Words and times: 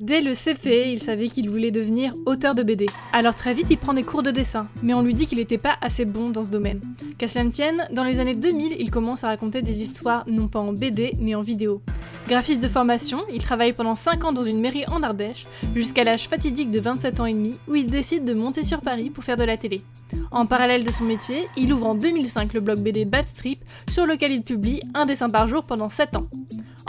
Dès 0.00 0.22
le 0.22 0.34
CP, 0.34 0.90
il 0.92 1.02
savait 1.02 1.28
qu'il 1.28 1.50
voulait 1.50 1.70
devenir 1.70 2.14
auteur 2.24 2.54
de 2.54 2.62
BD. 2.62 2.86
Alors 3.12 3.34
très 3.34 3.52
vite, 3.52 3.66
il 3.68 3.76
prend 3.76 3.92
des 3.92 4.02
cours 4.02 4.22
de 4.22 4.30
dessin, 4.30 4.66
mais 4.82 4.94
on 4.94 5.02
lui 5.02 5.12
dit 5.12 5.26
qu'il 5.26 5.36
n'était 5.36 5.58
pas 5.58 5.76
assez 5.82 6.06
bon 6.06 6.30
dans 6.30 6.42
ce 6.42 6.48
domaine. 6.48 6.80
Qu'à 7.18 7.28
cela 7.28 7.44
ne 7.44 7.50
tienne, 7.50 7.86
dans 7.92 8.04
les 8.04 8.18
années 8.18 8.34
2000, 8.34 8.76
il 8.78 8.90
commence 8.90 9.24
à 9.24 9.28
raconter 9.28 9.60
des 9.60 9.82
histoires 9.82 10.24
non 10.26 10.48
pas 10.48 10.58
en 10.58 10.72
BD, 10.72 11.18
mais 11.20 11.34
en 11.34 11.42
vidéo. 11.42 11.82
Graphiste 12.28 12.62
de 12.62 12.68
formation, 12.68 13.24
il 13.30 13.42
travaille 13.42 13.74
pendant 13.74 13.94
5 13.94 14.24
ans 14.24 14.32
dans 14.32 14.42
une 14.42 14.60
mairie 14.60 14.86
en 14.86 15.02
Ardèche, 15.02 15.44
jusqu'à 15.74 16.02
l'âge 16.02 16.28
fatidique 16.28 16.70
de 16.70 16.80
27 16.80 17.20
ans 17.20 17.26
et 17.26 17.34
demi, 17.34 17.58
où 17.68 17.74
il 17.74 17.86
décide 17.86 18.24
de 18.24 18.32
monter 18.32 18.62
sur 18.62 18.80
Paris 18.80 19.10
pour 19.10 19.24
faire 19.24 19.36
de 19.36 19.44
la 19.44 19.58
télé. 19.58 19.82
En 20.30 20.46
parallèle 20.46 20.82
de 20.82 20.90
son 20.90 21.04
métier, 21.04 21.46
il 21.58 21.74
ouvre 21.74 21.86
en 21.86 21.94
2005 21.94 22.54
le 22.54 22.60
blog 22.60 22.78
BD 22.78 23.04
Bad 23.04 23.26
Strip, 23.26 23.62
sur 23.90 24.06
lequel 24.06 24.32
il 24.32 24.42
publie 24.42 24.80
un 24.94 25.04
dessin 25.04 25.28
par 25.28 25.46
jour 25.46 25.64
pendant 25.64 25.90
7 25.90 26.16
ans. 26.16 26.26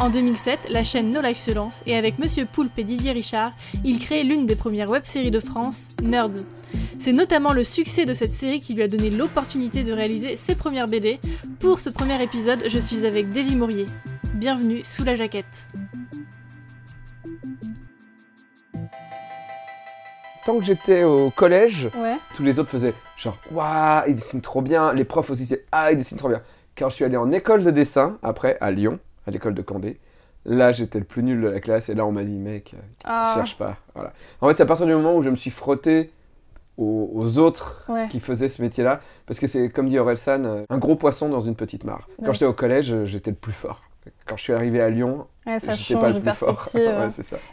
En 0.01 0.09
2007, 0.09 0.61
la 0.69 0.81
chaîne 0.83 1.11
No 1.11 1.21
Life 1.21 1.37
se 1.37 1.53
lance 1.53 1.83
et 1.85 1.95
avec 1.95 2.17
Monsieur 2.17 2.47
Poulpe 2.51 2.79
et 2.79 2.83
Didier 2.83 3.11
Richard, 3.11 3.51
il 3.83 3.99
crée 3.99 4.23
l'une 4.23 4.47
des 4.47 4.55
premières 4.55 4.89
web-séries 4.89 5.29
de 5.29 5.39
France, 5.39 5.89
Nerds. 6.01 6.43
C'est 6.97 7.13
notamment 7.13 7.53
le 7.53 7.63
succès 7.63 8.05
de 8.05 8.15
cette 8.15 8.33
série 8.33 8.59
qui 8.59 8.73
lui 8.73 8.81
a 8.81 8.87
donné 8.87 9.11
l'opportunité 9.11 9.83
de 9.83 9.93
réaliser 9.93 10.37
ses 10.37 10.55
premières 10.55 10.87
BD. 10.87 11.19
Pour 11.59 11.79
ce 11.79 11.91
premier 11.91 12.19
épisode, 12.23 12.63
je 12.67 12.79
suis 12.79 13.05
avec 13.05 13.31
Davy 13.31 13.55
Mourier. 13.55 13.85
Bienvenue 14.33 14.81
sous 14.83 15.03
la 15.03 15.15
jaquette. 15.15 15.67
Tant 20.45 20.57
que 20.57 20.65
j'étais 20.65 21.03
au 21.03 21.29
collège, 21.29 21.91
Ouais. 21.95 22.17
tous 22.33 22.41
les 22.41 22.57
autres 22.57 22.69
faisaient 22.69 22.95
genre 23.17 23.37
waouh, 23.51 24.01
il 24.07 24.15
dessine 24.15 24.41
trop 24.41 24.63
bien. 24.63 24.93
Les 24.93 25.03
profs 25.05 25.29
aussi, 25.29 25.45
c'est 25.45 25.63
ah, 25.71 25.91
il 25.91 25.97
dessine 25.99 26.17
trop 26.17 26.29
bien. 26.29 26.41
Quand 26.75 26.89
je 26.89 26.95
suis 26.95 27.05
allé 27.05 27.17
en 27.17 27.31
école 27.31 27.63
de 27.63 27.69
dessin, 27.69 28.17
après 28.23 28.57
à 28.61 28.71
Lyon, 28.71 28.97
à 29.27 29.31
l'école 29.31 29.53
de 29.53 29.61
Candé, 29.61 29.99
là 30.45 30.71
j'étais 30.71 30.99
le 30.99 31.05
plus 31.05 31.23
nul 31.23 31.41
de 31.41 31.47
la 31.47 31.59
classe 31.59 31.89
et 31.89 31.93
là 31.95 32.05
on 32.05 32.11
m'a 32.11 32.23
dit 32.23 32.37
mec, 32.37 32.73
euh, 32.75 32.81
Ah, 33.03 33.31
cherche 33.35 33.57
pas. 33.57 33.77
Voilà. 33.93 34.13
En 34.41 34.47
fait, 34.47 34.55
c'est 34.55 34.63
à 34.63 34.65
partir 34.65 34.85
du 34.85 34.93
moment 34.93 35.15
où 35.15 35.21
je 35.21 35.29
me 35.29 35.35
suis 35.35 35.51
frotté 35.51 36.11
aux, 36.77 37.09
aux 37.13 37.37
autres 37.37 37.85
Ouais. 37.89 38.07
qui 38.09 38.19
faisaient 38.19 38.47
ce 38.47 38.61
métier-là, 38.61 39.01
parce 39.25 39.39
que 39.39 39.47
c'est 39.47 39.69
comme 39.69 39.87
dit 39.87 39.99
Orelsan, 39.99 40.43
euh, 40.45 40.63
un 40.69 40.77
gros 40.77 40.95
poisson 40.95 41.29
dans 41.29 41.39
une 41.41 41.55
petite 41.55 41.83
mare. 41.83 42.07
Quand 42.23 42.33
j'étais 42.33 42.45
au 42.45 42.53
collège, 42.53 42.93
euh, 42.93 43.05
j'étais 43.05 43.31
le 43.31 43.37
plus 43.37 43.51
fort. 43.53 43.81
Quand 44.25 44.35
je 44.35 44.41
suis 44.41 44.53
arrivé 44.53 44.81
à 44.81 44.89
Lyon, 44.89 45.27
Ouais, 45.45 45.59
ça 45.59 45.73
j'étais 45.75 45.99
pas 45.99 46.09
le 46.09 46.19
plus 46.19 46.31
fort. 46.31 46.61
ça. 46.69 46.79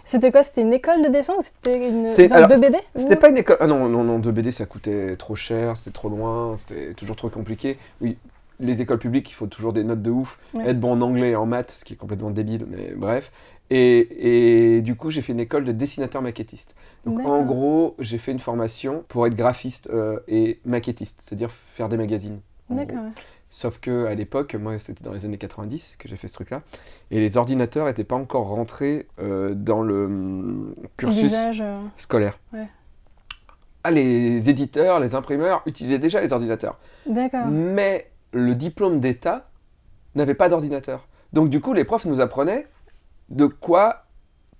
C'était 0.04 0.30
quoi 0.30 0.42
C'était 0.42 0.62
une 0.62 0.72
école 0.72 1.02
de 1.02 1.08
dessin 1.08 1.34
ou 1.38 1.42
c'était 1.42 1.88
une 1.88 2.06
alors, 2.32 2.48
de 2.48 2.56
BD 2.56 2.78
C'était 2.94 3.16
pas 3.16 3.28
une 3.28 3.36
école. 3.36 3.58
Ah 3.60 3.66
non, 3.66 3.86
non, 3.88 4.02
non, 4.02 4.18
de 4.18 4.30
BD 4.30 4.50
ça 4.50 4.64
coûtait 4.64 5.14
trop 5.16 5.34
cher, 5.34 5.76
c'était 5.76 5.90
trop 5.90 6.08
loin, 6.08 6.56
c'était 6.56 6.94
toujours 6.94 7.16
trop 7.16 7.28
compliqué. 7.28 7.76
Oui, 8.00 8.16
les 8.60 8.82
écoles 8.82 8.98
publiques, 8.98 9.30
il 9.30 9.34
faut 9.34 9.46
toujours 9.46 9.72
des 9.72 9.84
notes 9.84 10.02
de 10.02 10.10
ouf, 10.10 10.38
Ouais. 10.54 10.68
être 10.70 10.80
bon 10.80 10.92
en 10.92 11.00
anglais 11.00 11.30
et 11.30 11.36
en 11.36 11.46
maths, 11.46 11.70
ce 11.70 11.84
qui 11.84 11.94
est 11.94 11.96
complètement 11.96 12.30
débile, 12.30 12.66
mais 12.68 12.92
bref. 12.96 13.30
Et, 13.70 14.76
et 14.76 14.82
du 14.82 14.94
coup, 14.96 15.10
j'ai 15.10 15.20
fait 15.22 15.32
une 15.32 15.40
école 15.40 15.64
de 15.64 15.72
dessinateur 15.72 16.22
maquettiste. 16.22 16.74
Donc 17.04 17.20
en 17.20 17.42
gros, 17.44 17.94
j'ai 17.98 18.16
fait 18.18 18.32
une 18.32 18.38
formation 18.38 19.04
pour 19.08 19.26
être 19.26 19.34
graphiste 19.34 19.90
euh, 19.92 20.18
et 20.26 20.58
maquettiste, 20.64 21.20
c'est-à-dire 21.22 21.50
faire 21.50 21.88
des 21.90 21.96
magazines. 21.98 22.40
D'accord. 22.70 23.04
Sauf 23.50 23.78
que 23.78 24.06
à 24.06 24.14
l'époque, 24.14 24.54
moi 24.54 24.78
c'était 24.78 25.02
dans 25.04 25.12
les 25.12 25.24
années 25.24 25.38
90 25.38 25.96
que 25.98 26.06
j'ai 26.08 26.16
fait 26.16 26.28
ce 26.28 26.34
truc-là, 26.34 26.62
et 27.10 27.18
les 27.20 27.36
ordinateurs 27.38 27.86
n'étaient 27.86 28.04
pas 28.04 28.16
encore 28.16 28.48
rentrés 28.48 29.06
euh, 29.20 29.54
dans 29.54 29.80
le 29.82 30.04
hum, 30.04 30.74
cursus 30.98 31.22
Visage. 31.22 31.60
euh, 31.62 31.78
scolaire. 31.96 32.38
Ouais. 32.52 32.66
Ah, 33.84 33.90
les 33.90 34.50
éditeurs, 34.50 35.00
les 35.00 35.14
imprimeurs 35.14 35.62
utilisaient 35.66 35.98
déjà 35.98 36.20
les 36.20 36.32
ordinateurs. 36.32 36.78
D'accord. 37.06 37.46
Mais 37.46 38.10
le 38.32 38.54
diplôme 38.54 39.00
d'État 39.00 39.48
n'avait 40.14 40.34
pas 40.34 40.48
d'ordinateur. 40.48 41.06
Donc 41.32 41.50
du 41.50 41.60
coup, 41.60 41.72
les 41.72 41.84
profs 41.84 42.06
nous 42.06 42.20
apprenaient 42.20 42.66
de 43.28 43.46
quoi 43.46 44.04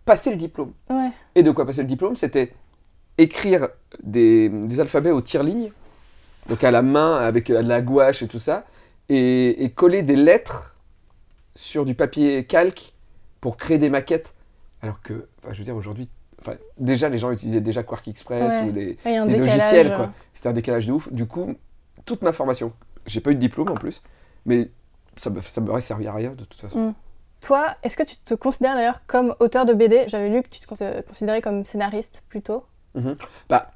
passer 0.04 0.30
le 0.30 0.36
diplôme. 0.36 0.72
Ouais. 0.90 1.10
Et 1.34 1.42
de 1.42 1.50
quoi 1.50 1.66
passer 1.66 1.82
le 1.82 1.86
diplôme, 1.88 2.16
c'était 2.16 2.54
écrire 3.18 3.68
des, 4.02 4.48
des 4.48 4.80
alphabets 4.80 5.10
au 5.10 5.20
tire-ligne, 5.20 5.72
donc 6.48 6.62
à 6.64 6.70
la 6.70 6.82
main 6.82 7.16
avec 7.16 7.50
euh, 7.50 7.62
de 7.62 7.68
la 7.68 7.82
gouache 7.82 8.22
et 8.22 8.28
tout 8.28 8.38
ça, 8.38 8.64
et, 9.08 9.64
et 9.64 9.70
coller 9.70 10.02
des 10.02 10.16
lettres 10.16 10.76
sur 11.54 11.84
du 11.84 11.94
papier 11.94 12.44
calque 12.44 12.94
pour 13.40 13.56
créer 13.56 13.78
des 13.78 13.90
maquettes. 13.90 14.34
Alors 14.80 15.02
que, 15.02 15.26
enfin, 15.42 15.52
je 15.52 15.58
veux 15.58 15.64
dire, 15.64 15.74
aujourd'hui, 15.74 16.08
déjà 16.78 17.08
les 17.08 17.18
gens 17.18 17.32
utilisaient 17.32 17.60
déjà 17.60 17.82
Quark 17.82 18.06
Express 18.06 18.62
Ouais. 18.62 18.68
ou 18.68 18.72
des, 18.72 18.96
logiciels, 19.36 19.92
euh, 19.92 19.96
quoi. 19.96 20.12
C'était 20.32 20.48
un 20.48 20.52
décalage 20.52 20.86
de 20.86 20.92
ouf. 20.92 21.12
Du 21.12 21.26
coup, 21.26 21.54
toute 22.04 22.22
ma 22.22 22.32
formation, 22.32 22.72
j'ai 23.08 23.20
pas 23.20 23.30
eu 23.30 23.34
de 23.34 23.40
diplôme 23.40 23.70
en 23.70 23.74
plus, 23.74 24.02
mais 24.46 24.70
ça 25.16 25.30
me- 25.30 25.40
ça 25.42 25.60
m'aurait 25.60 25.80
servi 25.80 26.06
à 26.06 26.12
rien 26.12 26.30
de 26.30 26.44
toute 26.44 26.54
façon. 26.60 26.88
Mm. 26.90 26.94
Toi, 27.40 27.76
est-ce 27.84 27.96
que 27.96 28.02
tu 28.02 28.16
te 28.16 28.34
considères 28.34 28.74
d'ailleurs 28.74 29.00
comme 29.06 29.34
auteur 29.40 29.64
de 29.64 29.72
BD 29.72 30.04
J'avais 30.08 30.28
lu 30.28 30.42
que 30.42 30.48
tu 30.48 30.58
te 30.60 30.66
considé- 30.66 31.02
considérais 31.06 31.40
comme 31.40 31.64
scénariste 31.64 32.22
plutôt. 32.28 32.64
Bah, 33.48 33.70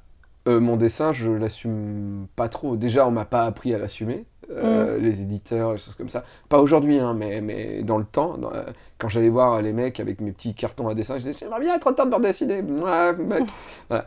euh, 0.49 0.59
mon 0.59 0.75
dessin, 0.75 1.13
je 1.13 1.31
l'assume 1.31 2.27
pas 2.35 2.49
trop. 2.49 2.75
Déjà, 2.75 3.07
on 3.07 3.11
m'a 3.11 3.23
pas 3.23 3.43
appris 3.45 3.73
à 3.73 3.77
l'assumer, 3.77 4.25
euh, 4.49 4.97
les 4.97 5.21
éditeurs, 5.21 5.71
les 5.71 5.77
choses 5.77 5.95
comme 5.95 6.09
ça. 6.09 6.25
Pas 6.49 6.59
aujourd'hui, 6.59 6.99
hein, 6.99 7.13
mais, 7.13 7.39
mais 7.39 7.83
dans 7.83 7.97
le 7.97 8.03
temps, 8.03 8.37
dans, 8.37 8.51
euh, 8.53 8.63
quand 8.97 9.07
j'allais 9.07 9.29
voir 9.29 9.61
les 9.61 9.71
mecs 9.71 10.01
avec 10.01 10.19
mes 10.19 10.33
petits 10.33 10.53
cartons 10.53 10.89
à 10.89 10.93
dessin, 10.93 11.13
je 11.13 11.19
disais 11.19 11.31
J'aimerais 11.33 11.61
bien 11.61 11.73
être 11.75 11.87
auteur 11.87 12.05
de 12.05 12.11
bande 12.11 12.23
dessinée. 12.23 12.61
Voilà. 13.89 14.05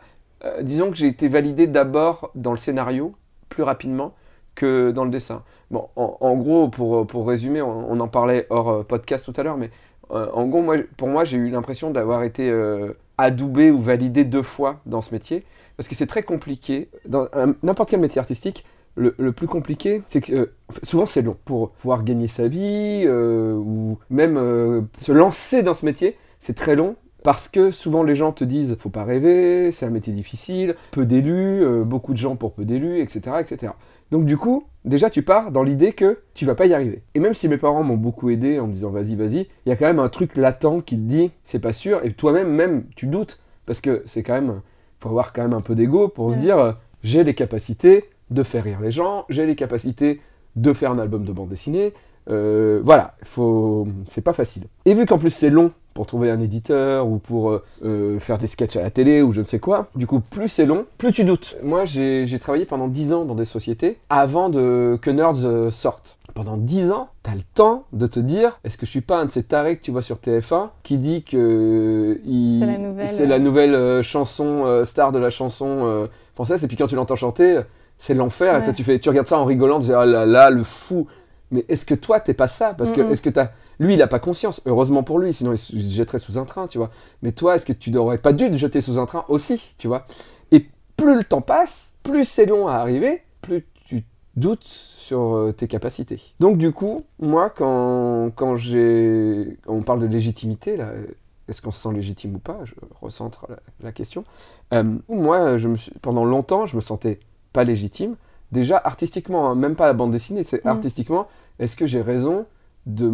Disons 0.61 0.91
que 0.91 0.95
j'ai 0.97 1.07
été 1.07 1.27
validé 1.29 1.65
d'abord 1.65 2.29
dans 2.35 2.51
le 2.51 2.57
scénario, 2.57 3.15
plus 3.49 3.63
rapidement 3.63 4.13
que 4.57 4.91
dans 4.91 5.05
le 5.05 5.11
dessin. 5.11 5.43
Bon, 5.71 5.87
en, 5.95 6.35
gros, 6.35 6.67
pour, 6.67 7.07
pour 7.07 7.27
résumer, 7.27 7.61
on, 7.61 7.99
en 7.99 8.07
parlait 8.09 8.47
hors 8.49 8.69
euh, 8.69 8.83
podcast 8.83 9.23
tout 9.25 9.39
à 9.39 9.43
l'heure, 9.43 9.57
mais 9.57 9.69
euh, 10.11 10.27
en 10.33 10.47
gros, 10.47 10.61
moi, 10.61 10.77
pour 10.97 11.07
moi, 11.07 11.23
j'ai 11.23 11.37
eu 11.37 11.49
l'impression 11.49 11.91
d'avoir 11.91 12.23
été 12.23 12.49
euh, 12.49 12.93
adoubé 13.17 13.71
ou 13.71 13.77
validé 13.77 14.25
deux 14.25 14.43
fois 14.43 14.81
dans 14.85 15.01
ce 15.01 15.13
métier, 15.13 15.45
parce 15.77 15.87
que 15.87 15.95
c'est 15.95 16.07
très 16.07 16.23
compliqué. 16.23 16.89
Dans 17.05 17.27
n'importe 17.63 17.89
quel 17.89 17.99
métier 17.99 18.19
artistique, 18.19 18.65
le, 18.95 19.13
le 19.19 19.31
plus 19.31 19.47
compliqué, 19.47 20.01
c'est 20.07 20.21
que 20.21 20.51
souvent 20.81 21.05
c'est 21.05 21.21
long. 21.21 21.37
Pour 21.45 21.69
pouvoir 21.71 22.03
gagner 22.03 22.27
sa 22.27 22.47
vie, 22.47 23.07
ou 23.07 23.99
même 24.09 24.87
se 24.97 25.11
lancer 25.11 25.61
dans 25.61 25.75
ce 25.75 25.85
métier, 25.85 26.17
c'est 26.39 26.55
très 26.55 26.75
long. 26.75 26.95
Parce 27.23 27.47
que 27.49 27.71
souvent 27.71 28.03
les 28.03 28.15
gens 28.15 28.31
te 28.31 28.43
disent 28.43 28.77
faut 28.79 28.89
pas 28.89 29.03
rêver, 29.03 29.71
c'est 29.71 29.85
un 29.85 29.89
métier 29.89 30.13
difficile, 30.13 30.75
peu 30.91 31.05
d'élus, 31.05 31.63
beaucoup 31.83 32.13
de 32.13 32.17
gens 32.17 32.35
pour 32.35 32.53
peu 32.53 32.63
d'élus, 32.63 33.01
etc., 33.01 33.37
etc. 33.39 33.73
Donc 34.11 34.25
du 34.25 34.37
coup, 34.37 34.65
déjà 34.85 35.09
tu 35.09 35.21
pars 35.21 35.51
dans 35.51 35.63
l'idée 35.63 35.93
que 35.93 36.19
tu 36.33 36.45
vas 36.45 36.55
pas 36.55 36.65
y 36.65 36.73
arriver. 36.73 37.03
Et 37.13 37.19
même 37.19 37.33
si 37.33 37.47
mes 37.47 37.57
parents 37.57 37.83
m'ont 37.83 37.97
beaucoup 37.97 38.29
aidé 38.29 38.59
en 38.59 38.67
me 38.67 38.73
disant 38.73 38.89
vas-y, 38.89 39.15
vas-y, 39.15 39.47
il 39.65 39.69
y 39.69 39.71
a 39.71 39.75
quand 39.75 39.85
même 39.85 39.99
un 39.99 40.09
truc 40.09 40.37
latent 40.37 40.81
qui 40.85 40.95
te 40.95 41.01
dit 41.01 41.31
c'est 41.43 41.59
pas 41.59 41.73
sûr, 41.73 42.03
et 42.03 42.13
toi-même, 42.13 42.49
même, 42.49 42.85
tu 42.95 43.07
doutes, 43.07 43.39
parce 43.65 43.81
que 43.81 44.03
c'est 44.05 44.23
quand 44.23 44.33
même, 44.33 44.61
faut 44.99 45.09
avoir 45.09 45.33
quand 45.33 45.41
même 45.41 45.53
un 45.53 45.61
peu 45.61 45.75
d'ego 45.75 46.07
pour 46.07 46.31
se 46.31 46.37
dire 46.37 46.57
euh, 46.57 46.71
j'ai 47.03 47.23
les 47.23 47.35
capacités 47.35 48.05
de 48.31 48.43
faire 48.43 48.63
rire 48.63 48.81
les 48.81 48.91
gens, 48.91 49.25
j'ai 49.29 49.45
les 49.45 49.55
capacités 49.55 50.21
de 50.55 50.73
faire 50.73 50.91
un 50.91 50.99
album 50.99 51.23
de 51.23 51.31
bande 51.31 51.49
dessinée, 51.49 51.93
euh, 52.29 52.81
voilà, 52.83 53.13
faut... 53.23 53.87
c'est 54.09 54.21
pas 54.21 54.33
facile. 54.33 54.63
Et 54.85 54.93
vu 54.93 55.05
qu'en 55.05 55.17
plus 55.17 55.29
c'est 55.29 55.49
long 55.49 55.71
pour 55.93 56.05
trouver 56.05 56.29
un 56.29 56.39
éditeur 56.39 57.07
ou 57.07 57.17
pour 57.17 57.49
euh, 57.49 57.63
euh, 57.83 58.19
faire 58.19 58.37
des 58.37 58.45
sketchs 58.45 58.75
à 58.75 58.83
la 58.83 58.91
télé 58.91 59.21
ou 59.23 59.31
je 59.33 59.41
ne 59.41 59.45
sais 59.45 59.57
quoi, 59.59 59.87
du 59.95 60.05
coup 60.05 60.19
plus 60.19 60.47
c'est 60.47 60.65
long, 60.65 60.85
plus 60.97 61.11
tu 61.11 61.23
doutes. 61.23 61.55
Moi 61.63 61.85
j'ai 61.85 62.37
travaillé 62.39 62.65
pendant 62.65 62.87
10 62.87 63.13
ans 63.13 63.25
dans 63.25 63.33
des 63.35 63.45
sociétés 63.45 63.97
avant 64.09 64.49
de, 64.49 64.97
que 65.01 65.09
Nerds 65.09 65.71
sorte. 65.71 66.17
Pendant 66.35 66.57
10 66.57 66.91
ans, 66.91 67.07
t'as 67.23 67.33
le 67.33 67.41
temps 67.55 67.85
de 67.93 68.05
te 68.05 68.19
dire 68.19 68.59
est-ce 68.63 68.77
que 68.77 68.85
je 68.85 68.91
suis 68.91 69.01
pas 69.01 69.17
un 69.17 69.25
de 69.25 69.31
ces 69.31 69.41
tarés 69.41 69.75
que 69.75 69.81
tu 69.81 69.89
vois 69.89 70.03
sur 70.03 70.17
TF1 70.17 70.69
qui 70.83 70.99
dit 70.99 71.23
que 71.23 72.19
il- 72.25 72.59
C'est 72.59 72.65
la 72.67 72.77
nouvelle, 72.77 73.07
c'est 73.07 73.25
la 73.25 73.39
nouvelle 73.39 74.03
chanson 74.03 74.83
star 74.83 75.11
de 75.11 75.17
la 75.19 75.29
chanson 75.31 76.07
française 76.35 76.63
et 76.63 76.67
puis 76.67 76.77
quand 76.77 76.85
tu 76.87 76.95
l'entends 76.95 77.15
chanter 77.15 77.61
c'est 77.97 78.13
l'enfer 78.13 78.55
et 78.57 78.61
toi 78.61 78.73
tu 78.73 78.83
fais 78.83 78.99
tu 78.99 79.09
regardes 79.09 79.25
ça 79.25 79.39
en 79.39 79.45
rigolant 79.45 79.79
tu 79.79 79.87
dis 79.87 79.93
oh 79.97 80.05
là 80.05 80.27
là 80.27 80.51
le 80.51 80.63
fou 80.63 81.07
mais 81.51 81.65
est-ce 81.69 81.85
que 81.85 81.95
toi 81.95 82.19
t'es 82.19 82.33
pas 82.33 82.47
ça? 82.47 82.73
Parce 82.73 82.91
que 82.91 83.01
est-ce 83.01 83.21
que 83.21 83.29
t'as 83.29 83.51
lui 83.79 83.93
il 83.93 84.01
a 84.01 84.07
pas 84.07 84.19
conscience. 84.19 84.61
Heureusement 84.65 85.03
pour 85.03 85.19
lui 85.19 85.33
sinon 85.33 85.53
il 85.53 85.57
se 85.57 85.75
jetterait 85.77 86.19
sous 86.19 86.37
un 86.37 86.45
train 86.45 86.67
tu 86.67 86.77
vois. 86.77 86.89
Mais 87.21 87.31
toi 87.31 87.55
est-ce 87.55 87.65
que 87.65 87.73
tu 87.73 87.91
n'aurais 87.91 88.17
pas 88.17 88.33
dû 88.33 88.49
te 88.49 88.55
jeter 88.55 88.81
sous 88.81 88.99
un 88.99 89.05
train 89.05 89.23
aussi 89.29 89.75
tu 89.77 89.87
vois? 89.87 90.05
Et 90.51 90.65
plus 90.95 91.15
le 91.15 91.23
temps 91.23 91.41
passe 91.41 91.93
plus 92.03 92.25
c'est 92.25 92.45
long 92.45 92.67
à 92.67 92.75
arriver 92.75 93.21
plus 93.41 93.65
tu 93.85 94.03
doutes 94.35 94.65
sur 94.65 95.35
euh, 95.35 95.51
tes 95.53 95.67
capacités. 95.67 96.21
Donc 96.39 96.57
du 96.57 96.71
coup 96.71 97.03
moi 97.19 97.49
quand 97.49 98.31
quand 98.35 98.55
j'ai 98.55 99.57
on 99.67 99.83
parle 99.83 100.01
de 100.01 100.07
légitimité 100.07 100.75
là 100.77 100.91
est-ce 101.49 101.61
qu'on 101.61 101.71
se 101.71 101.79
sent 101.81 101.93
légitime 101.93 102.35
ou 102.35 102.39
pas? 102.39 102.59
Je 102.65 102.73
recentre 102.99 103.45
la, 103.49 103.55
la 103.81 103.91
question. 103.93 104.25
Euh, 104.73 104.97
moi, 105.07 105.55
je 105.55 105.69
me 105.69 105.77
suis, 105.77 105.93
pendant 106.01 106.25
longtemps, 106.25 106.65
je 106.65 106.75
me 106.75 106.81
sentais 106.81 107.21
pas 107.53 107.63
légitime. 107.63 108.17
Déjà, 108.51 108.75
artistiquement, 108.83 109.49
hein, 109.49 109.55
même 109.55 109.75
pas 109.77 109.85
la 109.85 109.93
bande 109.93 110.11
dessinée, 110.11 110.43
c'est 110.43 110.65
Mm. 110.65 110.67
artistiquement, 110.67 111.27
est-ce 111.59 111.75
que 111.75 111.85
j'ai 111.85 112.01
raison 112.01 112.45
de, 112.85 113.09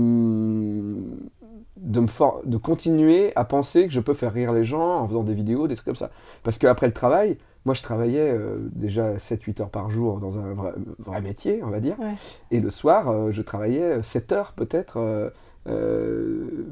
de, 1.78 2.00
me 2.00 2.08
for- 2.08 2.42
de 2.46 2.58
continuer 2.58 3.34
à 3.36 3.46
penser 3.46 3.88
que 3.88 3.94
je 3.94 4.00
peux 4.00 4.14
faire 4.14 4.34
rire 4.34 4.54
les 4.54 4.64
gens 4.64 5.00
en 5.00 5.08
faisant 5.08 5.24
des 5.24 5.34
vidéos, 5.34 5.68
des 5.68 5.76
trucs 5.76 5.86
comme 5.86 5.96
ça? 5.96 6.12
Parce 6.44 6.58
qu'après 6.58 6.88
le 6.88 6.94
travail, 6.94 7.38
moi, 7.66 7.74
je 7.74 7.82
travaillais 7.82 8.30
euh, 8.32 8.58
déjà 8.74 9.18
7-8 9.20 9.62
heures 9.62 9.70
par 9.70 9.90
jour 9.90 10.20
dans 10.20 10.38
un 10.38 10.54
vrai, 10.54 10.74
vrai 11.00 11.22
métier, 11.22 11.62
on 11.64 11.70
va 11.70 11.80
dire. 11.80 11.98
Ouais. 12.00 12.14
Et 12.52 12.60
le 12.60 12.70
soir, 12.70 13.10
euh, 13.10 13.32
je 13.32 13.42
travaillais 13.42 14.02
7 14.02 14.32
heures 14.34 14.52
peut-être 14.54 15.32
euh, 15.68 16.66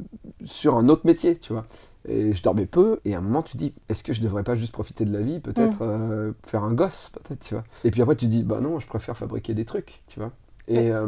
sur 0.43 0.75
un 0.75 0.89
autre 0.89 1.05
métier, 1.05 1.37
tu 1.37 1.53
vois. 1.53 1.65
Et 2.07 2.33
je 2.33 2.41
dormais 2.43 2.65
peu, 2.65 2.99
et 3.05 3.13
à 3.13 3.19
un 3.19 3.21
moment 3.21 3.43
tu 3.43 3.57
dis, 3.57 3.73
est-ce 3.87 4.03
que 4.03 4.11
je 4.11 4.21
devrais 4.21 4.43
pas 4.43 4.55
juste 4.55 4.71
profiter 4.73 5.05
de 5.05 5.13
la 5.13 5.21
vie, 5.21 5.39
peut-être 5.39 5.83
euh, 5.83 6.31
faire 6.45 6.63
un 6.63 6.73
gosse, 6.73 7.11
peut-être, 7.13 7.39
tu 7.41 7.53
vois? 7.53 7.63
Et 7.83 7.91
puis 7.91 8.01
après 8.01 8.15
tu 8.15 8.25
dis, 8.25 8.43
bah 8.43 8.59
non, 8.59 8.79
je 8.79 8.87
préfère 8.87 9.15
fabriquer 9.15 9.53
des 9.53 9.65
trucs, 9.65 10.01
tu 10.07 10.19
vois? 10.19 10.31
Et 10.67 10.91
Ouais. 10.91 10.99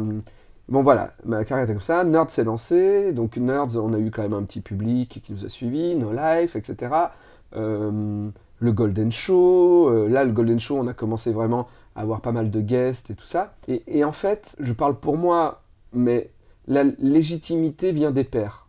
Bon 0.68 0.82
voilà, 0.82 1.12
ma 1.24 1.44
carrière 1.44 1.64
était 1.64 1.74
comme 1.74 1.82
ça, 1.82 2.04
Nerds 2.04 2.30
s'est 2.30 2.44
lancé, 2.44 3.12
donc 3.12 3.36
Nerds, 3.36 3.76
on 3.76 3.92
a 3.92 3.98
eu 3.98 4.10
quand 4.10 4.22
même 4.22 4.32
un 4.34 4.42
petit 4.44 4.60
public 4.60 5.20
qui 5.22 5.32
nous 5.32 5.44
a 5.44 5.48
suivis, 5.48 5.94
No 5.96 6.12
Life, 6.12 6.56
etc. 6.56 6.92
Euh, 7.56 8.28
le 8.58 8.72
Golden 8.72 9.12
Show, 9.12 9.88
euh, 9.90 10.08
là 10.08 10.24
le 10.24 10.32
Golden 10.32 10.58
Show, 10.58 10.76
on 10.78 10.86
a 10.86 10.94
commencé 10.94 11.32
vraiment 11.32 11.68
à 11.94 12.00
avoir 12.02 12.20
pas 12.20 12.32
mal 12.32 12.50
de 12.50 12.60
guests 12.60 13.10
et 13.10 13.14
tout 13.14 13.26
ça. 13.26 13.54
Et, 13.68 13.82
et 13.86 14.04
en 14.04 14.12
fait, 14.12 14.56
je 14.60 14.72
parle 14.72 14.98
pour 14.98 15.16
moi, 15.16 15.62
mais 15.92 16.30
la 16.66 16.82
légitimité 16.98 17.92
vient 17.92 18.10
des 18.10 18.24
pairs. 18.24 18.66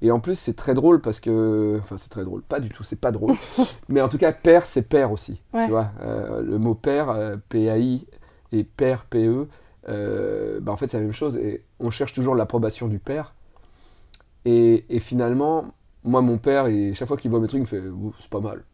Et 0.00 0.10
en 0.10 0.18
plus, 0.18 0.36
c'est 0.36 0.54
très 0.56 0.74
drôle 0.74 1.00
parce 1.00 1.20
que. 1.20 1.78
Enfin, 1.80 1.96
c'est 1.96 2.08
très 2.08 2.24
drôle. 2.24 2.42
Pas 2.42 2.58
du 2.58 2.68
tout, 2.70 2.82
c'est 2.82 3.00
pas 3.00 3.12
drôle. 3.12 3.34
Mais 3.88 4.00
en 4.00 4.08
tout 4.08 4.18
cas, 4.18 4.32
père, 4.32 4.66
c'est 4.66 4.82
père 4.82 5.12
aussi. 5.12 5.40
Ouais. 5.54 5.66
Tu 5.66 5.70
vois, 5.70 5.90
Euh, 6.02 6.42
le 6.42 6.58
mot 6.58 6.74
père, 6.74 7.14
P-A-I, 7.48 8.06
et 8.50 8.64
père, 8.64 9.04
P-E, 9.04 9.46
euh, 9.88 10.60
bah, 10.60 10.72
en 10.72 10.76
fait, 10.76 10.88
c'est 10.88 10.98
la 10.98 11.04
même 11.04 11.12
chose. 11.12 11.36
Et 11.36 11.62
on 11.80 11.90
cherche 11.90 12.12
toujours 12.12 12.34
l'approbation 12.34 12.88
du 12.88 12.98
père. 12.98 13.34
Et, 14.44 14.84
et 14.88 15.00
finalement, 15.00 15.66
moi, 16.04 16.20
mon 16.20 16.38
père, 16.38 16.66
et 16.66 16.94
chaque 16.94 17.08
fois 17.08 17.16
qu'il 17.16 17.30
voit 17.30 17.40
mes 17.40 17.48
trucs, 17.48 17.60
il 17.60 17.62
me 17.62 17.66
fait 17.66 17.82
c'est 18.18 18.30
pas 18.30 18.40
mal. 18.40 18.64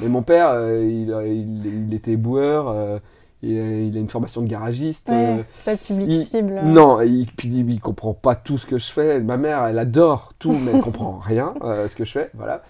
Mais 0.00 0.08
mon 0.08 0.22
père, 0.22 0.50
euh, 0.50 0.84
il, 0.84 1.08
il, 1.26 1.86
il 1.88 1.94
était 1.94 2.16
boueur, 2.16 2.68
euh, 2.68 2.98
et, 3.42 3.58
euh, 3.58 3.82
il 3.84 3.96
a 3.96 4.00
une 4.00 4.08
formation 4.08 4.42
de 4.42 4.48
garagiste. 4.48 5.08
Ouais, 5.08 5.40
c'est 5.46 5.64
pas 5.64 5.72
le 5.72 5.78
public 5.78 6.08
il- 6.10 6.24
cible. 6.24 6.60
non, 6.64 7.00
il, 7.00 7.28
il, 7.44 7.70
il 7.70 7.80
comprend 7.80 8.12
pas 8.12 8.34
tout 8.34 8.58
ce 8.58 8.66
que 8.66 8.78
je 8.78 8.90
fais. 8.90 9.20
Ma 9.20 9.36
mère, 9.36 9.64
elle 9.64 9.78
adore 9.78 10.32
tout, 10.38 10.52
mais 10.64 10.72
elle 10.72 10.80
comprend 10.82 11.18
rien 11.22 11.54
à 11.62 11.88
ce 11.88 11.96
que 11.96 12.04
je 12.04 12.12
fais, 12.12 12.30
voilà. 12.34 12.62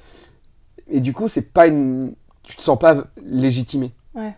Et 0.91 1.01
du 1.01 1.13
coup, 1.13 1.29
c'est 1.29 1.53
pas 1.53 1.67
une, 1.67 2.15
tu 2.43 2.57
te 2.57 2.63
sens 2.63 2.79
pas 2.79 3.05
légitimé. 3.25 3.93
Ouais. 4.15 4.35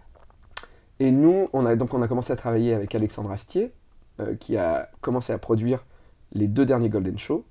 Et 1.00 1.11
nous, 1.11 1.49
on 1.52 1.67
a 1.67 1.75
donc 1.76 1.93
on 1.94 2.02
a 2.02 2.08
commencé 2.08 2.32
à 2.32 2.37
travailler 2.37 2.75
avec 2.75 2.94
Alexandre 2.94 3.32
Astier, 3.32 3.73
euh, 4.20 4.37
qui 4.37 4.56
a 4.56 4.88
commencé 5.00 5.32
à 5.32 5.38
produire 5.38 5.85
les 6.32 6.47
deux 6.47 6.64
derniers 6.67 6.91
Golden 6.91 7.19
Show. 7.19 7.44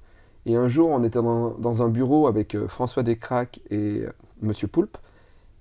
Et 0.46 0.56
un 0.56 0.68
jour, 0.70 0.90
on 0.90 1.04
était 1.04 1.22
dans, 1.22 1.52
dans 1.52 1.84
un 1.84 1.90
bureau 1.90 2.28
avec 2.28 2.56
euh, 2.56 2.68
François 2.68 3.04
Descraques 3.04 3.60
et 3.70 4.04
euh, 4.06 4.10
Monsieur 4.42 4.68
Poulpe, 4.68 4.98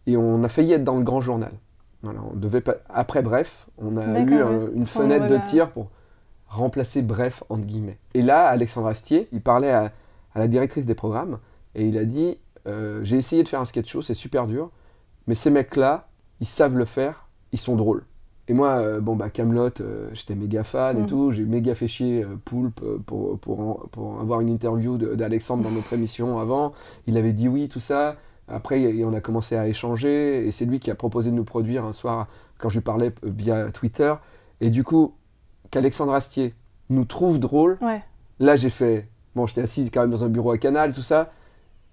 et 0.07 0.17
on 0.17 0.45
a 0.45 0.49
failli 0.49 0.73
être 0.75 0.85
dans 0.85 0.97
le 0.97 1.03
grand 1.03 1.21
journal. 1.21 1.53
Voilà, 2.03 2.21
on 2.31 2.37
devait 2.37 2.61
pas... 2.61 2.77
Après 2.89 3.23
Bref, 3.23 3.67
on 3.79 3.97
a 3.97 4.21
eu 4.21 4.41
un- 4.41 4.71
une 4.73 4.87
fenêtre 4.87 5.27
voilà. 5.27 5.43
de 5.43 5.49
tir 5.49 5.71
pour 5.73 5.91
remplacer 6.47 7.03
Bref, 7.03 7.43
entre 7.49 7.65
guillemets. 7.65 7.99
Et 8.15 8.23
là, 8.23 8.47
Alexandre 8.49 8.87
Astier, 8.87 9.29
il 9.33 9.41
parlait 9.41 9.73
à, 9.73 9.93
à 10.35 10.39
la 10.39 10.47
directrice 10.47 10.87
des 10.87 10.95
programmes, 10.95 11.39
et 11.75 11.87
il 11.89 11.99
a 11.99 12.05
dit, 12.05 12.39
euh, 12.67 13.01
j'ai 13.03 13.17
essayé 13.17 13.43
de 13.43 13.49
faire 13.49 13.61
un 13.61 13.65
sketch 13.65 13.91
show, 13.91 14.01
c'est 14.03 14.15
super 14.15 14.47
dur, 14.47 14.71
mais 15.27 15.35
ces 15.35 15.51
mecs-là, 15.51 16.09
ils 16.41 16.47
savent 16.47 16.77
le 16.77 16.85
faire, 16.85 17.28
ils 17.53 17.59
sont 17.59 17.77
drôles. 17.77 18.05
Et 18.51 18.55
moi, 18.55 18.79
euh, 18.79 19.01
bon, 19.01 19.15
bah, 19.15 19.29
Camelot, 19.29 19.69
j'étais 20.15 20.35
méga 20.35 20.65
fan 20.65 20.99
et 20.99 21.03
Mm. 21.03 21.07
tout. 21.07 21.31
J'ai 21.33 21.45
méga 21.45 21.75
fait 21.75 21.87
chier 21.89 22.23
euh, 22.25 22.37
Poulpe 22.45 22.81
euh, 22.83 22.99
pour, 23.05 23.39
pour, 23.39 23.89
pour 23.91 24.21
avoir 24.21 24.41
une 24.41 24.49
interview 24.49 24.97
d'Alexandre 24.97 25.63
dans 25.65 25.71
notre 25.71 25.93
émission 25.93 26.39
avant. 26.39 26.73
Il 27.07 27.17
avait 27.19 27.33
dit 27.33 27.47
oui, 27.49 27.69
tout 27.69 27.81
ça. 27.81 28.17
Après, 28.51 29.05
on 29.05 29.13
a 29.13 29.21
commencé 29.21 29.55
à 29.57 29.69
échanger 29.69 30.47
et 30.47 30.53
c'est 30.53 30.65
lui 30.65 30.81
qui 30.81 30.91
a 30.91 30.95
proposé 30.95 31.31
de 31.31 31.37
nous 31.37 31.45
produire 31.45 31.85
un 31.85 31.93
soir 31.93 32.27
quand 32.57 32.71
je 32.71 32.77
lui 32.77 32.83
parlais 32.83 33.09
euh, 33.25 33.29
via 33.37 33.71
Twitter. 33.71 34.15
Et 34.63 34.71
du 34.71 34.83
coup, 34.83 35.13
qu'Alexandre 35.71 36.15
Astier 36.15 36.55
nous 36.89 37.05
trouve 37.05 37.39
drôle, 37.39 37.77
Ouais. 37.83 38.01
là 38.41 38.57
j'ai 38.57 38.71
fait. 38.71 39.07
Bon, 39.37 39.45
j'étais 39.45 39.61
assis 39.61 39.91
quand 39.91 40.01
même 40.01 40.11
dans 40.11 40.25
un 40.25 40.29
bureau 40.31 40.53
à 40.53 40.57
Canal, 40.59 40.95
tout 40.95 41.03
ça. 41.03 41.31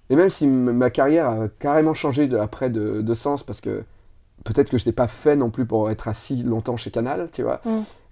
Et 0.09 0.15
même 0.15 0.29
si 0.29 0.47
ma 0.47 0.89
carrière 0.89 1.29
a 1.29 1.47
carrément 1.59 1.93
changé 1.93 2.27
de, 2.27 2.37
après 2.37 2.69
de, 2.69 3.01
de 3.01 3.13
sens, 3.13 3.43
parce 3.43 3.59
que 3.59 3.83
peut-être 4.43 4.69
que 4.69 4.77
je 4.77 4.83
n'étais 4.83 4.91
pas 4.95 5.07
fait 5.07 5.35
non 5.35 5.49
plus 5.49 5.65
pour 5.65 5.89
être 5.89 6.07
assis 6.07 6.43
longtemps 6.43 6.77
chez 6.77 6.91
Canal, 6.91 7.29
tu 7.31 7.43
vois. 7.43 7.61
Mm. 7.65 7.69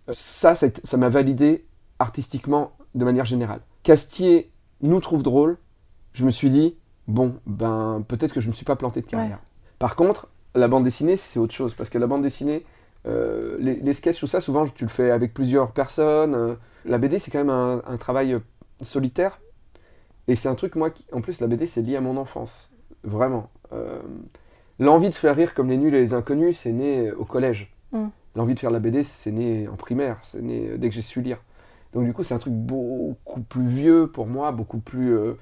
Euh, 0.10 0.14
Ça, 0.14 0.56
ça 0.56 0.98
m'a 0.98 1.10
validé 1.10 1.66
artistiquement 2.00 2.72
de 2.96 3.06
manière 3.06 3.26
générale. 3.26 3.62
Castier 3.84 4.52
nous 4.82 5.00
trouve 5.00 5.24
drôle, 5.24 5.58
je 6.14 6.26
me 6.26 6.30
suis 6.30 6.50
dit, 6.50 6.78
bon, 7.08 7.36
ben 7.46 8.04
peut-être 8.08 8.34
que 8.34 8.42
je 8.42 8.48
ne 8.48 8.52
me 8.52 8.56
suis 8.56 8.66
pas 8.66 8.76
planté 8.76 9.02
de 9.02 9.08
carrière. 9.08 9.40
Par 9.80 9.96
contre, 9.96 10.28
la 10.56 10.68
bande 10.68 10.84
dessinée, 10.84 11.16
c'est 11.16 11.40
autre 11.40 11.54
chose, 11.54 11.74
parce 11.74 11.90
que 11.90 11.98
la 11.98 12.08
bande 12.08 12.22
dessinée, 12.22 12.66
euh, 13.08 13.58
les, 13.60 13.76
les 13.76 13.94
sketchs, 13.94 14.20
tout 14.20 14.28
ça, 14.28 14.40
souvent 14.40 14.66
tu 14.68 14.84
le 14.86 14.90
fais 14.90 15.12
avec 15.12 15.34
plusieurs 15.34 15.72
personnes. 15.72 16.36
euh, 16.36 16.56
la 16.86 16.98
BD, 16.98 17.20
c'est 17.20 17.32
quand 17.32 17.40
même 17.40 17.50
un, 17.50 17.82
un 17.86 17.98
travail 17.98 18.38
solitaire. 18.82 19.40
Et 20.28 20.36
c'est 20.36 20.48
un 20.48 20.56
truc, 20.56 20.76
moi, 20.76 20.90
qui, 20.92 21.06
en 21.12 21.22
plus, 21.22 21.42
la 21.42 21.48
BD, 21.48 21.66
c'est 21.66 21.82
lié 21.82 21.96
à 21.98 22.02
mon 22.02 22.16
enfance. 22.18 22.72
Vraiment. 23.04 23.50
Euh, 23.74 24.02
L'envie 24.80 25.10
de 25.10 25.16
faire 25.16 25.36
rire 25.36 25.54
comme 25.54 25.70
les 25.70 25.78
nuls 25.78 25.94
et 25.94 26.00
les 26.00 26.14
inconnus, 26.14 26.58
c'est 26.60 26.72
né 26.72 27.12
au 27.12 27.26
collège. 27.26 27.72
Mm. 27.92 28.08
L'envie 28.36 28.56
de 28.56 28.60
faire 28.60 28.72
la 28.72 28.80
BD, 28.80 29.04
c'est 29.04 29.32
né 29.32 29.68
en 29.68 29.76
primaire, 29.76 30.18
c'est 30.24 30.42
né 30.42 30.70
euh, 30.72 30.78
dès 30.78 30.90
que 30.90 30.96
j'ai 30.96 31.02
su 31.04 31.22
lire. 31.22 31.38
Donc 31.94 32.06
du 32.06 32.14
coup, 32.14 32.24
c'est 32.24 32.34
un 32.34 32.40
truc 32.40 32.54
beaucoup 32.54 33.42
plus 33.42 33.68
vieux 33.68 34.08
pour 34.08 34.26
moi, 34.26 34.52
beaucoup 34.52 34.80
plus 34.80 35.16
euh, 35.16 35.34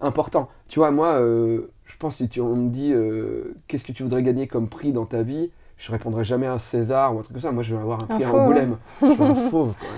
important. 0.00 0.48
Tu 0.68 0.78
vois, 0.78 0.90
moi, 0.90 1.14
euh, 1.20 1.70
je 1.84 1.96
pense 1.98 2.16
si 2.16 2.28
tu, 2.30 2.40
on 2.40 2.56
me 2.56 2.70
dit 2.70 2.92
euh, 2.92 3.54
qu'est-ce 3.66 3.84
que 3.84 3.92
tu 3.92 4.02
voudrais 4.02 4.22
gagner 4.22 4.46
comme 4.46 4.68
prix 4.68 4.92
dans 4.92 5.04
ta 5.04 5.20
vie, 5.22 5.50
je 5.76 5.92
répondrai 5.92 6.24
jamais 6.24 6.46
un 6.46 6.58
César 6.58 7.14
ou 7.14 7.18
un 7.18 7.22
truc 7.22 7.34
comme 7.34 7.42
ça. 7.42 7.52
Moi, 7.52 7.62
je 7.62 7.74
veux 7.74 7.80
avoir 7.80 8.00
un 8.00 8.04
Un 8.04 8.14
prix 8.14 8.24
à 8.24 8.32
Angoulême. 8.34 8.78
Je 9.02 9.06
veux 9.06 9.22
un 9.22 9.34
fauve. 9.34 9.74
quoi. 9.78 9.88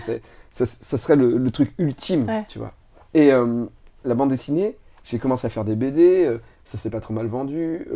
Ça, 0.51 0.67
ça 0.67 0.99
serait 0.99 1.15
le, 1.17 1.37
le 1.39 1.51
truc 1.53 1.73
ultime, 1.79 2.25
Ouais. 2.27 2.45
tu 2.49 2.59
vois. 2.59 2.73
Et 3.15 3.33
euh, 3.33 3.65
la 4.05 4.15
bande 4.15 4.31
dessinée, 4.31 4.77
j'ai 5.05 5.19
commencé 5.21 5.47
à 5.47 5.51
faire 5.51 5.65
des 5.65 5.77
BD, 5.77 6.27
euh, 6.27 6.39
ça 6.65 6.77
s'est 6.77 6.91
pas 6.91 7.01
trop 7.01 7.15
mal 7.15 7.27
vendu. 7.29 7.87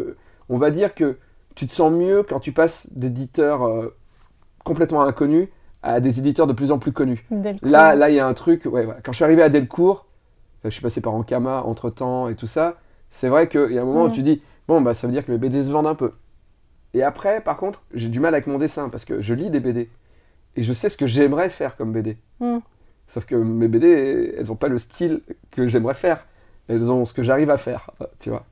On 0.48 0.58
va 0.58 0.70
dire 0.70 0.94
que 0.94 1.18
tu 1.54 1.66
te 1.66 1.72
sens 1.72 1.92
mieux 1.92 2.22
quand 2.22 2.40
tu 2.40 2.52
passes 2.52 2.88
d'éditeurs 2.92 3.66
euh, 3.66 3.94
complètement 4.64 5.02
inconnus 5.02 5.48
à 5.82 6.00
des 6.00 6.18
éditeurs 6.18 6.46
de 6.46 6.52
plus 6.52 6.72
en 6.72 6.78
plus 6.78 6.92
connus. 6.92 7.24
Delcourt. 7.30 7.68
Là, 7.70 7.94
là, 7.94 8.10
il 8.10 8.16
y 8.16 8.20
a 8.20 8.26
un 8.26 8.34
truc. 8.34 8.64
Ouais, 8.64 8.84
voilà. 8.84 9.00
Quand 9.02 9.12
je 9.12 9.16
suis 9.16 9.24
arrivé 9.24 9.42
à 9.42 9.48
Delcourt, 9.50 10.06
euh, 10.64 10.70
je 10.70 10.70
suis 10.70 10.82
passé 10.82 11.00
par 11.00 11.14
Ankama 11.14 11.62
entre 11.62 11.90
temps 11.90 12.28
et 12.28 12.34
tout 12.34 12.46
ça. 12.46 12.76
C'est 13.10 13.28
vrai 13.28 13.48
qu'il 13.48 13.72
y 13.72 13.78
a 13.78 13.82
un 13.82 13.84
moment 13.84 14.04
où 14.04 14.08
Mm. 14.08 14.12
tu 14.12 14.22
dis 14.22 14.42
bon, 14.66 14.80
bah, 14.80 14.94
ça 14.94 15.06
veut 15.06 15.12
dire 15.12 15.24
que 15.24 15.30
mes 15.30 15.38
BD 15.38 15.62
se 15.62 15.70
vendent 15.70 15.86
un 15.86 15.94
peu. 15.94 16.12
Et 16.94 17.02
après, 17.02 17.40
par 17.42 17.56
contre, 17.56 17.82
j'ai 17.92 18.08
du 18.08 18.18
mal 18.20 18.34
avec 18.34 18.46
mon 18.46 18.56
dessin 18.58 18.88
parce 18.88 19.04
que 19.04 19.20
je 19.20 19.34
lis 19.34 19.50
des 19.50 19.60
BD 19.60 19.90
et 20.56 20.62
je 20.62 20.72
sais 20.72 20.88
ce 20.88 20.96
que 20.96 21.06
j'aimerais 21.06 21.50
faire 21.50 21.76
comme 21.76 21.92
BD. 21.92 22.16
Mm. 22.40 22.58
Sauf 23.06 23.26
que 23.26 23.34
mes 23.34 23.68
BD, 23.68 24.34
elles 24.38 24.46
n'ont 24.46 24.56
pas 24.56 24.68
le 24.68 24.78
style 24.78 25.20
que 25.50 25.66
j'aimerais 25.68 25.94
faire. 25.94 26.24
Elles 26.68 26.90
ont 26.90 27.04
ce 27.04 27.12
que 27.12 27.22
j'arrive 27.22 27.50
à 27.50 27.58
faire, 27.58 27.90
tu 28.18 28.30
vois. 28.30 28.44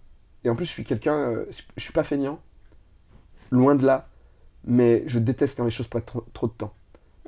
Et 0.44 0.50
en 0.50 0.54
plus, 0.54 0.64
je 0.66 0.70
suis 0.72 0.84
quelqu'un, 0.84 1.14
euh, 1.14 1.44
je, 1.76 1.82
suis 1.82 1.92
pas 1.92 2.02
feignant, 2.04 2.38
loin 3.50 3.74
de 3.74 3.86
là, 3.86 4.08
mais 4.64 5.02
je 5.06 5.18
déteste 5.18 5.56
quand 5.56 5.64
les 5.64 5.70
choses 5.70 5.88
prennent 5.88 6.02
trop, 6.04 6.24
trop 6.32 6.46
de 6.46 6.52
temps. 6.52 6.72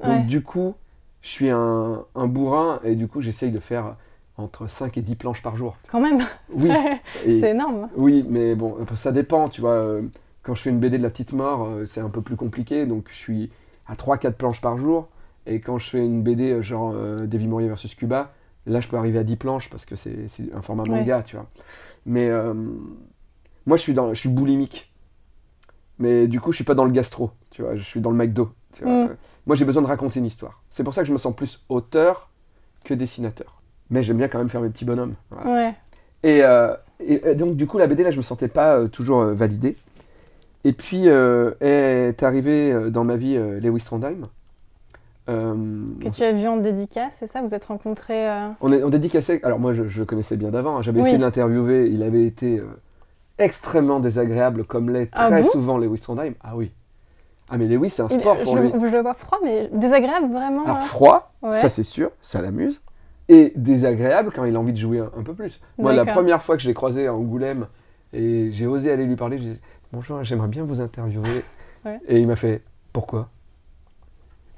Donc 0.02 0.06
Ouais. 0.06 0.21
du 0.25 0.42
coup, 0.42 0.75
je 1.21 1.28
suis 1.28 1.50
un, 1.50 2.04
un 2.14 2.26
bourrin 2.26 2.80
et 2.85 2.94
du 2.97 3.06
coup, 3.09 3.21
j'essaye 3.21 3.50
de 3.50 3.61
faire 3.61 3.97
entre 4.37 4.68
5 4.68 4.99
et 4.99 5.02
10 5.02 5.14
planches 5.16 5.42
par 5.42 5.54
jour. 5.56 5.76
Quand 5.90 6.00
même, 6.00 6.18
Oui, 6.52 6.71
c'est 7.25 7.50
énorme. 7.50 7.88
oui, 7.97 8.25
mais 8.28 8.54
bon, 8.56 8.76
ça 8.97 9.12
dépend, 9.12 9.49
tu 9.49 9.61
vois. 9.61 9.71
euh, 9.75 10.02
Quand 10.42 10.54
je 10.54 10.62
fais 10.62 10.71
une 10.71 10.80
BD 10.80 10.99
de 10.99 11.02
la 11.02 11.11
petite 11.11 11.33
mort, 11.33 11.66
euh, 11.66 11.85
c'est 11.87 12.00
un 12.00 12.11
peu 12.11 12.21
plus 12.21 12.37
compliqué, 12.37 12.85
donc 12.87 13.06
je 13.11 13.14
suis 13.14 13.50
à 13.87 13.94
3-4 13.94 14.33
planches 14.33 14.61
par 14.61 14.76
jour. 14.76 15.09
Et 15.47 15.61
quand 15.61 15.78
je 15.78 15.88
fais 15.90 16.04
une 16.04 16.23
BD 16.23 16.62
genre 16.62 16.92
euh, 16.97 17.26
Davy 17.26 17.47
Mourier 17.47 17.68
versus 17.68 17.94
Cuba, 17.94 18.33
là 18.66 18.80
je 18.80 18.88
peux 18.88 18.97
arriver 18.97 19.18
à 19.18 19.25
10 19.25 19.37
planches 19.37 19.68
parce 19.71 19.85
que 19.85 19.94
c'est 19.94 20.26
c'est 20.28 20.52
un 20.54 20.62
format 20.62 20.85
manga, 20.85 21.23
tu 21.23 21.37
vois. 21.37 21.47
Mais 22.06 22.28
euh, 22.28 22.54
moi 23.66 23.76
je 23.76 23.82
suis, 23.82 23.94
dans, 23.94 24.12
je 24.12 24.18
suis 24.18 24.28
boulimique. 24.28 24.92
Mais 25.99 26.26
du 26.26 26.40
coup 26.40 26.52
je 26.52 26.56
suis 26.56 26.64
pas 26.64 26.75
dans 26.75 26.84
le 26.84 26.90
gastro, 26.90 27.30
tu 27.50 27.62
vois, 27.62 27.76
je 27.76 27.82
suis 27.82 28.00
dans 28.00 28.11
le 28.11 28.16
McDo. 28.16 28.52
Tu 28.73 28.84
vois. 28.84 29.06
Mm. 29.06 29.16
Moi 29.46 29.56
j'ai 29.56 29.64
besoin 29.64 29.82
de 29.82 29.88
raconter 29.88 30.20
une 30.20 30.26
histoire. 30.26 30.62
C'est 30.70 30.84
pour 30.84 30.94
ça 30.94 31.02
que 31.02 31.08
je 31.08 31.12
me 31.12 31.18
sens 31.18 31.34
plus 31.34 31.64
auteur 31.68 32.30
que 32.84 32.94
dessinateur. 32.94 33.61
Mais 33.90 34.02
j'aime 34.02 34.16
bien 34.16 34.28
quand 34.28 34.38
même 34.38 34.49
faire 34.49 34.61
mes 34.61 34.70
petits 34.70 34.84
bonhommes. 34.84 35.14
voilà. 35.30 35.50
Ouais. 35.50 35.75
Et, 36.25 36.42
euh, 36.42 36.75
et, 37.00 37.20
euh, 37.25 37.34
donc, 37.34 37.56
du 37.56 37.66
coup, 37.66 37.78
la 37.78 37.87
BD, 37.87 38.02
là, 38.02 38.11
je 38.11 38.16
me 38.16 38.23
sentais 38.23 38.49
pas 38.49 38.76
euh, 38.76 38.87
toujours 38.87 39.20
euh, 39.20 39.34
validé. 39.34 39.76
Et 40.64 40.73
puis, 40.73 41.06
est 41.06 42.23
arrivé 42.23 42.90
dans 42.90 43.04
ma 43.04 43.16
vie 43.16 43.37
Lewis 43.61 43.84
Trondheim. 43.84 44.28
Euh, 45.28 45.54
Que 46.02 46.09
tu 46.11 46.23
as 46.23 46.33
vu 46.33 46.47
en 46.47 46.57
dédicace, 46.59 47.16
c'est 47.19 47.26
ça? 47.26 47.40
Vous 47.43 47.54
êtes 47.54 47.64
rencontrés 47.64 48.28
euh, 48.28 48.49
on, 48.61 48.71
est, 48.73 48.83
on 48.83 48.90
dédicaçait. 48.90 49.40
Alors, 49.45 49.59
moi, 49.59 49.73
je, 49.73 49.87
je 49.88 50.00
le 50.00 50.07
connaissais 50.07 50.37
bien 50.37 50.50
d'avant. 50.50 50.76
hein. 50.76 50.83
J'avais 50.83 50.99
Oui. 50.99 51.02
essayé 51.07 51.16
de 51.19 51.23
l'interviewer. 51.23 51.88
Il 51.90 52.02
avait 52.02 52.25
été 52.26 52.59
euh, 52.59 52.66
extrêmement 53.38 54.00
désagréable, 54.00 54.64
comme 54.64 54.90
l'est 54.90 55.09
Ah 55.14 55.28
très 55.28 55.43
bon? 55.43 55.49
souvent 55.49 55.78
Lewis 55.78 56.00
Trondheim. 56.00 56.35
Ah 56.43 56.57
oui. 56.57 56.73
Ah, 57.49 57.57
mais 57.59 57.66
Lewis, 57.69 57.90
c'est 57.90 58.02
un 58.02 58.09
sport 58.09 58.37
je, 58.38 58.45
pour 58.45 58.57
le- 58.57 58.62
lui. 58.62 58.73
je 58.75 58.87
le 58.87 59.00
vois 59.00 59.14
froid, 59.14 59.38
mais 59.43 59.69
désagréable 59.73 60.31
vraiment. 60.33 60.64
Alors, 60.64 60.83
froid, 60.83 61.33
Ouais. 61.43 61.52
ça 61.52 61.69
c'est 61.69 61.83
sûr, 61.83 62.11
ça 62.21 62.40
l'amuse. 62.43 62.81
Et 63.28 63.52
désagréable 63.57 64.31
quand 64.35 64.45
il 64.45 64.54
a 64.57 64.61
envie 64.61 64.73
de 64.75 64.78
jouer 64.78 64.99
un, 65.00 65.11
un 65.16 65.23
peu 65.23 65.33
plus. 65.35 65.61
Moi, 65.78 65.93
la 65.95 66.04
première 66.04 66.43
fois 66.43 66.57
que 66.57 66.62
je 66.62 66.69
l'ai 66.69 66.75
croisé 66.75 67.07
à 67.07 67.14
Angoulême 67.14 67.66
et 68.12 68.50
j'ai 68.52 68.66
osé 68.66 68.90
aller 68.93 69.07
lui 69.07 69.16
parler, 69.16 69.38
je 69.38 69.43
disais 69.43 69.61
Bonjour, 69.93 70.23
j'aimerais 70.23 70.49
bien 70.49 70.64
vous 70.64 70.81
interviewer. 70.83 71.43
Ouais. 71.87 71.99
Et 72.09 72.19
il 72.19 72.26
m'a 72.26 72.37
fait 72.37 72.62
Pourquoi? 72.93 73.28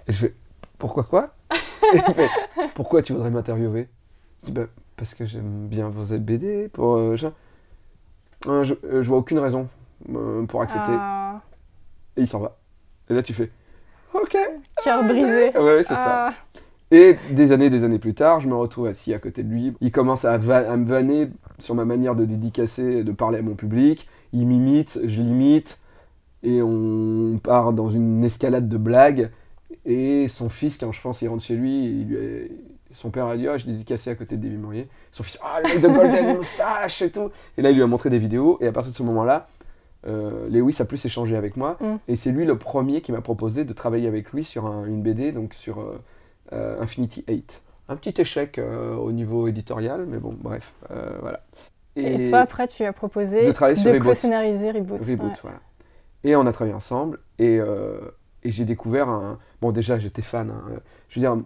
Et 0.09 0.13
je 0.13 0.19
fais 0.19 0.35
Pourquoi 0.79 1.05
quoi 1.05 1.35
Et 1.95 2.03
il 2.09 2.15
fait 2.15 2.29
Pourquoi 2.75 3.03
tu 3.03 3.13
voudrais 3.13 3.31
m'interviewer? 3.31 3.89
Je 4.41 4.47
dis 4.47 4.53
Bah, 4.53 4.67
parce 4.97 5.15
que 5.15 5.25
j'aime 5.25 5.69
bien 5.69 5.89
vos 5.89 6.17
BD. 6.19 6.69
Pour, 6.73 6.97
euh. 6.97 7.17
Euh, 8.47 8.65
je, 8.65 8.75
euh, 8.85 9.03
je 9.03 9.09
vois 9.09 9.19
aucune 9.19 9.39
raison 9.39 9.69
euh, 10.15 10.45
pour 10.45 10.63
accepter. 10.63 10.93
Ah, 10.93 11.41
Et 12.17 12.23
il 12.23 12.29
s'en 12.29 12.41
va. 12.41 12.57
Et 13.09 13.15
là, 13.15 13.23
tu 13.23 13.33
fais 13.33 13.51
Ok. 14.15 14.37
cœur 14.85 15.05
brisé. 15.05 15.57
Ouais, 15.59 15.83
c'est 15.83 15.95
ça. 15.95 16.29
Ah, 16.29 16.35
Et 16.91 17.17
des 17.33 17.53
années, 17.53 17.71
des 17.71 17.85
années 17.85 17.99
plus 17.99 18.15
tard, 18.15 18.41
je 18.41 18.49
me 18.49 18.55
retrouve 18.55 18.87
assis 18.87 19.13
à 19.15 19.19
côté 19.19 19.43
de 19.43 19.51
lui. 19.51 19.75
Il 19.81 19.91
commence 19.91 20.25
à, 20.25 20.39
va- 20.39 20.71
à 20.71 20.77
me 20.77 20.87
vanner 20.87 21.29
sur 21.59 21.75
ma 21.75 21.85
manière 21.85 22.15
de 22.15 22.25
dédicacer 22.25 22.99
et 22.99 23.05
de 23.05 23.13
parler 23.13 23.39
à 23.39 23.43
mon 23.43 23.55
public. 23.55 24.09
Il 24.33 24.47
m'imite, 24.47 25.01
je 25.05 25.23
l'imite. 25.23 25.81
Et 26.43 26.63
on 26.63 27.39
part 27.43 27.73
dans 27.73 27.89
une 27.89 28.25
escalade 28.25 28.69
de 28.69 28.77
blagues. 28.77 29.31
Et 29.87 30.27
son 30.29 30.49
fils, 30.49 30.77
quand 30.79 30.91
je 30.93 31.01
pense, 31.01 31.23
il 31.23 31.29
rentre 31.29 31.43
chez 31.45 31.55
lui, 31.55 31.85
il 32.01 32.07
lui 32.09 32.17
a- 32.17 32.49
son 32.93 33.11
père 33.11 33.27
a 33.27 33.37
dit 33.37 33.47
Ah, 33.49 33.57
je 33.57 33.67
dédicacé 33.67 34.11
à 34.11 34.15
côté 34.15 34.37
de 34.37 34.43
David 34.43 34.61
Mourier. 34.61 34.89
Son 35.13 35.23
fils 35.23 35.39
Ah, 35.43 35.61
le 35.63 35.69
mec 35.69 35.81
de 35.81 35.89
Golden 35.89 36.37
Moustache 36.37 37.03
et 37.03 37.11
tout. 37.11 37.31
Et 37.57 37.63
là, 37.63 37.71
il 37.71 37.77
lui 37.77 37.83
a 37.83 37.87
montré 37.87 38.11
des 38.11 38.19
vidéos. 38.19 38.59
Et 38.61 38.67
à 38.67 38.73
partir 38.73 38.91
de 38.93 38.97
ce 38.97 39.03
moment-là, 39.05 39.47
euh, 40.07 40.49
Lewis 40.51 40.77
a 40.81 40.85
plus 40.85 41.05
échangé 41.05 41.37
avec 41.37 41.57
moi. 41.57 41.77
Mm. 41.81 41.97
Et 42.09 42.17
c'est 42.17 42.31
lui 42.33 42.45
le 42.45 42.59
premier 42.59 43.01
qui 43.01 43.13
m'a 43.13 43.21
proposé 43.21 43.65
de 43.65 43.73
travailler 43.73 44.09
avec 44.09 44.33
lui 44.33 44.43
sur 44.45 44.67
un- 44.67 44.85
une 44.87 45.03
BD, 45.03 45.31
donc 45.33 45.55
sur 45.55 45.81
euh, 45.81 46.01
euh, 46.53 46.81
Infinity 46.81 47.25
8. 47.29 47.63
Un 47.89 47.95
petit 47.97 48.21
échec 48.21 48.61
au 49.01 49.13
niveau 49.13 49.47
éditorial, 49.47 50.07
mais 50.09 50.19
bon, 50.19 50.35
bref, 50.37 50.73
voilà. 51.21 51.41
Et, 51.95 52.29
toi, 52.29 52.41
après, 52.41 52.67
tu 52.67 52.83
lui 52.83 52.89
as 52.89 52.93
proposé 52.93 53.47
De 53.47 53.53
travailler 53.53 53.77
sur 53.79 53.93
Reboot. 53.93 54.09
co-scénariser 54.09 54.73
Reboot. 54.73 54.99
Reboot, 54.99 55.29
Ouais. 55.31 55.39
voilà. 55.43 55.61
Et 56.25 56.35
on 56.35 56.45
a 56.47 56.53
travaillé 56.53 56.75
ensemble, 56.75 57.21
et, 57.39 57.61
et 58.47 58.51
j'ai 58.51 58.65
découvert 58.65 59.09
un... 59.09 59.39
Bon, 59.61 59.73
déjà, 59.73 59.99
j'étais 59.99 60.23
fan. 60.23 60.51
hein. 60.51 60.63
Je 61.09 61.19
veux 61.19 61.27
dire, 61.27 61.37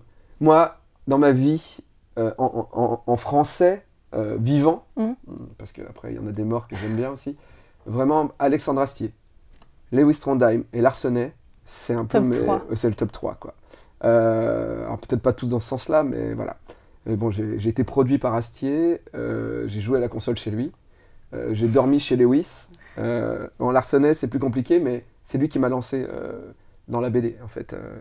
moi, 0.40 0.76
dans 1.09 1.19
ma 1.19 1.33
vie, 1.33 1.78
euh, 2.19 2.33
en, 2.38 2.69
en- 2.73 3.02
en 3.07 3.16
français, 3.16 3.85
euh, 4.14 4.37
vivant, 4.38 4.85
Mhm. 4.97 5.14
parce 5.57 5.73
qu'après, 5.73 6.12
il 6.12 6.16
y 6.16 6.19
en 6.19 6.26
a 6.26 6.33
des 6.33 6.45
morts 6.45 6.69
que 6.69 6.76
j'aime 6.76 6.95
bien 6.95 7.11
aussi, 7.11 7.37
vraiment, 7.87 8.30
Alexandre 8.38 8.80
Astier, 8.83 9.12
Lewis 9.92 10.19
Trondheim 10.21 10.64
et 10.73 10.80
Larsenet, 10.83 11.33
c'est 11.64 11.95
un 11.95 12.04
peu... 12.04 12.19
Top 12.19 12.25
mes- 12.25 12.37
3. 12.38 12.64
euh, 12.71 12.75
C'est 12.75 12.88
le 12.88 12.95
top 12.95 13.12
3, 13.12 13.35
quoi. 13.37 13.54
Euh, 14.04 14.85
alors, 14.85 14.99
peut-être 14.99 15.23
pas 15.23 15.33
tous 15.33 15.49
dans 15.49 15.61
ce 15.61 15.69
sens-là, 15.69 16.02
mais 16.02 16.35
voilà. 16.35 16.57
Bon, 17.07 17.30
j'ai 17.30 17.66
été 17.69 17.83
produit 17.83 18.19
par 18.19 18.35
Astier, 18.35 19.00
j'ai 19.14 19.80
joué 19.80 19.97
à 19.97 20.00
la 20.00 20.09
console 20.09 20.37
chez 20.37 20.50
lui, 20.50 20.71
j'ai 21.52 21.66
dormi 21.66 21.99
chez 21.99 22.16
Lewis. 22.16 22.66
Bon, 23.59 23.71
Larsenet, 23.71 24.12
c'est 24.14 24.28
plus 24.28 24.38
compliqué, 24.38 24.78
mais 24.80 25.04
c'est 25.25 25.38
lui 25.38 25.49
qui 25.49 25.59
m'a 25.59 25.69
lancé 25.69 26.07
euh, 26.09 26.52
dans 26.91 27.01
la 27.01 27.09
BD, 27.11 27.37
en 27.43 27.49
fait, 27.49 27.73
euh, 27.73 27.99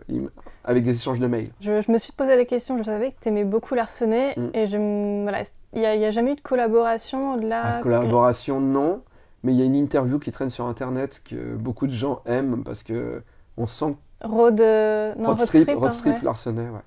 avec 0.64 0.82
des 0.82 0.94
échanges 0.96 1.20
de 1.20 1.26
mails. 1.26 1.50
Je, 1.60 1.80
je 1.80 1.90
me 1.90 1.98
suis 1.98 2.12
posé 2.12 2.36
la 2.36 2.44
question, 2.44 2.76
je 2.78 2.82
savais 2.82 3.12
que 3.12 3.16
tu 3.22 3.28
aimais 3.28 3.44
beaucoup 3.44 3.74
Larsenet, 3.74 4.34
Mm. 4.36 4.48
et 4.54 4.66
je 4.66 4.76
m- 4.76 5.22
voilà, 5.22 5.42
il 5.74 5.80
n'y 5.80 5.86
a, 5.86 6.10
jamais 6.10 6.32
eu 6.32 6.36
de 6.36 6.40
collaboration 6.42 7.34
au-delà. 7.34 7.62
Ah, 7.64 7.80
collaboration, 7.82 8.60
non, 8.60 9.02
mais 9.42 9.52
il 9.54 9.58
y 9.58 9.62
a 9.62 9.64
une 9.64 9.76
interview 9.76 10.18
qui 10.18 10.30
traîne 10.30 10.50
sur 10.50 10.66
Internet 10.66 11.22
que 11.24 11.56
beaucoup 11.56 11.86
de 11.86 11.92
gens 11.92 12.20
aiment 12.26 12.62
parce 12.64 12.82
que 12.82 13.22
on 13.56 13.66
sent 13.66 13.94
Road, 14.22 14.60
euh, 14.60 15.14
non, 15.16 15.28
Road 15.28 15.38
Road 15.38 15.46
Strip, 15.46 15.62
Strip, 15.62 15.78
Road 15.78 15.86
hein, 15.86 15.90
Strip 15.90 16.14
ouais. 16.14 16.20
Larsenet, 16.24 16.68
ouais. 16.68 16.80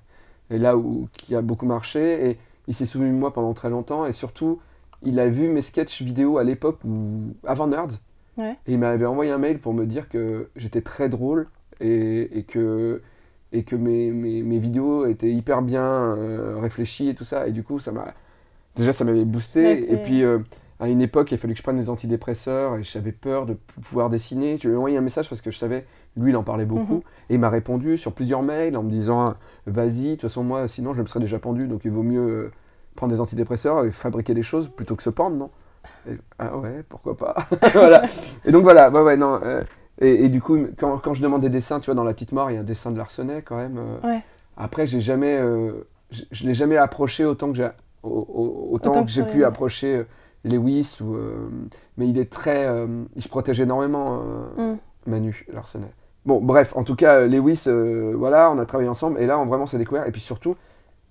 Et 0.50 0.58
là 0.58 0.76
où 0.76 1.08
qui 1.14 1.34
a 1.34 1.42
beaucoup 1.42 1.66
marché, 1.66 2.30
et 2.30 2.38
il 2.68 2.74
s'est 2.74 2.86
souvenu 2.86 3.10
de 3.10 3.14
moi 3.16 3.32
pendant 3.32 3.54
très 3.54 3.70
longtemps, 3.70 4.06
et 4.06 4.12
surtout, 4.12 4.60
il 5.02 5.18
a 5.18 5.28
vu 5.28 5.48
mes 5.48 5.62
sketchs 5.62 6.02
vidéo 6.02 6.38
à 6.38 6.44
l'époque 6.44 6.78
avant 7.46 7.66
Nerds, 7.66 7.98
Ouais. 8.36 8.56
et 8.66 8.72
il 8.72 8.78
m'avait 8.80 9.06
envoyé 9.06 9.30
un 9.30 9.38
mail 9.38 9.58
pour 9.60 9.72
me 9.74 9.86
dire 9.86 10.08
que 10.08 10.48
j'étais 10.56 10.80
très 10.80 11.08
drôle 11.08 11.46
et, 11.80 12.38
et 12.38 12.42
que 12.44 13.02
et 13.52 13.62
que 13.62 13.76
mes, 13.76 14.10
mes, 14.10 14.42
mes 14.42 14.58
vidéos 14.58 15.06
étaient 15.06 15.30
hyper 15.32 15.62
bien 15.62 15.82
euh, 15.84 16.56
réfléchies 16.58 17.08
et 17.08 17.14
tout 17.14 17.24
ça, 17.24 17.46
et 17.46 17.52
du 17.52 17.62
coup, 17.62 17.78
ça 17.78 17.92
m'a 17.92 18.06
déjà 18.76 18.92
ça 18.92 19.04
m'avait 19.04 19.24
boosté, 19.24 19.64
Ouais, 19.64 19.92
et 19.92 19.96
puis 19.96 20.22
euh, 20.24 20.38
à 20.80 20.88
une 20.88 21.00
époque, 21.00 21.30
il 21.30 21.34
a 21.34 21.38
fallu 21.38 21.54
que 21.54 21.58
je 21.58 21.62
prenne 21.62 21.78
des 21.78 21.88
antidépresseurs 21.88 22.76
et 22.76 22.82
j'avais 22.82 23.12
peur 23.12 23.46
de 23.46 23.54
pouvoir 23.82 24.10
dessiner. 24.10 24.58
Je 24.60 24.66
lui 24.68 24.74
ai 24.74 24.76
envoyé 24.76 24.96
un 24.98 25.00
message 25.02 25.28
parce 25.28 25.40
que 25.40 25.50
je 25.52 25.58
savais, 25.58 25.86
lui, 26.16 26.32
il 26.32 26.36
en 26.36 26.42
parlait 26.42 26.64
beaucoup. 26.64 26.96
Mhm. 26.96 27.02
Et 27.30 27.34
il 27.34 27.40
m'a 27.40 27.48
répondu 27.50 27.96
sur 27.96 28.12
plusieurs 28.12 28.42
mails 28.42 28.76
en 28.76 28.82
me 28.82 28.90
disant 28.90 29.34
Vas-y, 29.66 30.04
de 30.06 30.10
toute 30.12 30.22
façon, 30.22 30.42
moi, 30.42 30.66
sinon, 30.68 30.92
je 30.92 31.02
me 31.02 31.06
serais 31.06 31.20
déjà 31.20 31.38
pendu, 31.38 31.68
donc 31.68 31.82
il 31.84 31.92
vaut 31.92 32.02
mieux 32.02 32.20
euh, 32.28 32.52
prendre 32.96 33.12
des 33.12 33.20
antidépresseurs 33.20 33.84
et 33.84 33.92
fabriquer 33.92 34.34
des 34.34 34.42
choses 34.42 34.68
plutôt 34.68 34.96
que 34.96 35.02
se 35.04 35.10
pendre, 35.10 35.36
non? 35.36 35.50
Et- 36.10 36.18
Ah 36.38 36.56
ouais, 36.58 36.82
pourquoi 36.88 37.16
pas? 37.16 37.36
Voilà. 37.72 38.02
Et 38.44 38.50
donc 38.52 38.64
voilà, 38.64 38.90
ouais, 38.90 39.00
ouais, 39.02 39.16
non. 39.16 39.40
euh, 39.44 39.62
et, 40.00 40.24
et 40.24 40.28
du 40.28 40.40
coup, 40.40 40.58
quand, 40.78 40.98
quand 40.98 41.14
je 41.14 41.22
demande 41.22 41.42
des 41.42 41.50
dessins, 41.50 41.80
tu 41.80 41.86
vois, 41.86 41.94
dans 41.94 42.04
La 42.04 42.12
Petite 42.14 42.32
Mort, 42.32 42.50
il 42.50 42.54
y 42.54 42.56
a 42.56 42.60
un 42.60 42.64
dessin 42.64 42.90
de 42.90 42.98
Larsenet 42.98 43.42
quand 43.42 43.56
même. 43.56 43.78
euh. 43.78 44.08
Ouais. 44.08 44.22
Après, 44.56 44.86
j'ai 44.86 45.00
jamais. 45.00 45.38
euh, 45.38 45.86
je 46.10 46.22
je 46.30 46.46
l'ai 46.46 46.54
jamais 46.54 46.76
approché 46.76 47.24
autant 47.24 47.48
que 47.50 47.56
j'ai. 47.56 47.68
au- 48.02 48.08
au- 48.08 48.68
Autant, 48.74 48.90
Autant 48.90 49.00
que 49.02 49.06
que 49.06 49.12
j'ai 49.12 49.24
pu 49.24 49.44
approcher 49.44 49.96
euh, 49.98 50.04
Lewis 50.44 50.98
ou 51.00 51.14
euh, 51.14 51.48
mais 51.96 52.08
il 52.08 52.18
est 52.18 52.30
très 52.30 52.68
il 53.16 53.22
se 53.22 53.28
protège 53.28 53.60
énormément 53.60 54.22
Mm. 54.56 54.74
Manu 55.06 55.46
Larsenet. 55.52 55.90
Bon, 56.26 56.40
bref, 56.40 56.74
en 56.76 56.84
tout 56.84 56.96
cas, 56.96 57.26
Lewis, 57.26 57.64
voilà, 58.14 58.50
on 58.50 58.58
a 58.58 58.66
travaillé 58.66 58.88
ensemble 58.88 59.20
et 59.20 59.26
là, 59.26 59.38
on 59.38 59.46
vraiment 59.46 59.66
s'est 59.66 59.78
découvert. 59.78 60.06
Et 60.06 60.10
puis 60.12 60.20
surtout, 60.20 60.56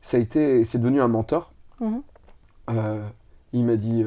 ça 0.01 0.17
a 0.17 0.19
été, 0.19 0.63
c'est 0.65 0.77
devenu 0.79 1.01
un 1.01 1.07
mentor. 1.07 1.53
Mhm. 1.79 2.01
Euh, 2.71 3.01
il 3.53 3.65
m'a 3.65 3.75
dit 3.75 4.03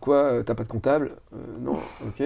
quoi, 0.00 0.42
t'as 0.44 0.54
pas 0.54 0.64
de 0.64 0.68
comptable? 0.68 1.12
Non, 1.60 1.76
ok. 2.06 2.22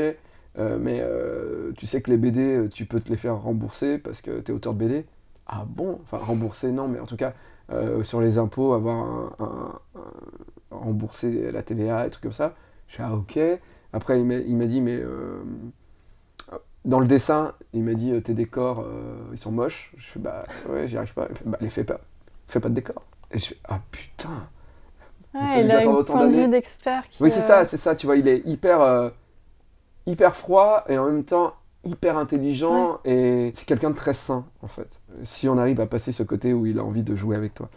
Euh, 0.59 0.79
mais 0.81 1.01
euh, 1.03 1.73
tu 1.77 1.87
sais 1.87 2.01
que 2.01 2.11
les 2.11 2.17
BD, 2.17 2.41
euh, 2.41 2.69
tu 2.69 2.87
peux 2.87 3.01
te 3.01 3.11
les 3.11 3.17
faire 3.17 3.37
rembourser 3.43 3.99
parce 3.99 4.21
que 4.23 4.41
t'es 4.41 4.53
auteur 4.53 4.75
de 4.75 4.79
BD. 4.79 5.07
Ah 5.47 5.65
bon? 5.69 5.99
Enfin, 6.03 6.19
rembourser, 6.19 6.73
non, 6.73 6.89
mais 6.89 6.99
en 7.01 7.07
tout 7.07 7.17
cas, 7.17 7.35
euh, 7.73 8.03
sur 8.05 8.21
les 8.21 8.39
impôts, 8.39 8.73
avoir 8.75 8.97
un, 8.97 9.33
un- 9.39 9.81
un- 10.01 10.77
rembourser 10.77 11.53
la 11.53 11.63
TVA 11.63 12.07
et 12.07 12.11
trucs 12.11 12.23
comme 12.23 12.33
ça. 12.33 12.55
Je 12.89 12.97
fais 12.97 13.03
ah 13.03 13.15
ok. 13.15 13.39
Après, 13.93 14.21
il 14.21 14.27
m'a 14.27 14.35
il 14.37 14.69
dit, 14.69 14.81
mais 14.81 15.01
dans 16.85 17.01
le 17.01 17.07
dessin, 17.07 17.55
il 17.73 17.83
m'a 17.83 17.95
dit, 17.95 18.21
tes 18.23 18.35
décors, 18.35 18.87
ils 19.33 19.39
sont 19.39 19.51
moches. 19.53 19.93
Je 19.97 20.07
fais, 20.07 20.21
bah 20.21 20.45
ouais, 20.69 20.87
j'y 20.87 20.97
arrive 20.97 21.15
pas. 21.15 21.27
Il 21.31 21.37
fait, 21.37 21.45
bah 21.49 21.59
les 21.61 21.71
fais 21.71 21.85
pas. 21.85 22.01
Fais 22.47 22.61
pas 22.61 22.69
de 22.69 22.75
décors. 22.75 23.03
Et 23.33 23.39
je 23.39 23.47
fais, 23.49 23.57
ah 23.65 23.81
putain. 23.91 24.49
Ouais, 25.35 25.63
il 25.65 25.69
que 25.69 25.89
a 25.89 25.91
autant 25.93 26.15
point 26.19 26.27
de 26.29 26.33
vue 26.35 26.41
d'années. 26.41 26.49
d'expert. 26.49 27.09
qui, 27.09 27.23
Oui, 27.23 27.31
c'est 27.31 27.41
ça, 27.43 27.65
c'est 27.65 27.77
ça, 27.77 27.95
tu 27.95 28.07
vois, 28.07 28.17
il 28.17 28.29
est 28.29 28.43
hyper, 28.47 28.81
hyper 30.07 30.35
froid 30.37 30.85
et 30.89 30.99
en 30.99 31.07
même 31.07 31.25
temps 31.25 31.55
hyper 31.85 32.19
intelligent 32.19 32.99
et 33.05 33.51
c'est 33.55 33.67
quelqu'un 33.67 33.91
de 33.91 33.97
très 33.97 34.15
sain 34.15 34.45
en 34.63 34.69
fait. 34.69 35.01
Si 35.23 35.49
on 35.49 35.59
arrive 35.59 35.81
à 35.81 35.87
passer 35.87 36.13
ce 36.13 36.23
côté 36.23 36.53
où 36.53 36.67
il 36.67 36.79
a 36.79 36.85
envie 36.85 37.03
de 37.03 37.15
jouer 37.15 37.37
avec 37.37 37.55
toi 37.55 37.69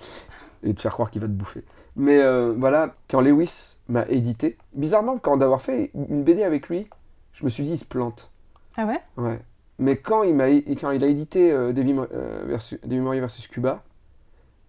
et 0.64 0.74
de 0.74 0.80
faire 0.80 0.94
croire 0.94 1.12
qu'il 1.12 1.22
va 1.22 1.28
te 1.28 1.34
bouffer. 1.34 1.64
Mais 1.96 2.20
euh, 2.20 2.54
voilà, 2.58 2.96
quand 3.10 3.22
Lewis 3.22 3.80
m'a 3.88 4.06
édité, 4.08 4.58
bizarrement, 4.74 5.18
quand 5.18 5.38
d'avoir 5.38 5.62
fait 5.62 5.92
une 5.94 6.24
BD 6.24 6.44
avec 6.44 6.70
lui, 6.70 6.90
je 7.34 7.44
me 7.44 7.50
suis 7.50 7.64
dit, 7.64 7.72
il 7.72 7.78
se 7.78 7.86
plante. 7.86 8.32
Ah 8.78 8.86
ouais? 8.86 9.02
Ouais. 9.18 9.40
Mais 9.80 9.98
quand 9.98 10.24
il, 10.24 10.36
m'a, 10.36 10.50
quand 10.50 10.92
il 10.92 11.04
a 11.04 11.08
édité 11.08 11.52
euh, 11.52 11.72
David, 11.72 11.98
euh, 12.14 12.44
versus, 12.46 12.80
David 12.84 13.04
versus 13.20 13.48
Cuba, 13.48 13.84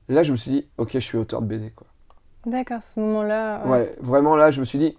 là 0.08 0.22
je 0.22 0.32
me 0.32 0.36
suis 0.36 0.50
dit, 0.50 0.68
ok, 0.78 0.90
je 0.94 0.98
suis 0.98 1.18
auteur 1.18 1.42
de 1.42 1.46
BD 1.46 1.70
quoi. 1.70 1.86
D'accord, 2.46 2.82
ce 2.82 2.98
moment-là. 3.00 3.64
ouais. 3.64 3.70
Ouais, 3.70 3.96
vraiment 4.00 4.34
là, 4.34 4.50
je 4.50 4.60
me 4.60 4.64
suis 4.64 4.78
dit, 4.78 4.96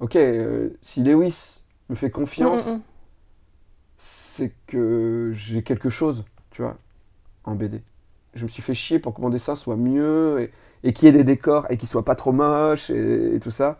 ok, 0.00 0.16
euh, 0.16 0.70
si 0.82 1.02
Lewis 1.02 1.62
me 1.88 1.94
fait 1.94 2.10
confiance, 2.10 2.66
Mm, 2.66 2.74
mm, 2.76 2.82
c'est 3.96 4.52
que 4.66 5.32
j'ai 5.34 5.62
quelque 5.62 5.88
chose, 5.88 6.24
tu 6.50 6.62
vois, 6.62 6.76
en 7.44 7.54
BD. 7.56 7.82
Je 8.34 8.44
me 8.44 8.48
suis 8.48 8.62
fait 8.62 8.74
chier 8.74 8.98
pour 9.00 9.14
que 9.14 9.20
mon 9.22 9.30
dessin 9.30 9.54
soit 9.56 9.76
mieux 9.76 10.40
et, 10.40 10.52
et 10.88 10.92
qu'il 10.94 11.06
y 11.06 11.10
ait 11.10 11.12
des 11.12 11.24
décors 11.24 11.66
et 11.70 11.76
qu'il 11.78 11.88
soit 11.88 12.04
pas 12.04 12.16
trop 12.16 12.32
moche 12.32 12.90
et, 12.90 13.36
et 13.36 13.40
tout 13.40 13.50
ça. 13.52 13.78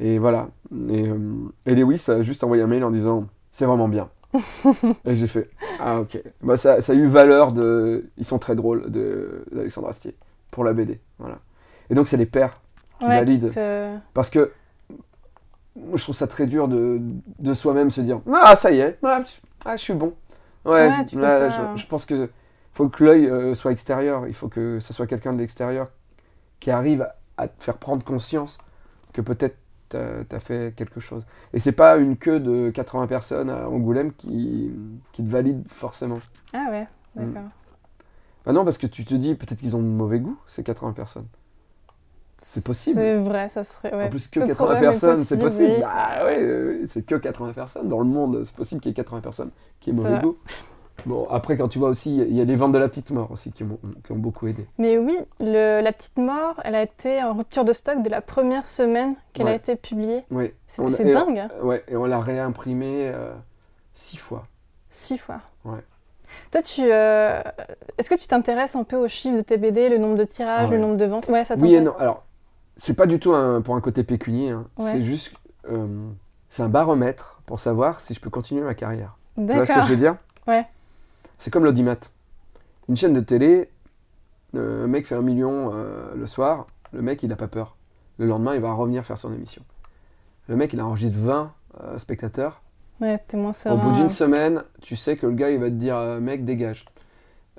Et 0.00 0.18
voilà. 0.18 0.50
Et, 0.90 1.08
euh, 1.08 1.18
et 1.66 1.74
Lewis 1.76 2.04
a 2.08 2.22
juste 2.22 2.44
envoyé 2.44 2.62
un 2.62 2.68
mail 2.68 2.84
en 2.84 2.90
disant, 2.92 3.26
c'est 3.52 3.66
vraiment 3.66 3.88
bien. 3.88 4.10
et 5.04 5.14
j'ai 5.14 5.26
fait, 5.28 5.50
ah 5.78 6.00
ok. 6.00 6.22
Bah, 6.42 6.56
ça, 6.56 6.80
ça 6.80 6.92
a 6.92 6.96
eu 6.96 7.06
valeur 7.06 7.52
de. 7.52 8.10
Ils 8.18 8.24
sont 8.24 8.38
très 8.38 8.56
drôles 8.56 8.90
de- 8.90 9.44
d'Alexandre 9.52 9.88
Astier 9.88 10.16
pour 10.50 10.64
la 10.64 10.72
BD. 10.74 11.00
Voilà. 11.18 11.40
Et 11.90 11.94
donc 11.94 12.08
c'est 12.08 12.16
les 12.16 12.26
pairs 12.26 12.60
qui 13.00 13.06
Ouais, 13.06 13.16
qui 13.24 13.40
valident. 13.40 13.48
te- 13.48 13.98
Parce 14.14 14.30
que 14.30 14.52
je 15.94 16.02
trouve 16.02 16.14
ça 16.14 16.26
très 16.26 16.46
dur 16.46 16.68
de, 16.68 17.00
de 17.38 17.54
soi-même 17.54 17.90
se 17.90 18.00
dire 18.00 18.20
Ah, 18.32 18.54
ça 18.56 18.70
y 18.72 18.80
est, 18.80 18.98
ah, 19.02 19.22
ah, 19.64 19.76
je 19.76 19.82
suis 19.82 19.94
bon. 19.94 20.14
Ouais, 20.64 20.88
Ouais, 20.88 21.04
tu 21.04 21.16
peux 21.16 21.22
là, 21.22 21.38
là, 21.38 21.48
pas- 21.48 21.70
je, 21.76 21.80
je 21.82 21.86
pense 21.86 22.04
que 22.06 22.28
faut 22.72 22.88
que 22.88 23.02
l'œil 23.04 23.26
euh, 23.26 23.54
soit 23.54 23.72
extérieur. 23.72 24.26
Il 24.28 24.34
faut 24.34 24.48
que 24.48 24.78
ce 24.80 24.92
soit 24.92 25.06
quelqu'un 25.06 25.32
de 25.32 25.38
l'extérieur 25.38 25.90
qui 26.60 26.70
arrive 26.70 27.02
à, 27.02 27.16
à 27.38 27.48
te 27.48 27.64
faire 27.64 27.78
prendre 27.78 28.04
conscience 28.04 28.58
que 29.12 29.20
peut-être 29.22 29.56
t'as 29.88 30.22
as 30.30 30.40
fait 30.40 30.72
quelque 30.76 31.00
chose. 31.00 31.24
Et 31.52 31.58
c'est 31.58 31.72
pas 31.72 31.96
une 31.96 32.16
queue 32.16 32.38
de 32.38 32.70
80 32.70 33.06
personnes 33.08 33.50
à 33.50 33.68
Angoulême 33.68 34.12
qui, 34.12 34.70
qui 35.12 35.24
te 35.24 35.28
valide 35.28 35.66
forcément. 35.68 36.18
Ah 36.52 36.66
ouais, 36.70 36.86
Mm. 37.16 37.24
d'accord. 37.32 37.50
Ah 38.46 38.52
non, 38.52 38.64
parce 38.64 38.78
que 38.78 38.86
tu 38.86 39.04
te 39.04 39.14
dis 39.14 39.34
peut-être 39.34 39.58
qu'ils 39.58 39.74
ont 39.76 39.82
de 39.82 39.86
mauvais 39.88 40.20
goût, 40.20 40.38
ces 40.46 40.62
80 40.62 40.92
personnes. 40.92 41.26
C'est 42.42 42.64
possible. 42.64 42.96
C'est 42.96 43.14
vrai, 43.16 43.48
ça 43.48 43.64
serait. 43.64 43.94
Ouais. 43.94 44.04
En 44.06 44.08
plus, 44.08 44.26
que 44.28 44.40
Peu 44.40 44.46
80 44.46 44.54
probable, 44.54 44.80
mais 44.80 44.86
personnes, 44.86 45.20
c'est 45.20 45.38
possible. 45.38 45.72
oui, 45.76 45.80
bah 45.80 46.24
ouais, 46.24 46.80
c'est 46.86 47.04
que 47.04 47.14
80 47.16 47.52
personnes. 47.52 47.86
Dans 47.88 47.98
le 47.98 48.06
monde, 48.06 48.42
c'est 48.44 48.56
possible 48.56 48.80
qu'il 48.80 48.90
y 48.90 48.92
ait 48.92 48.94
80 48.94 49.20
personnes 49.20 49.50
qui 49.80 49.90
aient 49.90 49.92
mauvais 49.92 50.18
goût. 50.20 50.36
Bon, 51.06 51.26
après, 51.30 51.56
quand 51.56 51.68
tu 51.68 51.78
vois 51.78 51.88
aussi, 51.88 52.14
il 52.16 52.34
y 52.36 52.40
a 52.42 52.44
les 52.44 52.56
ventes 52.56 52.72
de 52.72 52.78
la 52.78 52.88
petite 52.88 53.10
mort 53.10 53.30
aussi 53.30 53.52
qui, 53.52 53.64
m'ont- 53.64 53.78
qui 54.04 54.12
ont 54.12 54.16
beaucoup 54.16 54.46
aidé. 54.48 54.66
Mais 54.78 54.98
oui, 54.98 55.16
le- 55.40 55.80
la 55.80 55.92
petite 55.92 56.18
mort, 56.18 56.60
elle 56.62 56.74
a 56.74 56.82
été 56.82 57.22
en 57.22 57.32
rupture 57.34 57.64
de 57.64 57.72
stock 57.72 58.02
dès 58.02 58.10
la 58.10 58.20
première 58.20 58.66
semaine 58.66 59.14
qu'elle 59.32 59.48
a 59.48 59.54
été 59.54 59.76
publiée. 59.76 60.24
Oui. 60.30 60.52
C'est 60.66 61.04
dingue, 61.10 61.38
hein. 61.38 61.48
Ouais, 61.62 61.82
et 61.88 61.96
on 61.96 62.04
l'a 62.04 62.20
réimprimé 62.20 63.10
euh, 63.14 63.32
six 63.94 64.18
fois. 64.18 64.44
six 64.90 65.16
fois. 65.18 65.40
Ouais. 65.64 65.78
Toi, 66.52 66.60
tu, 66.62 66.82
euh, 66.84 67.40
est-ce 67.96 68.10
que 68.10 68.14
tu 68.16 68.26
t'intéresses 68.26 68.76
un 68.76 68.84
peu 68.84 68.96
aux 68.96 69.08
chiffres 69.08 69.36
de 69.38 69.42
tes 69.42 69.56
BD, 69.56 69.88
le 69.88 69.98
nombre 69.98 70.16
de 70.18 70.24
tirages, 70.24 70.68
Ouais. 70.68 70.76
le 70.76 70.82
nombre 70.82 70.96
de 70.96 71.04
ventes? 71.06 71.28
Ouais, 71.28 71.44
ça 71.44 71.54
Oui 71.58 71.74
et 71.74 71.80
non. 71.80 71.94
Alors, 71.98 72.24
c'est 72.82 72.94
pas 72.94 73.06
du 73.06 73.18
tout 73.20 73.34
un- 73.34 73.60
pour 73.60 73.76
un 73.76 73.80
côté 73.80 74.02
pécunier. 74.04 74.50
hein. 74.50 74.64
Ouais. 74.78 74.92
C'est 74.92 75.02
juste. 75.02 75.32
euh, 75.70 75.86
c'est 76.48 76.62
un 76.62 76.68
baromètre 76.68 77.42
pour 77.46 77.60
savoir 77.60 78.00
si 78.00 78.14
je 78.14 78.20
peux 78.20 78.30
continuer 78.30 78.62
ma 78.62 78.74
carrière. 78.74 79.16
Tu 79.36 79.44
vois 79.44 79.66
ce 79.66 79.72
que 79.72 79.80
je 79.82 79.86
veux 79.86 79.96
dire? 79.96 80.16
Ouais. 80.48 80.66
C'est 81.38 81.50
comme 81.52 81.64
l'audimat. 81.64 81.96
Une 82.88 82.96
chaîne 82.96 83.12
de 83.12 83.20
télé, 83.20 83.70
euh, 84.56 84.84
un 84.84 84.88
mec 84.88 85.06
fait 85.06 85.14
un 85.14 85.22
million 85.22 85.70
euh, 85.72 86.14
le 86.16 86.26
soir, 86.26 86.66
le 86.92 87.02
mec 87.02 87.22
il 87.22 87.30
a 87.32 87.36
pas 87.36 87.46
peur. 87.48 87.76
Le 88.18 88.26
lendemain, 88.26 88.54
il 88.54 88.60
va 88.60 88.72
revenir 88.72 89.04
faire 89.04 89.16
son 89.18 89.32
émission. 89.32 89.62
Le 90.48 90.56
mec, 90.56 90.72
il 90.72 90.80
enregistre 90.82 91.16
20 91.18 91.52
euh, 91.82 91.98
spectateurs. 91.98 92.62
Ouais, 93.00 93.16
t'es 93.28 93.36
moins 93.36 93.50
Au 93.50 93.54
serein. 93.54 93.76
bout 93.76 93.92
d'une 93.92 94.08
semaine, 94.08 94.64
tu 94.82 94.96
sais 94.96 95.16
que 95.16 95.26
le 95.26 95.32
gars, 95.34 95.50
il 95.50 95.60
va 95.60 95.66
te 95.66 95.74
dire 95.74 95.96
euh, 95.96 96.18
mec, 96.20 96.44
dégage. 96.44 96.84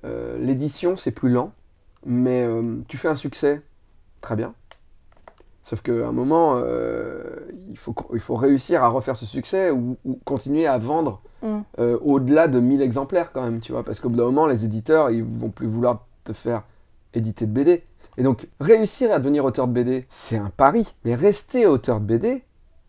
Euh, 0.04 0.38
L'édition, 0.40 0.98
c'est 0.98 1.12
plus 1.12 1.30
lent, 1.30 1.54
mais 2.06 2.44
euh, 2.44 2.82
tu 2.88 2.98
fais 2.98 3.08
un 3.08 3.16
succès, 3.16 3.62
très 4.20 4.36
bien. 4.36 4.54
Sauf 5.64 5.82
qu'à 5.82 5.92
un 5.92 6.12
moment, 6.12 6.56
euh, 6.58 7.22
il, 7.70 7.78
faut, 7.78 7.94
il 8.14 8.20
faut 8.20 8.36
réussir 8.36 8.84
à 8.84 8.88
refaire 8.90 9.16
ce 9.16 9.26
succès 9.26 9.72
ou, 9.72 9.98
ou 10.06 10.20
continuer 10.26 10.66
à 10.68 10.78
vendre 10.78 11.22
Mm. 11.42 11.62
euh, 11.80 11.98
au-delà 12.02 12.48
de 12.48 12.60
1000 12.60 12.82
exemplaires 12.82 13.32
quand 13.32 13.44
même, 13.44 13.60
tu 13.60 13.72
vois. 13.72 13.84
Parce 13.84 14.00
qu'au 14.00 14.10
bout 14.10 14.18
d'un 14.18 14.26
moment, 14.26 14.46
les 14.46 14.66
éditeurs, 14.66 15.10
ils 15.10 15.24
vont 15.24 15.50
plus 15.50 15.68
vouloir 15.68 16.06
te 16.24 16.34
faire 16.34 16.64
éditer 17.14 17.46
de 17.46 17.52
BD. 17.52 17.84
Et 18.18 18.24
donc, 18.24 18.48
réussir 18.60 19.12
à 19.12 19.20
devenir 19.20 19.46
auteur 19.46 19.68
de 19.68 19.74
BD, 19.74 20.06
c'est 20.10 20.38
un 20.38 20.50
pari. 20.50 20.94
Mais 21.06 21.16
rester 21.16 21.66
auteur 21.66 22.00
de 22.00 22.06
BD, 22.06 22.44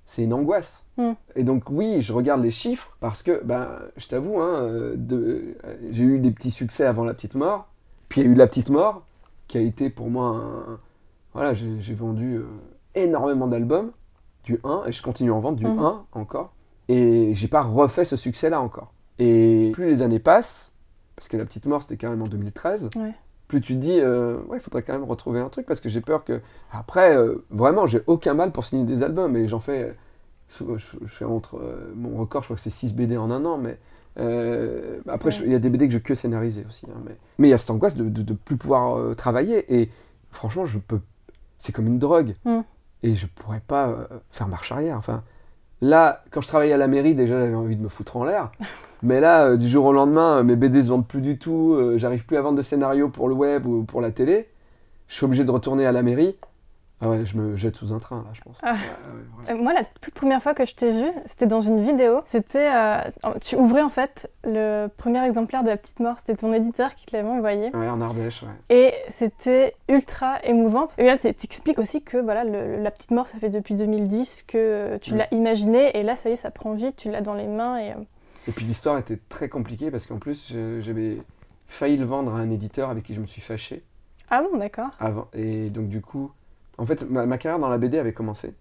c'est 0.05 0.23
une 0.23 0.35
angoisse. 0.35 0.87
Mm. 0.97 1.12
Et 1.37 1.45
donc, 1.45 1.71
oui, 1.71 2.02
je 2.02 2.12
regarde 2.12 2.43
les 2.43 2.50
chiffres 2.50 2.97
parce 3.00 3.23
que, 3.23 3.43
ben, 3.45 3.69
je 3.97 4.07
t'avoue, 4.07 4.41
hein, 4.41 4.62
euh, 4.64 4.97
euh, 5.12 5.55
j'ai 5.91 6.05
eu 6.05 6.19
des 6.19 6.31
petits 6.31 6.50
succès 6.50 6.85
avant 6.85 7.05
La 7.05 7.14
Petite 7.14 7.35
Mort. 7.35 7.69
Puis 8.09 8.21
il 8.21 8.26
y 8.26 8.29
a 8.29 8.33
eu 8.33 8.35
La 8.35 8.47
Petite 8.47 8.69
Mort, 8.69 9.02
qui 9.49 9.57
a 9.59 9.62
été 9.62 9.88
pour 9.88 10.11
moi 10.11 10.26
un. 10.26 10.79
Voilà, 11.35 11.55
j'ai 11.55 11.95
vendu 11.95 12.37
euh, 12.37 12.47
énormément 12.95 13.47
d'albums, 13.47 13.93
du 14.45 14.59
1, 14.65 14.85
et 14.87 14.93
je 14.93 15.03
continue 15.03 15.31
à 15.31 15.35
en 15.35 15.41
vendre 15.41 15.59
du 15.59 15.67
Mhm. 15.67 15.79
1 15.79 16.05
encore. 16.12 16.53
Et 16.89 17.35
j'ai 17.35 17.49
pas 17.49 17.62
refait 17.62 18.05
ce 18.05 18.17
succès-là 18.17 18.61
encore. 18.61 18.93
Et 19.19 19.71
plus 19.73 19.87
les 19.87 20.03
années 20.03 20.19
passent, 20.19 20.75
parce 21.17 21.29
que 21.29 21.37
La 21.37 21.45
Petite 21.45 21.67
Mort, 21.67 21.83
c'était 21.83 21.97
quand 21.97 22.11
même 22.11 22.23
en 22.23 22.27
2013, 22.27 22.91
Ouais. 22.97 23.15
plus 23.49 23.61
tu 23.61 23.75
te 23.75 23.79
dis, 23.79 23.99
euh, 24.01 24.39
ouais, 24.49 24.59
il 24.59 24.61
faudrait 24.61 24.83
quand 24.83 24.93
même 24.93 25.05
retrouver 25.05 25.41
un 25.41 25.49
truc, 25.49 25.65
parce 25.67 25.81
que 25.81 25.89
j'ai 25.89 26.01
peur 26.01 26.25
que. 26.25 26.41
Après, 26.71 27.17
euh, 27.17 27.45
vraiment, 27.51 27.87
j'ai 27.87 28.03
aucun 28.07 28.35
mal 28.35 28.51
pour 28.53 28.65
signer 28.65 28.85
des 28.85 29.03
albums, 29.03 29.37
et 29.37 29.49
j'en 29.49 29.61
fais. 29.61 29.95
je, 30.51 30.65
je 30.77 31.07
fais 31.07 31.25
entre. 31.25 31.62
mon 31.95 32.17
record, 32.19 32.43
je 32.43 32.49
crois 32.49 32.57
que 32.57 32.62
c'est 32.62 32.71
6 32.71 32.95
BD 32.95 33.17
en 33.17 33.31
un 33.31 33.45
an, 33.47 33.57
mais. 33.59 33.79
euh, 34.19 34.99
après, 35.09 35.31
il 35.45 35.51
y 35.53 35.55
a 35.55 35.59
des 35.59 35.71
BD 35.71 35.87
que 35.87 35.95
je 35.95 35.99
que 35.99 36.15
scénarisé 36.15 36.67
aussi. 36.69 36.87
hein, 36.91 37.01
mais 37.07 37.17
mais 37.39 37.49
il 37.49 37.51
y 37.51 37.55
a 37.55 37.59
cette 37.59 37.71
angoisse 37.71 37.97
de 37.97 38.05
ne 38.05 38.37
plus 38.37 38.57
pouvoir 38.59 38.99
euh, 38.99 39.15
travailler. 39.15 39.81
Et 39.81 39.89
franchement, 40.31 40.67
je 40.67 40.79
peux. 40.79 41.01
C'est 41.62 41.73
comme 41.73 41.87
une 41.87 42.00
drogue. 42.00 42.35
Mm. 42.45 42.61
Et 43.04 43.14
je 43.14 43.26
pourrais 43.28 43.62
pas 43.64 43.88
euh, 43.88 44.07
faire 44.33 44.49
marche 44.49 44.73
arrière. 44.73 44.99
Enfin, 44.99 45.23
là, 45.81 46.25
quand 46.33 46.40
je 46.40 46.49
travaillais 46.49 46.73
à 46.73 46.76
la 46.76 46.88
mairie, 46.88 47.14
déjà, 47.14 47.38
j'avais 47.38 47.54
envie 47.54 47.76
de 47.76 47.83
me 47.83 47.88
foutre 47.88 48.16
en 48.16 48.25
l'air. 48.25 48.50
Mais 49.04 49.21
là, 49.21 49.45
euh, 49.45 49.57
du 49.57 49.69
jour 49.69 49.85
au 49.85 49.92
lendemain, 49.92 50.38
euh, 50.38 50.42
mes 50.42 50.57
BD 50.57 50.83
se 50.83 50.88
vendent 50.88 51.07
plus 51.07 51.21
du 51.21 51.38
tout. 51.38 51.78
J'arrive 51.97 52.26
plus 52.26 52.37
à 52.37 52.42
vendre 52.42 52.59
de 52.59 52.62
scénarios 52.62 53.09
pour 53.09 53.28
le 53.28 53.35
web 53.35 53.64
ou 53.66 53.85
pour 53.85 54.00
la 54.00 54.11
télé. 54.11 54.49
Je 55.07 55.14
suis 55.14 55.25
obligé 55.25 55.45
de 55.45 55.50
retourner 55.52 55.87
à 55.87 55.92
la 55.92 56.02
mairie. 56.02 56.37
Ah 57.05 57.09
ouais, 57.11 57.25
je 57.25 57.37
me 57.37 57.57
jette 57.57 57.75
sous 57.75 57.93
un 57.93 57.99
train, 57.99 58.19
là, 58.19 58.31
je 58.33 58.41
pense. 58.43 58.57
Ah. 58.63 58.75
Ouais, 58.75 58.79
ouais, 58.79 59.43
vraiment. 59.43 59.61
Euh, 59.61 59.63
Moi, 59.65 59.73
la 59.73 59.83
toute 59.85 60.15
première 60.15 60.41
fois 60.41 60.55
que 60.55 60.65
je 60.65 60.73
t'ai 60.75 60.93
vu, 60.93 61.11
c'était 61.27 61.47
dans 61.49 61.61
une 61.61 61.83
vidéo. 61.85 62.21
C'était, 62.25 62.71
euh, 62.73 62.99
tu 63.41 63.57
ouvrais 63.57 63.83
en 63.83 63.88
fait 63.88 64.31
le 64.45 64.87
premier 64.97 65.25
exemplaire 65.25 65.65
de 65.65 65.69
La 65.69 65.77
Petite 65.77 65.99
Mort. 65.99 66.19
C'était 66.19 66.37
ton 66.37 66.53
éditeur 66.53 66.95
qui 66.95 67.07
te 67.07 67.17
l'avait 67.17 67.29
envoyé. 67.29 67.75
Ouais, 67.75 67.88
en 67.88 68.01
Ardèche, 68.01 68.45
ouais. 68.45 68.49
Et 68.71 68.95
c'était 69.09 69.75
ultra 69.88 70.38
émouvant. 70.45 70.87
Et 70.97 71.05
là, 71.07 71.19
tu 71.19 71.27
expliques 71.27 71.81
aussi 71.81 72.03
que 72.03 72.19
voilà, 72.19 72.45
le- 72.45 72.77
La 72.81 72.93
Petite 72.93 73.11
Mort, 73.11 73.27
ça 73.27 73.38
fait 73.38 73.51
depuis 73.51 73.75
2010 73.75 74.45
que 74.47 74.97
tu 74.99 75.15
Mm. 75.15 75.17
l'as 75.17 75.35
imaginé. 75.35 75.99
Et 75.99 76.05
là, 76.05 76.15
ça 76.15 76.31
y 76.31 76.35
est, 76.35 76.37
ça 76.37 76.53
prend 76.53 76.73
vie. 76.75 76.93
Tu 76.95 77.11
l'as 77.11 77.21
dans 77.21 77.35
les 77.35 77.49
mains. 77.49 77.79
Et, 77.79 77.91
euh, 77.91 77.95
Et 78.47 78.53
puis 78.53 78.65
l'histoire 78.65 78.97
était 78.99 79.19
très 79.29 79.49
compliquée 79.49 79.91
parce 79.91 80.07
qu'en 80.07 80.19
plus, 80.19 80.55
j'avais 80.79 81.19
failli 81.67 81.97
le 81.97 82.05
vendre 82.05 82.33
à 82.33 82.38
un 82.38 82.51
éditeur 82.53 82.91
avec 82.91 83.03
qui 83.05 83.15
je 83.15 83.21
me 83.21 83.27
suis 83.27 83.41
fâché 83.41 83.83
Ah 84.31 84.41
bon, 84.43 84.57
d'accord. 84.57 84.91
avant. 85.01 85.27
Et 85.33 85.69
donc, 85.71 85.88
du 85.88 86.01
coup, 86.01 86.31
en 86.79 86.87
fait, 86.87 87.09
ma, 87.09 87.27
ma 87.27 87.39
carrière 87.39 87.59
dans 87.59 87.69
la 87.69 87.79
BD 87.79 87.99
avait 87.99 88.13
commencé. 88.13 88.55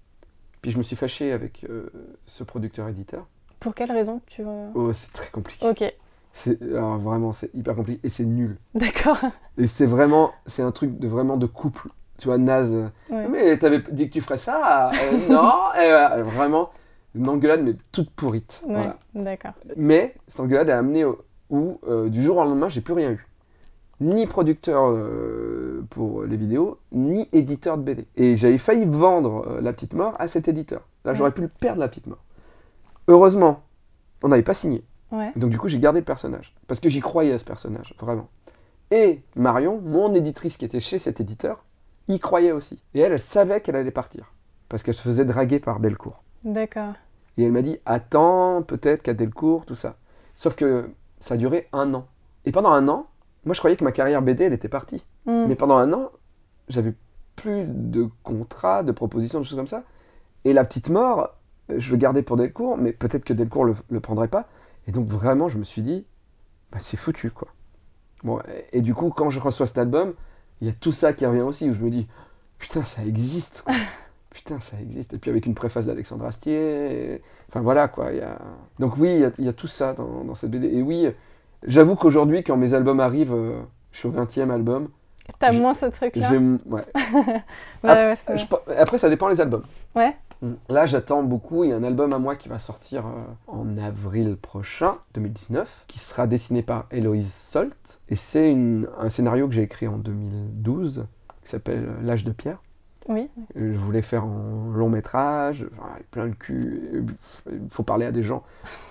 Puis 0.61 0.71
je 0.71 0.77
me 0.77 0.83
suis 0.83 0.95
fâché 0.95 1.31
avec 1.31 1.65
euh, 1.69 1.89
ce 2.25 2.43
producteur-éditeur. 2.43 3.25
Pour 3.59 3.73
quelle 3.75 3.91
raison 3.91 4.21
tu... 4.27 4.43
euh, 4.45 4.69
Oh, 4.75 4.93
c'est 4.93 5.11
très 5.13 5.29
compliqué. 5.29 5.67
Ok, 5.67 5.83
C'est 6.31 6.61
vraiment, 6.61 7.31
c'est 7.31 7.53
hyper 7.55 7.75
compliqué 7.75 7.99
et 8.05 8.09
c'est 8.09 8.25
nul. 8.25 8.57
d'accord. 8.75 9.17
Et 9.57 9.67
c'est 9.67 9.85
vraiment, 9.85 10.31
c'est 10.45 10.61
un 10.63 10.71
truc 10.71 10.97
de 10.99 11.07
vraiment 11.07 11.37
de 11.37 11.45
couple. 11.47 11.89
Tu 12.17 12.27
vois, 12.27 12.37
naze. 12.37 12.91
Ouais. 13.09 13.27
Mais 13.27 13.57
t'avais 13.57 13.81
dit 13.91 14.07
que 14.07 14.13
tu 14.13 14.21
ferais 14.21 14.37
ça 14.37 14.91
euh, 14.91 15.27
Non 15.29 16.23
Vraiment, 16.29 16.69
une 17.15 17.27
engueulade, 17.27 17.63
mais 17.63 17.73
toute 17.91 18.11
pourrite. 18.11 18.61
Ouais, 18.67 18.73
Voilà. 18.75 18.99
d'accord. 19.15 19.53
Mais 19.75 20.13
cette 20.27 20.39
engueulade 20.41 20.69
a 20.69 20.77
amené 20.77 21.03
au- 21.05 21.23
où, 21.49 21.79
du 22.09 22.21
jour 22.21 22.37
au 22.37 22.43
lendemain, 22.43 22.69
j'ai 22.69 22.81
plus 22.81 22.93
rien 22.93 23.11
eu. 23.11 23.27
Ni 24.01 24.25
producteur 24.25 24.89
euh, 24.89 25.85
pour 25.91 26.23
les 26.23 26.35
vidéos, 26.35 26.79
ni 26.91 27.29
éditeur 27.31 27.77
de 27.77 27.83
BD. 27.83 28.07
Et 28.17 28.35
j'avais 28.35 28.57
failli 28.57 28.85
vendre 28.85 29.45
euh, 29.47 29.61
La 29.61 29.73
Petite 29.73 29.93
Mort 29.93 30.15
à 30.17 30.27
cet 30.27 30.47
éditeur. 30.47 30.81
Là, 31.05 31.13
j'aurais 31.13 31.31
pu 31.31 31.41
le 31.41 31.47
perdre, 31.47 31.79
La 31.79 31.87
Petite 31.87 32.07
Mort. 32.07 32.23
Heureusement, 33.07 33.61
on 34.23 34.29
n'avait 34.29 34.41
pas 34.41 34.55
signé. 34.55 34.83
Ouais. 35.11 35.31
Donc 35.35 35.51
du 35.51 35.59
coup, 35.59 35.67
j'ai 35.67 35.79
gardé 35.79 35.99
le 35.99 36.05
personnage. 36.05 36.55
Parce 36.67 36.79
que 36.79 36.89
j'y 36.89 36.99
croyais 36.99 37.31
à 37.31 37.37
ce 37.37 37.45
personnage, 37.45 37.93
vraiment. 37.99 38.27
Et 38.89 39.21
Marion, 39.35 39.79
mon 39.81 40.13
éditrice 40.15 40.57
qui 40.57 40.65
était 40.65 40.79
chez 40.79 40.97
cet 40.97 41.21
éditeur, 41.21 41.63
y 42.07 42.19
croyait 42.19 42.51
aussi. 42.51 42.81
Et 42.95 43.01
elle, 43.01 43.11
elle 43.11 43.21
savait 43.21 43.61
qu'elle 43.61 43.75
allait 43.75 43.91
partir. 43.91 44.33
Parce 44.67 44.83
qu'elle 44.83 44.95
se 44.95 45.01
faisait 45.01 45.25
draguer 45.25 45.59
par 45.59 45.79
Delcourt. 45.79 46.23
D'accord. 46.43 46.93
Et 47.37 47.43
elle 47.43 47.51
m'a 47.51 47.61
dit, 47.61 47.77
attends, 47.85 48.63
peut-être 48.63 49.03
qu'à 49.03 49.13
Delcourt, 49.13 49.65
tout 49.65 49.75
ça. 49.75 49.95
Sauf 50.35 50.55
que 50.55 50.89
ça 51.19 51.35
a 51.35 51.37
duré 51.37 51.67
un 51.71 51.93
an. 51.93 52.07
Et 52.45 52.51
pendant 52.51 52.71
un 52.71 52.87
an, 52.87 53.07
moi 53.45 53.53
je 53.53 53.59
croyais 53.59 53.75
que 53.75 53.83
ma 53.83 53.91
carrière 53.91 54.21
BD, 54.21 54.45
elle 54.45 54.53
était 54.53 54.69
partie. 54.69 55.05
Hmm. 55.25 55.45
Mais 55.47 55.55
pendant 55.55 55.77
un 55.77 55.91
an, 55.93 56.11
j'avais 56.67 56.93
plus 57.35 57.65
de 57.67 58.07
contrats, 58.23 58.83
de 58.83 58.91
propositions, 58.91 59.39
de 59.39 59.45
choses 59.45 59.57
comme 59.57 59.67
ça. 59.67 59.83
Et 60.45 60.53
la 60.53 60.63
petite 60.65 60.89
mort, 60.89 61.35
euh, 61.71 61.75
je 61.79 61.91
le 61.91 61.97
gardais 61.97 62.21
pour 62.23 62.37
Delcourt, 62.37 62.77
mais 62.77 62.93
peut-être 62.93 63.23
que 63.25 63.33
Delcourt 63.33 63.65
le, 63.65 63.75
le 63.89 63.99
prendrait 63.99 64.27
pas. 64.27 64.47
Et 64.87 64.91
donc 64.91 65.07
vraiment, 65.07 65.47
je 65.47 65.57
me 65.57 65.63
suis 65.63 65.81
dit, 65.81 66.05
bah, 66.71 66.79
c'est 66.81 66.97
foutu 66.97 67.31
quoi. 67.31 67.47
Bon, 68.23 68.39
et, 68.73 68.79
et 68.79 68.81
du 68.81 68.93
coup, 68.93 69.09
quand 69.09 69.29
je 69.29 69.39
reçois 69.39 69.67
cet 69.67 69.77
album, 69.77 70.13
il 70.61 70.67
y 70.67 70.69
a 70.69 70.73
tout 70.73 70.91
ça 70.91 71.13
qui 71.13 71.25
revient 71.25 71.41
aussi, 71.41 71.69
où 71.69 71.73
je 71.73 71.81
me 71.81 71.89
dis, 71.89 72.07
putain, 72.59 72.83
ça 72.83 73.03
existe. 73.03 73.63
quoi. 73.65 73.73
putain, 74.29 74.59
ça 74.59 74.79
existe. 74.79 75.13
Et 75.13 75.17
puis 75.17 75.31
avec 75.31 75.45
une 75.45 75.55
préface 75.55 75.87
d'Alexandre 75.87 76.25
Astier. 76.25 77.13
et- 77.15 77.21
Enfin 77.49 77.61
voilà 77.61 77.87
quoi. 77.87 78.11
il 78.11 78.17
Y 78.17 78.21
a... 78.21 78.39
Donc 78.79 78.97
oui, 78.97 79.15
il 79.15 79.21
y 79.21 79.25
a, 79.25 79.31
il 79.39 79.45
y 79.45 79.49
a 79.49 79.53
tout 79.53 79.67
ça 79.67 79.93
dans, 79.93 80.23
dans 80.23 80.35
cette 80.35 80.51
BD. 80.51 80.67
Et 80.67 80.81
oui, 80.81 81.07
j'avoue 81.65 81.95
qu'aujourd'hui, 81.95 82.43
quand 82.43 82.57
mes 82.57 82.73
albums 82.73 82.99
arrivent, 82.99 83.33
euh, 83.33 83.61
je 83.91 83.99
suis 83.99 84.07
au 84.07 84.11
20e 84.11 84.51
album. 84.51 84.89
T'as 85.39 85.51
moins 85.51 85.73
ce 85.73 85.85
truc-là 85.85 86.31
ouais. 86.65 86.85
Je 87.83 88.73
Après, 88.77 88.97
ça 88.97 89.09
dépend 89.09 89.27
les 89.27 89.39
albums. 89.39 89.63
Ouais. 89.95 90.15
Mm. 90.41 90.53
Là, 90.69 90.85
j'attends 90.85 91.23
beaucoup. 91.23 91.63
Il 91.63 91.69
y 91.69 91.73
a 91.73 91.75
un 91.75 91.83
album 91.83 92.13
à 92.13 92.19
moi 92.19 92.35
qui 92.35 92.49
va 92.49 92.59
sortir 92.59 93.05
euh, 93.05 93.23
en 93.47 93.77
avril 93.77 94.35
prochain, 94.35 94.97
2019, 95.13 95.85
qui 95.87 95.99
sera 95.99 96.27
dessiné 96.27 96.63
par 96.63 96.85
Héloïse 96.91 97.31
Solt. 97.31 98.01
Et 98.09 98.15
c'est 98.15 98.55
un 98.97 99.09
scénario 99.09 99.47
que 99.47 99.53
j'ai 99.53 99.63
écrit 99.63 99.87
en 99.87 99.97
2012, 99.97 101.05
qui 101.43 101.49
s'appelle 101.49 101.85
euh, 101.87 102.01
L'âge 102.01 102.23
de 102.23 102.31
pierre. 102.31 102.57
Oui. 103.09 103.29
Euh, 103.57 103.71
Je 103.73 103.77
voulais 103.77 104.01
faire 104.01 104.25
en 104.25 104.69
long 104.73 104.89
métrage, 104.89 105.65
plein 106.11 106.27
de 106.27 106.33
cul. 106.35 107.03
Il 107.51 107.59
faut 107.69 107.83
parler 107.83 108.05
à 108.05 108.11
des 108.11 108.21
gens. 108.23 108.43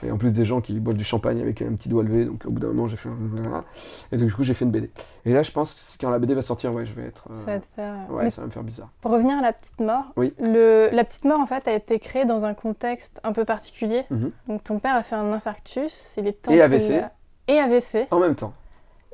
Et 0.04 0.10
en 0.10 0.16
plus, 0.18 0.32
des 0.32 0.44
gens 0.44 0.60
qui 0.60 0.78
boivent 0.80 0.96
du 0.96 1.04
champagne 1.04 1.40
avec 1.40 1.62
un 1.62 1.72
petit 1.74 1.88
doigt 1.88 2.02
levé. 2.02 2.24
Donc, 2.24 2.44
au 2.44 2.50
bout 2.50 2.58
d'un 2.60 2.68
moment, 2.68 2.86
j'ai 2.88 2.96
fait 2.96 3.08
un. 3.08 3.64
Et 4.12 4.16
donc, 4.16 4.26
du 4.26 4.34
coup, 4.34 4.42
j'ai 4.42 4.54
fait 4.54 4.64
une 4.64 4.70
BD. 4.72 4.90
Et 5.24 5.32
là, 5.32 5.42
je 5.42 5.50
pense 5.52 5.74
que 5.74 6.04
quand 6.04 6.10
la 6.10 6.18
BD 6.18 6.34
va 6.34 6.42
sortir, 6.42 6.74
ouais, 6.74 6.84
je 6.86 6.92
vais 6.94 7.04
être. 7.06 7.28
euh, 7.30 7.34
Ça 7.34 7.46
va 7.52 7.60
te 7.60 7.66
faire. 7.76 7.94
euh, 8.10 8.14
Ouais, 8.14 8.24
mais 8.24 8.30
ça 8.30 8.40
va 8.42 8.46
me 8.48 8.52
faire 8.52 8.64
bizarre. 8.64 8.88
Pour 9.00 9.12
revenir 9.12 9.38
à 9.38 9.42
la 9.42 9.52
petite 9.52 9.78
mort, 9.80 10.04
Oui. 10.16 10.34
le, 10.40 10.88
la 10.92 11.04
petite 11.04 11.24
mort 11.24 11.38
en 11.40 11.46
fait 11.46 11.66
a 11.68 11.72
été 11.72 11.98
créée 11.98 12.24
dans 12.24 12.44
un 12.44 12.54
contexte 12.54 13.20
un 13.24 13.32
peu 13.32 13.44
particulier. 13.44 14.04
Mhm. 14.10 14.30
Donc 14.48 14.64
ton 14.64 14.78
père 14.80 14.96
a 14.96 15.02
fait 15.02 15.14
un 15.16 15.32
infarctus, 15.32 16.14
il 16.16 16.26
est 16.26 16.48
Et 16.48 16.54
entre 16.62 16.64
AVC. 16.64 17.04
Et 17.48 17.58
AVC. 17.58 18.06
En 18.10 18.18
même 18.18 18.34
temps. 18.34 18.52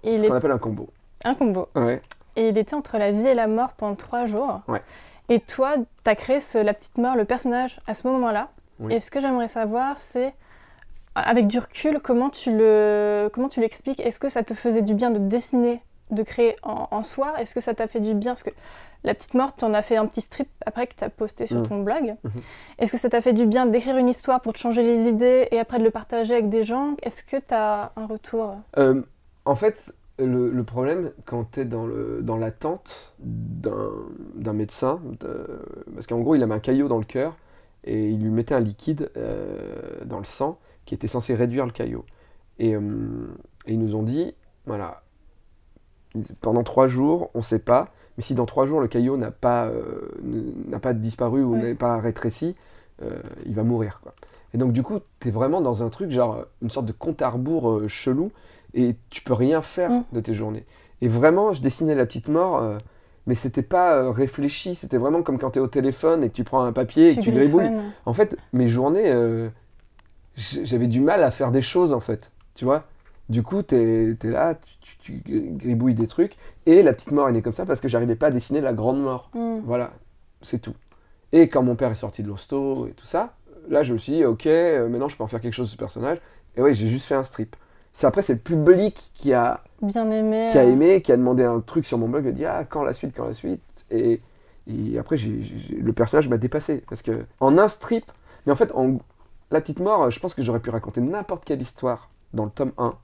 Et 0.03 0.15
il 0.15 0.21
Ce 0.21 0.25
est 0.25 0.29
qu'on 0.29 0.35
appelle 0.35 0.51
un 0.53 0.59
combo. 0.59 0.89
un 1.25 1.35
combo. 1.35 1.69
Ouais. 1.75 2.01
Et 2.37 2.49
il 2.49 2.59
était 2.59 2.75
entre 2.75 2.99
la 2.99 3.13
vie 3.13 3.27
et 3.27 3.35
la 3.35 3.47
mort 3.47 3.73
pendant 3.73 3.95
trois 3.97 4.27
jours. 4.27 4.61
Ouais. 4.69 4.83
Et 5.29 5.41
toi, 5.41 5.75
tu 6.05 6.11
as 6.11 6.15
créé 6.15 6.41
ce- 6.41 6.59
la 6.59 6.75
petite 6.75 6.99
mort, 6.99 7.17
le 7.17 7.25
personnage, 7.25 7.81
à 7.87 7.95
ce 7.95 8.07
moment-là. 8.07 8.49
Oui. 8.79 8.95
Et 8.95 9.01
ce 9.01 9.11
que 9.11 9.21
j'aimerais 9.21 9.49
savoir, 9.49 9.99
c'est 9.99 10.35
avec 11.15 11.47
du 11.47 11.59
recul, 11.59 11.99
comment 12.01 12.29
tu 12.29 12.55
le, 12.57 13.31
comment 13.33 13.49
tu 13.49 13.61
l'expliques? 13.61 14.01
Est-ce 14.01 14.19
que 14.19 14.29
ça 14.29 14.43
te 14.43 14.53
faisait 14.55 14.83
du 14.83 14.95
bien 14.95 15.11
de 15.11 15.19
dessiner, 15.19 15.81
de 16.11 16.23
créer 16.23 16.57
en, 16.63 17.03
soi? 17.03 17.35
Est-ce 17.41 17.55
que 17.55 17.61
ça 17.61 17.73
t'a 17.75 17.87
fait 17.87 18.01
du 18.01 18.13
bien? 18.15 18.33
Parce 18.33 18.43
que 18.43 18.51
la 19.03 19.15
petite 19.15 19.33
morte, 19.35 19.57
tu 19.59 19.65
en 19.65 19.73
as 19.73 19.83
fait 19.83 19.97
un 19.97 20.05
petit 20.07 20.21
strip 20.21 20.49
après 20.67 20.87
que 20.87 20.95
tu 20.95 21.05
as 21.05 21.09
posté 21.09 21.47
sur 21.47 21.61
mm. 21.61 21.69
ton 21.69 21.83
blog. 21.83 22.05
Mm-hmm. 22.25 22.41
Est-ce 22.81 22.93
que 22.93 22.99
ça 22.99 23.09
t'a 23.09 23.23
fait 23.23 23.33
du 23.33 23.47
bien 23.47 23.65
d'écrire 23.65 23.97
une 23.97 24.09
histoire 24.11 24.43
pour 24.43 24.53
te 24.53 24.59
changer 24.59 24.83
les 24.83 25.07
idées 25.09 25.49
et 25.51 25.59
après 25.59 25.79
de 25.79 25.85
le 25.85 25.91
partager 25.91 26.35
avec 26.35 26.51
des 26.51 26.65
gens? 26.65 26.97
Est-ce 27.03 27.23
que 27.23 27.37
tu 27.37 27.55
as 27.55 27.93
un 27.97 28.07
retour? 28.07 28.57
Euh, 28.77 29.01
En 29.47 29.55
fait, 29.55 29.95
le, 30.19 30.63
problème, 30.63 31.13
quand 31.25 31.53
tu 31.53 31.61
es 31.61 31.65
dans, 31.65 31.87
le, 31.87 32.21
dans 32.23 32.37
l'attente 32.37 33.15
d'un, 33.19 34.53
médecin, 34.53 35.01
parce 35.95 36.07
qu'en 36.07 36.21
gros, 36.21 36.35
il 36.35 36.43
avait 36.43 36.55
un 36.55 36.59
caillot 36.59 36.89
dans 36.89 36.99
le 36.99 37.05
cœur 37.05 37.37
et 37.85 38.09
il 38.09 38.23
lui 38.23 38.31
mettait 38.31 38.55
un 38.55 38.61
liquide 38.61 39.11
euh, 39.17 40.05
dans 40.05 40.19
le 40.19 40.25
sang 40.25 40.59
qui 40.85 40.95
était 40.95 41.09
censé 41.09 41.35
réduire 41.35 41.67
le 41.67 41.73
caillot. 41.73 42.05
Et, 42.59 42.75
euh, 42.75 42.81
ils 43.67 43.79
nous 43.79 43.95
ont 43.95 44.03
dit, 44.03 44.35
voilà, 44.67 45.03
pendant 46.41 46.63
trois 46.63 46.87
jours, 46.87 47.31
on 47.35 47.39
ne 47.39 47.45
sait 47.45 47.59
pas, 47.59 47.93
mais 48.17 48.23
si 48.23 48.35
dans 48.35 48.47
trois 48.47 48.65
jours 48.65 48.81
le 48.81 48.89
caillot 48.89 49.17
n'a 49.17 49.31
pas, 49.31 49.67
euh, 49.67 50.11
n'a 50.23 50.79
pas 50.79 50.95
disparu 50.95 51.43
ou 51.43 51.57
n'est 51.57 51.75
pas 51.75 52.01
rétréci, 52.01 52.55
il 53.45 53.55
va 53.55 53.63
mourir. 53.63 54.01
Quoi. 54.03 54.15
Et 54.55 54.59
donc 54.59 54.73
du 54.73 54.83
coup, 54.83 55.01
tu 55.21 55.29
es 55.29 55.31
vraiment 55.31 55.61
dans 55.61 55.83
un 55.83 55.91
truc, 55.91 56.11
genre 56.11 56.47
une 56.63 56.71
sorte 56.71 56.87
de 56.87 56.93
compte 56.93 57.21
à 57.21 57.29
rebours 57.29 57.83
chelou, 57.89 58.31
et 58.75 58.97
tu 59.11 59.23
peux 59.23 59.35
rien 59.35 59.63
faire 59.63 59.91
mm. 59.91 60.05
de 60.13 60.21
tes 60.21 60.35
journées. 60.35 60.65
Et 61.01 61.09
vraiment, 61.09 61.53
je 61.53 61.61
dessinais 61.61 61.95
la 61.95 62.07
petite 62.07 62.29
mort, 62.29 62.63
euh, 62.63 62.79
mais 63.27 63.35
c'était 63.35 63.63
pas 63.63 63.97
euh, 63.97 64.11
réfléchi, 64.11 64.75
c'était 64.75 64.97
vraiment 64.97 65.23
comme 65.23 65.39
quand 65.39 65.53
tu 65.53 65.59
es 65.59 65.63
au 65.63 65.67
téléphone 65.67 66.25
et 66.25 66.31
que 66.31 66.35
tu 66.35 66.45
prends 66.45 66.63
un 66.63 66.73
papier 66.73 67.11
et 67.11 67.17
que 67.17 67.21
tu 67.21 67.33
gribouilles. 67.33 67.71
En 68.07 68.13
fait, 68.13 68.37
mes 68.53 68.69
journées, 68.69 69.11
euh, 69.11 69.49
j'avais 70.37 70.87
du 70.87 71.01
mal 71.01 71.23
à 71.23 71.31
faire 71.31 71.51
des 71.51 71.63
choses, 71.63 71.93
en 71.93 72.01
fait, 72.01 72.33
tu 72.55 72.65
vois? 72.65 72.85
Du 73.29 73.43
coup, 73.43 73.63
tu 73.63 73.75
es, 73.75 74.17
là, 74.25 74.55
tu, 75.03 75.23
gribouilles 75.27 75.95
des 75.95 76.07
trucs, 76.07 76.37
et 76.65 76.83
la 76.83 76.93
petite 76.93 77.11
mort 77.11 77.29
est 77.29 77.33
née 77.33 77.43
comme 77.43 77.53
ça 77.53 77.67
parce 77.67 77.81
que 77.81 77.89
j'arrivais 77.89 78.17
pas 78.17 78.29
à 78.29 78.31
dessiner 78.31 78.61
la 78.61 78.73
grande 78.73 79.01
mort. 79.01 79.31
Mm. 79.35 79.59
Voilà, 79.65 79.93
c'est 80.41 80.61
tout. 80.61 80.75
Et 81.33 81.49
quand 81.49 81.63
mon 81.63 81.75
père 81.75 81.91
est 81.91 81.97
sorti 81.97 82.23
de 82.23 82.29
l'hosto 82.29 82.87
et 82.87 82.93
tout 82.93 83.05
ça, 83.05 83.35
là, 83.69 83.83
je 83.83 83.93
me 83.93 83.99
suis 83.99 84.13
dit, 84.13 84.25
ok, 84.25 84.47
maintenant 84.47 85.09
je 85.09 85.17
peux 85.17 85.25
en 85.25 85.27
faire 85.27 85.41
quelque 85.41 85.55
chose 85.55 85.67
de 85.67 85.73
ce 85.73 85.77
personnage. 85.77 86.19
Et 86.57 86.63
ouais, 86.63 86.73
j'ai 86.73 86.89
juste 86.89 87.07
fait 87.07 87.17
un 87.17 87.25
strip. 87.25 87.57
C'est 87.97 88.07
après, 88.07 88.21
c'est 88.21 88.35
le 88.35 88.41
public 88.41 89.11
qui 89.15 89.33
a 89.33 89.65
bien 89.81 90.11
aimé, 90.11 90.49
qui 90.53 90.59
a 90.59 90.65
aimé, 90.65 91.01
qui 91.01 91.13
a 91.13 91.17
demandé 91.17 91.45
un 91.45 91.61
truc 91.61 91.87
sur 91.87 91.97
mon 91.97 92.11
blog, 92.11 92.27
a 92.27 92.31
dit 92.31 92.45
ah 92.45 92.63
quand 92.69 92.85
la 92.85 92.93
suite, 92.93 93.17
quand 93.17 93.25
la 93.25 93.33
suite? 93.33 93.87
Et, 93.91 94.21
et 94.67 94.99
après, 94.99 95.17
le 95.17 95.93
personnage 95.95 96.29
m'a 96.29 96.37
dépassé 96.37 96.85
parce 96.91 97.01
que 97.01 97.25
en 97.41 97.57
un 97.57 97.69
strip, 97.69 98.05
mais 98.45 98.53
en 98.53 98.55
fait, 98.55 98.71
en 98.75 98.99
la 99.51 99.63
petite 99.63 99.81
mort, 99.81 100.11
je 100.11 100.21
pense 100.21 100.35
que 100.35 100.43
j'aurais 100.43 100.61
pu 100.61 100.69
raconter 100.69 101.01
n'importe 101.01 101.47
quelle 101.47 101.63
histoire 101.63 102.11
dans 102.35 102.45
le 102.45 102.51
tome 102.51 102.73
1. 102.77 102.95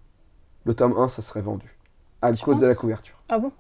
Le 0.67 0.75
tome 0.75 0.95
1, 0.99 1.09
ça 1.09 1.23
serait 1.23 1.41
vendu 1.41 1.75
à 2.21 2.31
cause 2.35 2.61
de 2.61 2.67
la 2.67 2.75
couverture. 2.75 3.17
Ah 3.31 3.39
bon? 3.39 3.51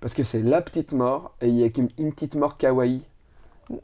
Parce 0.00 0.14
que 0.14 0.22
c'est 0.22 0.40
la 0.40 0.62
petite 0.62 0.94
mort 0.94 1.34
et 1.42 1.48
il 1.48 1.54
y 1.56 1.64
a 1.64 1.66
une, 1.98 2.12
petite 2.12 2.34
mort 2.34 2.56
kawaii 2.56 3.04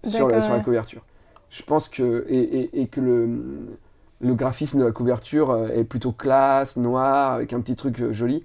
sur 0.05 0.29
la, 0.29 0.41
sur 0.41 0.55
la 0.55 0.61
couverture. 0.61 1.05
Je 1.51 1.63
pense 1.65 1.91
que 1.91 2.25
et, 2.31 2.61
et, 2.61 2.81
et 2.81 2.87
que 2.87 3.03
le 3.03 3.77
le 4.25 4.35
graphisme 4.35 4.79
de 4.79 4.85
la 4.85 4.93
couverture 4.93 5.51
euh, 5.51 5.69
est 5.69 5.85
plutôt 5.85 6.13
classe, 6.13 6.77
noir, 6.77 7.35
avec 7.35 7.53
un 7.53 7.61
petit 7.61 7.77
truc 7.77 8.01
euh, 8.01 8.13
joli. 8.13 8.45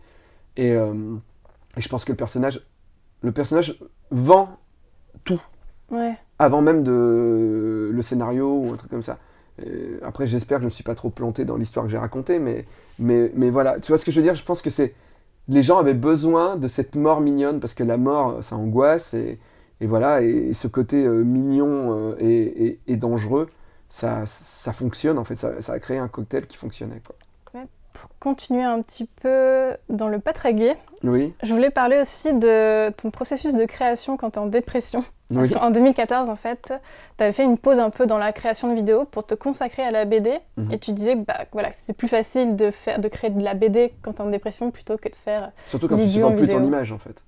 Euh, 0.60 1.16
et, 1.78 1.82
je 1.82 1.90
pense 1.90 2.06
que 2.06 2.12
le 2.12 2.18
personnage, 2.18 2.62
le 3.22 3.32
personnage 3.32 3.80
vend 4.12 4.58
tout. 5.24 5.42
Avant 6.38 6.62
même 6.62 6.84
de 6.84 7.90
le 7.92 8.02
scénario 8.02 8.60
ou 8.60 8.74
un 8.74 8.76
truc 8.76 8.92
comme 8.92 9.02
ça. 9.02 9.18
après, 10.04 10.28
j'espère 10.28 10.58
que 10.58 10.62
je 10.62 10.66
ne 10.66 10.70
me 10.70 10.74
suis 10.74 10.84
pas 10.84 10.96
trop 10.96 11.10
planté 11.10 11.46
dans 11.46 11.56
l'histoire 11.56 11.86
que 11.86 11.92
j'ai 11.92 11.98
racontée, 11.98 12.38
mais, 12.40 12.66
mais, 13.00 13.32
mais 13.36 13.50
voilà. 13.50 13.80
Tu 13.80 13.88
vois 13.88 13.98
ce 13.98 14.06
que 14.06 14.12
je 14.12 14.20
veux 14.20 14.24
dire? 14.24 14.36
Je 14.36 14.46
pense 14.46 14.62
que 14.62 14.70
c'est. 14.70 14.94
Les 15.48 15.64
gens 15.64 15.80
avaient 15.80 15.96
besoin 15.96 16.58
de 16.58 16.68
cette 16.68 16.96
mort 16.96 17.22
mignonne 17.22 17.60
parce 17.60 17.74
que 17.74 17.84
la 17.84 17.98
mort, 17.98 18.44
ça 18.44 18.56
angoisse 18.56 19.16
et, 19.16 19.40
et 19.82 19.88
voilà. 19.88 20.22
Et, 20.22 20.54
ce 20.54 20.68
côté 20.68 21.08
mignon 21.08 22.16
et, 22.20 22.78
dangereux, 22.96 23.50
ça, 23.90 24.24
ça 24.26 24.72
fonctionne 24.72 25.18
en 25.18 25.26
fait, 25.26 25.36
ça, 25.36 25.62
ça, 25.62 25.74
a 25.74 25.80
créé 25.80 25.98
un 25.98 26.08
cocktail 26.08 26.48
qui 26.48 26.58
fonctionnait. 26.58 27.02
Quoi. 27.06 27.16
Pour 27.92 28.10
continuer 28.20 28.64
un 28.64 28.82
petit 28.82 29.10
peu 29.22 29.76
dans 29.90 30.08
le 30.08 30.20
pas 30.20 30.32
très 30.32 30.54
gai, 30.54 30.76
oui. 31.04 31.34
je 31.44 31.54
voulais 31.54 31.72
parler 31.72 32.00
aussi 32.00 32.34
de 32.34 32.92
ton 32.92 33.10
processus 33.10 33.56
de 33.56 33.66
création 33.66 34.16
quand 34.16 34.32
tu 34.32 34.40
es 34.40 34.42
en 34.42 34.46
dépression. 34.46 35.04
Parce 35.34 35.52
qu'en 35.52 35.70
2014, 35.70 36.30
en 36.30 36.36
fait, 36.36 36.74
tu 37.18 37.24
avais 37.24 37.34
fait 37.34 37.44
une 37.44 37.58
pause 37.58 37.80
un 37.80 37.90
peu 37.90 38.08
dans 38.08 38.18
la 38.18 38.32
création 38.32 38.70
de 38.70 38.76
vidéos 38.76 39.06
pour 39.06 39.26
te 39.26 39.36
consacrer 39.36 39.84
à 39.84 39.92
la 39.92 40.06
BD. 40.06 40.40
Mhm. 40.58 40.72
Et 40.72 40.80
tu 40.80 40.92
disais 40.92 41.16
que 41.16 41.26
bah, 41.26 41.46
voilà, 41.52 41.72
c'était 41.72 41.94
plus 41.94 42.08
facile 42.08 42.56
de, 42.56 42.72
faire, 42.72 43.00
de 43.00 43.08
créer 43.08 43.30
de 43.30 43.44
la 43.44 43.54
BD 43.54 43.94
quand 44.02 44.14
tu 44.14 44.18
es 44.20 44.22
en 44.22 44.30
dépression 44.30 44.72
plutôt 44.72 44.98
que 44.98 45.10
de 45.10 45.16
faire. 45.16 45.52
Surtout 45.68 45.88
quand 45.88 45.98
tu 45.98 46.08
supportes 46.08 46.36
plus 46.36 46.48
ton 46.48 46.64
image, 46.64 46.92
en 46.92 46.98
fait. 46.98 47.24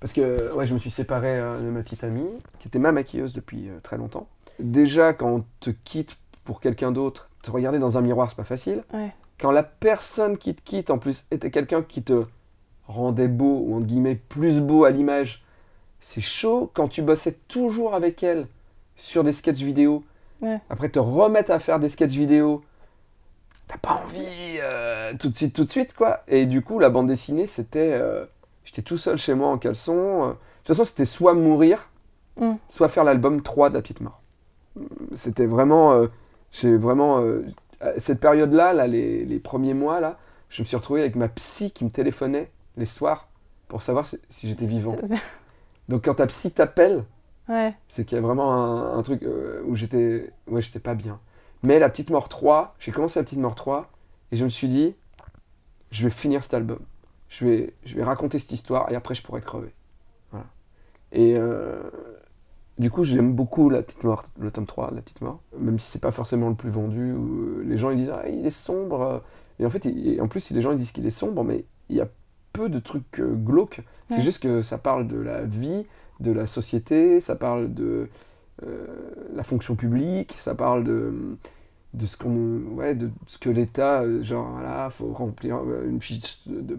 Parce 0.00 0.12
que 0.12 0.54
ouais, 0.54 0.66
je 0.66 0.74
me 0.74 0.78
suis 0.78 0.90
séparé 0.90 1.38
euh, 1.38 1.60
de 1.60 1.70
ma 1.70 1.80
petite 1.80 2.04
amie, 2.04 2.28
qui 2.58 2.68
était 2.68 2.78
ma 2.78 2.92
maquilleuse 2.92 3.32
depuis 3.32 3.68
euh, 3.68 3.78
très 3.82 3.96
longtemps 3.96 4.26
déjà, 4.58 5.12
quand 5.12 5.28
on 5.28 5.44
te 5.60 5.70
quitte 5.70 6.16
pour 6.44 6.60
quelqu'un 6.60 6.92
d'autre, 6.92 7.30
te 7.42 7.50
regarder 7.50 7.78
dans 7.78 7.98
un 7.98 8.00
miroir, 8.00 8.30
c'est 8.30 8.36
pas 8.36 8.44
facile. 8.44 8.82
Quand 9.38 9.50
la 9.50 9.62
personne 9.62 10.38
qui 10.38 10.54
te 10.54 10.62
quitte, 10.62 10.90
en 10.90 10.98
plus, 10.98 11.26
était 11.30 11.50
quelqu'un 11.50 11.82
qui 11.82 12.02
te 12.02 12.24
rendait 12.86 13.28
beau, 13.28 13.62
ou 13.66 13.76
entre 13.76 13.86
guillemets, 13.86 14.14
plus 14.14 14.60
beau 14.60 14.84
à 14.84 14.90
l'image, 14.90 15.44
c'est 16.00 16.20
chaud. 16.20 16.70
Quand 16.74 16.88
tu 16.88 17.02
bossais 17.02 17.38
toujours 17.48 17.94
avec 17.94 18.22
elle 18.22 18.46
sur 18.96 19.24
des 19.24 19.32
sketchs 19.32 19.60
vidéo, 19.60 20.04
après 20.68 20.90
te 20.90 20.98
remettre 20.98 21.50
à 21.50 21.58
faire 21.58 21.80
des 21.80 21.88
sketchs 21.88 22.12
vidéo, 22.12 22.62
t'as 23.66 23.78
pas 23.78 24.02
envie 24.04 24.58
euh, 24.60 25.14
tout 25.18 25.30
de 25.30 25.34
suite, 25.34 25.54
tout 25.54 25.64
de 25.64 25.70
suite, 25.70 25.94
quoi. 25.94 26.22
Et 26.28 26.46
du 26.46 26.62
coup, 26.62 26.78
la 26.78 26.90
bande 26.90 27.06
dessinée, 27.06 27.46
c'était. 27.46 27.92
Euh, 27.94 28.26
j'étais 28.64 28.82
tout 28.82 28.98
seul 28.98 29.16
chez 29.16 29.34
moi 29.34 29.48
en 29.48 29.58
caleçon. 29.58 29.94
Euh. 29.94 30.28
De 30.28 30.32
toute 30.68 30.76
façon, 30.76 30.84
c'était 30.84 31.06
soit 31.06 31.34
mourir, 31.34 31.88
mm. 32.38 32.54
soit 32.68 32.88
faire 32.88 33.04
l'album 33.04 33.42
3 33.42 33.70
de 33.70 33.74
La 33.74 33.82
Petite 33.82 34.00
Mort 34.00 34.23
c'était 35.14 35.46
vraiment. 35.46 35.92
Euh, 35.92 36.06
j'ai 36.50 36.76
vraiment. 36.76 37.20
Euh, 37.20 37.44
cette 37.98 38.20
période-là, 38.20 38.72
là, 38.72 38.86
les, 38.86 39.24
les, 39.24 39.38
premiers 39.38 39.74
mois, 39.74 40.00
là, 40.00 40.18
je 40.48 40.62
me 40.62 40.66
suis 40.66 40.76
retrouvé 40.76 41.00
avec 41.00 41.16
ma 41.16 41.28
psy 41.28 41.70
qui 41.70 41.84
me 41.84 41.90
téléphonait 41.90 42.50
les 42.76 42.86
soirs 42.86 43.28
pour 43.68 43.82
savoir 43.82 44.06
si, 44.06 44.18
j'étais 44.48 44.66
vivant. 44.66 44.96
Donc 45.88 46.04
quand 46.04 46.14
ta 46.14 46.26
psy 46.26 46.50
t'appelle, 46.50 47.04
c'est 47.88 48.04
qu'il 48.04 48.16
y 48.16 48.18
a 48.18 48.22
vraiment 48.22 48.94
un, 48.94 49.02
truc 49.02 49.22
euh, 49.22 49.62
où 49.66 49.74
j'étais 49.74 50.32
ouais, 50.46 50.62
j'étais 50.62 50.78
pas 50.78 50.94
bien. 50.94 51.20
Mais 51.62 51.78
la 51.78 51.88
petite 51.88 52.10
mort 52.10 52.28
3, 52.28 52.74
j'ai 52.78 52.92
commencé 52.92 53.18
la 53.18 53.24
petite 53.24 53.38
mort 53.38 53.54
3 53.54 53.90
et 54.32 54.36
je 54.36 54.44
me 54.44 54.48
suis 54.48 54.68
dit, 54.68 54.94
je 55.90 56.04
vais 56.04 56.10
finir 56.10 56.42
cet 56.42 56.54
album. 56.54 56.78
Je 57.28 57.44
vais, 57.44 57.74
je 57.84 57.96
vais 57.96 58.04
raconter 58.04 58.38
cette 58.38 58.52
histoire 58.52 58.90
et 58.90 58.94
après 58.94 59.14
je 59.14 59.22
pourrai 59.22 59.40
crever. 59.40 59.74
Voilà. 60.30 60.46
Et, 61.12 61.36
du 62.78 62.90
coup, 62.90 63.04
j'aime 63.04 63.32
beaucoup 63.32 63.70
la 63.70 63.82
petite 63.82 64.02
mort, 64.04 64.24
le 64.38 64.50
tome 64.50 64.66
3, 64.66 64.90
la 64.94 65.00
petite 65.00 65.20
mort, 65.20 65.40
même 65.58 65.78
si 65.78 65.90
c'est 65.92 66.00
pas 66.00 66.10
forcément 66.10 66.48
le 66.48 66.56
plus 66.56 66.70
vendu. 66.70 67.12
Où 67.12 67.60
les 67.64 67.76
gens 67.76 67.90
ils 67.90 67.98
disent 67.98 68.12
ah, 68.12 68.28
il 68.28 68.44
est 68.46 68.50
sombre. 68.50 69.22
Et 69.60 69.66
en 69.66 69.70
fait, 69.70 69.86
en 70.20 70.26
plus, 70.26 70.50
les 70.50 70.60
gens 70.60 70.72
ils 70.72 70.78
disent 70.78 70.92
qu'il 70.92 71.06
est 71.06 71.10
sombre, 71.10 71.44
mais 71.44 71.64
il 71.88 71.96
y 71.96 72.00
a 72.00 72.08
peu 72.52 72.68
de 72.68 72.78
trucs 72.78 73.20
euh, 73.20 73.34
glauques. 73.34 73.82
C'est 74.08 74.22
juste 74.22 74.42
que 74.42 74.62
ça 74.62 74.78
parle 74.78 75.08
de 75.08 75.18
la 75.18 75.42
vie, 75.42 75.86
de 76.20 76.30
la 76.30 76.46
société, 76.46 77.20
ça 77.20 77.34
parle 77.36 77.74
de 77.74 78.08
euh, 78.64 78.86
la 79.34 79.42
fonction 79.42 79.74
publique, 79.74 80.34
ça 80.38 80.54
parle 80.54 80.84
de 80.84 81.36
de 81.94 82.06
ce 82.06 82.16
qu'on 82.16 82.74
ouais 82.74 82.96
de 82.96 83.08
ce 83.28 83.38
que 83.38 83.48
l'État 83.48 84.02
euh, 84.02 84.20
genre 84.22 84.50
voilà 84.50 84.90
faut 84.90 85.12
remplir 85.12 85.60
une 85.84 86.00
fiche 86.00 86.40
de 86.46 86.78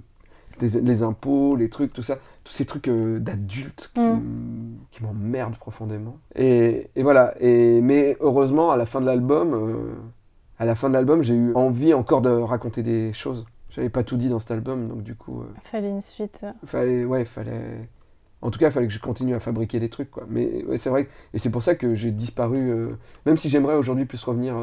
les 0.62 1.04
impôts, 1.04 1.56
les 1.56 1.70
trucs, 1.70 1.94
tout 1.94 2.04
ça, 2.04 2.18
tous 2.44 2.54
ces 2.54 2.66
trucs 2.66 2.88
euh, 2.88 3.20
d'adultes 3.20 3.92
qui, 3.94 4.00
mm. 4.00 4.78
m'emmerdent 5.02 5.58
profondément. 5.58 6.18
Et, 6.36 6.90
voilà. 6.98 7.34
Et, 7.42 7.82
mais 7.82 8.18
heureusement, 8.20 8.72
à 8.72 8.78
la 8.78 8.86
fin 8.86 9.02
de 9.02 9.06
l'album, 9.06 9.54
euh, 9.54 9.96
à 10.60 10.66
la 10.66 10.76
fin 10.76 10.88
de 10.90 10.94
l'album, 10.94 11.22
j'ai 11.22 11.36
eu 11.36 11.54
envie 11.56 11.94
encore 11.94 12.22
de 12.22 12.30
raconter 12.30 12.84
des 12.84 13.12
choses. 13.14 13.46
J'avais 13.70 13.90
pas 13.90 14.04
tout 14.04 14.16
dit 14.16 14.30
dans 14.30 14.40
cet 14.40 14.52
album, 14.52 14.88
donc 14.88 15.04
du 15.04 15.16
coup. 15.16 15.44
Il 15.44 15.58
euh, 15.58 15.62
fallait 15.64 15.90
une 15.90 16.02
suite. 16.02 16.46
Fallait, 16.66 17.04
ouais, 17.04 17.26
fallait. 17.26 17.90
En 18.42 18.52
tout 18.52 18.60
cas, 18.60 18.68
il 18.68 18.72
fallait 18.72 18.88
que 18.88 18.94
je 18.94 19.00
continue 19.00 19.34
à 19.34 19.40
fabriquer 19.40 19.80
des 19.80 19.90
trucs, 19.90 20.12
quoi. 20.12 20.26
Mais 20.30 20.64
ouais, 20.66 20.78
c'est 20.78 20.90
vrai, 20.90 21.10
et 21.34 21.40
c'est 21.40 21.50
pour 21.50 21.64
ça 21.64 21.76
que 21.76 21.96
j'ai 21.96 22.12
disparu. 22.12 22.96
même 23.26 23.38
si 23.38 23.50
j'aimerais 23.50 23.76
aujourd'hui 23.76 24.06
plus 24.06 24.24
revenir 24.24 24.56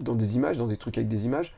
dans 0.00 0.14
des 0.14 0.36
images, 0.36 0.58
dans 0.58 0.66
des 0.66 0.76
trucs 0.76 0.98
avec 0.98 1.08
des 1.08 1.24
images, 1.24 1.54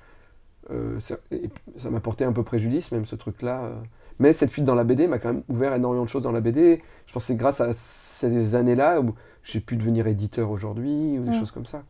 euh, 0.71 1.01
ça 1.01 1.91
m'a 1.91 2.01
porté 2.01 2.25
un 2.25 2.33
peu 2.33 2.43
préjudice, 2.43 2.93
même 2.93 3.07
ce 3.07 3.17
truc-là. 3.17 3.63
Euh. 3.65 3.75
Mais 4.19 4.33
cette 4.33 4.51
fuite 4.51 4.65
dans 4.65 4.75
la 4.75 4.85
BD 4.85 5.07
m'a 5.07 5.19
quand 5.19 5.33
même 5.33 5.43
ouvert 5.49 5.75
énormément 5.75 6.05
de 6.05 6.09
choses 6.09 6.23
dans 6.23 6.33
la 6.33 6.41
BD. 6.41 6.83
Je 7.07 7.13
pense 7.13 7.25
que 7.25 7.27
c'est 7.29 7.37
grâce 7.37 7.61
à 7.61 7.73
ces 7.73 8.55
années-là 8.55 9.01
où 9.01 9.15
j'ai 9.43 9.61
pu 9.61 9.77
devenir 9.77 10.07
éditeur 10.07 10.51
aujourd'hui 10.51 11.19
ou 11.19 11.25
des 11.25 11.33
choses 11.33 11.51
comme 11.51 11.67
ça. 11.67 11.83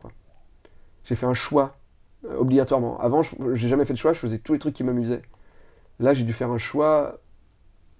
J'ai 1.03 1.15
fait 1.15 1.25
un 1.25 1.33
choix 1.33 1.75
euh, 2.25 2.37
obligatoirement. 2.37 2.99
Avant, 2.99 3.21
j'ai 3.21 3.67
jamais 3.67 3.85
fait 3.85 3.93
de 3.93 3.97
choix, 3.97 4.13
je 4.13 4.19
faisais 4.19 4.37
tous 4.37 4.53
les 4.53 4.59
trucs 4.59 4.75
qui 4.75 4.83
m'amusaient. 4.83 5.23
Là, 5.99 6.13
j'ai 6.13 6.23
dû 6.23 6.33
faire 6.33 6.51
un 6.51 6.57
choix 6.57 7.19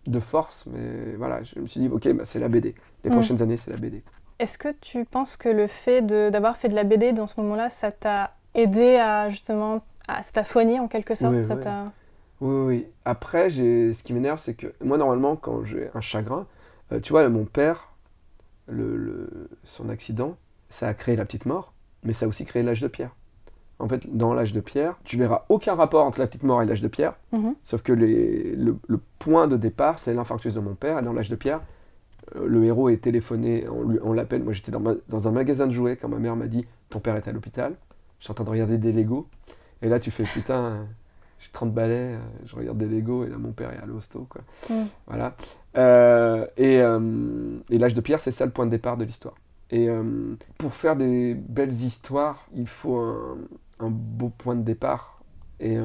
de 0.07 0.19
force, 0.19 0.65
mais 0.71 1.15
voilà, 1.17 1.43
je 1.43 1.59
me 1.59 1.67
suis 1.67 1.79
dit, 1.79 1.87
ok, 1.89 2.11
bah, 2.13 2.25
c'est 2.25 2.39
la 2.39 2.49
BD. 2.49 2.73
Les 3.03 3.11
prochaines 3.11 3.41
années, 3.41 3.57
c'est 3.57 3.69
la 3.69 3.77
BD. 3.77 4.03
Est-ce 4.39 4.57
que 4.57 4.71
tu 4.81 5.05
penses 5.05 5.37
que 5.37 5.49
le 5.49 5.67
fait 5.67 6.01
d'avoir 6.01 6.57
fait 6.57 6.69
de 6.69 6.73
la 6.73 6.83
BD 6.83 7.11
dans 7.11 7.27
ce 7.27 7.39
moment-là, 7.41 7.69
ça 7.69 7.91
t'a 7.91 8.31
aidé 8.53 8.95
à 8.95 9.29
justement. 9.29 9.81
À, 10.07 10.23
ça 10.23 10.31
t'a 10.31 10.43
soigné 10.43 10.79
en 10.79 10.87
quelque 10.87 11.15
sorte 11.15 11.33
Oui, 11.35 11.43
ça 11.43 11.55
t'a- 11.55 11.91
Oui, 12.41 12.65
oui. 12.67 12.87
Après, 13.05 13.49
ce 13.49 14.03
qui 14.03 14.13
m'énerve, 14.13 14.39
c'est 14.39 14.55
que 14.55 14.73
moi, 14.83 14.97
normalement, 14.97 15.35
quand 15.35 15.63
j'ai 15.63 15.89
un 15.93 16.01
chagrin, 16.01 16.47
euh, 16.91 16.99
tu 16.99 17.13
vois, 17.13 17.27
mon 17.29 17.45
père, 17.45 17.89
le, 18.67 18.97
le- 18.97 19.49
son 19.63 19.89
accident, 19.89 20.35
ça 20.69 20.87
a 20.87 20.93
créé 20.93 21.15
la 21.15 21.25
petite 21.25 21.45
mort, 21.45 21.73
mais 22.03 22.13
ça 22.13 22.25
a 22.25 22.29
aussi 22.29 22.45
créé 22.45 22.63
l'âge 22.63 22.81
de 22.81 22.87
pierre. 22.87 23.11
En 23.79 23.87
fait, 23.87 24.15
dans 24.15 24.33
l'âge 24.33 24.53
de 24.53 24.59
pierre, 24.61 24.95
tu 25.03 25.17
verras 25.17 25.45
aucun 25.49 25.75
rapport 25.75 26.05
entre 26.05 26.19
la 26.19 26.27
petite 26.27 26.43
mort 26.43 26.61
et 26.61 26.65
l'âge 26.65 26.81
de 26.81 26.87
pierre, 26.87 27.15
Mhm. 27.31 27.55
sauf 27.63 27.81
que 27.81 27.93
les- 27.93 28.55
le, 28.55 28.77
le 28.87 28.99
point 29.19 29.47
de 29.47 29.57
départ, 29.57 29.97
c'est 29.99 30.13
l'infarctus 30.13 30.53
de 30.53 30.59
mon 30.59 30.75
père, 30.75 30.99
et 30.99 31.01
dans 31.01 31.13
l'âge 31.13 31.29
de 31.29 31.35
pierre, 31.35 31.61
euh, 32.35 32.45
le 32.47 32.63
héros 32.63 32.89
est 32.89 32.97
téléphoné, 33.01 33.65
on, 33.69 34.13
l'appelle, 34.13 34.43
moi 34.43 34.53
j'étais 34.53 34.71
dans, 34.71 34.81
dans 35.09 35.27
un 35.27 35.31
magasin 35.31 35.65
de 35.67 35.71
jouets 35.71 35.95
quand 35.97 36.09
ma 36.09 36.19
mère 36.19 36.35
m'a 36.35 36.47
dit 36.47 36.65
«ton 36.89 36.99
père 36.99 37.15
est 37.15 37.27
à 37.27 37.31
l'hôpital», 37.31 37.73
je 38.19 38.25
suis 38.25 38.31
en 38.31 38.35
train 38.35 38.43
de 38.43 38.49
regarder 38.51 38.77
des 38.77 38.91
Legos, 38.91 39.27
et 39.81 39.89
là 39.89 39.99
tu 39.99 40.11
fais 40.11 40.23
«putain, 40.33 40.87
j'ai 41.39 41.49
30 41.51 41.73
balais, 41.73 42.17
je 42.45 42.55
regarde 42.55 42.77
des 42.77 42.87
Legos, 42.87 43.25
et 43.25 43.29
là 43.29 43.37
mon 43.37 43.51
père 43.51 43.71
est 43.73 43.81
à 43.81 43.85
l'hosto», 43.85 44.25
quoi. 44.29 44.41
Mm. 44.69 44.83
Voilà. 45.07 45.35
Euh, 45.77 46.45
et 46.57 46.81
euh, 46.81 47.57
et 47.69 47.77
l'âge 47.77 47.93
de 47.93 48.01
pierre, 48.01 48.19
c'est 48.19 48.31
ça 48.31 48.45
le 48.45 48.51
point 48.51 48.65
de 48.65 48.71
départ 48.71 48.97
de 48.97 49.05
l'histoire. 49.05 49.35
Et 49.69 49.89
euh, 49.89 50.35
pour 50.57 50.73
faire 50.73 50.95
des 50.95 51.33
belles 51.33 51.73
histoires, 51.73 52.45
il 52.53 52.67
faut 52.67 52.97
un, 52.97 53.37
un 53.79 53.89
beau 53.89 54.29
point 54.29 54.55
de 54.55 54.63
départ. 54.63 55.23
Et, 55.59 55.77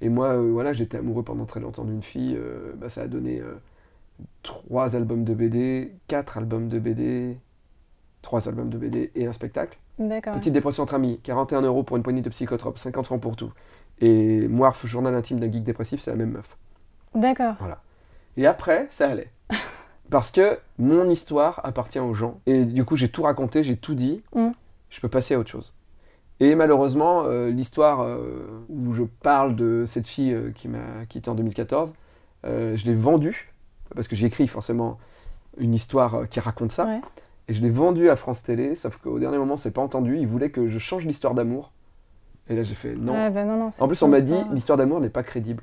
et 0.00 0.08
moi, 0.08 0.36
voilà, 0.36 0.72
j'étais 0.72 0.98
amoureux 0.98 1.22
pendant 1.22 1.46
très 1.46 1.60
longtemps 1.60 1.84
d'une 1.84 2.02
fille. 2.02 2.36
bah, 2.76 2.88
ça 2.88 3.02
a 3.02 3.06
donné 3.06 3.40
trois 4.42 4.96
albums 4.96 5.24
de 5.24 5.32
BD, 5.32 5.94
quatre 6.08 6.38
albums 6.38 6.68
de 6.68 6.78
BD, 6.78 7.38
trois 8.22 8.48
albums 8.48 8.68
de 8.68 8.78
BD 8.78 9.12
et 9.14 9.26
un 9.26 9.32
spectacle. 9.32 9.78
D'accord. 9.98 10.34
Petite 10.34 10.52
dépression 10.52 10.82
entre 10.82 10.94
amis, 10.94 11.20
41 11.22 11.62
euros 11.62 11.82
pour 11.82 11.96
une 11.96 12.02
poignée 12.02 12.22
de 12.22 12.28
psychotropes, 12.28 12.78
50 12.78 13.06
francs 13.06 13.20
pour 13.20 13.36
tout. 13.36 13.52
Et 14.00 14.48
Moirf, 14.48 14.84
journal 14.86 15.14
intime 15.14 15.38
d'un 15.38 15.50
geek 15.50 15.62
dépressif, 15.62 16.00
c'est 16.00 16.10
la 16.10 16.16
même 16.16 16.32
meuf. 16.32 16.56
D'accord. 17.14 17.54
Et 18.36 18.46
après, 18.46 18.88
ça 18.90 19.08
allait. 19.08 19.30
Parce 20.10 20.30
que 20.30 20.58
mon 20.78 21.08
histoire 21.08 21.60
appartient 21.64 22.00
aux 22.00 22.14
gens. 22.14 22.40
Et 22.46 22.64
du 22.64 22.84
coup, 22.84 22.96
j'ai 22.96 23.08
tout 23.08 23.22
raconté, 23.22 23.62
j'ai 23.62 23.76
tout 23.76 23.94
dit. 23.94 24.22
Mm. 24.34 24.50
Je 24.90 25.00
peux 25.00 25.08
passer 25.08 25.34
à 25.34 25.38
autre 25.38 25.50
chose. 25.50 25.72
Et 26.40 26.54
malheureusement, 26.56 27.24
euh, 27.24 27.50
l'histoire 27.50 28.02
euh, 28.02 28.64
où 28.68 28.92
je 28.92 29.04
parle 29.04 29.54
de 29.54 29.84
cette 29.86 30.06
fille 30.06 30.32
euh, 30.32 30.50
qui 30.52 30.68
m'a 30.68 31.06
quitté 31.08 31.30
en 31.30 31.34
2014, 31.34 31.94
euh, 32.44 32.76
je 32.76 32.84
l'ai 32.86 32.94
vendue. 32.94 33.52
Parce 33.94 34.08
que 34.08 34.16
j'ai 34.16 34.26
écrit 34.26 34.48
forcément 34.48 34.98
une 35.58 35.74
histoire 35.74 36.28
qui 36.28 36.40
raconte 36.40 36.72
ça. 36.72 36.86
Ouais. 36.86 37.00
Et 37.48 37.54
je 37.54 37.62
l'ai 37.62 37.70
vendue 37.70 38.08
à 38.08 38.16
France 38.16 38.42
Télé, 38.42 38.74
sauf 38.74 38.96
qu'au 38.96 39.18
dernier 39.18 39.38
moment, 39.38 39.56
c'est 39.56 39.70
pas 39.70 39.82
entendu. 39.82 40.18
Ils 40.18 40.26
voulaient 40.26 40.50
que 40.50 40.66
je 40.66 40.78
change 40.78 41.04
l'histoire 41.06 41.34
d'amour. 41.34 41.72
Et 42.48 42.56
là, 42.56 42.62
j'ai 42.62 42.74
fait 42.74 42.94
non. 42.94 43.12
Ouais, 43.12 43.30
bah 43.30 43.44
non, 43.44 43.56
non, 43.56 43.70
c'est 43.70 43.82
En 43.82 43.88
plus, 43.88 44.00
on 44.02 44.08
m'a 44.08 44.20
dit 44.20 44.32
histoire. 44.32 44.52
l'histoire 44.52 44.78
d'amour 44.78 45.00
n'est 45.00 45.10
pas 45.10 45.22
crédible. 45.22 45.62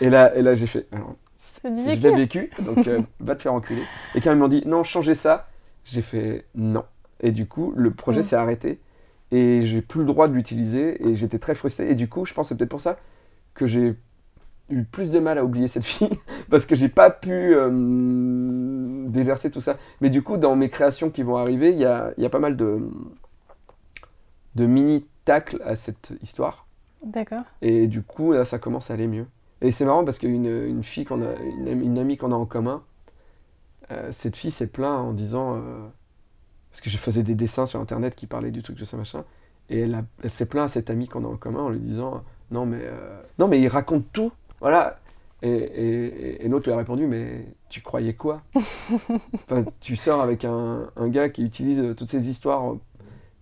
et 0.00 0.10
là, 0.10 0.34
et 0.34 0.42
là 0.42 0.54
j'ai 0.54 0.66
fait. 0.66 0.86
alors, 0.92 1.16
je 1.64 1.68
vécu. 1.68 2.00
l'ai 2.00 2.14
vécu, 2.14 2.50
donc 2.60 2.86
euh, 2.86 3.00
va 3.20 3.34
te 3.34 3.42
faire 3.42 3.52
enculer. 3.52 3.82
Et 4.14 4.20
quand 4.20 4.32
ils 4.32 4.38
m'ont 4.38 4.48
dit 4.48 4.62
non, 4.66 4.82
changez 4.82 5.14
ça, 5.14 5.48
j'ai 5.84 6.02
fait 6.02 6.46
non. 6.54 6.84
Et 7.20 7.32
du 7.32 7.46
coup, 7.46 7.72
le 7.76 7.92
projet 7.92 8.22
s'est 8.22 8.36
arrêté 8.36 8.80
et 9.30 9.62
j'ai 9.62 9.80
plus 9.80 10.00
le 10.00 10.06
droit 10.06 10.28
de 10.28 10.34
l'utiliser 10.34 11.06
et 11.06 11.14
j'étais 11.14 11.38
très 11.38 11.54
frustré. 11.54 11.88
Et 11.90 11.94
du 11.94 12.08
coup, 12.08 12.24
je 12.24 12.34
pense 12.34 12.46
que 12.46 12.48
c'est 12.50 12.58
peut-être 12.58 12.70
pour 12.70 12.80
ça 12.80 12.98
que 13.54 13.66
j'ai 13.66 13.94
eu 14.70 14.84
plus 14.84 15.10
de 15.10 15.18
mal 15.18 15.38
à 15.38 15.44
oublier 15.44 15.68
cette 15.68 15.84
fille 15.84 16.10
parce 16.50 16.66
que 16.66 16.74
j'ai 16.74 16.88
pas 16.88 17.10
pu 17.10 17.54
euh, 17.54 17.70
déverser 19.08 19.50
tout 19.50 19.60
ça. 19.60 19.76
Mais 20.00 20.10
du 20.10 20.22
coup, 20.22 20.36
dans 20.36 20.56
mes 20.56 20.70
créations 20.70 21.10
qui 21.10 21.22
vont 21.22 21.36
arriver, 21.36 21.70
il 21.72 21.78
y 21.78 21.84
a, 21.84 22.12
il 22.16 22.22
y 22.22 22.26
a 22.26 22.30
pas 22.30 22.38
mal 22.40 22.56
de, 22.56 22.80
de 24.54 24.66
mini 24.66 25.06
tacles 25.24 25.60
à 25.64 25.76
cette 25.76 26.12
histoire. 26.22 26.66
D'accord. 27.04 27.42
Et 27.62 27.86
du 27.88 28.02
coup, 28.02 28.32
là, 28.32 28.44
ça 28.44 28.58
commence 28.58 28.90
à 28.90 28.94
aller 28.94 29.08
mieux. 29.08 29.26
Et 29.60 29.72
c'est 29.72 29.84
marrant 29.84 30.04
parce 30.04 30.18
qu'une 30.18 30.46
une 30.46 30.82
fille 30.82 31.04
qu'on 31.04 31.22
a, 31.22 31.34
une, 31.40 31.68
amie- 31.68 31.84
une 31.86 31.98
amie 31.98 32.16
qu'on 32.16 32.32
a 32.32 32.34
en 32.36 32.46
commun, 32.46 32.82
euh, 33.90 34.10
cette 34.12 34.36
fille 34.36 34.50
s'est 34.50 34.66
plaint 34.68 34.98
en 34.98 35.12
disant, 35.12 35.56
euh, 35.56 35.60
parce 36.70 36.80
que 36.80 36.90
je 36.90 36.98
faisais 36.98 37.22
des 37.22 37.34
dessins 37.34 37.66
sur 37.66 37.80
internet 37.80 38.14
qui 38.14 38.26
parlaient 38.26 38.50
du 38.50 38.62
truc 38.62 38.76
de 38.78 38.84
ça 38.84 38.96
machin, 38.96 39.24
et 39.70 39.80
elle, 39.80 39.94
a- 39.94 40.04
elle 40.22 40.30
s'est 40.30 40.46
plaint 40.46 40.64
à 40.64 40.68
cette 40.68 40.90
amie 40.90 41.08
qu'on 41.08 41.24
a 41.24 41.28
en 41.28 41.36
commun 41.36 41.60
en 41.60 41.68
lui 41.70 41.78
disant, 41.80 42.24
non 42.50 42.66
mais, 42.66 42.80
euh, 42.82 43.20
non 43.38 43.46
mais 43.48 43.60
il 43.60 43.68
raconte 43.68 44.04
tout, 44.12 44.32
voilà. 44.60 44.98
Et, 45.42 45.48
et, 45.50 46.44
et 46.44 46.48
l'autre 46.48 46.68
lui 46.68 46.74
a 46.74 46.76
répondu, 46.76 47.06
mais 47.06 47.46
tu 47.72 47.80
croyais 47.80 48.14
quoi? 48.14 48.42
Enfin, 49.34 49.64
tu 49.80 49.96
sors 49.96 50.20
avec 50.20 50.44
un, 50.44 50.90
un 50.96 51.08
gars 51.08 51.28
qui 51.30 51.42
utilise 51.44 51.80
euh, 51.80 51.94
toutes 51.94 52.08
ces 52.08 52.28
histoires 52.28 52.74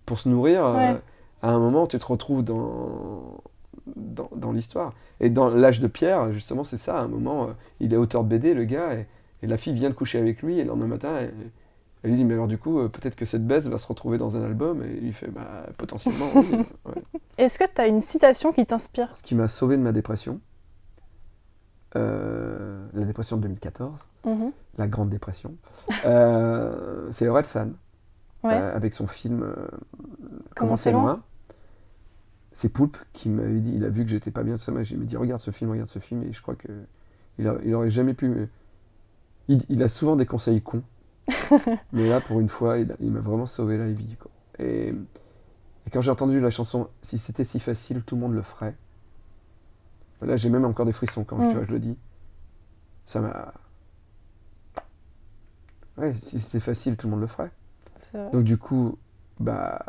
pour 0.05 0.19
se 0.19 0.29
nourrir. 0.29 0.65
euh, 0.65 0.73
Ouais. 0.93 1.01
à 1.41 1.51
un 1.51 1.59
moment, 1.59 1.85
tu 1.87 1.97
te 1.97 2.05
retrouves 2.05 2.43
dans, 2.43 3.41
dans, 3.95 4.29
dans 4.35 4.51
l'histoire. 4.51 4.93
Et 5.19 5.29
dans 5.29 5.49
l'âge 5.49 5.79
de 5.81 5.87
pierre, 5.87 6.31
justement, 6.31 6.63
c'est 6.63 6.77
ça. 6.77 6.97
À 6.97 7.01
un 7.01 7.07
moment, 7.07 7.43
euh, 7.43 7.51
il 7.79 7.93
est 7.93 7.97
auteur 7.97 8.23
de 8.23 8.29
BD, 8.29 8.53
le 8.53 8.63
gars, 8.63 8.93
et, 8.95 9.05
et 9.43 9.47
la 9.47 9.57
fille 9.57 9.73
vient 9.73 9.89
de 9.89 9.95
coucher 9.95 10.17
avec 10.19 10.41
lui, 10.41 10.59
et 10.59 10.63
le 10.63 10.69
lendemain 10.69 10.87
matin, 10.87 11.15
elle, 11.19 11.33
elle 12.03 12.11
lui 12.11 12.17
dit 12.17 12.25
Mais 12.25 12.33
alors, 12.35 12.47
du 12.47 12.57
coup, 12.57 12.79
euh, 12.79 12.87
peut-être 12.87 13.15
que 13.15 13.25
cette 13.25 13.45
baisse 13.45 13.67
va 13.67 13.77
se 13.77 13.87
retrouver 13.87 14.17
dans 14.17 14.37
un 14.37 14.43
album. 14.43 14.81
Et 14.83 14.97
il 14.97 15.03
lui 15.07 15.13
fait 15.13 15.29
Bah, 15.29 15.65
potentiellement. 15.77 16.27
oui, 16.35 16.45
euh, 16.53 16.57
ouais. 16.91 17.01
Est-ce 17.37 17.59
que 17.59 17.65
tu 17.65 17.81
as 17.81 17.87
une 17.87 18.01
citation 18.01 18.53
qui 18.53 18.65
t'inspire? 18.65 19.15
Ce 19.15 19.21
qui 19.23 19.35
m'a 19.35 19.47
sauvé 19.47 19.77
de 19.77 19.81
ma 19.83 19.91
dépression, 19.91 20.39
euh, 21.95 22.87
la 22.93 23.03
dépression 23.05 23.37
de 23.37 23.41
2014, 23.43 23.99
Mhm. 24.25 24.51
la 24.77 24.87
Grande 24.87 25.09
Dépression, 25.09 25.55
euh, 26.05 27.07
c'est 27.11 27.27
Orelsan. 27.27 27.69
Ouais. 28.43 28.53
euh, 28.55 28.75
avec 28.75 28.95
son 28.95 29.05
film 29.05 29.45
Comment 30.55 30.75
c'est 30.75 30.91
loin 30.91 31.21
C'est 32.53 32.69
Poulpe 32.69 32.97
qui 33.13 33.29
m'avait 33.29 33.59
dit, 33.59 33.73
il 33.75 33.85
a 33.85 33.89
vu 33.89 34.03
que 34.03 34.09
j'étais 34.09 34.31
pas 34.31 34.41
bien, 34.43 34.55
tout 34.55 34.61
ça, 34.63 34.71
mais 34.71 34.83
il 34.83 34.97
m'a 34.97 35.05
dit 35.05 35.15
regarde 35.15 35.39
ce 35.41 35.51
film, 35.51 35.69
regarde 35.71 35.89
ce 35.89 35.99
film, 35.99 36.23
et 36.23 36.33
je 36.33 36.41
crois 36.41 36.55
que 36.55 36.67
il, 37.37 37.47
a- 37.47 37.57
il 37.63 37.73
aurait 37.75 37.91
jamais 37.91 38.13
pu. 38.15 38.49
Il, 39.47 39.61
il 39.69 39.83
a 39.83 39.89
souvent 39.89 40.15
des 40.15 40.25
conseils 40.25 40.61
cons, 40.61 40.81
mais 41.93 42.07
là 42.09 42.19
pour 42.19 42.39
une 42.39 42.49
fois, 42.49 42.77
il, 42.79 43.11
m'a 43.11 43.19
vraiment 43.19 43.45
sauvé 43.45 43.77
la 43.77 43.91
vie. 43.91 44.15
quoi. 44.19 44.31
Et, 44.59 44.89
et 44.89 45.89
quand 45.91 46.01
j'ai 46.01 46.11
entendu 46.11 46.39
la 46.39 46.49
chanson 46.51 46.87
Si 47.03 47.17
c'était 47.17 47.45
si 47.45 47.59
facile, 47.59 48.01
tout 48.03 48.15
le 48.15 48.21
monde 48.21 48.33
le 48.33 48.41
ferait. 48.43 48.75
Là, 50.21 50.37
j'ai 50.37 50.49
même 50.49 50.65
encore 50.65 50.85
des 50.85 50.91
frissons 50.93 51.23
quand 51.23 51.37
Mm. 51.37 51.47
tu 51.49 51.55
vois, 51.55 51.65
je 51.65 51.71
le 51.71 51.79
dis. 51.79 51.97
Ça 53.05 53.19
m'a. 53.21 53.53
Ouais, 55.97 56.13
si 56.21 56.39
c'était 56.39 56.59
facile, 56.59 56.95
tout 56.97 57.07
le 57.07 57.11
monde 57.11 57.21
le 57.21 57.27
ferait. 57.27 57.51
Donc 58.31 58.43
du 58.43 58.57
coup, 58.57 58.97
bah, 59.39 59.79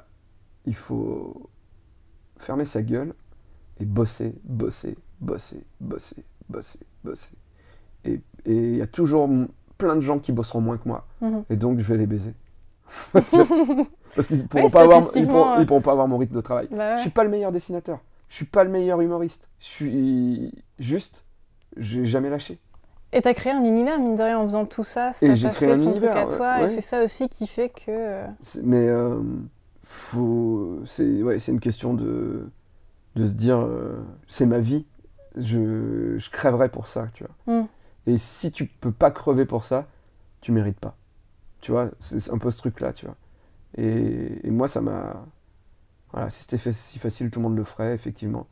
il 0.66 0.74
faut 0.74 1.48
fermer 2.38 2.64
sa 2.64 2.82
gueule 2.82 3.14
et 3.80 3.84
bosser, 3.84 4.34
bosser, 4.44 4.98
bosser, 5.20 5.64
bosser, 5.80 6.24
bosser, 6.48 6.80
bosser. 7.04 7.32
Et 8.04 8.20
et 8.44 8.54
il 8.72 8.76
y 8.76 8.82
a 8.82 8.86
toujours 8.86 9.28
plein 9.78 9.94
de 9.96 10.00
gens 10.00 10.18
qui 10.18 10.32
bosseront 10.32 10.60
moins 10.60 10.76
que 10.76 10.88
moi. 10.88 11.06
Mhm. 11.20 11.44
Et 11.50 11.56
donc 11.56 11.78
je 11.78 11.84
vais 11.84 11.96
les 11.96 12.06
baiser. 12.06 12.34
parce 13.12 13.28
qu'ils 13.30 14.46
pourront, 14.48 14.64
Ouais, 14.64 14.70
pourront, 15.26 15.60
euh. 15.60 15.64
pourront 15.64 15.80
pas 15.80 15.92
avoir 15.92 16.08
mon 16.08 16.18
rythme 16.18 16.34
de 16.34 16.40
travail. 16.40 16.68
Bah 16.70 16.76
ouais. 16.90 16.96
Je 16.96 17.02
suis 17.02 17.10
pas 17.10 17.24
le 17.24 17.30
meilleur 17.30 17.52
dessinateur. 17.52 18.00
Je 18.32 18.36
suis 18.36 18.46
pas 18.46 18.64
le 18.64 18.70
meilleur 18.70 18.98
humoriste. 19.02 19.50
Je 19.60 19.66
suis 19.66 20.52
juste, 20.78 21.26
j'ai 21.76 22.06
jamais 22.06 22.30
lâché. 22.30 22.58
Et 23.12 23.20
t'as 23.20 23.34
créé 23.34 23.52
un 23.52 23.62
univers, 23.62 23.98
mine 23.98 24.14
de 24.14 24.22
rien, 24.22 24.38
en 24.38 24.44
faisant 24.44 24.64
tout 24.64 24.84
ça. 24.84 25.12
Ça 25.12 25.26
Et 25.26 25.36
j'ai 25.36 25.48
t'a 25.48 25.54
créé 25.54 25.68
fait 25.68 25.74
un 25.74 25.80
ton 25.80 25.90
univers, 25.90 26.12
truc 26.12 26.32
à 26.32 26.36
toi. 26.38 26.56
ouais. 26.56 26.64
Et 26.64 26.68
c'est 26.68 26.80
ça 26.80 27.04
aussi 27.04 27.28
qui 27.28 27.46
fait 27.46 27.68
que. 27.68 27.90
euh, 27.90 28.26
Mais 28.62 28.88
euh, 28.88 29.20
faut, 29.84 30.80
c'est 30.86 31.22
ouais, 31.22 31.38
c'est 31.38 31.52
une 31.52 31.60
question 31.60 31.92
de, 31.92 32.48
de 33.16 33.26
se 33.26 33.34
dire, 33.34 33.58
euh, 33.60 34.02
c'est 34.28 34.46
ma 34.46 34.60
vie, 34.60 34.86
je, 35.36 36.16
je 36.16 36.30
crèverai 36.30 36.70
pour 36.70 36.88
ça, 36.88 37.08
tu 37.12 37.24
vois. 37.24 37.54
Mm. 37.60 37.66
Et 38.06 38.16
si 38.16 38.50
tu 38.50 38.64
peux 38.64 38.92
pas 38.92 39.10
crever 39.10 39.44
pour 39.44 39.64
ça, 39.64 39.86
tu 40.40 40.52
mérites 40.52 40.80
pas. 40.80 40.96
Tu 41.60 41.70
vois, 41.70 41.90
c'est 42.00 42.32
un 42.32 42.38
peu 42.38 42.50
ce 42.50 42.56
truc-là, 42.56 42.94
tu 42.94 43.04
vois. 43.04 43.16
Et, 43.76 44.46
et 44.46 44.50
moi, 44.50 44.68
ça 44.68 44.80
m'a... 44.80 45.26
Voilà, 46.12 46.30
si 46.30 46.42
c'était 46.44 46.72
si 46.72 46.98
facile, 46.98 47.30
tout 47.30 47.40
le 47.40 47.44
monde 47.44 47.56
le 47.56 47.64
ferait, 47.64 47.94
effectivement. 47.94 48.46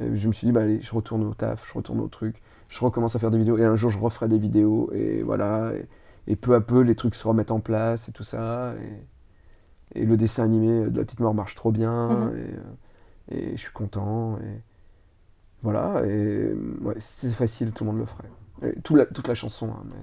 Et 0.00 0.16
je 0.16 0.28
me 0.28 0.32
suis 0.32 0.46
dit, 0.46 0.52
bah 0.52 0.62
allez, 0.62 0.80
je 0.80 0.94
retourne 0.94 1.24
au 1.24 1.34
taf, 1.34 1.68
je 1.68 1.74
retourne 1.74 2.00
au 2.00 2.08
truc, 2.08 2.42
je 2.70 2.80
recommence 2.80 3.16
à 3.16 3.18
faire 3.18 3.30
des 3.30 3.38
vidéos, 3.38 3.58
et 3.58 3.64
un 3.64 3.76
jour, 3.76 3.90
je 3.90 3.98
referai 3.98 4.28
des 4.28 4.38
vidéos, 4.38 4.90
et 4.94 5.22
voilà. 5.22 5.72
Et, 5.74 5.86
et 6.32 6.36
peu 6.36 6.54
à 6.54 6.60
peu, 6.60 6.80
les 6.82 6.94
trucs 6.94 7.14
se 7.14 7.26
remettent 7.28 7.50
en 7.50 7.60
place, 7.60 8.08
et 8.08 8.12
tout 8.12 8.24
ça. 8.24 8.74
Et, 9.94 10.02
et 10.02 10.04
le 10.06 10.16
dessin 10.16 10.44
animé 10.44 10.88
de 10.90 10.98
La 10.98 11.04
Petite 11.04 11.20
Mort 11.20 11.34
marche 11.34 11.54
trop 11.54 11.72
bien, 11.72 12.08
Mhm. 12.08 12.36
et, 13.30 13.38
et 13.38 13.50
je 13.52 13.60
suis 13.60 13.72
content. 13.72 14.38
Et 14.38 14.60
voilà, 15.62 16.02
et 16.06 16.52
ouais, 16.82 16.94
si 16.98 17.28
c'est 17.28 17.34
facile, 17.34 17.72
tout 17.72 17.84
le 17.84 17.90
monde 17.90 18.00
le 18.00 18.06
ferait. 18.06 18.28
Et 18.62 18.80
tout 18.82 18.96
la- 18.96 19.06
toute 19.06 19.28
la 19.28 19.34
chanson, 19.34 19.70
hein, 19.70 19.82
mais 19.86 19.96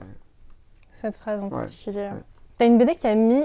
Cette 0.92 1.16
phrase 1.16 1.44
en 1.44 1.50
Ouais, 1.50 1.62
particulier. 1.62 2.10
ouais. 2.12 2.24
T'as 2.58 2.66
une 2.66 2.78
BD 2.78 2.96
qui 2.96 3.08
a 3.08 3.16
mis 3.16 3.44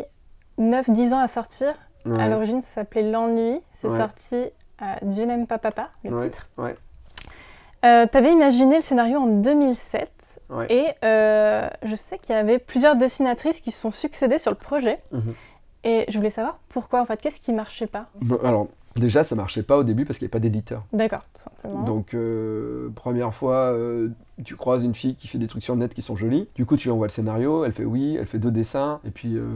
9-10 0.59 1.13
ans 1.13 1.21
à 1.21 1.29
sortir? 1.29 1.75
À 2.05 2.09
Ouais, 2.09 2.29
l'origine, 2.29 2.61
ça 2.61 2.69
s'appelait 2.69 3.03
L'ennui. 3.11 3.61
C'est 3.73 3.89
Ouais. 3.89 3.99
sorti 3.99 4.45
à 4.81 4.97
Dieu 5.03 5.25
n'aime 5.25 5.47
pas 5.47 5.59
papa, 5.59 5.91
le 6.05 6.15
ouais, 6.15 6.25
titre. 6.25 6.49
ouais, 6.59 6.75
Euh, 7.85 8.07
T'avais 8.07 8.33
imaginé 8.33 8.77
le 8.77 8.83
scénario 8.83 9.19
en 9.19 9.27
2007. 9.27 10.41
ouais. 10.51 10.67
Et 10.71 10.87
euh, 11.05 11.69
je 11.85 11.95
sais 11.95 12.19
qu'il 12.19 12.35
y 12.35 12.39
avait 12.39 12.59
plusieurs 12.59 12.97
dessinatrices 12.97 13.61
qui 13.61 13.71
se 13.71 13.81
sont 13.81 13.91
succédées 13.91 14.39
sur 14.39 14.51
le 14.51 14.57
projet. 14.57 14.99
Mhm. 15.13 15.35
Et 15.85 16.05
je 16.09 16.17
voulais 16.17 16.31
savoir 16.31 16.59
pourquoi, 16.69 17.01
en 17.01 17.05
fait, 17.07 17.21
qu'est-ce 17.21 17.41
qui 17.41 17.53
marchait 17.53 17.89
pas? 17.89 18.07
Alors, 18.45 18.69
déjà, 18.97 19.25
ça 19.25 19.35
marchait 19.35 19.63
pas 19.63 19.77
au 19.79 19.85
début 19.85 20.05
parce 20.05 20.19
qu'il 20.19 20.27
n'y 20.27 20.29
avait 20.29 20.33
pas 20.33 20.39
d'éditeur. 20.41 20.85
D'accord, 20.93 21.25
tout 21.35 21.43
simplement. 21.43 21.83
Donc, 21.85 22.15
euh, 22.15 22.91
première 22.95 23.33
fois, 23.35 23.73
euh, 23.73 24.09
tu 24.45 24.57
croises 24.57 24.85
une 24.85 24.95
fille 24.95 25.15
qui 25.15 25.29
fait 25.29 25.39
des 25.39 25.47
trucs 25.47 25.63
sur 25.63 25.75
le 25.75 25.81
net 25.81 25.95
qui 25.95 26.03
sont 26.03 26.17
jolies. 26.17 26.49
Du 26.55 26.67
coup, 26.67 26.77
tu 26.77 26.89
lui 26.89 26.93
envoies 26.93 27.07
le 27.07 27.13
scénario, 27.13 27.65
elle 27.65 27.73
fait 27.73 27.85
oui, 27.85 28.17
elle 28.19 28.27
fait 28.27 28.39
deux 28.39 28.51
dessins. 28.51 29.01
Et 29.05 29.11
puis, 29.11 29.37
euh, 29.37 29.47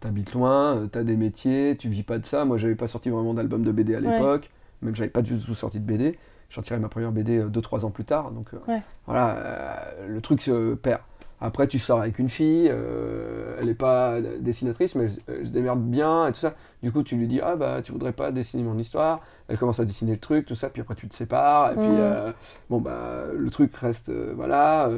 t'habites 0.00 0.32
loin, 0.32 0.76
euh, 0.76 0.86
t'as 0.86 1.02
des 1.02 1.16
métiers, 1.16 1.76
tu 1.78 1.88
vis 1.88 2.02
pas 2.02 2.18
de 2.18 2.26
ça. 2.26 2.44
Moi, 2.44 2.58
j'avais 2.58 2.74
pas 2.76 2.86
sorti 2.88 3.10
vraiment 3.10 3.34
d'album 3.34 3.62
de 3.64 3.72
BD 3.72 3.94
à 3.94 4.00
Ouais. 4.00 4.08
l'époque. 4.16 4.50
Même, 4.82 4.94
j'avais 4.94 5.10
pas 5.10 5.22
du 5.22 5.38
tout 5.38 5.54
sorti 5.54 5.80
de 5.80 5.84
BD. 5.84 6.18
Je 6.50 6.54
sortirai 6.54 6.78
ma 6.78 6.88
première 6.88 7.10
BD 7.10 7.42
2-3 7.48 7.84
ans 7.84 7.90
plus 7.90 8.04
tard. 8.04 8.30
Donc, 8.30 8.50
Ouais. 8.68 8.82
voilà, 9.06 9.86
le 10.06 10.20
truc 10.20 10.40
se 10.42 10.74
perd. 10.74 11.00
Après, 11.46 11.66
tu 11.68 11.78
sors 11.78 12.00
avec 12.00 12.18
une 12.18 12.30
fille, 12.30 12.68
euh, 12.72 13.58
elle 13.60 13.68
est 13.68 13.74
pas 13.74 14.18
dessinatrice, 14.40 14.94
mais 14.94 15.04
elle, 15.28 15.34
elle 15.40 15.46
se 15.46 15.52
démerde 15.52 15.82
bien 15.82 16.26
et 16.26 16.32
tout 16.32 16.38
ça. 16.38 16.54
Du 16.82 16.90
coup, 16.90 17.02
tu 17.02 17.16
lui 17.16 17.26
dis 17.28 17.40
Ah, 17.42 17.54
bah, 17.54 17.82
tu 17.82 17.92
voudrais 17.92 18.12
pas 18.14 18.32
dessiner 18.32 18.62
mon 18.62 18.78
histoire 18.78 19.20
Elle 19.48 19.58
commence 19.58 19.78
à 19.78 19.84
dessiner 19.84 20.12
le 20.12 20.18
truc, 20.18 20.46
tout 20.46 20.54
ça, 20.54 20.70
puis 20.70 20.80
après, 20.80 20.94
tu 20.94 21.06
te 21.06 21.14
sépares. 21.14 21.72
Et 21.72 21.76
puis, 21.76 21.88
Mhm. 21.90 21.98
euh, 22.00 22.32
bon, 22.70 22.80
bah, 22.80 23.24
le 23.36 23.50
truc 23.50 23.76
reste. 23.76 24.08
euh, 24.08 24.32
voilà. 24.34 24.88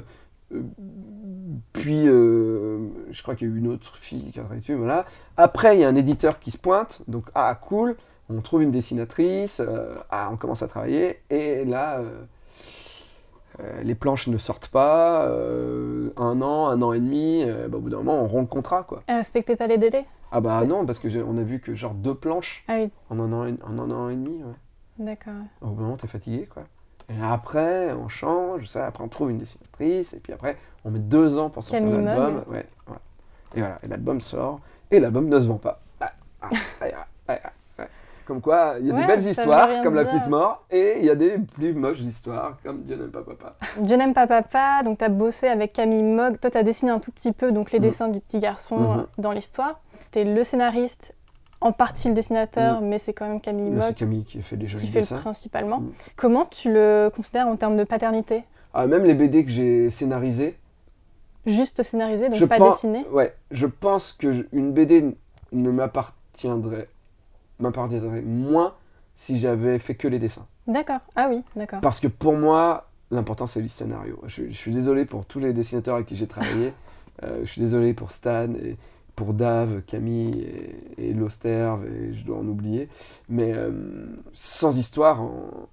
puis, 1.73 2.05
je 2.07 3.23
crois 3.23 3.35
qu'il 3.35 3.49
y 3.49 3.51
a 3.51 3.55
eu 3.55 3.59
une 3.59 3.67
autre 3.69 3.97
fille 3.97 4.31
qui 4.31 4.39
a 4.39 4.43
travaillé 4.43 4.61
dessus, 4.61 4.75
voilà. 4.75 5.05
Après, 5.37 5.77
il 5.77 5.81
y 5.81 5.85
a 5.85 5.89
un 5.89 5.95
éditeur 5.97 6.39
qui 6.39 6.53
se 6.53 6.59
pointe, 6.59 7.03
donc, 7.09 7.25
ah, 7.35 7.59
cool, 7.61 7.97
on 8.29 8.41
trouve 8.41 8.63
une 8.63 8.71
dessinatrice, 8.71 9.61
ah, 10.11 10.29
on 10.33 10.37
commence 10.37 10.63
à 10.63 10.69
travailler, 10.69 11.19
et 11.31 11.65
là, 11.65 12.01
euh, 13.61 13.83
les 13.83 13.95
planches 13.95 14.27
ne 14.29 14.37
sortent 14.39 14.69
pas, 14.69 15.27
euh, 15.27 16.11
un 16.17 16.41
an, 16.43 16.67
un 16.69 16.83
an 16.83 16.93
et 16.93 17.01
demi, 17.01 17.43
euh, 17.45 17.69
bah, 17.69 17.79
au 17.79 17.81
bout 17.81 17.91
d'un 17.91 17.99
moment, 17.99 18.21
on 18.23 18.27
rompt 18.29 18.43
le 18.43 18.47
contrat, 18.49 18.83
quoi. 18.83 19.03
Elle 19.07 19.17
respectait 19.17 19.57
pas 19.57 19.67
les 19.67 19.79
délais 19.79 20.05
Ah 20.33 20.41
bah 20.41 20.65
non, 20.65 20.85
parce 20.85 20.99
que 20.99 21.09
j'ai- 21.09 21.23
on 21.23 21.37
a 21.39 21.43
vu 21.43 21.61
que 21.61 21.75
genre 21.75 21.95
deux 21.95 22.15
planches 22.15 22.65
Ah 22.69 22.77
oui, 22.79 22.91
en 23.11 23.19
un 23.21 23.33
an 23.33 23.47
et, 23.47 23.55
en 23.67 23.79
un 23.79 23.91
an 23.91 24.09
et 24.11 24.17
demi, 24.17 24.43
ouais. 24.43 25.05
d'accord. 25.05 25.33
Au 25.63 25.69
bout 25.69 25.77
d'un 25.77 25.83
moment, 25.83 25.97
t'es 25.97 26.07
fatigué, 26.09 26.47
quoi. 26.53 26.65
Et 27.09 27.23
après, 27.23 27.93
on 27.93 28.09
change, 28.09 28.69
ça, 28.69 28.87
après 28.87 29.05
on 29.05 29.09
trouve 29.09 29.31
une 29.31 29.39
dessinatrice, 29.39 30.13
et 30.15 30.19
puis 30.21 30.33
après, 30.33 30.57
on 30.85 30.91
met 30.91 30.99
deux 30.99 31.39
ans 31.39 31.51
pour 31.51 31.63
sortir 31.63 31.87
l'album. 31.89 32.43
Ouais. 32.49 32.67
Et 33.55 33.61
voilà, 33.61 33.79
et 33.85 33.89
l'album 33.89 34.21
sort, 34.21 34.61
et 34.91 34.99
l'album 35.01 35.29
ne 35.29 35.39
se 35.39 35.47
vend 35.47 35.57
pas. 35.59 35.81
Ah, 36.01 36.13
ah, 36.43 36.51
ah. 37.29 37.53
Comme 38.27 38.41
quoi, 38.41 38.75
il 38.81 38.87
y 38.87 38.91
a 38.91 38.95
Ouais, 38.95 39.01
des 39.03 39.07
belles 39.07 39.25
histoires, 39.27 39.83
comme 39.83 39.95
La. 39.95 40.05
Petite 40.05 40.27
Mort, 40.29 40.65
et 40.71 40.97
il 40.99 41.05
y 41.05 41.11
a 41.11 41.15
des 41.15 41.39
plus 41.39 41.73
moches 41.75 42.01
histoires, 42.01 42.57
comme 42.65 42.83
Dieu 42.83 42.97
n'aime 42.97 43.11
pas 43.13 43.23
papa. 43.23 43.55
Je 43.89 43.95
n'aime 43.95 44.15
pas 44.15 44.27
papa, 44.27 44.83
donc 44.85 44.99
tu 44.99 45.05
as 45.05 45.09
bossé 45.09 45.47
avec 45.47 45.73
Camille 45.73 46.03
Mogg. 46.03 46.41
Toi, 46.41 46.51
tu 46.51 46.59
as 46.59 46.65
dessiné 46.65 46.91
un 46.91 46.99
tout 46.99 47.13
petit 47.13 47.31
peu 47.31 47.53
donc 47.53 47.71
les 47.71 47.79
Mhm. 47.79 47.85
dessins 47.85 48.09
du 48.09 48.19
petit 48.21 48.41
garçon 48.41 48.77
Mhm. 48.79 48.99
euh, 48.99 49.03
dans 49.19 49.31
l'histoire. 49.31 49.81
Tu 50.11 50.19
es 50.19 50.25
le 50.25 50.43
scénariste, 50.43 51.15
en 51.61 51.71
partie 51.71 52.09
le 52.09 52.15
dessinateur, 52.15 52.81
mais 52.81 52.99
c'est 52.99 53.13
quand 53.13 53.29
même 53.29 53.41
Camille 53.41 53.71
Là, 53.71 53.81
c'est 53.83 53.87
Mogg 53.91 53.95
Camille 53.95 54.25
qui 54.25 54.43
fait 54.43 54.57
des 54.57 54.67
qui 54.67 54.73
jolis 54.73 54.87
fait 54.89 54.95
le 54.99 55.01
dessins. 55.03 55.17
principalement. 55.19 55.79
Mhm. 55.81 55.93
Comment 56.17 56.47
tu 56.47 56.73
le 56.73 57.11
considères 57.15 57.47
en 57.47 57.55
termes 57.57 57.77
de 57.77 57.85
paternité? 57.85 58.43
Ah, 58.75 58.89
même 58.89 59.05
les 59.05 59.15
BD 59.15 59.45
que 59.45 59.51
j'ai 59.53 59.89
scénarisés, 59.89 60.59
Juste 61.47 61.81
scénarisé, 61.85 62.27
donc 62.29 62.35
je 62.35 62.45
pas 62.45 62.57
pense, 62.57 62.75
dessiné 62.75 63.07
Ouais, 63.13 63.33
je 63.53 63.67
pense 63.67 64.13
que 64.13 64.33
je- 64.33 64.43
une 64.53 64.73
BD 64.73 65.15
ne 65.53 65.71
m'appartiendrait, 65.71 66.89
m'appartiendrait 67.61 68.23
moins 68.23 68.75
si 69.15 69.39
j'avais 69.39 69.79
fait 69.79 69.95
que 69.95 70.09
les 70.09 70.19
dessins. 70.19 70.47
D'accord, 70.67 71.01
ah 71.15 71.29
oui, 71.31 71.43
d'accord. 71.55 71.81
Parce 71.81 72.01
que 72.01 72.09
pour 72.09 72.37
moi, 72.37 72.89
l'important 73.11 73.47
c'est 73.47 73.61
le 73.63 73.69
scénario. 73.69 74.21
Je, 74.27 74.45
je 74.49 74.57
suis 74.57 74.73
désolé 74.73 75.05
pour 75.05 75.25
tous 75.27 75.39
les 75.39 75.53
dessinateurs 75.53 75.95
avec 75.97 76.07
qui 76.07 76.17
j'ai 76.17 76.27
travaillé. 76.29 76.73
Euh, 77.23 77.41
je 77.45 77.51
suis 77.51 77.63
désolé 77.63 77.95
pour 77.95 78.11
Stan 78.13 78.53
et 78.63 78.77
pour 79.15 79.33
Dave, 79.33 79.81
Camille 79.87 80.39
et, 80.99 81.09
et 81.09 81.13
Losterve, 81.15 81.87
et 81.87 82.13
je 82.13 82.27
dois 82.27 82.37
en 82.37 82.47
oublier. 82.47 82.91
Mais 83.31 83.55
euh, 83.57 83.71
sans 84.35 84.77
histoire, 84.77 85.23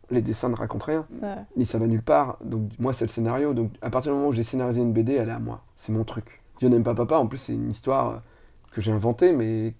les 0.09 0.21
dessins 0.21 0.47
ne 0.47 0.55
racontent 0.55 0.85
rien. 0.85 1.05
Ça- 1.09 1.39
Et 1.57 1.65
ça 1.65 1.79
va 1.79 1.87
nulle 1.87 2.01
part. 2.01 2.37
Donc 2.45 2.69
moi, 2.79 2.93
c'est 2.93 3.03
le 3.03 3.09
scénario. 3.09 3.53
Donc 3.53 3.71
à 3.81 3.89
partir 3.89 4.13
du 4.13 4.15
moment 4.17 4.29
où 4.29 4.31
j'ai 4.31 4.43
scénarisé 4.43 4.79
une 4.79 4.93
BD, 4.93 5.15
elle 5.15 5.27
est 5.27 5.33
à 5.33 5.39
moi. 5.39 5.61
C'est 5.75 5.91
mon 5.91 6.05
truc. 6.05 6.41
Dieu 6.59 6.69
n'aime 6.69 6.83
pas 6.83 6.95
papa. 6.95 7.17
En 7.17 7.27
plus, 7.27 7.39
c'est 7.39 7.53
une 7.55 7.69
histoire 7.71 8.21
que 8.71 8.79
j'ai 8.79 8.93
inventée, 8.93 9.33
mais 9.33 9.73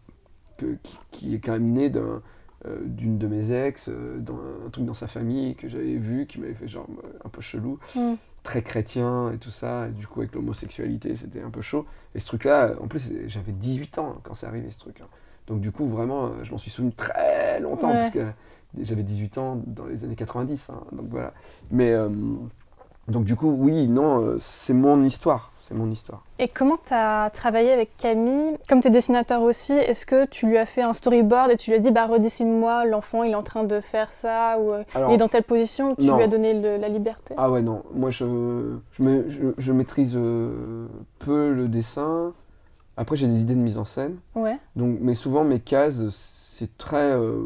que- 0.64 0.78
qui, 0.84 0.98
qui 1.12 1.36
est 1.36 1.40
quand 1.40 1.54
même 1.54 1.90
d'un, 1.90 2.22
euh, 2.66 2.78
d'une 2.86 3.18
de 3.18 3.28
mes 3.28 3.52
ex, 3.52 3.90
euh, 3.90 4.20
dans 4.20 4.38
un 4.66 4.70
truc 4.70 4.86
dans 4.86 4.94
sa 4.94 5.08
famille 5.08 5.56
que 5.56 5.68
j'avais 5.68 5.96
vu, 5.98 6.26
qui 6.28 6.40
m'avait 6.40 6.54
fait 6.54 6.68
genre 6.68 6.88
euh, 7.04 7.08
un 7.26 7.30
peu 7.30 7.42
chelou, 7.42 7.80
Mm. 7.96 8.14
très 8.44 8.62
chrétien 8.62 9.32
et 9.32 9.38
tout 9.38 9.52
ça. 9.52 9.88
Et 9.88 9.92
du 9.92 10.08
coup, 10.08 10.22
avec 10.22 10.34
l'homosexualité, 10.36 11.16
c'était 11.16 11.42
un 11.42 11.50
peu 11.50 11.62
chaud. 11.62 11.86
Et 12.16 12.20
ce 12.20 12.28
truc-là, 12.28 12.74
en 12.82 12.88
plus, 12.88 13.12
j'avais 13.28 13.52
18 13.52 13.98
ans 14.00 14.18
quand 14.24 14.34
c'est 14.34 14.46
arrivé 14.48 14.70
ce 14.72 14.80
truc. 14.80 15.02
hein. 15.02 15.08
Donc 15.48 15.60
du 15.60 15.72
coup, 15.74 15.86
vraiment, 15.88 16.28
euh, 16.28 16.30
je 16.44 16.52
m'en 16.52 16.58
suis 16.58 16.72
souvenu 16.72 16.94
très 16.94 17.60
longtemps, 17.60 17.90
Ouais. 17.90 17.96
parce 18.00 18.12
que 18.12 18.26
j'avais 18.82 19.04
18 19.04 19.38
ans 19.38 19.62
dans 19.68 19.86
les 19.86 20.06
années 20.06 20.16
90. 20.16 20.70
hein, 20.70 20.82
donc 20.94 21.08
voilà. 21.10 21.34
Mais 21.70 21.92
euh, 21.92 22.10
donc 23.08 23.26
du 23.26 23.36
coup, 23.36 23.54
oui, 23.58 23.88
non, 23.88 24.22
euh, 24.22 24.36
c'est 24.40 24.74
mon 24.74 25.04
histoire. 25.04 25.52
C'est 25.60 25.76
mon 25.76 25.90
histoire. 25.90 26.26
Et 26.40 26.50
comment 26.50 26.76
tu 26.76 26.94
as 26.94 27.30
travaillé 27.30 27.72
avec 27.72 27.96
Camille? 27.96 28.58
Comme 28.68 28.82
tu 28.82 28.90
es 28.90 28.92
dessinateur 28.92 29.42
aussi, 29.42 29.72
est-ce 29.72 30.06
que 30.06 30.26
tu 30.26 30.46
lui 30.46 30.58
as 30.58 30.66
fait 30.66 30.82
un 30.82 30.92
storyboard 30.92 31.52
et 31.52 31.56
tu 31.56 31.70
lui 31.72 31.78
as 31.78 31.80
dit 31.80 31.90
bah 31.90 32.06
redessine-moi, 32.06 32.84
l'enfant 32.86 33.24
il 33.24 33.32
est 33.32 33.36
en 33.36 33.44
train 33.44 33.64
de 33.64 33.80
faire 33.80 34.12
ça 34.12 34.58
ou 34.60 34.74
euh, 34.74 34.84
Alors, 34.94 35.12
il 35.12 35.14
est 35.14 35.18
dans 35.18 35.30
telle 35.30 35.44
position, 35.44 35.96
tu 35.96 36.04
non. 36.04 36.18
lui 36.18 36.24
as 36.24 36.28
donné 36.28 36.54
le- 36.54 36.76
la 36.76 36.90
liberté? 36.90 37.34
Ah 37.38 37.50
ouais, 37.50 37.62
non. 37.62 37.84
Moi, 37.94 38.10
je, 38.10 38.76
je, 38.92 39.04
me- 39.04 39.30
je- 39.30 39.54
je 39.58 39.72
maîtrise 39.72 40.16
euh, 40.18 40.86
peu 41.20 41.54
le 41.54 41.70
dessin. 41.70 42.34
Après, 42.98 43.16
j'ai 43.16 43.28
des 43.28 43.42
idées 43.42 43.56
de 43.56 43.62
mise 43.62 43.78
en 43.78 43.86
scène. 43.86 44.18
Ouais, 44.36 44.58
Donc, 44.76 44.98
mais 45.00 45.14
souvent, 45.14 45.46
mes 45.46 45.62
cases, 45.62 46.10
c'est 46.10 46.78
très 46.78 47.14
euh, 47.14 47.38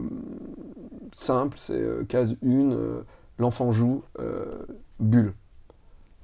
simple. 1.16 1.58
C'est 1.60 1.74
euh, 1.80 2.04
case 2.10 2.36
1, 2.44 2.70
l'enfant 3.38 3.72
joue, 3.72 4.02
bulle. 5.00 5.34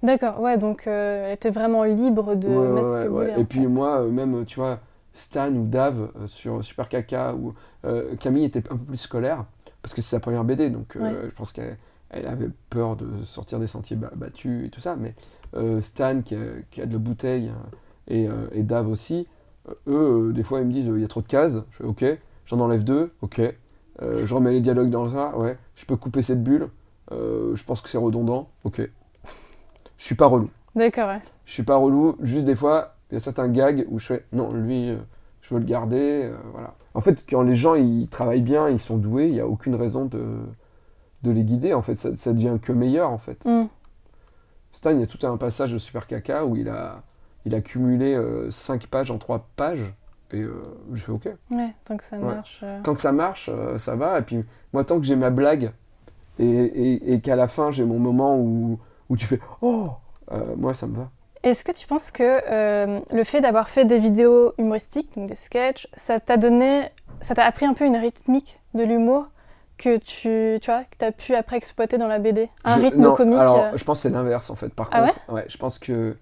D'accord, 0.03 0.39
ouais, 0.39 0.57
donc 0.57 0.85
euh, 0.87 1.25
elle 1.27 1.33
était 1.33 1.49
vraiment 1.49 1.83
libre 1.83 2.35
de 2.35 2.47
Ouais, 2.47 2.67
mettre 2.67 2.89
ouais, 2.91 2.93
ce 2.93 2.99
qu'elle 2.99 3.11
ouais. 3.11 3.31
voulait. 3.31 3.33
Et 3.35 3.45
puis 3.45 3.65
fait. 3.65 3.67
moi, 3.67 4.01
euh, 4.01 4.09
même, 4.11 4.45
tu 4.45 4.59
vois, 4.59 4.79
Stan 5.13 5.51
ou 5.53 5.65
Dave 5.67 6.11
euh, 6.17 6.27
sur 6.27 6.63
Super 6.63 6.89
Caca, 6.89 7.33
ou 7.35 7.53
euh, 7.85 8.15
Camille 8.17 8.43
était 8.45 8.59
un 8.71 8.75
peu 8.77 8.83
plus 8.85 8.97
scolaire, 8.97 9.45
parce 9.81 9.93
que 9.93 10.01
c'est 10.01 10.09
sa 10.15 10.19
première 10.19 10.43
BD, 10.43 10.69
donc 10.69 10.97
je 10.97 11.29
pense 11.35 11.51
qu'elle 11.53 11.77
elle 12.09 12.27
avait 12.27 12.49
peur 12.69 12.95
de 12.95 13.23
sortir 13.23 13.59
des 13.59 13.65
sentiers 13.67 13.95
ba- 13.95 14.11
battus 14.15 14.67
et 14.67 14.69
tout 14.69 14.81
ça, 14.81 14.95
mais 14.95 15.15
euh, 15.55 15.81
Stan, 15.81 16.21
qui 16.21 16.35
a, 16.35 16.39
qui 16.69 16.81
a 16.81 16.85
de 16.85 16.93
la 16.93 16.99
bouteille, 16.99 17.51
et, 18.09 18.27
et 18.51 18.63
Dave 18.63 18.89
aussi, 18.89 19.27
eux, 19.87 20.31
des 20.33 20.43
fois, 20.43 20.59
ils 20.59 20.67
me 20.67 20.73
disent, 20.73 20.91
il 20.93 21.01
y 21.01 21.05
a 21.05 21.07
trop 21.07 21.21
de 21.21 21.27
cases, 21.27 21.57
je 21.71 21.77
fais, 21.77 21.83
ok, 21.85 22.05
j'en 22.45 22.59
enlève 22.59 22.83
deux, 22.83 23.11
ok, 23.21 23.41
je 24.01 24.33
remets 24.33 24.51
les 24.51 24.61
dialogues 24.61 24.89
dans 24.89 25.09
ça, 25.09 25.35
ouais, 25.37 25.57
je 25.75 25.85
peux 25.85 25.95
couper 25.95 26.21
cette 26.21 26.43
bulle, 26.43 26.69
euh, 27.11 27.55
je 27.55 27.63
pense 27.63 27.81
que 27.81 27.89
c'est 27.89 27.97
redondant, 27.97 28.49
ok. 28.65 28.81
Je 30.03 30.07
suis 30.07 30.15
pas 30.15 30.25
relou. 30.25 30.49
D'accord, 30.75 31.07
ouais. 31.07 31.21
Je 31.45 31.53
suis 31.53 31.63
pas 31.63 31.77
relou, 31.77 32.17
juste 32.19 32.43
des 32.43 32.57
fois, 32.57 32.95
il 33.09 33.13
y 33.13 33.17
a 33.17 33.21
certains 33.21 33.47
gags 33.47 33.85
où 33.89 33.99
je 33.99 34.07
fais 34.07 34.25
non, 34.33 34.51
lui, 34.51 34.89
euh, 34.89 34.97
je 35.41 35.53
veux 35.53 35.61
le 35.61 35.65
garder, 35.65 36.23
euh, 36.25 36.35
voilà. 36.51 36.73
En 36.93 36.99
fait, 36.99 37.23
quand 37.29 37.41
les 37.41 37.53
gens 37.55 37.75
ils 37.75 38.09
travaillent 38.09 38.41
bien, 38.41 38.67
ils 38.67 38.81
sont 38.81 38.97
doués, 38.97 39.27
il 39.27 39.33
n'y 39.35 39.39
a 39.39 39.47
aucune 39.47 39.75
raison 39.75 40.03
de, 40.03 40.25
de 41.23 41.31
les 41.31 41.45
guider, 41.45 41.73
en 41.73 41.81
fait, 41.81 41.95
ça, 41.95 42.17
ça 42.17 42.33
devient 42.33 42.57
que 42.61 42.73
meilleur, 42.73 43.11
en 43.11 43.17
fait. 43.17 43.45
Hmm. 43.45 43.67
Stan, 44.73 44.89
il 44.91 44.99
y 44.99 45.03
a 45.03 45.07
tout 45.07 45.25
un 45.25 45.37
passage 45.37 45.71
de 45.71 45.77
Super 45.77 46.05
Caca 46.05 46.43
où 46.43 46.57
il 46.57 46.67
a, 46.67 47.01
il 47.45 47.55
a 47.55 47.61
cumulé 47.61 48.19
5 48.49 48.87
pages 48.87 49.09
en 49.09 49.17
3 49.17 49.47
pages, 49.55 49.93
et 50.33 50.41
euh, 50.41 50.61
je 50.91 51.01
fais 51.01 51.13
ok. 51.13 51.29
Ouais, 51.49 51.73
tant 51.85 51.95
que 51.95 52.03
ça 52.03 52.17
Ouais. 52.17 52.23
marche. 52.35 52.59
euh. 52.63 52.81
Tant 52.83 52.93
que 52.93 52.99
ça 52.99 53.13
marche, 53.13 53.49
euh, 53.53 53.77
ça 53.77 53.95
va, 53.95 54.19
et 54.19 54.21
puis 54.23 54.43
moi, 54.73 54.83
tant 54.83 54.99
que 54.99 55.05
j'ai 55.05 55.15
ma 55.15 55.29
blague, 55.29 55.71
et, 56.39 56.45
et- 56.45 57.13
et 57.13 57.21
qu'à 57.21 57.37
la 57.37 57.47
fin, 57.47 57.71
j'ai 57.71 57.85
mon 57.85 57.99
moment 57.99 58.37
où, 58.37 58.79
où 59.13 59.17
tu 59.17 59.28
fais 59.28 59.39
oh, 59.62 59.89
euh, 60.32 60.56
moi, 60.58 60.73
ça 60.73 60.88
me 60.88 60.97
va. 60.97 61.10
Est-ce 61.43 61.63
que 61.63 61.71
tu 61.71 61.86
penses 61.86 62.10
que 62.10 62.23
euh, 62.23 62.99
le 63.12 63.23
fait 63.23 63.41
d'avoir 63.41 63.69
fait 63.69 63.86
des 63.86 63.99
vidéos 63.99 64.54
humoristiques, 64.58 65.10
donc 65.15 65.30
des 65.30 65.36
sketchs, 65.36 65.88
ça 65.93 66.19
t'a 66.19 66.38
donné, 66.38 66.89
ça 67.21 67.36
t'a 67.36 67.43
appris 67.45 67.65
un 67.65 67.73
peu 67.73 67.86
une 67.86 67.97
rythmique 67.97 68.60
de 68.73 68.84
l'humour 68.84 69.28
que 69.78 69.97
tu, 69.97 70.60
tu 70.62 70.71
vois, 70.71 70.84
que 70.86 71.06
as 71.06 71.12
pu 71.12 71.36
après 71.36 71.58
exploiter 71.58 71.97
dans 71.97 72.08
la 72.08 72.17
BD 72.17 72.49
Un 72.63 72.78
Je- 72.78 72.82
rythme 72.82 73.02
non, 73.02 73.13
comique 73.13 73.38
Alors, 73.38 73.60
euh, 73.60 73.71
je 73.78 73.84
pense 73.84 73.99
que 73.99 74.04
c'est 74.04 74.10
l'inverse 74.10 74.49
en 74.49 74.56
fait. 74.56 74.69
Par 74.74 74.89
Ah 74.91 75.01
contre, 75.01 75.20
ouais, 75.34 75.45
je 75.47 75.57
pense 75.57 75.78
que 75.78 76.16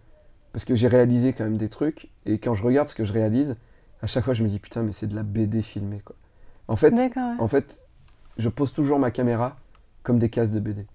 parce 0.52 0.66
que 0.66 0.76
j'ai 0.76 0.88
réalisé 0.89 1.32
quand 1.32 1.46
même 1.46 1.58
des 1.58 1.70
trucs 1.70 2.10
et 2.26 2.38
quand 2.39 2.54
je 2.54 2.64
regarde 2.64 2.89
ce 2.89 2.96
que 2.96 3.06
je 3.06 3.14
réalise, 3.14 3.56
à 4.02 4.08
chaque 4.08 4.26
fois 4.26 4.34
je 4.34 4.44
me 4.44 4.50
dis 4.50 4.60
putain 4.60 4.82
mais 4.82 4.92
c'est 4.92 5.08
de 5.08 5.16
la 5.16 5.24
BD 5.24 5.62
filmée 5.62 6.02
quoi. 6.04 6.16
En 6.68 6.76
fait, 6.76 6.94
ouais. 6.94 7.12
en 7.39 7.48
fait, 7.48 7.86
je 8.38 8.50
pose 8.50 8.74
toujours 8.74 9.00
ma 9.00 9.12
caméra 9.12 9.56
comme 10.04 10.18
des 10.20 10.30
cases 10.30 10.52
de 10.52 10.60
BD. 10.60 10.88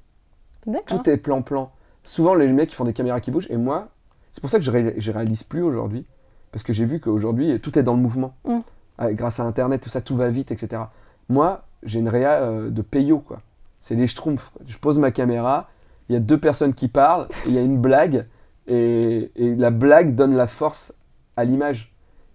Tout 0.87 1.09
est 1.09 1.17
plan-plan. 1.17 1.71
Souvent 2.07 2.35
les 2.35 2.47
mecs 2.53 2.73
ils 2.73 2.75
font 2.75 2.85
des 2.85 2.93
caméras 2.95 3.21
qui 3.21 3.31
bougent 3.31 3.49
et 3.51 3.57
moi, 3.57 3.89
c'est 4.33 4.41
pour 4.41 4.49
ça 4.49 4.59
que 4.59 4.65
je, 4.65 4.71
ré- 4.71 4.95
je 4.97 5.11
réalise 5.13 5.43
plus 5.43 5.61
aujourd'hui 5.63 6.07
parce 6.53 6.63
que 6.63 6.73
j'ai 6.73 6.85
vu 6.87 7.01
qu'aujourd'hui 7.01 7.61
tout 7.61 7.79
est 7.79 7.83
dans 7.83 7.95
le 7.95 8.01
mouvement. 8.01 8.35
Mm. 8.47 8.59
Ah, 8.99 9.13
grâce 9.13 9.41
à 9.41 9.45
Internet, 9.45 9.83
tout 9.83 9.91
ça, 9.91 10.01
tout 10.01 10.17
va 10.17 10.29
vite, 10.31 10.51
etc. 10.53 10.83
Moi, 11.29 11.65
j'ai 11.83 11.99
une 11.99 12.09
réa 12.09 12.41
euh, 12.43 12.71
de 12.71 12.81
payo, 12.81 13.19
quoi. 13.19 13.43
C'est 13.81 13.95
les 13.95 14.07
schtroumpfs. 14.07 14.51
quoi. 14.51 14.63
Je 14.67 14.79
pose 14.79 14.99
ma 14.99 15.11
caméra, 15.11 15.69
il 16.09 16.15
y 16.15 16.17
a 16.17 16.21
deux 16.21 16.39
personnes 16.39 16.73
qui 16.73 16.89
parlent, 16.89 17.29
il 17.47 17.53
y 17.53 17.59
a 17.59 17.61
une 17.61 17.79
blague, 17.79 18.25
et, 18.69 19.31
et 19.37 19.55
la 19.55 19.71
blague 19.71 20.15
donne 20.15 20.35
la 20.35 20.47
force 20.47 20.95
à 21.37 21.45
l'image. 21.45 21.93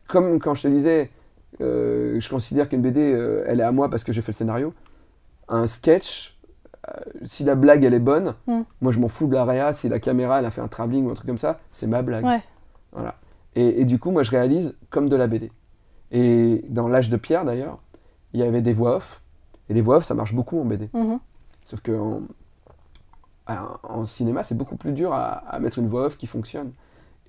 Comme 0.07 0.39
quand 0.39 0.53
je 0.53 0.61
te 0.63 0.67
disais, 0.67 1.09
euh, 1.61 2.19
je 2.19 2.30
considère 2.30 2.69
qu'une 2.69 2.82
BD, 2.82 2.99
euh, 3.01 3.39
elle 3.47 3.59
est 3.59 3.63
à 3.63 3.72
moi 3.72 3.89
parce 3.89 4.03
que 4.03 4.11
j'ai 4.13 4.22
fait 4.22 4.32
le 4.34 4.38
scénario. 4.38 4.74
Un 5.47 5.65
sketch, 5.67 6.38
si 7.25 7.43
la 7.43 7.55
blague 7.55 7.84
elle 7.84 7.93
est 7.93 7.99
bonne, 7.99 8.36
Mm. 8.47 8.61
moi 8.82 8.91
je 8.91 8.99
m'en 8.99 9.07
fous 9.07 9.27
de 9.27 9.34
la 9.36 9.45
réa. 9.45 9.73
Si 9.73 9.88
la 9.89 9.99
caméra 9.99 10.39
elle 10.39 10.45
a 10.45 10.51
fait 10.51 10.61
un 10.61 10.67
travelling 10.67 11.05
ou 11.05 11.11
un 11.11 11.13
truc 11.13 11.27
comme 11.27 11.38
ça, 11.38 11.59
c'est 11.71 11.88
ma 11.88 12.01
blague. 12.01 12.25
Ouais. 12.25 12.41
Voilà. 12.91 13.15
Et, 13.55 13.82
et 13.82 13.86
du 13.86 13.99
coup, 13.99 14.11
moi 14.11 14.23
je 14.23 14.32
réalise 14.32 14.75
comme 14.89 15.09
de 15.09 15.15
la 15.15 15.27
BD. 15.27 15.51
Et 16.11 16.65
dans 16.69 16.88
L'âge 16.88 17.09
de 17.09 17.17
pierre 17.17 17.45
d'ailleurs, 17.45 17.79
il 18.34 18.39
y 18.39 18.43
avait 18.43 18.61
des 18.61 18.73
voix 18.73 18.95
off. 18.97 19.21
Et 19.69 19.73
les 19.73 19.82
voix 19.82 19.97
off, 19.97 20.05
ça 20.05 20.13
marche 20.15 20.34
beaucoup 20.34 20.59
en 20.59 20.65
BD. 20.65 20.89
Mhm. 20.93 21.19
Sauf 21.65 21.82
que 21.82 21.91
en, 21.91 22.21
en- 23.47 23.77
en 23.84 24.05
cinéma, 24.05 24.43
c'est 24.43 24.55
beaucoup 24.55 24.75
plus 24.75 24.91
dur 24.93 25.13
à, 25.13 25.23
à 25.49 25.59
mettre 25.59 25.79
une 25.79 25.88
voix 25.88 26.05
off 26.05 26.17
qui 26.17 26.27
fonctionne. 26.27 26.71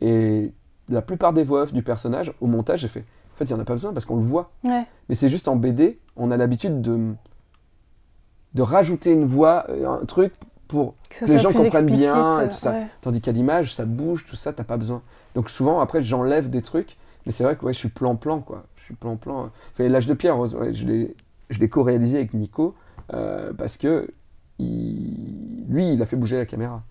Et 0.01 0.53
la 0.89 1.03
plupart 1.03 1.33
des 1.33 1.45
voix 1.45 1.63
off 1.63 1.73
du 1.73 1.83
personnage, 1.83 2.33
au 2.41 2.47
montage, 2.47 2.81
j'ai 2.81 2.89
fait. 2.89 3.05
En 3.35 3.37
fait, 3.37 3.45
il 3.45 3.53
n'y 3.53 3.59
en 3.59 3.61
a 3.61 3.65
pas 3.65 3.75
besoin 3.75 3.93
parce 3.93 4.05
qu'on 4.05 4.17
le 4.17 4.23
voit. 4.23 4.51
Ouais. 4.65 4.85
Mais 5.09 5.15
c'est 5.15 5.29
juste 5.29 5.49
en 5.49 5.57
BD, 5.57 5.99
on 6.17 6.31
a 6.31 6.37
l'habitude 6.37 6.81
de, 6.83 7.15
de 8.55 8.63
rajouter 8.63 9.11
une 9.13 9.25
voix, 9.25 9.67
euh, 9.71 9.89
un 9.89 10.05
truc 10.05 10.33
pour. 10.69 10.95
Que, 11.09 11.25
les 11.27 11.39
gens 11.39 11.53
comprennent 11.53 11.87
bien 11.87 12.41
et 12.43 12.49
tout 12.49 12.57
ça. 12.57 12.73
ouais. 12.73 12.87
Tandis 13.01 13.21
qu'à 13.21 13.33
l'image, 13.33 13.75
ça 13.75 13.85
bouge, 13.85 14.25
tout 14.29 14.37
ça, 14.37 14.53
t'as 14.53 14.65
pas 14.65 14.77
besoin. 14.77 15.03
Donc 15.35 15.51
souvent, 15.51 15.81
après, 15.81 16.03
j'enlève 16.03 16.51
des 16.51 16.63
trucs. 16.63 16.97
Mais 17.25 17.33
c'est 17.33 17.45
vrai 17.45 17.57
que 17.57 17.65
ouais, 17.65 17.73
je 17.73 17.79
suis 17.79 17.89
plan-plan, 17.89 18.41
quoi. 18.41 18.65
Je 18.77 18.85
suis 18.85 18.95
plan-plan. 18.95 19.51
Enfin, 19.73 19.89
L'âge 19.89 20.07
de 20.07 20.15
pierre, 20.15 20.39
ouais, 20.39 20.49
je 20.73 20.87
l'ai 21.59 21.69
co-réalisé 21.69 22.19
avec 22.19 22.35
Nico 22.35 22.75
euh, 23.15 23.53
parce 23.53 23.77
que 23.77 24.09
il- 24.59 25.65
lui, 25.69 25.93
il 25.93 26.03
a 26.03 26.07
fait 26.07 26.17
bouger 26.17 26.37
la 26.39 26.47
caméra. 26.47 26.83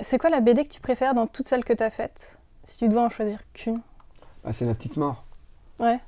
C'est 0.00 0.18
quoi 0.18 0.30
la 0.30 0.40
BD 0.40 0.64
que 0.64 0.68
tu 0.68 0.80
préfères 0.80 1.14
dans 1.14 1.26
toutes 1.26 1.48
celles 1.48 1.64
que 1.64 1.72
tu 1.72 1.82
as 1.82 1.90
faites 1.90 2.38
Si 2.62 2.78
tu 2.78 2.88
dois 2.88 3.02
en 3.04 3.08
choisir 3.08 3.38
qu'une? 3.52 3.80
Ah, 4.44 4.52
c'est 4.52 4.66
la 4.66 4.74
petite 4.74 4.96
mort. 4.96 5.24
Ouais. 5.80 5.98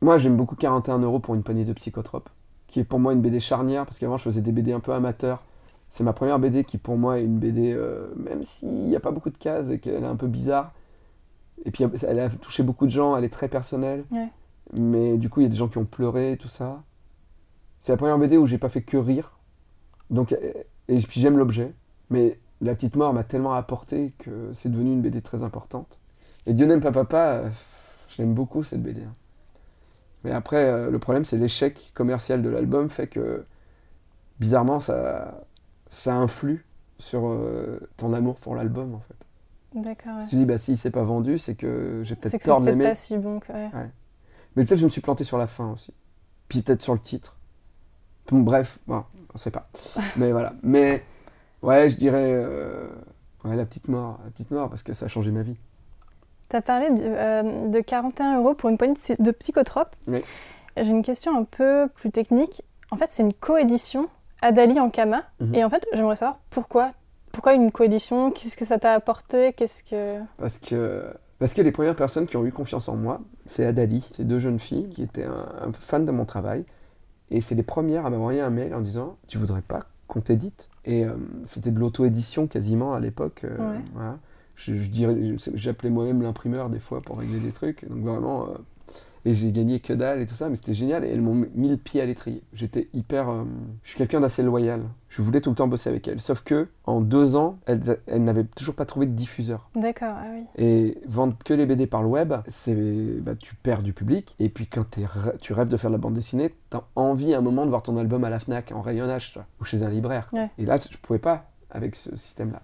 Moi, 0.00 0.18
j'aime 0.18 0.36
beaucoup 0.36 0.54
41 0.56 0.98
euros 0.98 1.18
pour 1.18 1.34
une 1.34 1.42
poignée 1.42 1.64
de 1.64 1.72
psychotropes, 1.72 2.28
qui 2.72 2.80
est 2.80 2.84
pour 2.84 2.98
moi 2.98 3.12
une 3.12 3.20
BD 3.20 3.38
charnière, 3.38 3.84
parce 3.84 3.98
qu'avant, 3.98 4.16
je 4.16 4.22
faisais 4.22 4.40
des 4.40 4.50
BD 4.50 4.72
un 4.72 4.80
peu 4.80 4.94
amateurs. 4.94 5.42
C'est 5.90 6.04
ma 6.04 6.14
première 6.14 6.38
BD 6.38 6.64
qui, 6.64 6.78
pour 6.78 6.96
moi, 6.96 7.18
est 7.20 7.24
une 7.24 7.38
BD, 7.38 7.70
euh, 7.74 8.06
même 8.16 8.44
s'il 8.44 8.70
n'y 8.88 8.96
a 8.96 9.00
pas 9.00 9.10
beaucoup 9.10 9.28
de 9.28 9.36
cases 9.36 9.68
et 9.68 9.78
qu'elle 9.78 10.02
est 10.02 10.06
un 10.06 10.16
peu 10.16 10.26
bizarre. 10.26 10.72
Et 11.66 11.70
puis, 11.70 11.84
elle 12.08 12.18
a 12.18 12.30
touché 12.30 12.62
beaucoup 12.62 12.86
de 12.86 12.90
gens, 12.90 13.14
elle 13.14 13.24
est 13.24 13.28
très 13.28 13.48
personnelle. 13.48 14.04
Ouais. 14.10 14.28
Mais 14.72 15.18
du 15.18 15.28
coup, 15.28 15.40
il 15.40 15.42
y 15.42 15.46
a 15.46 15.50
des 15.50 15.56
gens 15.56 15.68
qui 15.68 15.76
ont 15.76 15.84
pleuré, 15.84 16.38
tout 16.40 16.48
ça. 16.48 16.82
C'est 17.80 17.92
la 17.92 17.98
première 17.98 18.18
BD 18.18 18.38
où 18.38 18.46
j'ai 18.46 18.56
pas 18.56 18.70
fait 18.70 18.80
que 18.80 18.96
rire. 18.96 19.38
Donc, 20.08 20.32
et 20.32 20.98
puis 21.00 21.20
j'aime 21.20 21.36
l'objet. 21.36 21.74
Mais 22.08 22.38
La 22.62 22.74
Petite 22.74 22.96
Mort 22.96 23.12
m'a 23.12 23.22
tellement 23.22 23.52
apporté 23.52 24.14
que 24.16 24.50
c'est 24.54 24.70
devenu 24.70 24.92
une 24.92 25.02
BD 25.02 25.20
très 25.20 25.42
importante. 25.42 25.98
Et 26.46 26.54
Dieu 26.54 26.64
n'aime 26.64 26.80
pas 26.80 26.90
papa, 26.92 27.42
je 28.08 28.22
l'aime 28.22 28.32
beaucoup 28.32 28.62
cette 28.62 28.82
BD. 28.82 29.02
hein. 29.02 29.12
Mais 30.24 30.32
après, 30.32 30.64
euh, 30.64 30.90
le 30.90 30.98
problème, 30.98 31.24
c'est 31.24 31.36
l'échec 31.36 31.92
commercial 31.94 32.42
de 32.42 32.48
l'album 32.48 32.88
fait 32.88 33.06
que, 33.08 33.44
bizarrement, 34.40 34.80
ça, 34.80 35.40
ça 35.88 36.14
influe 36.14 36.64
sur 36.98 37.26
euh, 37.26 37.80
ton 37.96 38.12
amour 38.12 38.36
pour 38.36 38.54
l'album, 38.54 38.94
en 38.94 39.00
fait. 39.00 39.80
D'accord. 39.80 40.16
ouais. 40.16 40.22
Si 40.22 40.30
tu 40.30 40.36
dis, 40.36 40.44
bah, 40.44 40.58
s'il 40.58 40.76
s'est 40.78 40.90
pas 40.90 41.02
vendu, 41.02 41.38
c'est 41.38 41.54
que 41.54 42.02
j'ai 42.04 42.14
C'est 42.14 42.20
peut-être 42.20 42.32
que 42.32 42.38
c'est 42.42 42.48
tort 42.48 42.60
de 42.60 42.66
l'aimer. 42.66 42.84
pas 42.84 42.94
si 42.94 43.16
bon 43.18 43.40
que. 43.40 43.52
ouais. 43.52 43.70
Mais 44.54 44.64
peut-être 44.64 44.80
je 44.80 44.84
me 44.84 44.90
suis 44.90 45.00
planté 45.00 45.24
sur 45.24 45.38
la 45.38 45.46
fin 45.46 45.70
aussi. 45.72 45.92
Puis 46.48 46.62
peut-être 46.62 46.82
sur 46.82 46.92
le 46.92 47.00
titre. 47.00 47.36
Bon, 48.30 48.40
bref, 48.40 48.78
bon, 48.86 49.04
on 49.34 49.38
sait 49.38 49.50
pas. 49.50 49.68
Mais 50.16 50.30
voilà. 50.30 50.52
Mais 50.62 51.02
ouais, 51.62 51.88
je 51.90 51.96
dirais 51.96 52.32
euh, 52.34 52.88
ouais, 53.44 53.56
la 53.56 53.64
petite 53.64 53.88
mort, 53.88 54.20
la 54.24 54.30
petite 54.30 54.50
mort 54.50 54.68
parce 54.68 54.82
que 54.82 54.92
ça 54.92 55.06
a 55.06 55.08
changé 55.08 55.30
ma 55.30 55.42
vie. 55.42 55.56
Tu 56.52 56.56
as 56.58 56.60
parlé 56.62 56.88
de, 56.88 57.00
euh, 57.02 57.66
de 57.68 57.80
41 57.80 58.36
euros 58.38 58.52
pour 58.52 58.68
une 58.68 58.76
poignée 58.76 58.94
de, 59.18 59.30
psychotropes. 59.30 59.96
Oui. 60.06 60.20
J'ai 60.76 60.90
une 60.90 61.02
question 61.02 61.34
un 61.34 61.44
peu 61.44 61.88
plus 61.94 62.10
technique. 62.10 62.62
En 62.90 62.98
fait, 62.98 63.06
c'est 63.10 63.22
une 63.22 63.32
coédition 63.32 64.08
Adali 64.42 64.78
en 64.78 64.90
Kama. 64.90 65.22
Mhm. 65.40 65.54
Et 65.54 65.64
en 65.64 65.70
fait, 65.70 65.82
j'aimerais 65.94 66.16
savoir 66.16 66.38
pourquoi. 66.50 66.92
Pourquoi 67.32 67.54
une 67.54 67.72
coédition? 67.72 68.30
Qu'est-ce 68.30 68.58
que 68.58 68.66
ça 68.66 68.78
t'a 68.78 68.92
apporté? 68.92 69.54
Qu'est-ce 69.54 69.82
que. 69.82 70.20
Parce 70.36 70.58
que 70.58 71.04
parce 71.38 71.54
que 71.54 71.62
les 71.62 71.72
premières 71.72 71.96
personnes 71.96 72.26
qui 72.26 72.36
ont 72.36 72.44
eu 72.44 72.52
confiance 72.52 72.88
en 72.90 72.96
moi, 72.96 73.20
c'est 73.46 73.64
Adali, 73.64 74.06
ces 74.10 74.24
deux 74.24 74.38
jeunes 74.38 74.58
filles 74.60 74.90
qui 74.90 75.02
étaient 75.02 75.24
un, 75.24 75.46
un 75.68 75.72
fans 75.72 76.00
de 76.00 76.10
mon 76.12 76.26
travail. 76.26 76.64
Et 77.30 77.40
c'est 77.40 77.54
les 77.54 77.62
premières 77.62 78.04
à 78.04 78.10
m'envoyer 78.10 78.42
un 78.42 78.50
mail 78.50 78.74
en 78.74 78.80
disant 78.80 79.16
Tu 79.26 79.38
voudrais 79.38 79.62
pas 79.62 79.86
qu'on 80.06 80.20
t'édite? 80.20 80.68
Et 80.84 81.06
euh, 81.06 81.14
c'était 81.46 81.70
de 81.70 81.80
l'auto-édition 81.80 82.46
quasiment 82.46 82.92
à 82.92 83.00
l'époque. 83.00 83.44
euh, 83.44 83.56
Ouais. 83.56 83.80
voilà. 83.94 84.18
Je, 84.64 84.74
je 84.74 84.88
dirais, 84.88 85.16
j'appelais 85.54 85.90
moi-même 85.90 86.22
l'imprimeur 86.22 86.70
des 86.70 86.80
fois 86.80 87.00
pour 87.00 87.18
régler 87.18 87.38
des 87.40 87.50
trucs. 87.52 87.88
Donc 87.88 88.04
vraiment. 88.04 88.46
euh, 88.48 88.52
et 89.24 89.34
j'ai 89.34 89.52
gagné 89.52 89.78
que 89.78 89.92
dalle 89.92 90.20
et 90.20 90.26
tout 90.26 90.34
ça, 90.34 90.48
mais 90.48 90.56
c'était 90.56 90.74
génial. 90.74 91.04
Et 91.04 91.08
elles 91.08 91.20
m'ont 91.20 91.46
mis 91.54 91.68
le 91.68 91.76
pied 91.76 92.00
à 92.00 92.04
l'étrier. 92.06 92.42
J'étais 92.54 92.88
hyper. 92.92 93.28
euh, 93.30 93.44
je 93.84 93.90
suis 93.90 93.98
quelqu'un 93.98 94.18
d'assez 94.18 94.42
loyal. 94.42 94.82
Je 95.08 95.22
voulais 95.22 95.40
tout 95.40 95.50
le 95.50 95.54
temps 95.54 95.68
bosser 95.68 95.90
avec 95.90 96.08
elles. 96.08 96.20
Sauf 96.20 96.40
que 96.42 96.66
en 96.86 97.00
deux 97.00 97.36
ans, 97.36 97.56
elles, 97.66 98.00
elles 98.08 98.24
n'avaient 98.24 98.42
toujours 98.42 98.74
pas 98.74 98.84
trouvé 98.84 99.06
de 99.06 99.12
diffuseur. 99.12 99.70
D'accord, 99.76 100.14
ah 100.16 100.24
oui. 100.34 100.42
Et 100.56 100.98
vendre 101.06 101.36
que 101.44 101.54
les 101.54 101.66
BD 101.66 101.86
par 101.86 102.02
le 102.02 102.08
web, 102.08 102.34
c'est 102.48 102.74
bah, 103.20 103.36
tu 103.36 103.54
perds 103.54 103.84
du 103.84 103.92
public. 103.92 104.34
Et 104.40 104.48
puis 104.48 104.66
quand 104.66 104.96
rê- 104.98 105.38
tu 105.40 105.52
rêves 105.52 105.68
de 105.68 105.76
faire 105.76 105.90
de 105.90 105.94
la 105.94 106.00
bande 106.00 106.14
dessinée, 106.14 106.52
t'as 106.70 106.82
envie 106.96 107.32
à 107.32 107.38
un 107.38 107.42
moment 107.42 107.64
de 107.64 107.70
voir 107.70 107.84
ton 107.84 107.96
album 107.98 108.24
à 108.24 108.28
la 108.28 108.40
Fnac 108.40 108.72
en 108.72 108.80
rayonnage 108.80 109.38
ou 109.60 109.64
chez 109.64 109.84
un 109.84 109.88
libraire. 109.88 110.30
Ouais. 110.32 110.50
Et 110.58 110.66
là, 110.66 110.78
je 110.78 110.98
pouvais 110.98 111.20
pas 111.20 111.48
avec 111.70 111.94
ce 111.94 112.16
système-là. 112.16 112.60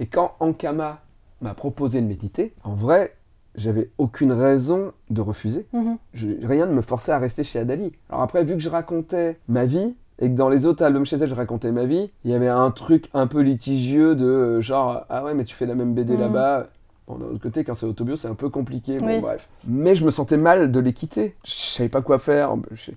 Et 0.00 0.06
quand 0.06 0.34
Ankama 0.40 1.02
m'a 1.40 1.54
proposé 1.54 2.00
de 2.00 2.06
m'éditer, 2.06 2.52
en 2.64 2.74
vrai, 2.74 3.14
j'avais 3.56 3.90
aucune 3.98 4.32
raison 4.32 4.92
de 5.10 5.20
refuser. 5.20 5.66
Mhm. 5.72 5.96
Je- 6.14 6.46
rien 6.46 6.66
ne 6.66 6.72
me 6.72 6.82
forçait 6.82 7.12
à 7.12 7.18
rester 7.18 7.42
chez 7.44 7.58
Adali. 7.58 7.92
Alors 8.08 8.22
après, 8.22 8.44
vu 8.44 8.54
que 8.54 8.60
je 8.60 8.68
racontais 8.68 9.38
ma 9.48 9.64
vie, 9.64 9.94
et 10.22 10.28
que 10.28 10.34
dans 10.36 10.50
les 10.50 10.66
autres 10.66 10.84
albums 10.84 11.06
chez 11.06 11.16
elle, 11.16 11.28
je 11.30 11.34
racontais 11.34 11.72
ma 11.72 11.86
vie, 11.86 12.10
il 12.24 12.30
y 12.30 12.34
avait 12.34 12.48
un 12.48 12.70
truc 12.70 13.08
un 13.14 13.26
peu 13.26 13.40
litigieux 13.40 14.14
de 14.14 14.26
euh, 14.26 14.60
genre, 14.60 15.04
ah 15.08 15.24
ouais, 15.24 15.32
mais 15.34 15.44
tu 15.44 15.54
fais 15.54 15.64
la 15.66 15.74
même 15.74 15.94
BD 15.94 16.12
Mhm. 16.14 16.20
là-bas. 16.20 16.66
Bon, 17.08 17.16
d'un 17.16 17.24
autre 17.26 17.40
côté, 17.42 17.64
quand 17.64 17.74
c'est 17.74 17.86
autobio, 17.86 18.14
c'est 18.16 18.28
un 18.28 18.34
peu 18.34 18.50
compliqué, 18.50 18.98
bon, 18.98 19.06
Oui. 19.06 19.20
bref. 19.20 19.48
Mais 19.66 19.94
je 19.94 20.04
me 20.04 20.10
sentais 20.10 20.36
mal 20.36 20.70
de 20.70 20.78
les 20.78 20.92
quitter. 20.92 21.34
Je 21.44 21.50
savais 21.50 21.88
pas 21.88 22.02
quoi 22.02 22.18
faire. 22.18 22.54
Je- 22.72 22.92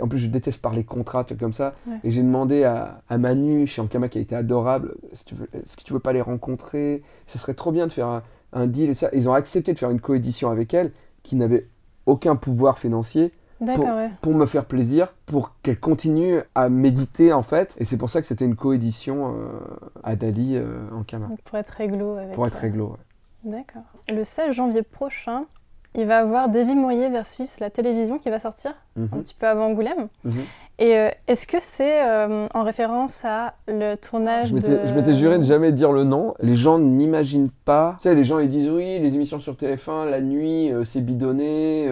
en 0.00 0.08
plus, 0.08 0.18
je 0.18 0.26
déteste 0.28 0.60
parler 0.60 0.84
contrat, 0.84 1.24
trucs 1.24 1.40
comme 1.40 1.52
ça. 1.52 1.74
Ouais. 1.86 1.96
Et 2.04 2.10
j'ai 2.10 2.22
demandé 2.22 2.64
à, 2.64 3.02
à 3.08 3.18
Manu, 3.18 3.66
chez 3.66 3.80
Ankama, 3.80 4.08
qui 4.08 4.18
a 4.18 4.20
été 4.20 4.34
adorable, 4.34 4.94
si 5.12 5.24
est-ce 5.52 5.76
que 5.76 5.82
tu 5.82 5.92
veux 5.92 6.00
pas 6.00 6.12
les 6.12 6.22
rencontrer? 6.22 7.02
Ce 7.26 7.38
serait 7.38 7.54
trop 7.54 7.72
bien 7.72 7.86
de 7.86 7.92
faire 7.92 8.08
un, 8.08 8.22
un 8.52 8.66
deal 8.66 8.90
et 8.90 8.94
ça. 8.94 9.08
Ils 9.12 9.28
ont 9.28 9.34
accepté 9.34 9.72
de 9.72 9.78
faire 9.78 9.90
une 9.90 10.00
coédition 10.00 10.50
avec 10.50 10.74
elle, 10.74 10.92
qui 11.22 11.36
n'avait 11.36 11.66
aucun 12.06 12.36
pouvoir 12.36 12.78
financier 12.78 13.32
ouais. 13.60 14.10
pour 14.20 14.34
me 14.34 14.46
faire 14.46 14.64
plaisir, 14.64 15.14
pour 15.26 15.52
qu'elle 15.62 15.78
continue 15.78 16.40
à 16.54 16.68
méditer 16.68 17.32
en 17.32 17.42
fait. 17.42 17.74
Et 17.78 17.84
c'est 17.84 17.96
pour 17.96 18.10
ça 18.10 18.20
que 18.20 18.26
c'était 18.26 18.44
une 18.44 18.56
coédition 18.56 19.34
euh, 19.36 19.58
à 20.02 20.16
Dali 20.16 20.56
euh, 20.56 20.88
en 20.92 21.02
Kama. 21.02 21.28
Donc 21.28 21.40
pour 21.42 21.58
être 21.58 21.70
réglo 21.70 22.16
avec. 22.16 22.34
Pour 22.34 22.46
être 22.46 22.56
euh, 22.56 22.60
réglo. 22.60 22.86
ouais. 22.88 23.52
D'accord. 23.52 23.82
Le 24.08 24.24
16 24.24 24.54
janvier 24.54 24.82
prochain, 24.82 25.46
il 25.94 26.06
va 26.06 26.14
y 26.14 26.18
avoir 26.18 26.48
Davy 26.48 26.74
Moyer 26.74 27.08
versus 27.10 27.60
la 27.60 27.70
télévision 27.70 28.18
qui 28.18 28.30
va 28.30 28.38
sortir 28.38 28.72
un 28.96 29.02
Mhm, 29.02 29.22
petit 29.22 29.34
peu 29.34 29.46
avant 29.46 29.66
Angoulême. 29.66 30.08
mhm. 30.24 30.32
Et 30.78 30.96
euh, 30.96 31.10
est-ce 31.28 31.46
que 31.46 31.58
c'est 31.60 32.02
euh, 32.02 32.46
en 32.54 32.62
référence 32.64 33.24
à 33.24 33.54
le 33.68 33.94
tournage 33.96 34.48
Je 34.48 34.54
m'étais 34.54 34.68
de... 34.68 34.80
je 34.86 34.94
m'étais 34.94 35.14
juré 35.14 35.38
de 35.38 35.44
jamais 35.44 35.70
dire 35.70 35.92
le 35.92 36.02
nom. 36.04 36.34
Les 36.40 36.56
gens 36.56 36.78
n'imaginent 36.78 37.50
pas. 37.64 37.96
Tu 38.00 38.08
sais, 38.08 38.14
les 38.14 38.24
gens 38.24 38.38
ils 38.38 38.48
disent 38.48 38.70
oui, 38.70 38.98
les 38.98 39.14
émissions 39.14 39.38
sur 39.38 39.54
TF1, 39.54 40.08
la 40.10 40.20
nuit, 40.20 40.72
euh, 40.72 40.82
c'est 40.84 41.02
bidonné. 41.02 41.88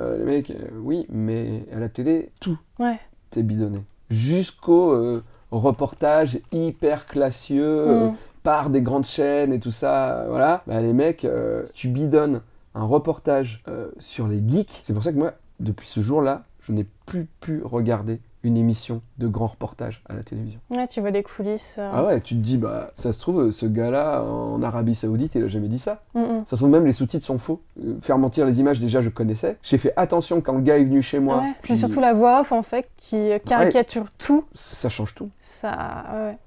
les 0.00 0.24
mecs, 0.24 0.52
oui, 0.82 1.06
mais 1.08 1.64
à 1.74 1.78
la 1.78 1.88
télé, 1.88 2.30
tout 2.40 2.58
Ouais. 2.78 2.98
est 3.36 3.42
bidonné. 3.42 3.78
Jusqu'au 4.10 5.20
reportage 5.50 6.38
hyper 6.52 7.06
classieux. 7.06 7.86
Mhm. 7.86 8.14
par 8.44 8.70
des 8.70 8.80
grandes 8.80 9.04
chaînes 9.04 9.52
et 9.52 9.60
tout 9.60 9.72
ça, 9.72 10.24
voilà, 10.28 10.62
bah, 10.66 10.80
les 10.80 10.94
mecs, 10.94 11.26
si 11.64 11.72
tu 11.74 11.88
bidonnes 11.88 12.40
un 12.74 12.84
reportage 12.84 13.62
euh, 13.68 13.90
sur 13.98 14.28
les 14.28 14.42
geeks, 14.46 14.80
c'est 14.82 14.92
pour 14.92 15.02
ça 15.02 15.12
que 15.12 15.18
moi, 15.18 15.32
depuis 15.60 15.86
ce 15.88 16.00
jour-là, 16.00 16.44
je 16.60 16.72
n'ai 16.72 16.86
plus 17.06 17.26
pu 17.40 17.62
regarder 17.64 18.20
une 18.44 18.56
émission 18.56 19.02
de 19.18 19.26
grands 19.26 19.48
reportages 19.48 20.00
à 20.08 20.14
la 20.14 20.22
télévision. 20.22 20.60
Ouais, 20.70 20.86
tu 20.86 21.00
vois 21.00 21.10
les 21.10 21.24
coulisses. 21.24 21.76
euh. 21.78 21.90
Ah 21.92 22.04
ouais, 22.04 22.20
tu 22.20 22.34
te 22.36 22.40
dis, 22.40 22.56
bah, 22.56 22.92
ça 22.94 23.12
se 23.12 23.18
trouve, 23.20 23.50
ce 23.50 23.66
gars-là, 23.66 24.22
en 24.22 24.62
Arabie 24.62 24.94
Saoudite, 24.94 25.34
il 25.34 25.42
a 25.42 25.48
jamais 25.48 25.66
dit 25.66 25.80
ça. 25.80 26.02
Ça 26.14 26.50
se 26.50 26.56
trouve, 26.56 26.70
même 26.70 26.86
les 26.86 26.92
sous-titres 26.92 27.24
sont 27.26 27.38
faux. 27.38 27.60
Euh, 27.84 27.96
faire 28.00 28.16
mentir 28.16 28.46
les 28.46 28.60
images, 28.60 28.78
déjà, 28.78 29.00
je 29.00 29.08
connaissais. 29.08 29.56
J'ai 29.62 29.76
fait 29.78 29.92
attention 29.96 30.40
quand 30.40 30.52
le 30.54 30.60
gars 30.60 30.78
est 30.78 30.84
venu 30.84 31.02
chez 31.02 31.18
moi. 31.18 31.38
Ouais, 31.38 31.52
c'est 31.60 31.74
surtout 31.74 32.00
la 32.00 32.12
voix 32.12 32.40
off 32.42 32.52
en 32.52 32.62
fait 32.62 32.88
qui 32.96 33.28
caricature 33.44 34.06
tout. 34.18 34.44
Ça 34.54 34.88
change 34.88 35.14
tout. 35.16 35.30
Ça, 35.38 36.04
ouais. 36.12 36.38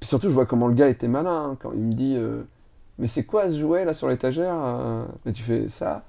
Puis 0.00 0.08
surtout, 0.08 0.28
je 0.28 0.34
vois 0.34 0.46
comment 0.46 0.68
le 0.68 0.74
gars 0.74 0.88
était 0.88 1.08
malin 1.08 1.50
hein, 1.50 1.56
quand 1.60 1.72
il 1.72 1.80
me 1.80 1.92
dit 1.92 2.14
euh, 2.16 2.42
Mais 2.98 3.06
c'est 3.08 3.24
quoi 3.24 3.50
ce 3.50 3.58
jouet 3.58 3.84
là 3.84 3.92
sur 3.94 4.08
l'étagère 4.08 4.54
euh 4.54 5.04
Et 5.26 5.32
tu 5.32 5.42
fais 5.42 5.68
ça. 5.68 6.04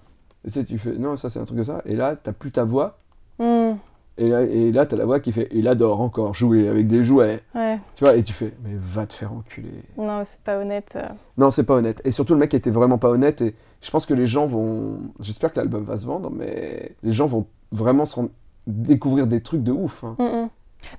Et 0.45 0.49
tu 0.51 0.59
sais, 0.59 0.65
tu 0.65 0.77
fais 0.77 0.93
Non, 0.97 1.15
ça 1.17 1.29
c'est 1.29 1.39
un 1.39 1.45
truc 1.45 1.57
de 1.57 1.63
ça. 1.63 1.81
Et 1.85 1.95
là, 1.95 2.15
t'as 2.15 2.31
plus 2.31 2.51
ta 2.51 2.63
voix. 2.63 2.97
Mhm. 3.39 3.77
Et 4.19 4.29
là, 4.29 4.41
et 4.41 4.71
là 4.71 4.85
t'as 4.87 4.95
la 4.95 5.05
voix 5.05 5.19
qui 5.19 5.31
fait 5.31 5.47
Il 5.51 5.67
adore 5.67 6.01
encore 6.01 6.33
jouer 6.33 6.67
avec 6.67 6.87
des 6.87 7.03
jouets. 7.03 7.41
Ouais. 7.53 7.77
Tu 7.95 8.03
vois, 8.03 8.15
et 8.15 8.23
tu 8.23 8.33
fais 8.33 8.51
Mais 8.63 8.71
va 8.75 9.05
te 9.05 9.13
faire 9.13 9.31
enculer. 9.33 9.83
Non, 9.97 10.21
c'est 10.23 10.41
pas 10.41 10.57
honnête. 10.57 10.93
euh. 10.95 11.07
Non, 11.37 11.51
c'est 11.51 11.63
pas 11.63 11.75
honnête. 11.75 12.01
Et 12.03 12.11
surtout, 12.11 12.33
le 12.33 12.39
mec 12.39 12.53
était 12.53 12.71
vraiment 12.71 12.97
pas 12.97 13.09
honnête. 13.09 13.41
Et 13.41 13.53
je 13.81 13.91
pense 13.91 14.05
que 14.07 14.13
les 14.15 14.25
gens 14.25 14.47
vont. 14.47 14.97
J'espère 15.19 15.53
que 15.53 15.59
l'album 15.59 15.83
va 15.83 15.97
se 15.97 16.05
vendre, 16.07 16.31
mais 16.31 16.95
les 17.03 17.11
gens 17.11 17.27
vont 17.27 17.45
vraiment 17.71 18.05
se 18.05 18.15
rendre- 18.15 18.29
découvrir 18.65 19.27
des 19.27 19.41
trucs 19.41 19.61
de 19.61 19.71
ouf. 19.71 20.03
hein. 20.03 20.15
Mm, 20.17 20.23
mm. 20.23 20.49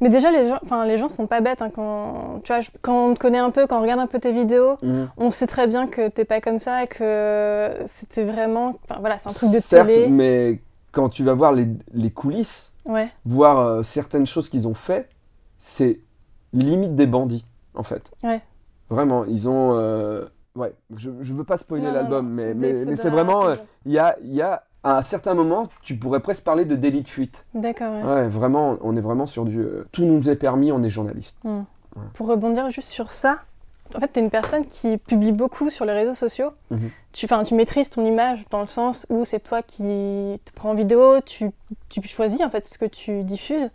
Mais 0.01 0.09
déjà, 0.09 0.31
les 0.31 0.49
gens, 0.49 0.59
enfin, 0.65 0.85
les 0.87 0.97
gens 0.99 1.09
sont 1.09 1.27
pas 1.27 1.41
bêtes. 1.41 1.63
hein, 1.63 1.71
quand, 1.75 2.41
tu 2.45 2.53
vois, 2.53 2.61
je- 2.61 2.71
quand 2.83 3.07
on 3.11 3.15
te 3.15 3.19
connaît 3.19 3.39
un 3.39 3.51
peu, 3.51 3.67
quand 3.67 3.79
on 3.79 3.83
regarde 3.83 4.01
un 4.01 4.07
peu 4.07 4.19
tes 4.21 4.33
vidéos, 4.33 4.77
on 5.17 5.31
sait 5.31 5.47
très 5.47 5.67
bien 5.67 5.87
que 5.87 6.09
t'es 6.09 6.25
pas 6.25 6.41
comme 6.41 6.59
ça, 6.59 6.87
que 6.87 7.71
c'était 7.87 8.25
vraiment. 8.25 8.75
Enfin, 8.89 9.01
voilà, 9.01 9.19
c'est 9.19 9.31
un 9.31 9.33
truc 9.33 9.51
de 9.53 9.59
Certes, 9.61 9.87
télé. 9.89 10.09
mais 10.09 10.61
quand 10.93 11.09
tu 11.09 11.23
vas 11.25 11.35
voir 11.35 11.53
les, 11.53 11.69
les 11.93 12.11
coulisses, 12.11 12.73
Ouais. 12.87 13.09
voir 13.27 13.59
euh, 13.61 13.83
certaines 13.83 14.27
choses 14.27 14.49
qu'ils 14.49 14.67
ont 14.67 14.75
fait, 14.75 15.09
c'est 15.59 16.01
limite 16.53 16.95
des 16.95 17.07
bandits, 17.07 17.45
en 17.75 17.83
fait. 17.83 18.11
Ouais. 18.23 18.41
Vraiment, 18.91 19.25
ils 19.25 19.49
ont. 19.49 19.73
euh, 19.75 20.25
Ouais, 20.57 20.73
je, 20.97 21.11
je 21.21 21.35
veux 21.35 21.45
pas 21.45 21.57
spoiler 21.57 21.89
l'album, 21.93 22.29
mais, 22.29 22.53
mais, 22.53 22.73
mais 22.73 22.97
c'est 22.97 23.11
vraiment. 23.11 23.47
euh, 23.47 23.55
Il 23.87 23.93
y, 23.93 23.99
a, 23.99 24.17
il 24.23 24.35
y 24.35 24.43
a. 24.43 24.65
À 24.85 24.99
un 24.99 25.03
certain 25.03 25.35
moment, 25.35 25.69
tu 25.83 25.97
pourrais 25.97 26.21
presque 26.21 26.45
parler 26.45 26.65
de 26.65 26.77
délit 26.77 27.03
de 27.03 27.09
fuite. 27.09 27.45
D'accord, 27.55 27.93
ouais. 27.95 28.03
Ouais, 28.03 28.29
vraiment, 28.29 28.77
on 28.81 28.97
est 28.97 29.01
vraiment 29.01 29.27
sur 29.27 29.45
du. 29.45 29.59
euh, 29.59 29.87
tout 29.93 30.05
nous 30.05 30.31
est 30.31 30.37
permis, 30.37 30.71
on 30.73 30.83
est 30.83 30.89
journaliste. 30.89 31.37
Pour 32.15 32.29
rebondir 32.29 32.71
juste 32.71 32.91
sur 32.91 33.11
ça, 33.11 33.41
en 33.97 34.01
fait, 34.01 34.13
tu 34.13 34.21
es 34.21 34.23
une 34.23 34.31
personne 34.31 34.67
qui 34.67 34.99
publie 34.99 35.33
beaucoup 35.33 35.71
sur 35.71 35.85
les 35.85 35.93
réseaux 35.93 36.15
sociaux. 36.15 36.51
Mhm. 36.71 36.91
Tu, 37.13 37.27
tu 37.45 37.55
maîtrises 37.55 37.91
ton 37.91 38.05
image 38.05 38.45
dans 38.51 38.61
le 38.61 38.67
sens 38.67 39.07
où 39.09 39.25
c'est 39.25 39.41
toi 39.41 39.63
qui 39.63 40.41
te 40.45 40.53
prends 40.55 40.71
en 40.71 40.75
vidéo, 40.75 41.21
tu, 41.25 41.51
tu 41.89 42.01
choisis 42.07 42.41
en 42.43 42.51
fait 42.51 42.65
ce 42.65 42.79
que 42.79 42.85
tu 42.85 43.25
diffuses. 43.25 43.71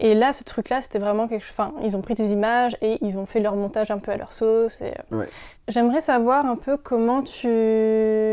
Et 0.00 0.14
là, 0.14 0.32
ce 0.32 0.44
truc-là, 0.44 0.80
c'était 0.80 0.98
vraiment 1.00 1.26
quelque 1.26 1.42
chose. 1.42 1.54
Enfin, 1.58 1.72
ils 1.82 1.96
ont 1.96 2.00
pris 2.00 2.14
tes 2.14 2.26
images 2.28 2.76
et 2.82 2.98
ils 3.04 3.18
ont 3.18 3.26
fait 3.26 3.40
leur 3.40 3.56
montage 3.56 3.90
un 3.90 3.98
peu 3.98 4.12
à 4.12 4.16
leur 4.16 4.32
sauce. 4.32 4.80
Et... 4.80 4.92
euh, 5.12 5.18
Ouais. 5.18 5.26
J'aimerais 5.66 6.00
savoir 6.00 6.46
un 6.46 6.56
peu 6.56 6.76
comment 6.76 7.22
tu 7.22 7.46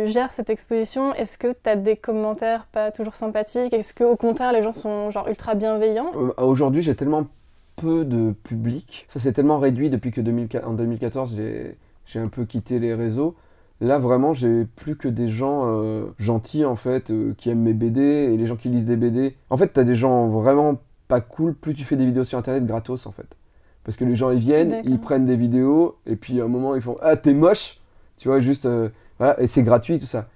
gères 0.05 0.31
cette 0.31 0.49
exposition. 0.49 1.13
Est-ce 1.15 1.37
que 1.37 1.47
tu 1.51 1.69
as 1.69 1.75
des 1.75 1.95
commentaires 1.97 2.65
pas 2.71 2.91
toujours 2.91 3.15
sympathiques? 3.15 3.73
Est-ce 3.73 3.93
qu'au 3.93 4.15
contraire, 4.15 4.53
les 4.53 4.63
gens 4.63 4.73
sont 4.73 5.09
genre 5.11 5.27
ultra 5.27 5.55
bienveillants? 5.55 6.11
Euh, 6.15 6.31
Aujourd'hui, 6.37 6.81
j'ai 6.81 6.95
tellement 6.95 7.27
peu 7.75 8.05
de 8.05 8.31
public. 8.43 9.05
Ça 9.09 9.19
s'est 9.19 9.33
tellement 9.33 9.59
réduit 9.59 9.89
depuis 9.89 10.11
que 10.11 10.21
2004 10.21 10.67
en 10.67 10.73
2014, 10.73 11.35
j'ai 11.35 11.77
j'ai 12.05 12.19
un 12.19 12.27
peu 12.27 12.45
quitté 12.45 12.77
les 12.79 12.93
réseaux. 12.93 13.35
Là, 13.81 13.97
vraiment, 13.97 14.31
j'ai 14.33 14.65
plus 14.75 14.95
que 14.95 15.07
des 15.09 15.27
gens 15.27 15.63
euh, 15.65 16.05
gentils, 16.19 16.63
en 16.63 16.75
fait, 16.77 17.09
euh, 17.09 17.33
qui 17.35 17.49
aiment 17.49 17.63
mes 17.63 17.73
BD 17.73 17.99
et 18.01 18.37
les 18.37 18.45
gens 18.45 18.55
qui 18.55 18.69
lisent 18.69 18.85
des 18.85 18.95
BD. 18.95 19.35
En 19.49 19.57
fait, 19.57 19.69
t'as 19.69 19.83
des 19.83 19.95
gens 19.95 20.27
vraiment 20.27 20.75
pas 21.07 21.21
cool, 21.21 21.53
plus 21.53 21.73
tu 21.73 21.83
fais 21.83 21.95
des 21.95 22.05
vidéos 22.05 22.23
sur 22.23 22.37
Internet 22.37 22.65
gratos, 22.65 23.05
en 23.07 23.11
fait. 23.11 23.35
Parce 23.83 23.97
que 23.97 24.05
les 24.05 24.15
gens, 24.15 24.31
ils 24.31 24.39
viennent, 24.39 24.81
ils 24.83 24.99
prennent 24.99 25.25
des 25.25 25.37
vidéos, 25.37 25.97
et 26.05 26.15
puis 26.15 26.41
à 26.41 26.45
un 26.45 26.47
moment, 26.47 26.75
ils 26.75 26.81
font 26.81 26.97
«Ah, 27.01 27.15
t'es 27.15 27.33
moche!» 27.33 27.79
Tu 28.17 28.27
vois, 28.27 28.39
juste... 28.39 28.65
euh, 28.65 28.89
voilà, 29.19 29.39
et 29.41 29.47
c'est 29.47 29.63
gratuit, 29.63 29.99
tout 29.99 30.05
ça. 30.05 30.27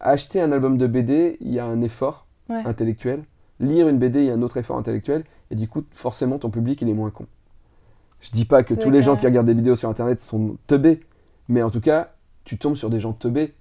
Acheter 0.00 0.40
un 0.40 0.52
album 0.52 0.76
de 0.78 0.86
BD, 0.86 1.36
il 1.40 1.52
y 1.52 1.58
a 1.58 1.64
un 1.64 1.80
effort 1.82 2.26
Ouais. 2.48 2.62
intellectuel. 2.64 3.22
Lire 3.60 3.88
une 3.88 3.98
BD, 3.98 4.20
il 4.20 4.24
y 4.26 4.30
a 4.30 4.34
un 4.34 4.42
autre 4.42 4.56
effort 4.56 4.76
intellectuel. 4.76 5.24
Et 5.50 5.54
du 5.54 5.68
coup, 5.68 5.84
forcément, 5.92 6.38
ton 6.38 6.50
public, 6.50 6.82
il 6.82 6.88
est 6.88 6.94
moins 6.94 7.10
con. 7.10 7.26
Je 8.20 8.30
dis 8.32 8.44
pas 8.44 8.62
que 8.62 8.74
tous 8.74 8.90
les 8.90 9.02
gens 9.02 9.16
qui 9.16 9.26
regardent 9.26 9.46
des 9.46 9.54
vidéos 9.54 9.76
sur 9.76 9.88
Internet 9.88 10.20
sont 10.20 10.56
teubés. 10.66 11.00
Mais 11.48 11.62
en 11.62 11.70
tout 11.70 11.80
cas, 11.80 12.12
tu 12.44 12.58
tombes 12.58 12.76
sur 12.76 12.90
des 12.90 12.98
gens 13.00 13.12
teubés. 13.12 13.54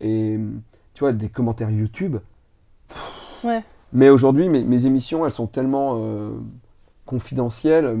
Et 0.00 0.38
tu 0.94 1.00
vois, 1.00 1.12
des 1.12 1.28
commentaires 1.28 1.70
YouTube. 1.70 2.18
pff. 2.88 3.44
Ouais. 3.44 3.62
Mais 3.92 4.10
aujourd'hui, 4.10 4.48
mes, 4.48 4.62
mes 4.64 4.86
émissions, 4.86 5.24
elles 5.24 5.32
sont 5.32 5.46
tellement 5.46 5.94
euh, 5.98 6.30
confidentielles, 7.06 7.96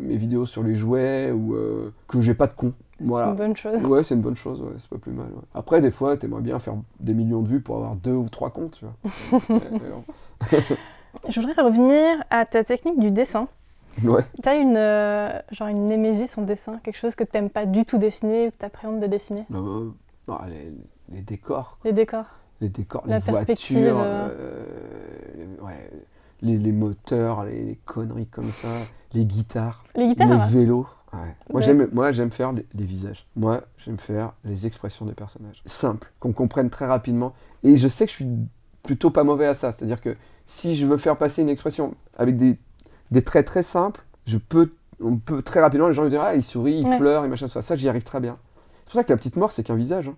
mes 0.00 0.16
vidéos 0.16 0.46
sur 0.46 0.62
les 0.62 0.74
jouets, 0.74 1.30
ou 1.30 1.54
euh, 1.54 1.92
que 2.08 2.20
j'ai 2.20 2.34
pas 2.34 2.46
de 2.46 2.54
con. 2.54 2.72
C'est 2.98 3.06
Voilà. 3.08 3.30
une 3.30 3.36
bonne 3.36 3.56
chose. 3.56 3.84
Ouais, 3.84 4.02
c'est 4.02 4.14
une 4.14 4.20
bonne 4.20 4.36
chose, 4.36 4.60
ouais, 4.62 4.72
c'est 4.78 4.88
pas 4.88 4.96
plus 4.98 5.12
mal. 5.12 5.26
ouais. 5.26 5.42
Après, 5.54 5.80
des 5.80 5.90
fois, 5.90 6.16
t'aimerais 6.16 6.40
bien 6.40 6.58
faire 6.58 6.74
des 7.00 7.14
millions 7.14 7.42
de 7.42 7.48
vues 7.48 7.60
pour 7.60 7.76
avoir 7.76 7.94
deux 7.96 8.12
ou 8.14 8.28
trois 8.28 8.50
comptes, 8.50 8.78
tu 8.78 8.84
vois. 8.86 9.40
Je 11.28 11.40
voudrais 11.40 11.62
revenir 11.62 12.24
à 12.30 12.44
ta 12.46 12.64
technique 12.64 12.98
du 12.98 13.10
dessin. 13.10 13.48
ouais. 14.02 14.22
T'as 14.42 14.56
une, 14.56 14.76
euh, 14.76 15.28
genre 15.50 15.68
une 15.68 15.86
némésis 15.86 16.38
en 16.38 16.42
dessin, 16.42 16.78
quelque 16.82 16.96
chose 16.96 17.14
que 17.14 17.24
t'aimes 17.24 17.50
pas 17.50 17.66
du 17.66 17.84
tout 17.84 17.98
dessiner 17.98 18.46
ou 18.48 18.50
que 18.50 18.56
t'appréhendes 18.56 19.00
de 19.00 19.06
dessiner? 19.06 19.44
Euh, 19.52 19.90
non, 20.28 20.38
les, 20.48 20.72
les 21.14 21.20
décors, 21.22 21.76
Les 21.84 21.92
décors. 21.92 22.24
les 22.62 22.68
décors, 22.70 23.02
La 23.06 23.18
les 23.18 23.24
perspective, 23.24 23.78
voitures, 23.78 24.00
euh. 24.02 24.28
Les, 26.42 26.58
les 26.58 26.72
moteurs, 26.72 27.44
les, 27.44 27.64
les 27.64 27.76
conneries 27.84 28.26
comme 28.26 28.50
ça, 28.50 28.68
les 29.14 29.24
guitares, 29.24 29.84
Les 29.96 30.08
guitares 30.08 30.28
les 30.48 30.52
vélos. 30.52 30.86
Ouais. 31.12 31.18
Moi, 31.20 31.60
Ouais. 31.60 31.62
j'aime, 31.62 31.88
moi, 31.92 32.10
j'aime 32.12 32.30
faire 32.30 32.52
les, 32.52 32.66
les 32.74 32.84
visages. 32.84 33.26
Moi, 33.36 33.62
j'aime 33.78 33.98
faire 33.98 34.32
les 34.44 34.66
expressions 34.66 35.04
des 35.04 35.12
personnages. 35.12 35.62
Simple, 35.66 36.10
qu'on 36.20 36.32
comprenne 36.32 36.70
très 36.70 36.86
rapidement. 36.86 37.34
Et 37.62 37.76
je 37.76 37.86
sais 37.88 38.06
que 38.06 38.10
je 38.10 38.16
suis 38.16 38.28
plutôt 38.82 39.10
pas 39.10 39.22
mauvais 39.24 39.46
à 39.46 39.54
ça. 39.54 39.72
C'est-à-dire 39.72 40.00
que 40.00 40.16
si 40.46 40.74
je 40.74 40.86
veux 40.86 40.96
faire 40.96 41.16
passer 41.18 41.42
une 41.42 41.48
expression 41.50 41.94
avec 42.16 42.36
des, 42.38 42.58
des 43.10 43.22
traits 43.22 43.46
très 43.46 43.62
simples, 43.62 44.02
je 44.26 44.38
peux, 44.38 44.72
on 45.02 45.16
peut 45.18 45.42
très 45.42 45.60
rapidement, 45.60 45.88
les 45.88 45.92
gens 45.94 46.02
vont 46.04 46.08
dire 46.08 46.22
Ah, 46.22 46.34
il 46.34 46.42
sourit, 46.42 46.78
il 46.80 46.86
Ouais. 46.88 46.98
pleure, 46.98 47.24
et 47.24 47.28
machin, 47.28 47.46
ça. 47.48 47.60
Ça, 47.60 47.76
j'y 47.76 47.88
arrive 47.90 48.04
très 48.04 48.20
bien. 48.20 48.38
C'est 48.78 48.84
pour 48.86 48.94
ça 48.94 49.04
que 49.04 49.12
la 49.12 49.16
petite 49.18 49.36
mort, 49.36 49.52
c'est 49.52 49.62
qu'un 49.64 49.76
visage. 49.76 50.08
hein. 50.08 50.16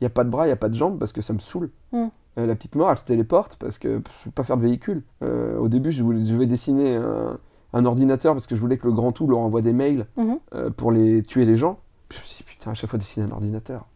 Il 0.00 0.04
n'y 0.04 0.06
a 0.06 0.10
pas 0.10 0.22
de 0.22 0.30
bras, 0.30 0.44
il 0.44 0.50
n'y 0.50 0.52
a 0.52 0.56
pas 0.56 0.68
de 0.68 0.74
jambes 0.74 0.98
parce 1.00 1.12
que 1.12 1.20
ça 1.20 1.32
me 1.32 1.40
saoule. 1.40 1.70
Mm. 1.90 2.06
Euh, 2.38 2.46
la 2.46 2.54
petite 2.54 2.74
mort, 2.76 2.90
elle 2.90 2.98
se 2.98 3.04
téléporte 3.04 3.56
parce 3.56 3.78
que 3.78 3.98
pff, 3.98 4.20
je 4.24 4.28
ne 4.28 4.32
pas 4.32 4.44
faire 4.44 4.56
de 4.56 4.62
véhicule. 4.62 5.02
Euh, 5.22 5.58
au 5.58 5.68
début, 5.68 5.90
je, 5.92 6.02
voulais, 6.02 6.24
je 6.24 6.36
vais 6.36 6.46
dessiner 6.46 6.96
un, 6.96 7.38
un 7.72 7.84
ordinateur 7.84 8.34
parce 8.34 8.46
que 8.46 8.54
je 8.54 8.60
voulais 8.60 8.78
que 8.78 8.86
le 8.86 8.92
grand 8.92 9.12
tout 9.12 9.26
leur 9.26 9.40
envoie 9.40 9.62
des 9.62 9.72
mails 9.72 10.06
Mhm. 10.16 10.38
euh, 10.54 10.70
pour 10.70 10.92
les 10.92 11.22
tuer 11.22 11.44
les 11.46 11.56
gens. 11.56 11.78
Je 12.10 12.18
me 12.18 12.22
suis 12.24 12.36
dit, 12.38 12.42
putain, 12.44 12.70
à 12.70 12.74
chaque 12.74 12.88
fois 12.90 12.98
dessiner 12.98 13.26
un 13.26 13.32
ordinateur. 13.32 13.86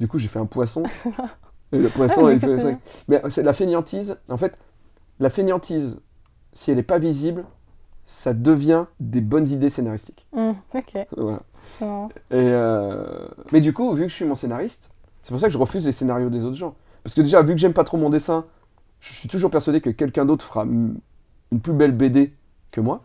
Du 0.00 0.08
coup, 0.08 0.18
j'ai 0.18 0.28
fait 0.28 0.40
un 0.40 0.46
poisson. 0.46 0.82
et 1.72 1.78
le 1.78 1.88
poisson, 1.88 2.26
Ah, 2.26 2.32
il 2.34 2.40
fait. 2.40 2.56
bien. 2.56 2.78
Mais 3.08 3.22
c'est 3.28 3.42
la 3.42 3.52
fainéantise. 3.52 4.18
En 4.28 4.36
fait, 4.36 4.58
la 5.20 5.30
fainéantise, 5.30 6.00
si 6.52 6.70
elle 6.72 6.78
n'est 6.78 6.82
pas 6.82 6.98
visible, 6.98 7.44
ça 8.06 8.34
devient 8.34 8.84
des 9.00 9.20
bonnes 9.20 9.46
idées 9.48 9.70
scénaristiques. 9.70 10.26
Hmm, 10.32 10.52
ok, 10.74 11.06
Voilà. 11.16 11.40
Et 12.32 12.52
Mais 13.52 13.60
du 13.60 13.72
coup, 13.72 13.92
vu 13.94 14.02
que 14.02 14.08
je 14.08 14.14
suis 14.14 14.24
mon 14.26 14.34
scénariste, 14.34 14.90
c'est 15.22 15.30
pour 15.30 15.40
ça 15.40 15.46
que 15.46 15.52
je 15.52 15.58
refuse 15.58 15.86
les 15.86 15.92
scénarios 15.92 16.28
des 16.28 16.44
autres 16.44 16.56
gens. 16.56 16.74
Parce 17.04 17.14
que 17.14 17.20
déjà, 17.20 17.42
vu 17.42 17.52
que 17.54 17.60
j'aime 17.60 17.72
pas 17.72 17.84
trop 17.84 17.96
mon 17.98 18.10
dessin, 18.10 18.44
je 19.00 19.12
suis 19.12 19.28
toujours 19.28 19.50
persuadé 19.50 19.80
que 19.80 19.90
quelqu'un 19.90 20.24
d'autre 20.24 20.44
fera 20.44 20.64
une 20.64 21.60
plus 21.62 21.72
belle 21.74 21.92
BD 21.92 22.32
que 22.72 22.80
moi. 22.80 23.02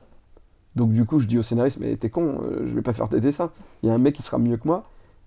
Donc 0.76 0.92
du 0.94 1.06
coup, 1.06 1.20
je 1.20 1.28
dis 1.28 1.38
au 1.38 1.44
scénariste, 1.44 1.80
mais 1.80 1.96
t'es 1.98 2.10
con, 2.10 2.40
euh, 2.44 2.66
je 2.68 2.74
vais 2.74 2.82
pas 2.82 2.94
faire 2.94 3.10
tes 3.10 3.20
dessins. 3.20 3.52
Il 3.84 3.90
y 3.90 3.92
a 3.92 3.96
un 3.96 3.98
mec 4.00 4.16
qui 4.16 4.22
sera 4.22 4.38
mieux 4.40 4.58
que 4.58 4.68
moi. 4.68 4.86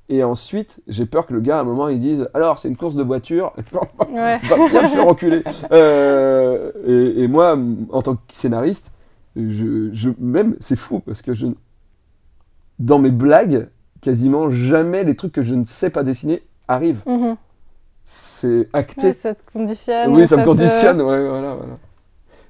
Et 0.08 0.24
ensuite, 0.24 0.80
j'ai 0.88 1.06
peur 1.06 1.26
que 1.26 1.32
le 1.34 1.40
gars, 1.40 1.58
à 1.58 1.60
un 1.60 1.64
moment, 1.64 1.88
il 1.88 1.98
dise, 2.00 2.28
alors, 2.34 2.58
c'est 2.58 2.68
une 2.68 2.76
course 2.76 2.94
de 2.96 3.02
voiture, 3.02 3.52
va 3.72 4.68
bien 4.68 4.82
me 4.82 4.88
faire 4.88 5.06
enculer. 5.06 5.44
Euh, 5.70 6.72
et, 6.86 7.22
et 7.22 7.28
moi, 7.28 7.56
en 7.90 8.02
tant 8.02 8.16
que 8.16 8.20
scénariste, 8.32 8.90
je, 9.36 9.90
je- 9.92 10.10
même, 10.18 10.56
c'est 10.60 10.76
fou, 10.76 11.00
parce 11.00 11.22
que 11.22 11.32
je, 11.34 11.46
dans 12.78 12.98
mes 12.98 13.10
blagues, 13.10 13.68
quasiment 14.00 14.50
jamais 14.50 15.04
les 15.04 15.14
trucs 15.16 15.32
que 15.32 15.42
je 15.42 15.54
ne 15.54 15.64
sais 15.64 15.90
pas 15.90 16.02
dessiner 16.02 16.42
arrivent. 16.68 17.02
Mhm. 17.06 17.36
C'est 18.04 18.68
acté. 18.72 19.08
Ouais, 19.08 19.12
ça 19.12 19.34
te 19.34 19.42
conditionne. 19.52 20.14
oui, 20.14 20.26
ça 20.28 20.36
me 20.36 20.42
te- 20.42 20.46
conditionne, 20.48 21.00
ouais, 21.00 21.28
voilà, 21.28 21.54
voilà. 21.54 21.74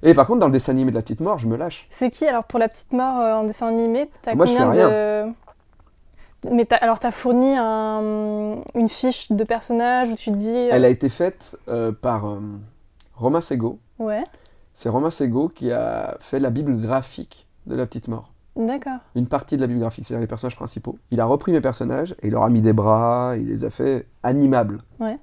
Et 0.05 0.15
par 0.15 0.27
contre, 0.27 0.41
dans 0.41 0.47
le 0.47 0.53
dessin 0.53 0.73
animé 0.73 0.91
de 0.91 0.97
la 0.97 1.03
petite 1.03 1.21
mort, 1.21 1.39
je 1.39 1.47
me 1.47 1.57
lâche. 1.57 1.87
C'est 1.91 2.11
qui 2.11 2.27
alors 2.27 2.45
pour 2.45 2.59
la 2.59 2.69
petite 2.69 2.93
mort 2.93 3.21
euh, 3.21 3.35
en 3.35 3.45
dessin 3.45 3.69
animé 3.69 4.11
T'as 4.23 4.35
Moi, 4.35 4.47
je 4.47 4.53
combien 4.57 4.75
fais 4.75 5.27
de 5.27 5.33
mais 6.51 6.65
t'as- 6.65 6.77
alors 6.79 6.99
t'as 6.99 7.13
fourni 7.13 7.55
un- 7.57 8.57
une 8.75 8.89
fiche 8.89 9.31
de 9.31 9.45
personnage 9.45 10.09
où 10.09 10.17
tu 10.17 10.33
dis 10.33 10.51
euh, 10.57 10.71
Elle 10.73 10.85
a 10.85 10.89
été 10.89 11.09
faite 11.09 11.57
euh, 11.69 11.93
par 11.93 12.25
Romain 13.15 13.41
Sego. 13.41 13.79
ouais 14.01 14.25
C'est 14.75 14.89
Romain 14.89 15.13
Sego 15.13 15.49
qui 15.49 15.71
a 15.71 16.17
fait 16.19 16.41
la 16.41 16.51
bible 16.51 16.81
graphique 16.81 17.47
de 17.67 17.77
la 17.77 17.87
petite 17.87 18.09
mort. 18.09 18.33
d'accord 18.57 18.99
Une 19.15 19.29
partie 19.29 19.55
de 19.57 19.61
la 19.61 19.69
bible 19.69 19.79
graphique, 19.79 20.05
c'est-à-dire 20.05 20.23
les 20.23 20.27
personnages 20.27 20.57
principaux. 20.57 20.99
Il 21.13 21.21
a 21.21 21.27
repris 21.27 21.53
mes 21.53 21.61
personnages 21.61 22.17
et 22.23 22.27
il 22.27 22.33
leur 22.33 22.43
a 22.43 22.49
mis 22.51 22.61
des 22.61 22.73
bras, 22.73 23.35
il 23.37 23.47
les 23.47 23.65
a 23.65 23.71
fait 23.71 24.09
animables. 24.25 24.81
Ouais. 24.99 25.19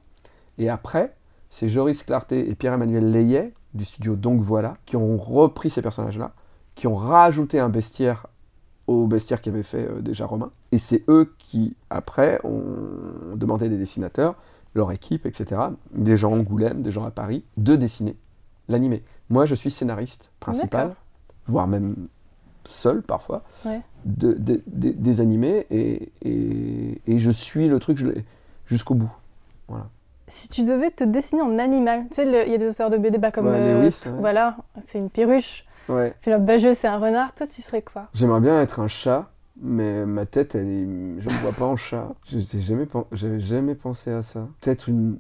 Et 0.60 0.70
après, 0.70 1.16
c'est 1.50 1.68
Joris 1.68 2.04
Clarté 2.04 2.50
et 2.50 2.54
Pierre-Emmanuel 2.56 3.12
Layet 3.12 3.54
du 3.74 3.86
studio 3.86 4.16
Donc 4.16 4.42
Voilà 4.42 4.78
qui 4.86 4.96
ont 4.98 5.18
repris 5.18 5.70
ces 5.72 5.82
personnages-là, 5.82 6.34
qui 6.76 6.86
ont 6.88 6.96
rajouté 6.96 7.60
un 7.60 7.70
bestiaire 7.70 8.28
au 8.88 9.08
bestiaire 9.08 9.42
qu'avait 9.42 9.64
fait 9.64 9.88
euh, 9.90 10.02
déjà 10.02 10.26
Romain. 10.26 10.52
Et 10.72 10.78
c'est 10.80 11.04
eux 11.08 11.34
qui, 11.38 11.76
après, 11.90 12.40
ont 12.44 13.36
demandé 13.36 13.70
des 13.70 13.78
dessinateurs, 13.78 14.36
leur 14.76 14.92
équipe, 14.92 15.26
etc., 15.26 15.62
des 15.94 16.18
gens 16.18 16.34
à 16.34 16.38
Angoulême, 16.38 16.82
des 16.82 16.92
gens 16.92 17.06
à 17.06 17.12
Paris, 17.12 17.44
de 17.58 17.76
dessiner 17.76 18.16
l'animé. 18.68 19.04
Moi, 19.30 19.46
je 19.46 19.54
suis 19.56 19.70
scénariste 19.72 20.32
principal, 20.40 20.96
voire 21.48 21.68
même 21.68 22.08
seul 22.66 23.02
parfois, 23.04 23.44
Ouais. 23.66 23.82
de- 24.06 24.34
de- 24.34 24.62
de- 24.68 24.92
des 24.92 25.22
animés, 25.22 25.66
et, 25.72 26.12
et- 26.24 27.02
et 27.08 27.18
je 27.20 27.32
suis 27.32 27.68
le 27.68 27.80
truc 27.80 28.04
jusqu'au 28.66 28.96
bout. 28.96 29.12
Si 30.30 30.48
tu 30.48 30.64
devais 30.64 30.92
te 30.92 31.04
dessiner 31.04 31.42
en 31.42 31.58
animal, 31.58 32.04
tu 32.10 32.16
sais, 32.18 32.26
il 32.46 32.52
y 32.52 32.56
a 32.56 32.58
des 32.58 32.70
auteurs 32.70 32.90
de 32.92 32.98
BD 32.98 33.18
bah, 33.18 33.32
comme 33.32 33.48
Ouais, 33.48 33.56
euh, 33.60 33.82
Lewis, 33.82 34.00
t- 34.04 34.10
ouais. 34.10 34.16
voilà, 34.20 34.58
c'est 34.86 35.00
une 35.00 35.10
perruche. 35.10 35.66
Ouais. 35.90 36.14
Philippe 36.22 36.46
Bageux, 36.46 36.76
c'est 36.76 36.88
un 36.88 37.00
renard. 37.00 37.34
Toi, 37.34 37.48
tu 37.48 37.62
serais 37.64 37.82
quoi? 37.82 38.08
J'aimerais 38.14 38.40
bien 38.40 38.62
être 38.62 38.80
un 38.80 38.88
chat, 38.88 39.32
mais 39.60 40.06
ma 40.06 40.26
tête, 40.28 40.54
elle 40.56 40.68
est... 40.68 40.86
je 41.22 41.28
me 41.30 41.34
vois 41.42 41.52
pas 41.52 41.66
en 41.66 41.76
chat. 41.76 42.08
Je 42.28 42.38
n'avais 42.38 42.62
jamais, 42.62 42.86
pen- 42.86 43.06
j'avais 43.12 43.40
jamais 43.40 43.74
pensé 43.76 44.12
à 44.12 44.22
ça. 44.22 44.48
Peut-être 44.62 44.88
une 44.88 45.20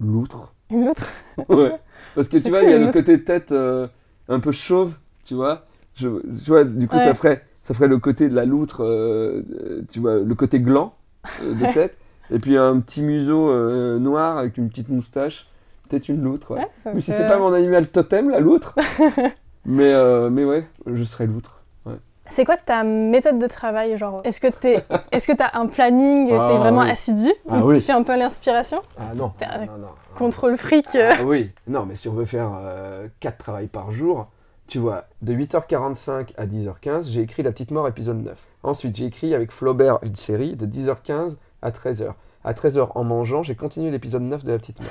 loutre. 0.00 0.54
Une 0.70 0.88
autre 0.88 1.06
Ouais. 1.48 1.72
Parce 2.14 2.28
que 2.28 2.38
tu 2.38 2.48
vois, 2.48 2.62
il 2.62 2.70
y 2.70 2.72
a 2.72 2.78
le 2.78 2.86
loutre? 2.86 2.98
côté 2.98 3.22
tête 3.22 3.52
euh, 3.52 3.86
un 4.28 4.40
peu 4.40 4.52
chauve, 4.52 4.94
tu 5.24 5.34
vois. 5.34 5.66
Je, 5.94 6.08
tu 6.42 6.50
vois, 6.50 6.64
du 6.64 6.88
coup, 6.88 6.96
Ouais. 6.96 7.04
ça 7.04 7.12
ferait, 7.14 7.44
ça 7.62 7.74
ferait 7.74 7.88
le 7.88 7.98
côté 7.98 8.28
de 8.30 8.34
la 8.34 8.46
loutre, 8.46 8.82
euh, 8.82 9.42
euh, 9.60 9.82
tu 9.92 10.00
vois, 10.00 10.16
le 10.20 10.34
côté 10.34 10.58
gland 10.60 10.94
de 11.44 11.66
tête. 11.74 11.98
Et 12.30 12.38
puis 12.38 12.56
un 12.56 12.78
petit 12.80 13.02
museau 13.02 13.48
euh, 13.50 13.98
noir 13.98 14.36
avec 14.38 14.58
une 14.58 14.68
petite 14.68 14.88
moustache. 14.88 15.46
Peut-être 15.88 16.08
une 16.10 16.22
loutre, 16.22 16.50
ouais. 16.54 16.66
Même 16.84 17.00
si 17.00 17.12
c'est 17.12 17.26
pas 17.26 17.38
mon 17.38 17.52
animal 17.54 17.86
totem, 17.88 18.28
la 18.28 18.40
loutre. 18.40 18.74
mais, 19.64 19.92
euh, 19.92 20.28
mais 20.28 20.44
ouais, 20.44 20.66
je 20.86 21.02
serais 21.04 21.26
loutre. 21.26 21.54
C'est 22.30 22.44
quoi 22.44 22.58
ta 22.58 22.84
méthode 22.84 23.38
de 23.38 23.46
travail 23.46 23.96
genre 23.96 24.20
Est-ce 24.22 24.38
que 24.38 24.48
est-ce 25.12 25.26
que 25.26 25.32
t'as 25.34 25.48
un 25.54 25.66
planning 25.66 26.30
Ah, 26.30 26.48
T'es 26.52 26.58
vraiment 26.58 26.82
oui. 26.82 26.90
assidu 26.90 27.30
Ah, 27.48 27.60
ou 27.64 27.70
oui. 27.70 27.76
tu 27.78 27.84
fais 27.86 27.92
un 27.94 28.02
peu 28.02 28.18
l'inspiration 28.18 28.82
Ah 28.98 29.14
non. 29.14 29.32
Un 29.40 29.60
non, 29.60 29.72
non, 29.72 29.78
non. 29.78 29.86
Contrôle 30.18 30.58
fric. 30.58 30.94
euh. 30.94 31.10
Ah 31.18 31.24
oui, 31.24 31.52
non, 31.66 31.86
mais 31.86 31.94
si 31.94 32.06
on 32.06 32.12
veut 32.12 32.26
faire 32.26 32.50
4 33.20 33.38
travails 33.38 33.68
par 33.68 33.92
jour, 33.92 34.26
tu 34.66 34.78
vois, 34.78 35.04
de 35.22 35.32
8h45 35.32 36.34
à 36.36 36.44
10h15, 36.44 37.08
j'ai 37.10 37.22
écrit 37.22 37.42
La 37.42 37.50
Petite 37.50 37.70
Mort 37.70 37.88
épisode 37.88 38.22
9. 38.22 38.46
Ensuite, 38.62 38.94
j'ai 38.96 39.06
écrit 39.06 39.34
avec 39.34 39.50
Flaubert 39.50 39.98
une 40.02 40.16
série 40.16 40.54
de 40.54 40.66
10h15 40.66 41.38
à 41.62 41.70
13h. 41.70 42.14
À 42.44 42.52
13h, 42.52 42.92
en 42.94 43.04
mangeant, 43.04 43.42
j'ai 43.42 43.54
continué 43.54 43.90
l'épisode 43.90 44.22
9 44.22 44.44
de 44.44 44.52
La 44.52 44.58
Petite 44.58 44.80
Mort. 44.80 44.90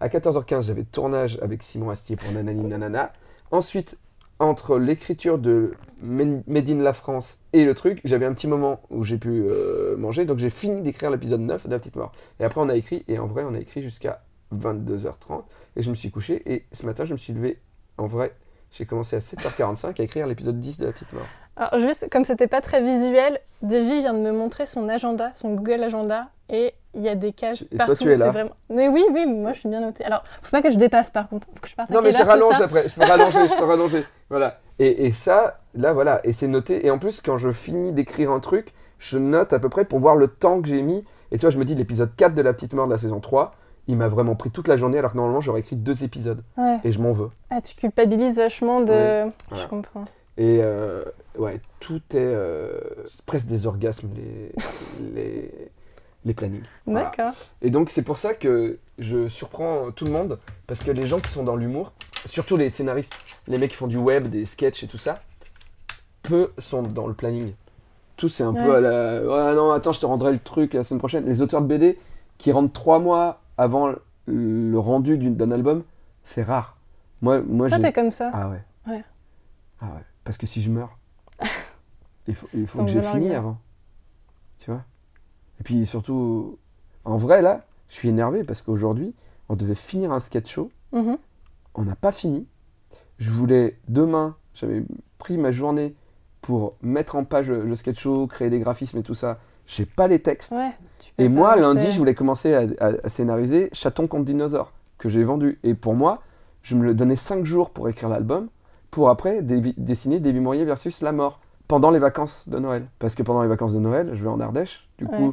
À 0.00 0.08
14h15, 0.08 0.66
j'avais 0.66 0.84
tournage 0.84 1.38
avec 1.42 1.62
Simon 1.62 1.90
Astier 1.90 2.16
pour 2.16 2.30
Nanani 2.32 2.64
Nanana. 2.64 3.12
Ensuite, 3.50 3.96
entre 4.38 4.78
l'écriture 4.78 5.38
de 5.38 5.74
Made 6.02 6.68
in 6.68 6.78
la 6.82 6.92
France 6.92 7.38
et 7.52 7.64
le 7.64 7.74
truc, 7.74 8.00
j'avais 8.04 8.26
un 8.26 8.34
petit 8.34 8.48
moment 8.48 8.80
où 8.90 9.04
j'ai 9.04 9.18
pu 9.18 9.44
euh, 9.46 9.96
manger, 9.96 10.24
donc 10.24 10.38
j'ai 10.38 10.50
fini 10.50 10.82
d'écrire 10.82 11.10
l'épisode 11.10 11.40
9 11.40 11.66
de 11.66 11.70
La 11.70 11.78
Petite 11.78 11.96
Mort. 11.96 12.12
Et 12.40 12.44
après, 12.44 12.60
on 12.60 12.68
a 12.68 12.74
écrit, 12.74 13.04
et 13.08 13.18
en 13.18 13.26
vrai, 13.26 13.44
on 13.46 13.54
a 13.54 13.58
écrit 13.58 13.82
jusqu'à 13.82 14.24
22h30. 14.54 15.44
Et 15.76 15.82
je 15.82 15.90
me 15.90 15.94
suis 15.94 16.10
couché 16.10 16.42
et 16.52 16.64
ce 16.72 16.86
matin, 16.86 17.04
je 17.04 17.12
me 17.12 17.18
suis 17.18 17.32
levé. 17.32 17.60
En 17.96 18.06
vrai, 18.06 18.34
j'ai 18.70 18.86
commencé 18.86 19.16
à 19.16 19.20
7h45 19.20 20.00
à 20.00 20.04
écrire 20.04 20.26
l'épisode 20.26 20.58
10 20.58 20.78
de 20.78 20.86
La 20.86 20.92
Petite 20.92 21.12
Mort. 21.12 21.26
Alors 21.56 21.78
juste, 21.78 22.08
comme 22.10 22.24
c'était 22.24 22.48
pas 22.48 22.60
très 22.60 22.82
visuel, 22.82 23.38
Davy 23.62 24.00
vient 24.00 24.12
de 24.14 24.18
me 24.18 24.32
montrer 24.32 24.66
son 24.66 24.88
agenda, 24.88 25.30
son 25.34 25.54
Google 25.54 25.82
Agenda, 25.84 26.28
et 26.50 26.74
il 26.94 27.02
y 27.02 27.08
a 27.08 27.14
des 27.14 27.32
cases 27.32 27.62
et 27.62 27.76
toi, 27.76 27.86
partout. 27.86 28.04
tu 28.04 28.12
es 28.12 28.16
là. 28.16 28.30
Vraiment... 28.30 28.50
Mais 28.70 28.88
oui, 28.88 29.04
oui, 29.12 29.24
moi 29.26 29.52
je 29.52 29.60
suis 29.60 29.68
bien 29.68 29.80
notée. 29.80 30.04
Alors, 30.04 30.22
faut 30.42 30.50
pas 30.50 30.62
que 30.62 30.70
je 30.70 30.76
dépasse 30.78 31.10
par 31.10 31.28
contre. 31.28 31.46
Faut 31.54 31.60
que 31.60 31.68
je 31.68 31.74
parte 31.74 31.90
à 31.90 31.94
Non, 31.94 32.00
mais 32.02 32.12
je 32.12 32.20
heure, 32.20 32.26
rallonge 32.26 32.60
après. 32.60 32.88
Je 32.88 32.94
peux 32.94 33.04
rallonger, 33.06 33.48
je 33.48 33.56
peux 33.56 33.64
rallonger. 33.64 34.04
Voilà. 34.30 34.58
Et, 34.78 35.06
et 35.06 35.12
ça, 35.12 35.60
là, 35.74 35.92
voilà. 35.92 36.20
Et 36.24 36.32
c'est 36.32 36.48
noté. 36.48 36.84
Et 36.86 36.90
en 36.90 36.98
plus, 36.98 37.20
quand 37.20 37.36
je 37.36 37.52
finis 37.52 37.92
d'écrire 37.92 38.32
un 38.32 38.40
truc, 38.40 38.72
je 38.98 39.18
note 39.18 39.52
à 39.52 39.58
peu 39.60 39.68
près 39.68 39.84
pour 39.84 40.00
voir 40.00 40.16
le 40.16 40.26
temps 40.28 40.60
que 40.60 40.66
j'ai 40.66 40.82
mis. 40.82 41.04
Et 41.30 41.36
tu 41.38 41.42
vois, 41.42 41.50
je 41.50 41.58
me 41.58 41.64
dis, 41.64 41.74
l'épisode 41.74 42.10
4 42.16 42.34
de 42.34 42.42
La 42.42 42.52
Petite 42.52 42.72
Mort 42.72 42.86
de 42.86 42.92
la 42.92 42.98
saison 42.98 43.20
3, 43.20 43.54
il 43.86 43.96
m'a 43.96 44.08
vraiment 44.08 44.34
pris 44.34 44.50
toute 44.50 44.66
la 44.66 44.76
journée, 44.76 44.98
alors 44.98 45.12
que 45.12 45.16
normalement, 45.18 45.40
j'aurais 45.40 45.60
écrit 45.60 45.76
deux 45.76 46.02
épisodes. 46.04 46.42
Ouais. 46.56 46.78
Et 46.84 46.90
je 46.90 47.00
m'en 47.00 47.12
veux. 47.12 47.30
Ah, 47.50 47.60
tu 47.60 47.76
culpabilises 47.76 48.36
vachement 48.38 48.80
de. 48.80 49.24
Oui, 49.26 49.30
Je 49.50 49.54
voilà. 49.54 49.66
comprends. 49.68 50.04
Et 50.36 50.58
euh, 50.62 51.04
ouais, 51.38 51.60
tout 51.80 52.02
est 52.10 52.16
euh, 52.16 52.80
presque 53.26 53.46
des 53.46 53.66
orgasmes, 53.66 54.08
les, 54.16 54.52
les, 55.14 55.70
les 56.24 56.34
plannings. 56.34 56.64
Voilà. 56.86 57.10
D'accord. 57.16 57.32
Et 57.62 57.70
donc 57.70 57.88
c'est 57.88 58.02
pour 58.02 58.18
ça 58.18 58.34
que 58.34 58.78
je 58.98 59.28
surprends 59.28 59.90
tout 59.92 60.04
le 60.04 60.10
monde, 60.10 60.38
parce 60.66 60.82
que 60.82 60.90
les 60.90 61.06
gens 61.06 61.20
qui 61.20 61.30
sont 61.30 61.44
dans 61.44 61.56
l'humour, 61.56 61.92
surtout 62.26 62.56
les 62.56 62.70
scénaristes, 62.70 63.12
les 63.46 63.58
mecs 63.58 63.70
qui 63.70 63.76
font 63.76 63.86
du 63.86 63.96
web, 63.96 64.28
des 64.28 64.46
sketchs 64.46 64.82
et 64.82 64.88
tout 64.88 64.98
ça, 64.98 65.22
peu 66.22 66.52
sont 66.58 66.82
dans 66.82 67.06
le 67.06 67.14
planning. 67.14 67.54
Tout 68.16 68.28
c'est 68.28 68.44
un 68.44 68.54
peu 68.54 68.74
à 68.76 68.80
la... 68.80 69.20
Ouais 69.22 69.54
non, 69.54 69.72
attends, 69.72 69.92
je 69.92 70.00
te 70.00 70.06
rendrai 70.06 70.32
le 70.32 70.38
truc 70.38 70.74
la 70.74 70.84
semaine 70.84 71.00
prochaine. 71.00 71.26
Les 71.26 71.42
auteurs 71.42 71.62
de 71.62 71.66
BD 71.66 71.98
qui 72.38 72.52
rentrent 72.52 72.72
trois 72.72 72.98
mois 72.98 73.40
avant 73.58 73.92
le 74.26 74.78
rendu 74.78 75.18
d'un 75.18 75.50
album, 75.50 75.82
c'est 76.22 76.42
rare. 76.42 76.76
Moi, 77.22 77.40
moi 77.42 77.68
Toi, 77.68 77.78
t'es 77.78 77.92
comme 77.92 78.10
ça. 78.10 78.30
ah 78.32 78.50
ouais. 78.50 78.62
Ouais. 78.86 79.04
Ah 79.80 79.86
ouais. 79.86 80.04
Parce 80.24 80.38
que 80.38 80.46
si 80.46 80.62
je 80.62 80.70
meurs, 80.70 80.98
il 82.26 82.34
faut, 82.34 82.46
il 82.54 82.66
que 82.66 82.86
j'ai 82.86 83.02
fini 83.02 83.34
avant. 83.34 83.58
Tu 84.58 84.70
vois? 84.70 84.82
Et 85.60 85.62
puis 85.62 85.84
surtout, 85.86 86.58
en 87.04 87.16
vrai 87.16 87.42
là, 87.42 87.64
je 87.88 87.94
suis 87.94 88.08
énervé 88.08 88.44
parce 88.44 88.62
qu'aujourd'hui, 88.62 89.14
on 89.48 89.56
devait 89.56 89.74
finir 89.74 90.12
un 90.12 90.20
sketch 90.20 90.50
show. 90.50 90.70
Mhm. 90.92 91.18
On 91.74 91.82
n'a 91.84 91.96
pas 91.96 92.12
fini. 92.12 92.46
Je 93.18 93.30
voulais 93.30 93.78
demain, 93.88 94.36
j'avais 94.54 94.82
pris 95.18 95.36
ma 95.36 95.50
journée 95.50 95.94
pour 96.40 96.74
mettre 96.82 97.16
en 97.16 97.24
page 97.24 97.48
le, 97.50 97.74
sketch 97.74 98.00
show, 98.00 98.26
créer 98.26 98.50
des 98.50 98.58
graphismes 98.58 98.98
et 98.98 99.02
tout 99.02 99.14
ça. 99.14 99.38
J'ai 99.66 99.86
pas 99.86 100.08
les 100.08 100.18
textes. 100.18 100.52
Ouais. 100.52 100.72
Et 101.18 101.28
moi, 101.28 101.56
lundi, 101.56 101.90
je 101.90 101.98
voulais 101.98 102.14
commencer 102.14 102.54
à, 102.54 102.66
à- 102.80 102.92
à 103.02 103.08
scénariser 103.08 103.70
Chaton 103.72 104.06
contre 104.06 104.24
dinosaure, 104.26 104.72
que 104.98 105.08
j'ai 105.08 105.24
vendu. 105.24 105.58
Et 105.62 105.74
pour 105.74 105.94
moi, 105.94 106.22
je 106.62 106.74
me 106.76 106.84
le 106.84 106.94
donnais 106.94 107.16
5 107.16 107.44
jours 107.44 107.70
pour 107.70 107.88
écrire 107.88 108.08
l'album, 108.10 108.48
pour 108.94 109.10
après 109.10 109.42
dessiner 109.42 110.20
David 110.20 110.40
Mourier 110.40 110.64
versus 110.64 111.00
La 111.00 111.10
Mort, 111.10 111.40
pendant 111.66 111.90
les 111.90 111.98
vacances 111.98 112.48
de 112.48 112.60
Noël. 112.60 112.86
Parce 113.00 113.16
que 113.16 113.24
pendant 113.24 113.42
les 113.42 113.48
vacances 113.48 113.72
de 113.72 113.80
Noël, 113.80 114.10
je 114.14 114.22
vais 114.22 114.28
en 114.28 114.38
Ardèche, 114.38 114.88
du 114.98 115.04
coup, 115.06 115.12
Ouais. 115.30 115.32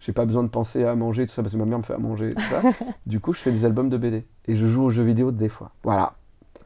j'ai 0.00 0.12
pas 0.12 0.26
besoin 0.26 0.42
de 0.42 0.48
penser 0.48 0.84
à 0.84 0.94
manger, 0.96 1.26
tout 1.26 1.32
ça, 1.32 1.40
parce 1.42 1.54
que 1.54 1.58
ma 1.58 1.64
mère 1.64 1.78
me 1.78 1.82
fait 1.82 1.94
à 1.94 1.98
manger, 1.98 2.34
tout 2.34 2.42
ça. 2.42 2.60
du 3.06 3.18
coup, 3.18 3.32
je 3.32 3.40
fais 3.40 3.52
des 3.52 3.64
albums 3.64 3.88
de 3.88 3.96
BD. 3.96 4.26
Et 4.48 4.54
je 4.54 4.66
joue 4.66 4.82
aux 4.84 4.90
jeux 4.90 5.02
vidéo 5.02 5.30
des 5.32 5.48
fois. 5.48 5.70
Voilà. 5.82 6.12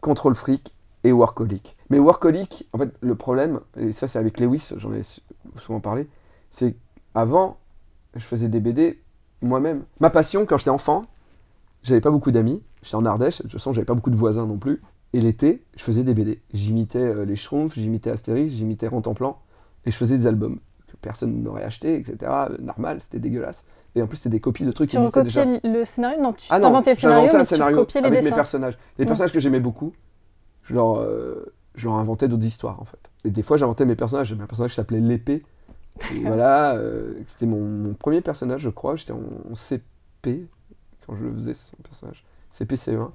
Contrôle 0.01 0.35
fric 0.35 0.75
et 1.05 1.13
Workaholic. 1.13 1.77
Mais 1.89 2.01
Workaholic, 2.01 2.69
en 2.73 2.79
fait, 2.79 2.91
le 3.01 3.15
problème, 3.15 3.61
et 3.77 3.93
ça 3.93 4.09
c'est 4.09 4.19
avec 4.19 4.41
Lewis, 4.41 4.73
j'en 4.77 4.93
ai 4.93 5.03
souvent 5.57 5.79
parlé, 5.79 6.09
c'est 6.51 6.75
avant, 7.15 7.59
je 8.17 8.25
faisais 8.25 8.49
des 8.49 8.59
BD 8.59 9.01
moi-même. 9.41 9.85
Ma 10.01 10.11
passion, 10.11 10.47
quand 10.47 10.57
j'étais 10.57 10.71
enfant, 10.71 11.05
j'avais 11.85 12.01
pas 12.01 12.11
beaucoup 12.11 12.33
d'amis. 12.33 12.61
J'étais 12.83 12.97
en 12.97 13.05
Ardèche, 13.07 13.39
de 13.39 13.43
toute 13.45 13.53
façon, 13.53 13.73
j'avais 13.73 13.85
pas 13.85 13.95
beaucoup 13.95 14.11
de 14.11 14.17
voisins 14.17 14.47
non 14.47 14.59
plus. 14.59 14.83
Et 15.15 15.21
l'été, 15.21 15.63
je 15.77 15.83
faisais 15.83 16.03
des 16.03 16.13
BD. 16.13 16.41
J'imitais 16.53 16.99
euh, 16.99 17.25
les 17.25 17.37
Schtroumpfs, 17.37 17.75
j'imitais 17.77 18.11
Astérix, 18.11 18.53
j'imitais 18.53 18.89
Rontemplan. 18.89 19.39
Et 19.87 19.91
je 19.93 19.97
faisais 19.97 20.19
des 20.19 20.27
albums 20.27 20.59
que 20.89 20.97
personne 20.97 21.41
n'aurait 21.43 21.63
acheté, 21.63 21.95
etc. 21.97 22.17
Euh, 22.51 22.59
Normal, 22.59 22.99
c'était 23.01 23.21
dégueulasse. 23.21 23.65
Et 23.95 24.03
en 24.03 24.09
plus, 24.09 24.17
c'était 24.17 24.31
des 24.31 24.41
copies 24.41 24.65
de 24.65 24.73
trucs 24.73 24.91
Tu 24.91 24.97
qui 24.97 25.01
existaient 25.01 25.23
déjà. 25.23 25.43
recopiais 25.45 25.71
le 25.73 25.85
scénario? 25.85 26.21
Non, 26.21 26.33
tu 26.33 26.49
Ah 26.51 26.59
non, 26.59 26.69
t'inventais 26.69 26.91
le 26.91 26.97
scénario, 26.97 27.21
j'inventais 27.31 27.37
un 27.37 27.39
mais 27.39 27.45
tu 27.45 27.55
scénario 27.55 27.77
recopiais 27.79 28.01
les 28.01 28.07
avec 28.09 28.25
mes 28.25 28.33
personnages. 28.33 28.79
Les 28.99 29.07
personnages 29.07 29.33
que 29.33 29.39
j'aimais 29.41 29.61
beaucoup, 29.61 29.93
je 30.65 30.75
leur, 30.75 30.97
euh, 30.97 31.55
je 31.77 31.87
leur 31.87 31.95
inventais 31.95 32.27
d'autres 32.27 32.45
histoires 32.45 32.81
en 32.81 32.85
fait. 32.85 32.99
Et 33.25 33.31
des 33.31 33.43
fois, 33.45 33.57
j'inventais 33.57 33.85
mes 33.85 33.95
personnages. 33.95 34.29
J'avais 34.29 34.43
un 34.43 34.47
personnage 34.47 34.73
qui 34.73 34.77
s'appelait 34.77 34.99
l'épée. 35.01 35.45
Et 36.13 36.19
voilà, 36.25 36.75
euh, 36.75 37.15
c'était 37.27 37.47
mon, 37.47 37.61
mon 37.61 37.95
premier 37.95 38.21
personnage, 38.21 38.63
je 38.63 38.71
crois. 38.71 38.97
J'étais 38.97 39.13
en, 39.13 39.21
en 39.49 39.55
CP 39.55 40.49
quand 41.07 41.15
je 41.15 41.23
le 41.23 41.33
faisais, 41.35 41.55
son 41.55 41.77
personnage. 41.85 42.25
CP 42.51 42.75
CE1. 42.75 43.11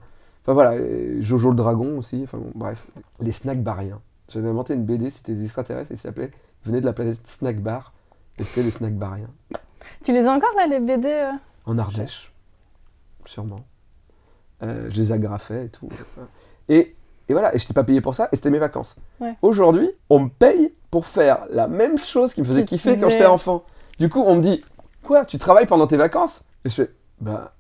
Enfin 0.50 0.56
voilà, 0.56 0.78
et 0.78 1.22
Jojo 1.22 1.52
le 1.52 1.56
dragon 1.56 2.00
aussi. 2.00 2.22
Enfin 2.24 2.39
bon, 2.39 2.52
bref. 2.56 2.88
Les 3.20 3.32
snack 3.32 3.62
bariens. 3.62 4.02
J'avais 4.30 4.50
inventé 4.50 4.74
une 4.74 4.84
BD, 4.84 5.12
c'était 5.12 5.36
des 5.36 5.43
extraterrestres 5.43 5.91
et 5.91 5.95
ça 5.95 6.10
s'appelait 6.10 6.32
venaient 6.66 6.82
de 6.82 6.88
la 6.88 6.93
planète 6.93 7.20
Snack 7.24 7.62
Bar. 7.62 7.93
Et 8.39 8.43
c'était 8.43 8.64
les 8.64 8.72
snack 8.72 8.95
bariens. 8.95 9.30
Tu 10.04 10.12
les 10.12 10.26
as 10.26 10.32
encore 10.32 10.50
là, 10.58 10.66
les 10.66 10.80
BD 10.80 11.08
euh? 11.08 11.32
En 11.68 11.78
Ardèche, 11.78 12.34
sûrement. 13.26 13.62
Euh, 14.64 14.88
je 14.89 15.00
les 15.00 15.12
agrafais 15.12 15.66
et 15.66 15.70
tout. 15.70 15.88
Et, 16.68 16.95
et 17.28 17.34
voilà, 17.34 17.54
et 17.54 17.60
je 17.60 17.64
n'étais 17.64 17.76
pas 17.76 17.84
payé 17.84 18.02
pour 18.02 18.16
ça, 18.16 18.28
et 18.32 18.36
c'était 18.36 18.50
mes 18.50 18.58
vacances. 18.58 18.95
Ouais. 19.20 19.36
Aujourd'hui, 19.43 19.89
on 20.10 20.22
me 20.22 20.30
paye 20.30 20.74
pour 20.89 21.06
faire 21.06 21.45
la 21.52 21.68
même 21.68 22.00
chose 22.00 22.34
qui 22.34 22.41
me 22.41 22.45
faisait 22.45 22.66
kiffer 22.66 22.97
quand 22.97 23.10
j'étais 23.10 23.28
enfant. 23.28 23.64
Du 24.00 24.10
coup, 24.10 24.24
on 24.26 24.36
me 24.36 24.41
dit, 24.41 24.66
quoi, 25.04 25.26
tu 25.26 25.38
travailles 25.38 25.68
pendant 25.68 25.86
tes 25.86 25.97
vacances? 25.97 26.43
Et 26.66 26.70
je 26.70 26.76
fais, 26.76 26.91
bah 27.22 27.54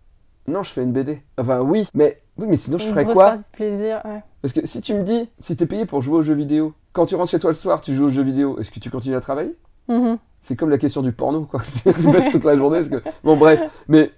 non, 0.47 0.63
je 0.63 0.71
fais 0.71 0.81
une 0.81 0.91
BD. 0.91 1.21
Enfin 1.37 1.61
oui, 1.61 1.87
mais, 1.93 2.21
oui, 2.39 2.47
mais 2.49 2.55
sinon 2.55 2.77
je 2.77 2.85
ferais 2.87 3.05
quoi 3.05 3.37
de 3.37 3.41
plaisir, 3.51 4.01
ouais. 4.05 4.21
Parce 4.41 4.53
que 4.53 4.65
si 4.65 4.81
tu 4.81 4.93
me 4.93 5.03
dis, 5.03 5.29
si 5.39 5.55
t'es 5.57 5.65
payé 5.65 5.85
pour 5.85 6.01
jouer 6.01 6.19
aux 6.19 6.21
jeux 6.21 6.33
vidéo, 6.33 6.73
quand 6.93 7.05
tu 7.05 7.15
rentres 7.15 7.31
chez 7.31 7.39
toi 7.39 7.49
le 7.51 7.55
soir, 7.55 7.81
tu 7.81 7.93
joues 7.93 8.05
aux 8.05 8.09
jeux 8.09 8.23
vidéo, 8.23 8.57
est-ce 8.59 8.71
que 8.71 8.79
tu 8.79 8.89
continues 8.89 9.15
à 9.15 9.21
travailler? 9.21 9.55
Mhm. 9.87 10.17
c'est 10.41 10.55
comme 10.55 10.69
la 10.69 10.77
question 10.77 11.01
du 11.01 11.11
porno, 11.11 11.41
quoi. 11.45 11.61
tu 11.83 12.07
bêtes 12.11 12.31
toute 12.31 12.43
la 12.43 12.55
journée. 12.55 12.77
parce 12.79 12.89
que... 12.89 13.09
Bon, 13.23 13.35
bref. 13.35 13.61
Mais 13.87 14.11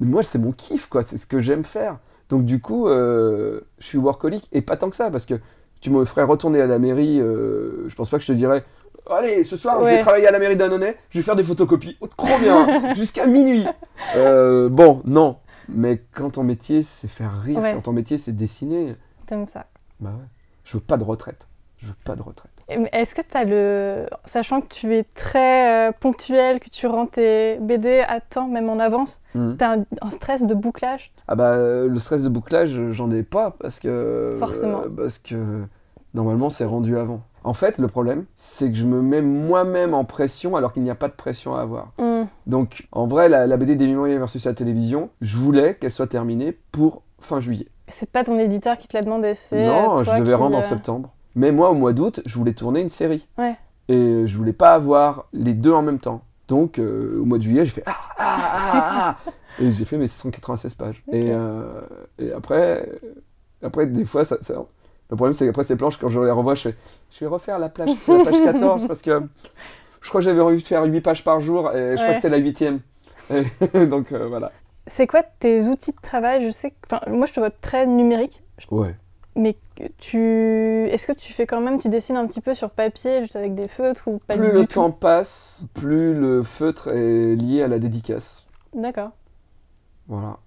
moi, 0.00 0.22
c'est 0.22 0.38
mon 0.38 0.52
kiff, 0.52 0.86
quoi. 0.86 1.02
C'est 1.02 1.18
ce 1.18 1.26
que 1.26 1.38
j'aime 1.38 1.64
faire. 1.64 1.98
Donc, 2.30 2.44
du 2.44 2.60
coup, 2.60 2.88
euh, 2.88 3.60
je 3.78 3.86
suis 3.86 3.98
workaholic 3.98 4.48
et 4.52 4.62
pas 4.62 4.76
tant 4.76 4.90
que 4.90 4.96
ça, 4.96 5.10
parce 5.10 5.26
que 5.26 5.34
tu 5.80 5.90
me 5.90 6.04
ferais 6.04 6.24
retourner 6.24 6.60
à 6.60 6.66
la 6.66 6.78
mairie. 6.78 7.20
euh, 7.20 7.88
je 7.88 7.94
pense 7.94 8.08
pas 8.10 8.16
que 8.16 8.22
je 8.22 8.28
te 8.28 8.36
dirais. 8.36 8.64
Allez, 9.10 9.44
ce 9.44 9.56
soir, 9.56 9.78
je 9.82 9.88
vais 9.88 10.00
travailler 10.00 10.26
à 10.26 10.30
la 10.30 10.38
mairie 10.38 10.56
d'Annonay, 10.56 10.96
je 11.10 11.18
vais 11.18 11.22
faire 11.22 11.36
des 11.36 11.44
photocopies. 11.44 11.96
Oh, 12.00 12.06
trop 12.08 12.38
bien 12.40 12.94
Jusqu'à 12.94 13.26
minuit 13.26 13.64
Euh, 14.16 14.68
Bon, 14.68 15.00
non. 15.04 15.36
Mais 15.68 16.02
quand 16.12 16.30
ton 16.30 16.42
métier, 16.44 16.82
c'est 16.82 17.08
faire 17.08 17.40
rire, 17.40 17.58
Ouais. 17.60 17.74
quand 17.74 17.82
ton 17.82 17.92
métier, 17.92 18.18
c'est 18.18 18.32
dessiner, 18.32 18.96
T'aimes 19.26 19.46
ça. 19.48 19.66
bah 20.00 20.10
ouais. 20.10 20.26
Je 20.64 20.74
veux 20.76 20.82
pas 20.82 20.96
de 20.96 21.04
retraite. 21.04 21.46
Je 21.78 21.86
veux 21.86 21.94
pas 22.04 22.16
de 22.16 22.22
retraite. 22.22 22.50
Est-ce 22.92 23.14
que 23.14 23.22
tu 23.22 23.34
as 23.36 23.44
le. 23.44 24.06
Sachant 24.26 24.60
que 24.60 24.66
tu 24.68 24.94
es 24.94 25.04
très 25.04 25.88
euh, 25.88 25.92
ponctuel, 25.98 26.60
que 26.60 26.68
tu 26.68 26.86
rends 26.86 27.06
tes 27.06 27.56
BD 27.60 28.02
à 28.06 28.20
temps, 28.20 28.46
même 28.48 28.68
en 28.68 28.78
avance, 28.78 29.20
tu 29.32 29.38
as 29.60 29.72
un, 29.72 29.84
un 30.02 30.10
stress 30.10 30.44
de 30.44 30.54
bouclage? 30.54 31.12
Ah 31.28 31.34
bah 31.34 31.52
euh, 31.54 31.88
le 31.88 31.98
stress 31.98 32.22
de 32.22 32.28
bouclage, 32.28 32.90
j'en 32.92 33.10
ai 33.10 33.22
pas 33.22 33.52
parce 33.58 33.80
que 33.80 34.36
Forcément. 34.38 34.82
euh, 34.82 34.88
parce 34.94 35.18
que 35.18 35.64
normalement 36.14 36.50
c'est 36.50 36.66
rendu 36.66 36.98
avant. 36.98 37.22
En 37.48 37.54
fait, 37.54 37.78
le 37.78 37.88
problème, 37.88 38.26
c'est 38.36 38.70
que 38.70 38.76
je 38.76 38.84
me 38.84 39.00
mets 39.00 39.22
moi-même 39.22 39.94
en 39.94 40.04
pression 40.04 40.54
alors 40.54 40.74
qu'il 40.74 40.82
n'y 40.82 40.90
a 40.90 40.94
pas 40.94 41.08
de 41.08 41.14
pression 41.14 41.54
à 41.54 41.62
avoir. 41.62 41.92
Hmm. 41.96 42.24
Donc, 42.46 42.86
en 42.92 43.06
vrai, 43.06 43.30
la, 43.30 43.46
la 43.46 43.56
BD 43.56 43.74
des 43.74 43.86
Moyens 43.86 44.18
versus 44.18 44.44
la 44.44 44.52
télévision, 44.52 45.08
je 45.22 45.38
voulais 45.38 45.74
qu'elle 45.76 45.90
soit 45.90 46.08
terminée 46.08 46.52
pour 46.72 47.00
fin 47.20 47.40
juillet. 47.40 47.68
C'est 47.88 48.10
pas 48.10 48.22
ton 48.22 48.38
éditeur 48.38 48.76
qui 48.76 48.86
te 48.86 48.94
l'a 48.94 49.02
demandé, 49.02 49.32
c'est. 49.32 49.66
Non, 49.66 49.96
euh, 49.96 50.04
je 50.04 50.10
devais 50.10 50.24
qui, 50.24 50.34
rendre 50.34 50.56
en 50.56 50.60
euh, 50.60 50.62
septembre. 50.62 51.14
Mais 51.36 51.50
moi, 51.50 51.70
au 51.70 51.74
mois 51.74 51.94
d'août, 51.94 52.20
je 52.26 52.34
voulais 52.36 52.52
tourner 52.52 52.82
une 52.82 52.90
série. 52.90 53.26
Ouais. 53.38 53.56
Et 53.88 54.26
je 54.26 54.36
voulais 54.36 54.52
pas 54.52 54.74
avoir 54.74 55.24
les 55.32 55.54
deux 55.54 55.72
en 55.72 55.80
même 55.80 56.00
temps. 56.00 56.20
Donc, 56.48 56.78
euh, 56.78 57.18
au 57.18 57.24
mois 57.24 57.38
de 57.38 57.44
juillet, 57.44 57.64
j'ai 57.64 57.70
fait 57.70 57.84
ah, 57.86 57.96
ah, 58.18 58.40
ah, 58.52 59.16
ah 59.24 59.30
Et 59.62 59.72
j'ai 59.72 59.86
fait 59.86 59.96
mes 59.96 60.06
196 60.06 60.74
pages. 60.74 61.02
Et, 61.10 61.30
euh, 61.30 61.80
et 62.18 62.30
après, 62.30 62.86
après, 63.62 63.86
des 63.86 64.04
fois, 64.04 64.26
ça, 64.26 64.36
ça- 64.42 64.66
le 65.10 65.16
problème, 65.16 65.34
c'est 65.34 65.46
qu'après 65.46 65.64
ces 65.64 65.76
planches, 65.76 65.96
quand 65.98 66.08
je 66.08 66.20
les 66.20 66.30
revois, 66.30 66.54
je 66.54 66.62
fais 66.70 66.74
je 67.10 67.20
vais 67.20 67.26
refaire 67.26 67.58
la, 67.58 67.68
plage, 67.68 67.90
la 68.08 68.24
page 68.24 68.42
14 68.44 68.86
parce 68.86 69.00
que 69.02 69.22
je 70.00 70.08
crois 70.08 70.20
que 70.20 70.24
j'avais 70.24 70.40
envie 70.40 70.62
de 70.62 70.66
faire 70.66 70.84
8 70.84 71.00
pages 71.00 71.24
par 71.24 71.40
jour 71.40 71.72
et 71.74 71.92
je 71.92 71.94
crois 71.96 72.06
Ouais. 72.06 72.10
que 72.10 72.16
c'était 72.16 72.28
la 72.28 72.36
huitième. 72.38 72.80
Et 73.30 73.86
donc, 73.86 74.12
euh, 74.12 74.26
voilà. 74.28 74.52
C'est 74.86 75.06
quoi 75.06 75.22
tes 75.22 75.64
outils 75.68 75.92
de 75.92 76.00
travail? 76.00 76.44
Je 76.46 76.50
sais 76.50 76.70
que. 76.70 76.76
Enfin, 76.90 77.00
moi, 77.10 77.26
je 77.26 77.32
te 77.34 77.40
vois 77.40 77.50
très 77.50 77.86
numérique. 77.86 78.42
Ouais. 78.70 78.94
Mais 79.36 79.54
tu. 79.98 80.88
Est-ce 80.90 81.06
que 81.06 81.12
tu 81.12 81.32
fais 81.32 81.46
quand 81.46 81.60
même. 81.60 81.78
Tu 81.78 81.88
dessines 81.90 82.16
un 82.16 82.26
petit 82.26 82.40
peu 82.40 82.54
sur 82.54 82.70
papier, 82.70 83.20
juste 83.20 83.36
avec 83.36 83.54
des 83.54 83.68
feutres 83.68 84.08
ou 84.08 84.18
pas 84.26 84.36
Plus 84.36 84.46
du 84.48 84.52
le 84.52 84.60
tout? 84.60 84.74
temps 84.74 84.90
passe, 84.90 85.66
plus 85.74 86.14
le 86.14 86.42
feutre 86.42 86.88
est 86.88 87.34
lié 87.36 87.62
à 87.62 87.68
la 87.68 87.78
dédicace. 87.78 88.46
D'accord. 88.74 89.10
Voilà. 90.06 90.38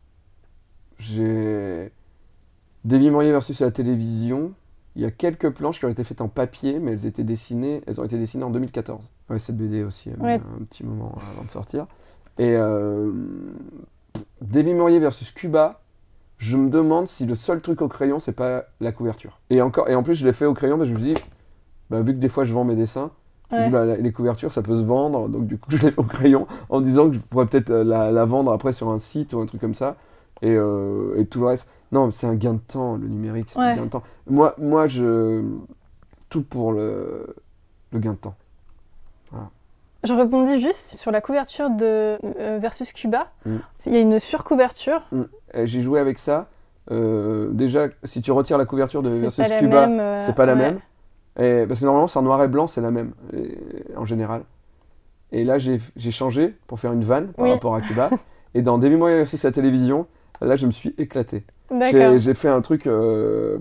J'ai. 0.98 1.92
Davy 2.86 3.10
Mourier 3.12 3.32
versus 3.32 3.60
la 3.62 3.72
télévision. 3.72 4.52
Il 4.96 5.02
y 5.02 5.06
a 5.06 5.12
quelques 5.12 5.50
planches 5.52 5.80
qui 5.80 5.86
ont 5.86 5.90
été 5.90 6.04
faites 6.04 6.22
en 6.22 6.28
papier, 6.28 6.80
mais 6.80 6.92
elles 6.94 7.06
étaient 7.06 7.24
dessinées. 7.24 7.82
Elles 7.88 8.02
ont 8.02 8.04
été 8.04 8.18
dessinées 8.18 8.44
en 8.44 8.50
2014. 8.50 9.10
Ouais, 9.30 9.40
cette 9.40 9.58
BD 9.58 9.84
aussi 9.84 10.10
Ouais. 10.20 10.34
un 10.36 10.64
petit 10.66 10.84
moment 10.84 11.16
avant 11.34 11.46
de 11.46 11.52
sortir. 11.52 11.88
Et 12.38 12.56
euh... 12.56 13.12
Davy 14.42 14.74
Mourier 14.74 15.00
versus 15.00 15.32
Cuba. 15.32 15.82
Je 16.38 16.58
me 16.58 16.70
demande 16.70 17.08
si 17.08 17.26
le 17.28 17.36
seul 17.36 17.62
truc 17.62 17.82
au 17.84 17.88
crayon, 17.88 18.20
c'est 18.20 18.32
pas 18.32 18.66
la 18.80 18.92
couverture. 18.92 19.40
Et 19.52 19.62
encore, 19.62 19.88
et 19.90 19.96
en 19.96 20.02
plus, 20.02 20.16
je 20.16 20.26
l'ai 20.26 20.34
fait 20.34 20.46
au 20.48 20.56
crayon 20.56 20.78
parce 20.78 20.90
que 20.90 20.96
je 20.96 21.00
me 21.00 21.06
dis, 21.14 21.22
bah, 21.92 22.02
vu 22.02 22.14
que 22.16 22.20
des 22.20 22.30
fois 22.30 22.44
je 22.46 22.52
vends 22.54 22.64
mes 22.64 22.76
dessins, 22.76 23.12
Ouais. 23.52 23.70
bah, 23.70 23.86
les 23.98 24.12
couvertures, 24.12 24.52
ça 24.52 24.62
peut 24.64 24.76
se 24.78 24.82
vendre. 24.84 25.30
Donc 25.30 25.46
du 25.46 25.58
coup, 25.60 25.70
je 25.70 25.78
l'ai 25.78 25.92
fait 25.92 26.00
au 26.00 26.04
crayon 26.04 26.48
en 26.70 26.82
disant 26.82 27.08
que 27.10 27.14
je 27.16 27.20
pourrais 27.20 27.46
peut-être 27.46 27.70
euh, 27.70 27.84
la, 27.84 28.12
la 28.12 28.26
vendre 28.26 28.52
après 28.52 28.74
sur 28.74 28.90
un 28.90 28.98
site 28.98 29.34
ou 29.34 29.40
un 29.40 29.46
truc 29.46 29.62
comme 29.62 29.76
ça. 29.76 29.98
Et, 30.42 30.50
euh, 30.56 31.14
et 31.20 31.26
tout 31.28 31.40
le 31.42 31.46
reste. 31.46 31.70
Non, 31.92 32.10
c'est 32.12 32.28
un 32.28 32.36
gain 32.36 32.54
de 32.54 32.60
temps, 32.60 32.96
le 32.96 33.08
numérique, 33.08 33.50
c'est 33.50 33.60
un 33.60 33.76
gain 33.76 33.86
de 33.86 33.90
temps. 33.90 34.04
Moi, 34.28 34.56
moi, 34.58 34.88
je. 34.88 35.44
Tout 36.30 36.44
pour 36.44 36.72
le, 36.72 37.36
le 37.92 38.00
gain 38.00 38.14
de 38.14 38.18
temps. 38.18 38.36
Je 40.04 40.14
rebondis 40.14 40.60
juste 40.60 40.96
sur 40.96 41.12
la 41.12 41.22
couverture 41.22 41.70
de 41.70 42.18
euh, 42.40 42.58
Versus 42.60 42.92
Cuba. 42.92 43.28
Mm. 43.46 43.56
Il 43.86 43.94
y 43.94 43.98
a 43.98 44.00
une 44.00 44.20
surcouverture. 44.20 45.04
Et 45.54 45.68
J'ai 45.68 45.82
joué 45.82 46.00
avec 46.00 46.18
ça. 46.18 46.48
Euh, 46.90 47.50
déjà, 47.52 47.88
si 48.04 48.22
tu 48.24 48.32
retires 48.32 48.58
la 48.58 48.66
couverture 48.66 49.04
de 49.04 49.10
Versus 49.10 49.48
Cuba, 49.60 49.88
euh, 49.88 50.18
c'est 50.26 50.34
pas 50.34 50.48
la 50.48 50.54
ouais. 50.54 50.60
même. 50.60 50.80
Et, 51.40 51.68
parce 51.68 51.80
que 51.82 51.86
normalement, 51.86 52.08
c'est 52.08 52.18
en 52.18 52.24
noir 52.24 52.42
et 52.44 52.48
blanc, 52.48 52.66
c'est 52.66 52.82
la 52.82 52.90
même, 52.90 53.12
et- 53.34 53.60
en 53.96 54.06
général. 54.06 54.42
Et 55.32 55.44
là, 55.44 55.60
j'ai 55.60 55.80
changé 56.12 56.56
pour 56.68 56.80
faire 56.80 56.94
une 56.94 57.04
vanne 57.04 57.28
par 57.34 57.46
Oui. 57.46 57.52
rapport 57.52 57.76
à 57.76 57.82
Cuba. 57.82 58.10
et 58.56 58.64
dans 58.64 58.80
Demi 58.80 58.96
Moyen 58.96 59.18
versus 59.18 59.44
la 59.44 59.52
télévision, 59.52 60.08
là, 60.42 60.56
je 60.56 60.66
me 60.66 60.72
suis 60.72 60.96
éclaté. 60.98 61.44
J'ai 62.20 62.34
fait 62.34 62.50
un 62.50 62.62
truc 62.62 62.88
euh, 62.88 63.58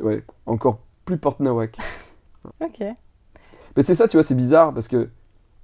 ouais, 0.00 0.24
encore 0.46 0.78
plus 1.04 1.16
porte-nawak. 1.18 1.76
Ok. 2.60 2.82
Mais 3.76 3.82
c'est 3.82 3.94
ça, 3.94 4.08
tu 4.08 4.16
vois, 4.16 4.24
c'est 4.24 4.34
bizarre 4.34 4.72
parce 4.72 4.88
que 4.88 5.08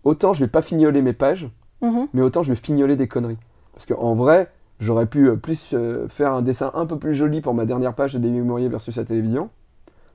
autant 0.04 0.34
je 0.34 0.44
vais 0.44 0.50
pas 0.50 0.61
fignoler 0.61 1.00
mes 1.00 1.14
pages, 1.14 1.48
Mhm. 1.80 2.09
mais 2.12 2.20
autant 2.20 2.42
je 2.42 2.50
vais 2.50 2.57
fignoler 2.57 2.96
des 2.96 3.09
conneries. 3.09 3.38
Parce 3.72 3.86
qu'en 3.86 4.14
vrai, 4.14 4.50
j'aurais 4.78 5.07
pu 5.07 5.28
euh, 5.30 5.36
plus 5.36 5.70
euh, 5.72 6.07
faire 6.09 6.32
un 6.34 6.42
dessin 6.42 6.70
un 6.74 6.84
peu 6.84 6.98
plus 6.98 7.14
joli 7.14 7.40
pour 7.40 7.54
ma 7.54 7.64
dernière 7.64 7.94
page 7.94 8.12
de 8.12 8.18
David 8.18 8.44
Mourier 8.44 8.68
versus 8.68 8.94
la 8.96 9.04
télévision, 9.04 9.48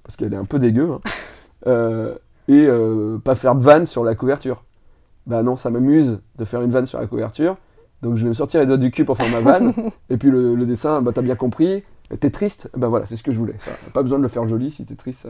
parce 0.03 0.15
qu'elle 0.17 0.33
est 0.33 0.37
un 0.37 0.45
peu 0.45 0.59
dégueu, 0.59 0.91
hein. 0.91 1.01
Et 2.47 2.67
pas 3.23 3.35
faire 3.35 3.55
de 3.55 3.63
vanne 3.63 3.85
sur 3.85 4.03
la 4.03 4.13
couverture. 4.13 4.63
Bah 5.25 5.41
non, 5.43 5.55
ça 5.55 5.69
m'amuse 5.69 6.19
de 6.37 6.45
faire 6.45 6.61
une 6.61 6.71
vanne 6.71 6.85
sur 6.85 6.99
la 6.99 7.07
couverture, 7.07 7.55
donc 8.01 8.15
je 8.17 8.23
vais 8.23 8.29
me 8.29 8.33
sortir 8.33 8.59
les 8.59 8.65
doigts 8.65 8.77
du 8.77 8.91
cul 8.91 9.05
pour 9.05 9.17
faire 9.17 9.29
ma 9.29 9.39
vanne, 9.39 9.73
et 10.09 10.17
puis 10.17 10.29
le, 10.29 10.55
le 10.55 10.65
dessin, 10.65 11.01
bah 11.01 11.11
t'as 11.13 11.21
bien 11.21 11.35
compris, 11.35 11.83
t'es 12.19 12.29
triste, 12.29 12.69
bah 12.75 12.87
voilà, 12.87 13.05
c'est 13.05 13.15
ce 13.15 13.23
que 13.23 13.31
je 13.31 13.37
voulais. 13.37 13.55
Pas 13.93 14.01
besoin 14.03 14.17
de 14.17 14.23
le 14.23 14.29
faire 14.29 14.47
joli 14.47 14.71
si 14.71 14.85
t'es 14.85 14.95
triste. 14.95 15.21
ça- 15.23 15.29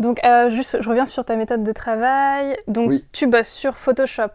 Donc, 0.00 0.20
euh, 0.24 0.48
juste, 0.50 0.78
je 0.80 0.88
reviens 0.88 1.04
sur 1.06 1.24
ta 1.24 1.36
méthode 1.36 1.62
de 1.62 1.72
travail. 1.72 2.56
Donc, 2.68 2.88
Oui. 2.88 3.04
tu 3.12 3.26
bosses 3.26 3.48
sur 3.48 3.76
Photoshop. 3.76 4.30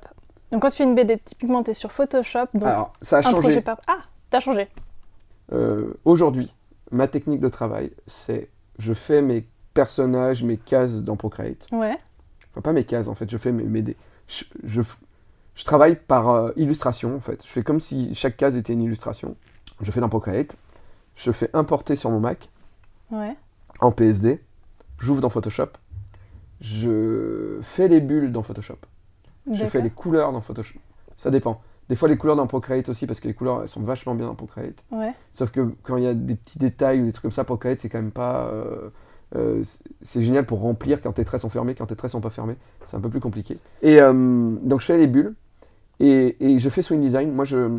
Donc, 0.51 0.61
quand 0.61 0.69
tu 0.69 0.77
fais 0.77 0.83
une 0.83 0.93
BD, 0.95 1.17
typiquement, 1.17 1.63
tu 1.63 1.71
es 1.71 1.73
sur 1.73 1.91
Photoshop. 1.91 2.45
Donc, 2.53 2.63
Alors, 2.63 2.93
ça 3.01 3.17
a 3.17 3.21
changé. 3.23 3.61
par. 3.61 3.81
Ah, 3.88 3.97
t'as 4.29 4.39
changé. 4.39 4.67
Euh, 5.53 5.93
Aujourd'hui, 6.05 6.53
ma 6.91 7.07
technique 7.07 7.39
de 7.39 7.49
travail, 7.49 7.91
c'est 8.05 8.49
je 8.79 8.93
fais 8.93 9.21
mes 9.21 9.47
personnages, 9.73 10.43
mes 10.43 10.57
cases 10.57 11.01
dans 11.01 11.15
Procreate. 11.15 11.65
Ouais. 11.71 11.97
Enfin, 12.51 12.61
pas 12.61 12.73
mes 12.73 12.83
cases, 12.83 13.07
en 13.07 13.15
fait, 13.15 13.29
je 13.29 13.38
fais 13.38 13.51
mes, 13.51 13.63
mes 13.63 13.83
je, 14.63 14.81
je 15.58 15.64
travaille 15.66 15.95
par 15.97 16.30
euh, 16.30 16.51
illustration, 16.55 17.16
en 17.16 17.20
fait. 17.20 17.43
Je 17.43 17.49
fais 17.49 17.64
comme 17.64 17.80
si 17.82 18.14
chaque 18.16 18.38
case 18.38 18.55
était 18.55 18.72
une 18.74 18.82
illustration. 18.82 19.36
Je 19.82 19.91
fais 19.91 19.99
dans 19.99 20.08
Procreate. 20.10 20.55
Je 21.16 21.32
fais 21.32 21.49
importer 21.53 21.95
sur 21.97 22.10
mon 22.12 22.20
Mac 22.20 22.49
Ouais. 23.12 23.36
en 23.82 23.91
PSD. 23.91 24.41
J'ouvre 24.99 25.20
dans 25.22 25.30
Photoshop. 25.30 25.70
Je 26.62 27.60
fais 27.62 27.88
les 27.88 27.99
bulles 28.01 28.32
dans 28.32 28.43
Photoshop. 28.43 28.78
Je 29.51 29.66
fais 29.66 29.82
les 29.82 29.89
couleurs 29.89 30.32
dans 30.32 30.41
Photoshop. 30.41 30.80
Ça 31.16 31.32
dépend. 31.32 31.62
Des 31.89 31.95
fois, 31.95 32.10
les 32.10 32.18
couleurs 32.18 32.36
dans 32.36 32.47
Procreate 32.47 32.89
aussi, 32.89 33.08
parce 33.08 33.20
que 33.22 33.28
les 33.30 33.34
couleurs, 33.34 33.62
elles 33.64 33.70
sont 33.70 33.82
vachement 33.82 34.14
bien 34.14 34.26
dans 34.28 34.36
Procreate. 34.36 34.84
Ouais. 34.91 35.14
Sauf 35.34 35.51
que 35.51 35.72
quand 35.84 35.95
il 35.97 36.03
y 36.03 36.08
a 36.08 36.14
des 36.14 36.36
petits 36.36 36.60
détails 36.60 37.01
ou 37.01 37.05
des 37.05 37.12
trucs 37.14 37.22
comme 37.22 37.32
ça, 37.32 37.43
Procreate, 37.45 37.80
c'est 37.80 37.89
quand 37.89 37.99
même 38.01 38.12
pas. 38.12 38.47
euh, 38.47 38.89
euh, 39.36 39.64
c'est- 39.64 39.80
c'est 40.01 40.22
génial 40.22 40.45
pour 40.45 40.60
remplir 40.60 41.01
quand 41.01 41.14
tes 41.14 41.24
traits 41.26 41.41
sont 41.41 41.49
fermés, 41.49 41.76
quand 41.76 41.86
tes 41.86 41.95
traits 41.95 42.12
sont 42.12 42.22
pas 42.22 42.30
fermés. 42.30 42.55
C'est 42.86 42.97
un 42.97 42.99
peu 43.01 43.10
plus 43.10 43.20
compliqué. 43.22 43.58
Et 43.82 44.01
euh, 44.01 44.12
donc, 44.62 44.82
je 44.82 44.86
fais 44.86 44.97
les 44.97 45.08
bulles 45.08 45.34
et, 45.99 46.35
et 46.39 46.59
je 46.59 46.69
fais 46.69 46.81
Swing 46.81 47.01
Design. 47.01 47.31
Moi, 47.31 47.45
je, 47.45 47.69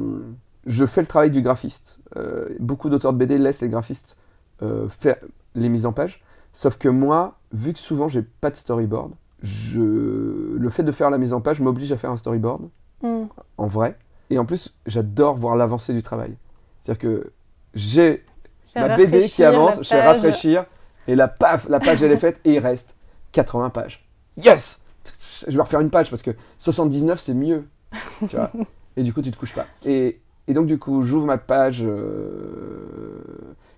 je 0.67 0.87
fais 0.87 1.01
le 1.01 1.07
travail 1.07 1.31
du 1.31 1.43
graphiste. 1.43 2.01
Euh, 2.17 2.49
beaucoup 2.59 2.89
d'auteurs 2.91 3.13
de 3.13 3.19
BD 3.19 3.39
laissent 3.39 3.61
les 3.61 3.69
graphistes 3.69 4.17
euh, 4.63 4.89
faire 4.89 5.17
les 5.55 5.69
mises 5.69 5.87
en 5.87 5.93
page. 5.93 6.23
Sauf 6.53 6.77
que 6.79 6.89
moi, 6.89 7.39
vu 7.53 7.73
que 7.73 7.79
souvent 7.79 8.09
j'ai 8.09 8.23
pas 8.23 8.51
de 8.51 8.57
storyboard, 8.57 9.13
je... 9.43 10.57
le 10.57 10.69
fait 10.71 10.83
de 10.83 10.91
faire 10.93 11.11
la 11.11 11.19
mise 11.19 11.33
en 11.33 11.41
page 11.41 11.61
m'oblige 11.61 11.93
à 11.93 11.99
faire 11.99 12.11
un 12.11 12.17
storyboard 12.17 12.69
Hmm. 13.01 13.27
en 13.59 13.67
vrai. 13.69 13.97
Et 14.29 14.39
en 14.41 14.45
plus, 14.45 14.75
j'adore 14.87 15.37
voir 15.37 15.55
l'avancée 15.55 15.95
du 15.95 16.03
travail. 16.03 16.35
C'est-à-dire 16.83 16.99
que 17.01 17.33
j'ai 17.75 18.25
ma 18.75 18.97
BD 18.97 19.29
qui 19.29 19.45
avance, 19.45 19.77
je 19.77 19.83
fais 19.89 20.01
page. 20.01 20.17
rafraîchir, 20.17 20.65
et 21.07 21.15
la 21.15 21.29
paf, 21.29 21.69
la 21.69 21.79
page 21.79 22.03
elle 22.03 22.11
est 22.11 22.17
faite, 22.17 22.41
et 22.45 22.55
il 22.55 22.59
reste 22.59 22.97
80 23.33 23.71
pages. 23.71 24.05
Yes 24.37 24.83
Je 25.47 25.55
vais 25.55 25.63
refaire 25.63 25.81
une 25.81 25.91
page 25.91 26.11
parce 26.11 26.23
que 26.23 26.33
79 26.59 27.21
c'est 27.21 27.35
mieux. 27.35 27.65
Tu 28.29 28.37
vois 28.37 28.51
et 28.97 29.03
du 29.03 29.13
coup, 29.13 29.23
tu 29.23 29.31
te 29.31 29.37
couches 29.39 29.55
pas. 29.55 29.67
Et, 29.87 30.21
et 30.49 30.53
donc, 30.53 30.67
du 30.67 30.79
coup, 30.79 31.03
j'ouvre 31.03 31.27
ma 31.27 31.39
page 31.39 31.85
euh, 31.87 33.21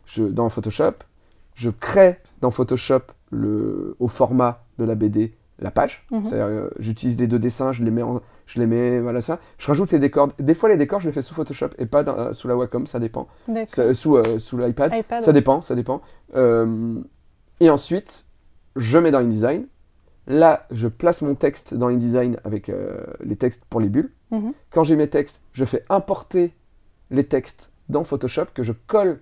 je, 0.06 0.24
dans 0.24 0.48
Photoshop, 0.48 0.92
je 1.54 1.70
crée 1.70 2.18
dans 2.40 2.50
Photoshop 2.50 3.02
le, 3.30 3.96
au 4.00 4.08
format 4.08 4.64
de 4.78 4.84
la 4.84 4.94
BD 4.94 5.34
la 5.58 5.70
page. 5.70 6.06
Mhm. 6.10 6.26
C'est-à-dire, 6.26 6.46
euh, 6.46 6.70
j'utilise 6.78 7.18
les 7.18 7.26
deux 7.26 7.38
dessins, 7.38 7.70
je 7.72 7.82
les 7.84 7.90
mets, 7.90 8.00
en- 8.02 8.22
je 8.46 8.58
les 8.60 8.66
mets, 8.66 8.98
voilà 8.98 9.20
ça. 9.20 9.40
Je 9.58 9.66
rajoute 9.66 9.92
les 9.92 9.98
décors. 9.98 10.30
Des 10.38 10.54
fois, 10.54 10.70
les 10.70 10.78
décors, 10.78 11.00
je 11.00 11.06
les 11.06 11.12
fais 11.12 11.20
sous 11.20 11.34
Photoshop 11.34 11.68
et 11.78 11.84
pas 11.84 12.02
dans- 12.02 12.16
euh, 12.18 12.32
sous 12.32 12.48
la 12.48 12.56
Wacom, 12.56 12.86
ça 12.86 12.98
dépend. 12.98 13.28
Ça- 13.68 13.92
sous 13.92 14.16
euh, 14.16 14.38
sous 14.38 14.56
l'iPad. 14.56 14.90
iPad. 14.96 15.20
Ça 15.20 15.32
dépend, 15.34 15.60
ça 15.60 15.74
dépend. 15.74 16.00
Et 17.60 17.68
ensuite, 17.68 18.24
je 18.76 18.96
mets 18.98 19.10
dans 19.10 19.18
InDesign. 19.18 19.64
Là, 20.30 20.64
je 20.70 20.86
place 20.86 21.22
mon 21.22 21.34
texte 21.34 21.74
dans 21.74 21.88
InDesign 21.88 22.36
avec 22.44 22.68
euh, 22.68 23.04
les 23.20 23.34
textes 23.34 23.64
pour 23.68 23.80
les 23.80 23.88
bulles. 23.88 24.12
Mhm. 24.30 24.52
Quand 24.70 24.84
j'ai 24.84 24.94
mes 24.94 25.08
textes, 25.08 25.40
je 25.52 25.64
fais 25.64 25.82
importer 25.90 26.54
les 27.10 27.24
textes 27.24 27.72
dans 27.88 28.04
Photoshop 28.04 28.44
que 28.54 28.62
je 28.62 28.72
colle 28.86 29.18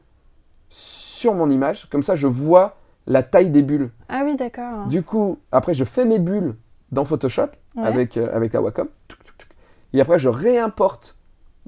sur 0.68 1.32
mon 1.34 1.48
image. 1.48 1.88
Comme 1.90 2.02
ça, 2.02 2.14
je 2.14 2.26
vois 2.26 2.76
la 3.06 3.22
taille 3.22 3.48
des 3.48 3.62
bulles. 3.62 3.90
Ah 4.10 4.20
oui, 4.22 4.36
d'accord. 4.36 4.86
Du 4.88 5.02
coup, 5.02 5.38
après, 5.50 5.72
je 5.72 5.84
fais 5.84 6.04
mes 6.04 6.18
bulles 6.18 6.54
dans 6.92 7.06
Photoshop 7.06 7.48
Ouais. 7.76 7.84
avec, 7.86 8.16
euh, 8.18 8.28
avec 8.34 8.52
la 8.52 8.60
Wacom. 8.60 8.88
Et 9.94 10.00
après, 10.02 10.18
je 10.18 10.28
réimporte 10.28 11.16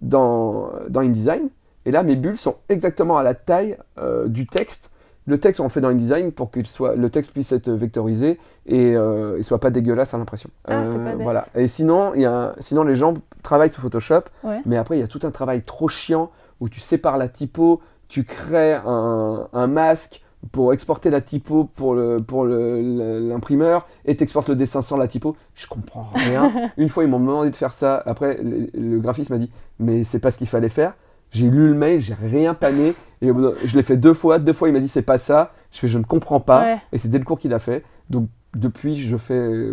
dans, 0.03 0.71
dans 0.91 1.01
InDesign. 1.01 1.49
Et 1.87 1.91
là, 1.93 2.03
mes 2.03 2.17
bulles 2.17 2.37
sont 2.37 2.57
exactement 2.69 3.17
à 3.17 3.23
la 3.23 3.35
taille 3.35 3.79
euh, 3.99 4.29
du 4.29 4.47
texte 4.47 4.91
le 5.27 5.39
texte, 5.39 5.61
on 5.61 5.65
le 5.65 5.69
fait 5.71 5.81
dans 5.81 5.89
InDesign 5.91 6.33
pour 6.33 6.51
que 6.51 6.63
soit, 6.65 6.97
le 6.97 7.11
texte 7.11 7.33
puisse 7.33 7.53
être 7.53 7.71
vectorisé 7.71 8.39
et, 8.67 8.95
euh, 8.97 9.39
et 9.39 9.43
soit 9.43 9.59
pas 9.61 9.71
dégueulasse 9.71 10.15
à 10.15 10.19
l'impression. 10.19 10.51
Ah, 10.65 10.83
bête. 10.85 11.17
voilà. 11.21 11.47
Et 11.55 11.69
sinon, 11.69 12.15
y 12.15 12.25
a, 12.25 12.55
sinon, 12.61 12.83
les 12.85 12.97
gens 12.97 13.15
travaillent 13.43 13.71
sur 13.71 13.83
Photoshop, 13.83 14.23
Ouais. 14.45 14.61
mais 14.67 14.77
après, 14.77 14.97
il 14.97 15.01
y 15.01 15.05
a 15.05 15.09
tout 15.09 15.21
un 15.23 15.31
travail 15.31 15.63
trop 15.63 15.89
chiant 15.89 16.31
où 16.61 16.69
tu 16.69 16.81
sépares 16.81 17.17
la 17.19 17.29
typo, 17.29 17.81
tu 18.09 18.25
crées 18.25 18.75
un, 18.75 19.47
un 19.53 19.67
masque 19.67 20.23
pour 20.53 20.73
exporter 20.73 21.11
la 21.11 21.21
typo 21.21 21.65
pour 21.65 21.95
le 21.95 22.17
pour 22.17 22.45
le- 22.47 22.81
le- 22.81 23.29
l'imprimeur 23.29 23.87
et 24.07 24.17
t'exportes 24.17 24.49
le 24.49 24.57
dessin 24.57 24.81
sans 24.83 24.97
la 24.97 25.07
typo. 25.07 25.37
Je 25.55 25.67
comprends 25.69 26.09
rien. 26.15 26.51
Une 26.79 26.89
fois, 26.89 27.05
ils 27.05 27.11
m'ont 27.11 27.21
demandé 27.21 27.51
de 27.51 27.57
faire 27.57 27.73
ça. 27.75 28.03
Après, 28.07 28.39
le, 28.43 28.69
le 28.75 28.99
graphiste 29.01 29.29
m'a 29.31 29.37
dit, 29.39 29.51
mais 29.79 30.03
c'est 30.03 30.19
pas 30.19 30.31
ce 30.31 30.39
qu'il 30.39 30.49
fallait 30.49 30.71
faire. 30.71 30.95
J'ai 31.31 31.49
lu 31.49 31.69
le 31.69 31.75
mail, 31.75 32.01
j'ai 32.01 32.15
rien 32.15 32.55
pané. 32.55 32.95
Et 33.23 33.29
je 33.65 33.77
l'ai 33.77 33.83
fait 33.83 33.97
deux 33.97 34.15
fois. 34.15 34.39
Deux 34.39 34.53
fois, 34.53 34.69
il 34.69 34.73
m'a 34.73 34.81
dit, 34.81 34.89
c'est 34.89 35.03
pas 35.03 35.19
ça. 35.19 35.53
Je 35.71 35.79
fais, 35.79 35.89
je 35.89 35.99
ne 35.99 36.05
comprends 36.05 36.41
pas. 36.41 36.63
Ouais. 36.63 36.79
Et 36.93 36.99
c'est 36.99 37.09
dès 37.09 37.19
le 37.19 37.25
cours 37.25 37.39
qu'il 37.39 37.53
a 37.55 37.59
fait. 37.59 37.85
Donc, 38.09 38.29
depuis, 38.55 38.97
je 38.97 39.17
fais 39.17 39.71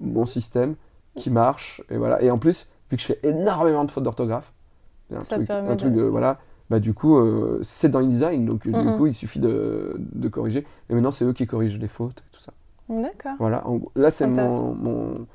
mon 0.00 0.26
système 0.26 0.74
qui 1.14 1.30
marche. 1.30 1.82
Et 1.90 1.96
voilà. 1.96 2.20
Et 2.22 2.30
en 2.30 2.38
plus, 2.38 2.68
vu 2.90 2.96
que 2.96 3.02
je 3.02 3.06
fais 3.06 3.20
énormément 3.22 3.84
de 3.84 3.90
fautes 3.90 4.04
d'orthographe, 4.04 4.52
un 5.14 5.20
Ça 5.20 5.36
truc, 5.36 5.48
un 5.50 5.76
truc 5.76 5.92
de- 5.94 6.00
de- 6.00 6.04
voilà. 6.04 6.38
Bah, 6.70 6.80
du 6.80 6.92
coup, 6.92 7.16
euh, 7.16 7.60
c'est 7.62 7.88
dans 7.88 8.00
InDesign. 8.00 8.44
Donc, 8.44 8.64
du 8.64 8.72
coup, 8.98 9.06
il 9.06 9.14
suffit 9.14 9.38
de, 9.38 9.94
de 9.98 10.28
corriger. 10.28 10.66
Et 10.90 10.94
maintenant, 10.94 11.10
c'est 11.12 11.24
eux 11.24 11.32
qui 11.32 11.46
corrigent 11.46 11.78
les 11.78 11.88
fautes 11.88 12.18
et 12.18 12.30
tout 12.34 12.40
ça. 12.40 12.52
D'accord. 12.90 13.32
Voilà. 13.38 13.66
En 13.66 13.80
là, 13.96 14.10
c'est 14.10 14.26
mon, 14.74 15.26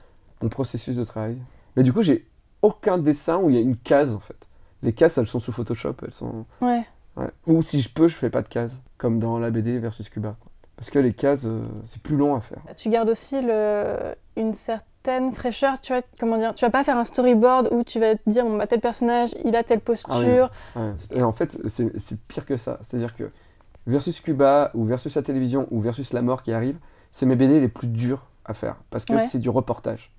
mon 0.41 0.49
processus 0.49 0.95
de 0.95 1.03
travail. 1.03 1.37
Mais 1.75 1.81
du 1.83 1.91
coup, 1.93 2.01
j'ai 2.03 2.27
aucun 2.61 2.97
dessin 2.99 3.37
où 3.37 3.49
il 3.49 3.55
y 3.55 3.57
a 3.57 3.61
une 3.61 3.77
case, 3.77 4.13
en 4.15 4.19
fait. 4.19 4.35
Les 4.83 4.93
cases, 4.93 5.17
elles 5.17 5.27
sont 5.27 5.39
sous 5.39 5.51
Photoshop. 5.51 5.95
Elles 6.03 6.13
sont... 6.13 6.45
Ouais. 6.61 6.83
Ouais. 7.15 7.29
Ou 7.47 7.61
si 7.61 7.81
je 7.81 7.89
peux, 7.89 8.07
je 8.07 8.15
fais 8.15 8.29
pas 8.29 8.41
de 8.41 8.47
cases, 8.47 8.79
comme 8.97 9.19
dans 9.19 9.39
la 9.39 9.49
BD 9.51 9.79
versus 9.79 10.09
Cuba. 10.09 10.35
quoi. 10.39 10.51
Parce 10.75 10.89
que 10.89 10.99
les 10.99 11.13
cases, 11.13 11.45
euh, 11.45 11.63
c'est 11.85 12.01
plus 12.01 12.17
long 12.17 12.35
à 12.35 12.41
faire. 12.41 12.59
Tu 12.75 12.89
gardes 12.89 13.09
aussi 13.09 13.39
le... 13.41 14.15
une 14.35 14.53
certaine 14.53 15.31
fraîcheur, 15.33 15.79
tu 15.79 15.93
vois, 15.93 16.01
comment 16.19 16.37
dire, 16.37 16.53
tu 16.55 16.65
vas 16.65 16.71
pas 16.71 16.83
faire 16.83 16.97
un 16.97 17.03
storyboard 17.03 17.69
où 17.71 17.83
tu 17.83 17.99
vas 17.99 18.15
te 18.15 18.29
dire, 18.29 18.43
bon, 18.43 18.57
bah, 18.57 18.65
tel 18.67 18.79
personnage, 18.79 19.35
il 19.45 19.55
a 19.55 19.63
telle 19.63 19.79
posture. 19.81 20.49
Ouais. 20.75 20.93
Et 21.11 21.21
en 21.21 21.31
fait, 21.31 21.57
c'est 21.67 21.97
c'est 21.99 22.19
pire 22.21 22.45
que 22.45 22.57
ça. 22.57 22.79
C'est-à-dire 22.81 23.15
que 23.15 23.29
versus 23.85 24.19
Cuba, 24.19 24.71
ou 24.73 24.83
versus 24.85 25.13
la 25.15 25.21
télévision, 25.21 25.67
ou 25.71 25.79
versus 25.81 26.11
la 26.13 26.21
mort 26.23 26.41
qui 26.41 26.51
arrive, 26.51 26.77
c'est 27.11 27.25
mes 27.27 27.35
BD 27.35 27.59
les 27.59 27.67
plus 27.69 27.87
durs 27.87 28.25
à 28.45 28.53
faire. 28.55 28.77
Parce 28.89 29.05
que 29.05 29.13
Ouais. 29.13 29.19
c'est 29.19 29.39
du 29.39 29.49
reportage. 29.49 30.11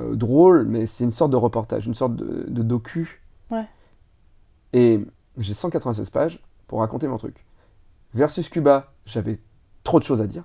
Euh, 0.00 0.16
drôle, 0.16 0.64
mais 0.66 0.86
c'est 0.86 1.04
une 1.04 1.12
sorte 1.12 1.30
de 1.30 1.36
reportage, 1.36 1.86
une 1.86 1.94
sorte 1.94 2.16
de, 2.16 2.46
de 2.48 2.62
docu. 2.62 3.20
Ouais. 3.50 3.66
Et 4.72 5.00
j'ai 5.38 5.54
196 5.54 6.10
pages 6.10 6.40
pour 6.66 6.80
raconter 6.80 7.06
mon 7.08 7.16
truc. 7.16 7.44
Versus 8.14 8.48
Cuba, 8.48 8.92
j'avais 9.06 9.38
trop 9.82 9.98
de 9.98 10.04
choses 10.04 10.20
à 10.20 10.26
dire. 10.26 10.44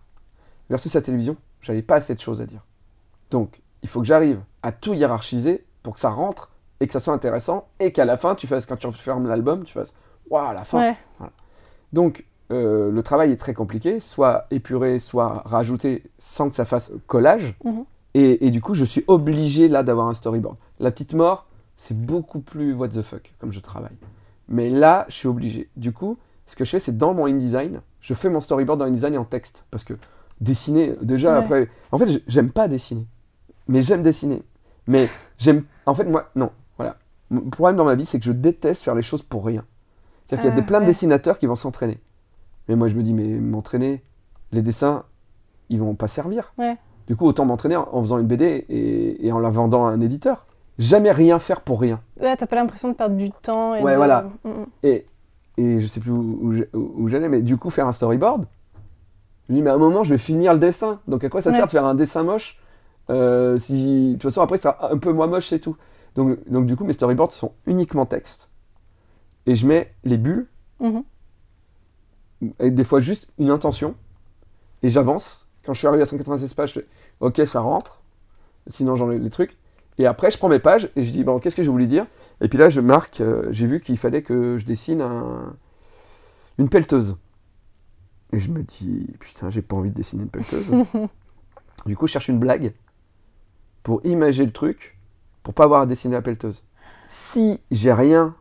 Versus 0.70 0.94
la 0.94 1.02
télévision, 1.02 1.38
j'avais 1.62 1.82
pas 1.82 1.96
assez 1.96 2.16
de 2.16 2.20
choses 2.20 2.42
à 2.42 2.46
dire. 2.46 2.66
Donc, 3.32 3.62
il 3.82 3.90
faut 3.90 4.02
que 4.02 4.08
j'arrive 4.08 4.42
à 4.64 4.72
tout 4.72 4.94
hiérarchiser 4.94 5.66
pour 5.84 5.94
que 5.94 6.00
ça 6.00 6.10
rentre 6.10 6.52
et 6.80 6.88
que 6.88 6.94
ça 6.94 7.00
soit 7.00 7.14
intéressant 7.14 7.68
et 7.80 7.92
qu'à 7.92 8.06
la 8.06 8.18
fin, 8.18 8.36
tu 8.36 8.48
fasses, 8.48 8.66
quand 8.66 8.78
tu 8.78 8.92
fermes 8.92 9.28
l'album, 9.28 9.64
tu 9.64 9.74
fasses 9.74 9.94
Waouh, 10.30 10.54
la 10.54 10.64
fin 10.64 10.80
Ouais. 10.80 10.96
Donc, 11.94 12.26
euh, 12.52 12.92
le 12.92 13.04
travail 13.04 13.32
est 13.32 13.38
très 13.38 13.54
compliqué, 13.54 14.00
soit 14.00 14.46
épuré, 14.52 15.00
soit 15.00 15.44
rajouté 15.46 16.04
sans 16.18 16.50
que 16.50 16.56
ça 16.56 16.66
fasse 16.66 16.92
collage. 17.08 17.56
Mhm. 17.64 17.86
et, 18.14 18.48
et 18.48 18.52
du 18.52 18.62
coup, 18.62 18.74
je 18.74 18.86
suis 18.86 19.04
obligé 19.08 19.68
là 19.68 19.84
d'avoir 19.84 20.08
un 20.08 20.14
storyboard. 20.14 20.58
La 20.80 20.92
petite 20.92 21.14
mort, 21.14 21.46
c'est 21.82 21.98
beaucoup 21.98 22.42
plus 22.42 22.74
what 22.74 22.90
the 22.90 23.02
fuck 23.02 23.34
comme 23.40 23.54
je 23.54 23.62
travaille. 23.62 23.96
Mais 24.50 24.70
là, 24.70 25.06
je 25.08 25.14
suis 25.14 25.28
obligé. 25.30 25.70
Du 25.78 25.94
coup, 25.94 26.18
ce 26.46 26.58
que 26.58 26.66
je 26.66 26.72
fais, 26.72 26.80
c'est 26.80 26.98
dans 26.98 27.14
mon 27.14 27.26
InDesign, 27.26 27.80
je 28.02 28.14
fais 28.14 28.30
mon 28.30 28.42
storyboard 28.42 28.80
dans 28.80 28.86
InDesign 28.86 29.18
en 29.18 29.24
texte. 29.24 29.64
Parce 29.72 29.86
que 29.86 29.94
dessiner, 30.42 30.96
déjà 31.02 31.32
Ouais. 31.32 31.38
après. 31.46 31.70
En 31.94 31.98
fait, 31.98 32.22
j'aime 32.28 32.52
pas 32.52 32.68
dessiner. 32.68 33.08
Mais 33.70 33.82
j'aime 33.82 34.04
dessiner. 34.04 34.44
Mais 34.88 35.08
j'aime. 35.38 35.64
En 35.86 35.94
fait, 35.94 36.04
moi, 36.04 36.30
non. 36.36 36.52
Voilà. 36.76 36.98
Mon 37.30 37.50
problème 37.50 37.78
dans 37.78 37.86
ma 37.86 37.96
vie, 37.96 38.04
c'est 38.06 38.20
que 38.20 38.26
je 38.26 38.34
déteste 38.34 38.84
faire 38.84 38.96
les 38.96 39.02
choses 39.02 39.22
pour 39.24 39.46
rien. 39.46 39.64
C'est-à-dire 40.28 40.42
qu'il 40.42 40.50
y 40.50 40.52
a 40.52 40.58
Ah, 40.58 40.60
des, 40.60 40.66
plein 40.68 40.82
de 40.82 40.86
dessinateurs 40.86 41.40
qui 41.40 41.46
vont 41.46 41.56
s'entraîner. 41.56 42.00
Mais 42.68 42.76
moi, 42.76 42.90
je 42.90 42.96
me 42.96 43.04
dis, 43.04 43.14
mais 43.14 43.26
m'entraîner, 43.40 44.04
les 44.52 44.62
dessins, 44.62 45.06
ils 45.70 45.80
vont 45.80 45.96
pas 45.96 46.10
servir. 46.10 46.52
Ouais. 46.58 46.76
Du 47.08 47.16
coup, 47.16 47.26
autant 47.26 47.46
m'entraîner 47.46 47.78
en, 47.78 47.88
en 47.90 48.02
faisant 48.04 48.18
une 48.20 48.28
BD 48.28 48.66
et, 48.68 49.26
et 49.26 49.32
en 49.32 49.40
la 49.40 49.50
vendant 49.50 49.88
à 49.88 49.92
un 49.92 50.02
éditeur. 50.02 50.46
Jamais 50.80 51.12
rien 51.12 51.38
faire 51.40 51.62
pour 51.62 51.80
rien. 51.82 52.02
Ouais, 52.20 52.36
t'as 52.38 52.48
pas 52.48 52.56
l'impression 52.56 52.88
de 52.90 52.94
perdre 52.96 53.16
du 53.18 53.30
temps. 53.32 53.76
Et 53.76 53.82
Ouais, 53.84 53.92
de- 53.92 53.98
voilà. 53.98 54.30
Mm, 54.44 54.50
mm. 54.50 54.66
Et, 54.84 55.06
et 55.58 55.82
je 55.82 55.86
sais 55.88 56.00
plus 56.00 56.10
où, 56.12 56.54
où 56.74 57.08
j'allais, 57.10 57.30
mais 57.30 57.42
du 57.42 57.58
coup, 57.58 57.70
faire 57.70 57.86
un 57.88 57.92
storyboard, 57.94 58.46
je 59.48 59.54
me 59.54 59.58
dis, 59.58 59.62
mais 59.62 59.70
à 59.70 59.74
un 59.74 59.78
moment, 59.78 60.04
je 60.04 60.12
vais 60.14 60.18
finir 60.18 60.54
le 60.54 60.60
dessin. 60.60 61.00
Donc, 61.08 61.24
à 61.24 61.30
quoi 61.30 61.42
ça 61.42 61.50
Ouais. 61.52 61.58
sert 61.58 61.66
de 61.66 61.72
faire 61.72 61.86
un 61.86 61.96
dessin 61.96 62.24
moche 62.24 62.58
euh, 63.10 63.58
si, 63.58 64.08
De 64.10 64.14
toute 64.14 64.24
façon, 64.24 64.42
après, 64.42 64.58
ça 64.58 64.78
un 64.92 64.98
peu 64.98 65.12
moins 65.12 65.28
moche, 65.28 65.48
c'est 65.50 65.60
tout. 65.60 65.76
Donc, 66.16 66.38
donc, 66.50 66.66
du 66.66 66.76
coup, 66.76 66.86
mes 66.86 66.94
storyboards 66.94 67.32
sont 67.34 67.52
uniquement 67.66 68.06
texte. 68.06 68.50
Et 69.46 69.56
je 69.56 69.68
mets 69.68 69.94
les 70.06 70.18
bulles, 70.18 70.48
Mhm. 70.80 71.04
et 72.60 72.72
des 72.72 72.84
fois 72.86 73.00
juste 73.02 73.28
une 73.38 73.50
intention, 73.50 73.96
et 74.84 74.90
j'avance. 74.90 75.48
Quand 75.66 75.74
je 75.74 75.80
suis 75.80 75.88
arrivé 75.88 76.04
à 76.04 76.06
196 76.06 76.54
pages, 76.54 76.70
je 76.74 76.80
fais, 76.82 76.88
ok, 77.20 77.42
ça 77.46 77.60
rentre. 77.60 78.02
Sinon, 78.68 78.96
j'enlève 78.96 79.22
les 79.22 79.30
trucs. 79.30 79.58
Et 80.00 80.06
après, 80.06 80.32
je 80.32 80.38
prends 80.38 80.48
mes 80.50 80.60
pages 80.60 80.90
et 80.96 81.04
je 81.04 81.12
dis, 81.12 81.24
bon, 81.26 81.40
qu'est-ce 81.40 81.56
que 81.58 81.62
je 81.62 81.70
voulais 81.70 81.86
dire? 81.86 82.08
Et 82.42 82.48
puis 82.48 82.58
là, 82.58 82.70
je 82.70 82.80
marque, 82.80 83.20
euh, 83.20 83.48
j'ai 83.52 83.68
vu 83.68 83.82
qu'il 83.82 83.98
fallait 83.98 84.22
que 84.22 84.58
je 84.58 84.66
dessine 84.66 85.02
un- 85.02 85.54
une 86.58 86.70
pelleteuse. 86.70 87.18
Et 88.32 88.40
je 88.40 88.50
me 88.50 88.64
dis, 88.64 89.08
putain, 89.20 89.50
j'ai 89.50 89.62
pas 89.62 89.76
envie 89.76 89.90
de 89.90 89.96
dessiner 89.96 90.24
une 90.24 90.30
pelleteuse. 90.30 90.72
du 91.86 91.98
coup, 91.98 92.08
je 92.08 92.14
cherche 92.14 92.30
une 92.30 92.40
blague 92.40 92.74
pour 93.84 94.00
imager 94.06 94.46
le 94.46 94.52
truc, 94.52 94.98
pour 95.44 95.54
pas 95.54 95.66
avoir 95.66 95.82
à 95.82 95.86
dessiner 95.86 96.16
la 96.16 96.22
pelleteuse. 96.22 96.64
Si 97.06 97.60
j'ai 97.70 97.92
rien 97.92 98.36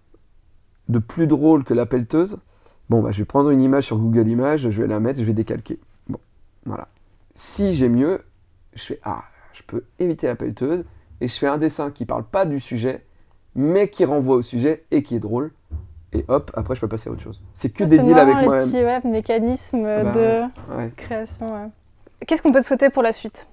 de 0.89 1.01
plus 1.01 1.27
drôle 1.27 1.65
que 1.65 1.75
la 1.75 1.87
pelleteuse, 1.87 2.39
bon, 2.89 3.03
bah, 3.03 3.11
je 3.11 3.19
vais 3.19 3.25
prendre 3.25 3.51
une 3.51 3.61
image 3.61 3.85
sur 3.85 3.99
Google 3.99 4.29
Images, 4.29 4.71
je 4.71 4.81
vais 4.83 4.87
la 4.87 5.01
mettre, 5.01 5.19
je 5.19 5.25
vais 5.25 5.33
décalquer. 5.33 5.81
Bon, 6.09 6.21
voilà. 6.67 6.87
Si 7.35 7.75
j'ai 7.75 7.89
mieux, 7.89 8.23
je 8.75 8.83
fais, 8.85 9.01
ah, 9.03 9.25
je 9.53 9.63
peux 9.65 9.85
éviter 9.99 10.29
la 10.29 10.37
pelleteuse, 10.37 10.85
et 11.21 11.29
je 11.29 11.39
fais 11.39 11.47
un 11.49 11.59
dessin 11.59 11.91
qui 11.91 12.05
parle 12.05 12.25
pas 12.25 12.45
du 12.47 12.61
sujet, 12.61 13.05
mais 13.55 13.89
qui 13.89 14.05
renvoie 14.05 14.37
au 14.37 14.43
sujet 14.43 14.85
et 14.91 15.03
qui 15.03 15.17
est 15.17 15.21
drôle. 15.21 15.53
Et 16.13 16.25
hop, 16.29 16.51
après 16.55 16.75
je 16.75 16.81
peux 16.81 16.89
passer 16.89 17.11
à 17.11 17.13
autre 17.13 17.21
chose. 17.23 17.41
C'est 17.55 17.69
que 17.71 17.85
Ah, 17.85 17.87
des 17.87 17.97
c'est 17.97 18.03
deals 18.03 18.19
avec 18.19 18.35
moi-même. 18.37 18.65
petits 18.67 18.83
ouais, 18.83 19.01
mécanismes 19.05 19.83
Bah, 19.83 20.13
de 20.13 20.41
Ouais. 20.77 20.93
création. 20.97 21.47
ouais. 21.53 21.69
Qu'est-ce 22.27 22.43
qu'on 22.43 22.53
peut 22.53 22.61
te 22.61 22.67
souhaiter 22.67 22.89
pour 22.91 23.03
la 23.03 23.13
suite? 23.13 23.47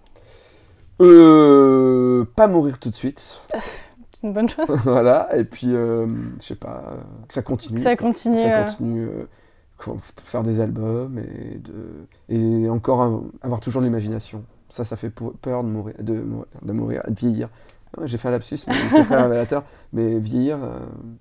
Euh, 1.01 2.26
pas 2.36 2.47
mourir 2.47 2.80
tout 2.80 2.89
de 2.89 2.95
suite. 2.95 3.41
C'est 3.59 3.89
une 4.24 4.32
bonne 4.34 4.47
chose. 4.49 4.68
voilà, 4.86 5.28
et 5.36 5.43
puis, 5.43 5.68
euh, 5.76 6.07
je 6.39 6.45
sais 6.45 6.55
pas, 6.55 6.84
euh, 6.88 6.95
que 7.28 7.34
ça 7.34 7.41
continue. 7.41 7.82
Ça 7.82 7.95
continue. 7.95 8.38
que 8.38 8.41
ça 8.41 8.47
euh, 8.59 8.63
continue, 8.66 9.07
euh, 9.07 9.93
faire 10.24 10.43
des 10.43 10.61
albums 10.61 11.20
et, 11.20 11.57
de, 11.57 12.07
et 12.30 12.70
encore 12.70 13.01
un- 13.01 13.24
avoir 13.41 13.59
toujours 13.59 13.82
de 13.82 13.88
l'imagination. 13.88 14.43
Ça, 14.76 14.84
ça 14.84 14.97
fait 14.97 15.09
peur 15.09 15.63
de 15.63 15.69
mourir, 15.69 15.95
de, 15.99 16.19
mourir- 16.21 16.47
de 16.61 16.71
mourir, 16.73 17.03
de 17.07 17.13
vieillir. 17.13 17.47
J'ai 18.03 18.17
fait 18.17 18.28
un 18.28 18.32
lapsus, 18.32 18.59
mais 18.67 19.03
très 19.05 19.21
révélateur. 19.23 19.63
Mais 19.93 20.19
vieillir, 20.19 20.57
euh, 20.61 20.80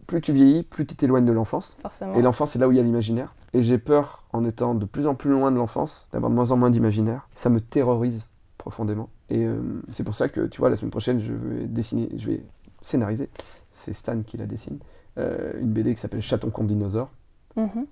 plus 0.09 0.21
tu 0.21 0.33
vieillis, 0.33 0.65
plus 0.65 0.85
tu 0.87 0.97
t'éloignes 0.97 1.25
de 1.25 1.31
l'enfance. 1.33 1.77
Forcément. 1.81 2.15
Et 2.15 2.23
l'enfance, 2.23 2.51
c'est 2.51 2.59
là 2.59 2.67
où 2.67 2.73
il 2.73 2.77
y 2.79 2.81
a 2.81 2.83
l'imaginaire. 2.83 3.33
Et 3.53 3.63
j'ai 3.63 3.79
peur, 3.79 4.25
en 4.33 4.43
étant 4.43 4.75
de 4.75 4.85
plus 4.87 5.07
en 5.07 5.15
plus 5.15 5.31
loin 5.31 5.53
de 5.53 5.57
l'enfance, 5.57 6.09
d'avoir 6.13 6.31
de 6.31 6.35
moins 6.35 6.51
en 6.51 6.57
moins 6.57 6.71
d'imaginaire. 6.71 7.29
Ça 7.37 7.49
me 7.49 7.61
terrorise 7.61 8.27
profondément. 8.59 9.09
Et 9.31 9.45
euh, 9.47 9.57
c'est 9.93 10.03
pour 10.03 10.17
ça 10.17 10.29
que, 10.29 10.47
tu 10.47 10.59
vois, 10.59 10.69
la 10.69 10.75
semaine 10.75 10.91
prochaine, 10.91 11.21
je 11.21 11.33
vais 11.33 11.67
dessiner, 11.67 12.09
je 12.17 12.27
vais 12.27 12.43
scénariser. 12.81 13.31
C'est 13.71 13.93
Stan 13.93 14.21
qui 14.27 14.37
la 14.37 14.47
dessine. 14.47 14.81
euh, 15.17 15.53
une 15.61 15.71
BD 15.73 15.95
qui 15.95 16.01
s'appelle 16.01 16.23
Chaton 16.23 16.51
contre 16.51 16.67
dinosaure. 16.71 17.11
Mhm. 17.55 17.87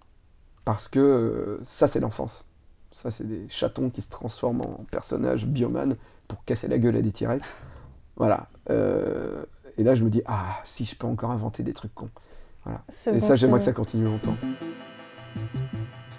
Parce 0.65 0.89
que 0.89 1.61
ça, 1.63 1.87
c'est 1.87 2.01
l'enfance. 2.01 2.47
Ça, 2.93 3.11
c'est 3.11 3.27
des 3.27 3.47
chatons 3.49 3.91
qui 3.91 4.03
se 4.03 4.11
transforment 4.11 4.63
en 4.63 4.85
personnages 4.91 5.47
bioman 5.47 5.97
pour 6.29 6.45
casser 6.45 6.69
la 6.69 6.79
gueule 6.79 6.97
à 6.97 7.03
des 7.03 7.11
tirettes. 7.11 7.43
Voilà. 8.17 8.49
Euh, 8.71 9.45
et 9.79 9.83
là, 9.83 9.95
je 9.95 10.05
me 10.05 10.11
dis, 10.11 10.23
ah, 10.27 10.61
si 10.65 10.85
je 10.85 10.95
peux 10.95 11.07
encore 11.07 11.31
inventer 11.31 11.63
des 11.63 11.73
trucs 11.73 11.95
cons. 11.95 12.11
C'est 12.89 13.15
Et 13.15 13.19
bon 13.19 13.27
ça, 13.27 13.35
j'aimerais 13.35 13.59
que 13.59 13.65
ça 13.65 13.73
continue 13.73 14.05
longtemps. 14.05 14.37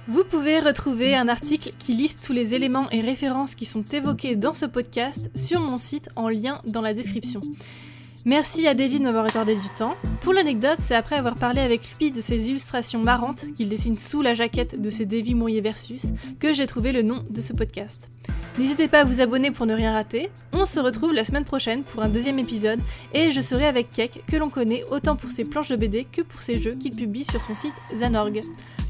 Vous 0.08 0.26
pouvez 0.26 0.60
retrouver 0.60 1.16
un 1.16 1.30
article 1.30 1.72
qui 1.80 1.94
liste 1.94 2.24
tous 2.26 2.34
les 2.34 2.54
éléments 2.54 2.90
et 2.90 3.02
références 3.02 3.56
qui 3.56 3.66
sont 3.66 3.84
évoqués 3.84 4.36
dans 4.36 4.54
ce 4.54 4.66
podcast 4.66 5.32
sur 5.36 5.62
mon 5.62 5.78
site 5.78 6.10
en 6.16 6.28
lien 6.28 6.62
dans 6.66 6.82
la 6.82 6.94
description. 6.94 7.40
Merci 8.26 8.68
à 8.68 8.74
David 8.74 9.00
de 9.00 9.04
m'avoir 9.04 9.26
accordé 9.26 9.56
du 9.56 9.68
temps. 9.78 9.96
Pour 10.22 10.32
l'anecdote, 10.32 10.78
c'est 10.80 10.96
après 10.96 11.18
avoir 11.18 11.36
parlé 11.36 11.60
avec 11.60 11.82
lui 12.00 12.10
de 12.10 12.22
ses 12.22 12.50
illustrations 12.50 13.00
marrantes 13.00 13.46
qu'il 13.54 13.68
dessine 13.68 13.98
sous 13.98 14.22
la 14.22 14.34
jaquette 14.34 14.80
de 14.80 14.90
ses 14.90 15.06
Davy 15.06 15.36
Mourier 15.36 15.60
Versus 15.60 16.06
que 16.40 16.54
j'ai 16.54 16.66
trouvé 16.66 16.94
le 16.94 17.02
nom 17.02 17.18
de 17.30 17.42
ce 17.42 17.52
podcast. 17.52 18.10
N'hésitez 18.58 18.88
pas 18.88 19.02
à 19.02 19.04
vous 19.04 19.20
abonner 19.20 19.52
pour 19.52 19.66
ne 19.66 19.74
rien 19.74 19.92
rater. 19.92 20.30
On 20.54 20.66
se 20.66 20.80
retrouve 20.80 21.12
la 21.12 21.26
semaine 21.26 21.44
prochaine 21.44 21.84
pour 21.84 22.02
un 22.02 22.08
deuxième 22.08 22.40
épisode 22.40 22.80
et 23.14 23.32
je 23.32 23.42
serai 23.42 23.66
avec 23.66 23.92
Keck 23.92 24.24
que 24.26 24.38
l'on 24.38 24.50
connaît 24.50 24.86
autant 24.90 25.18
pour 25.18 25.30
ses 25.30 25.44
planches 25.44 25.70
de 25.70 25.76
BD 25.76 26.06
que 26.06 26.22
pour 26.22 26.42
ses 26.42 26.60
jeux 26.60 26.76
qu'il 26.76 26.96
publie 26.96 27.26
sur 27.26 27.44
son 27.44 27.56
site 27.56 27.76
Zanorg. 27.94 28.40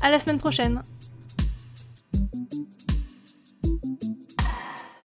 À 0.02 0.12
la 0.12 0.20
semaine 0.20 0.38
prochaine 0.38 0.84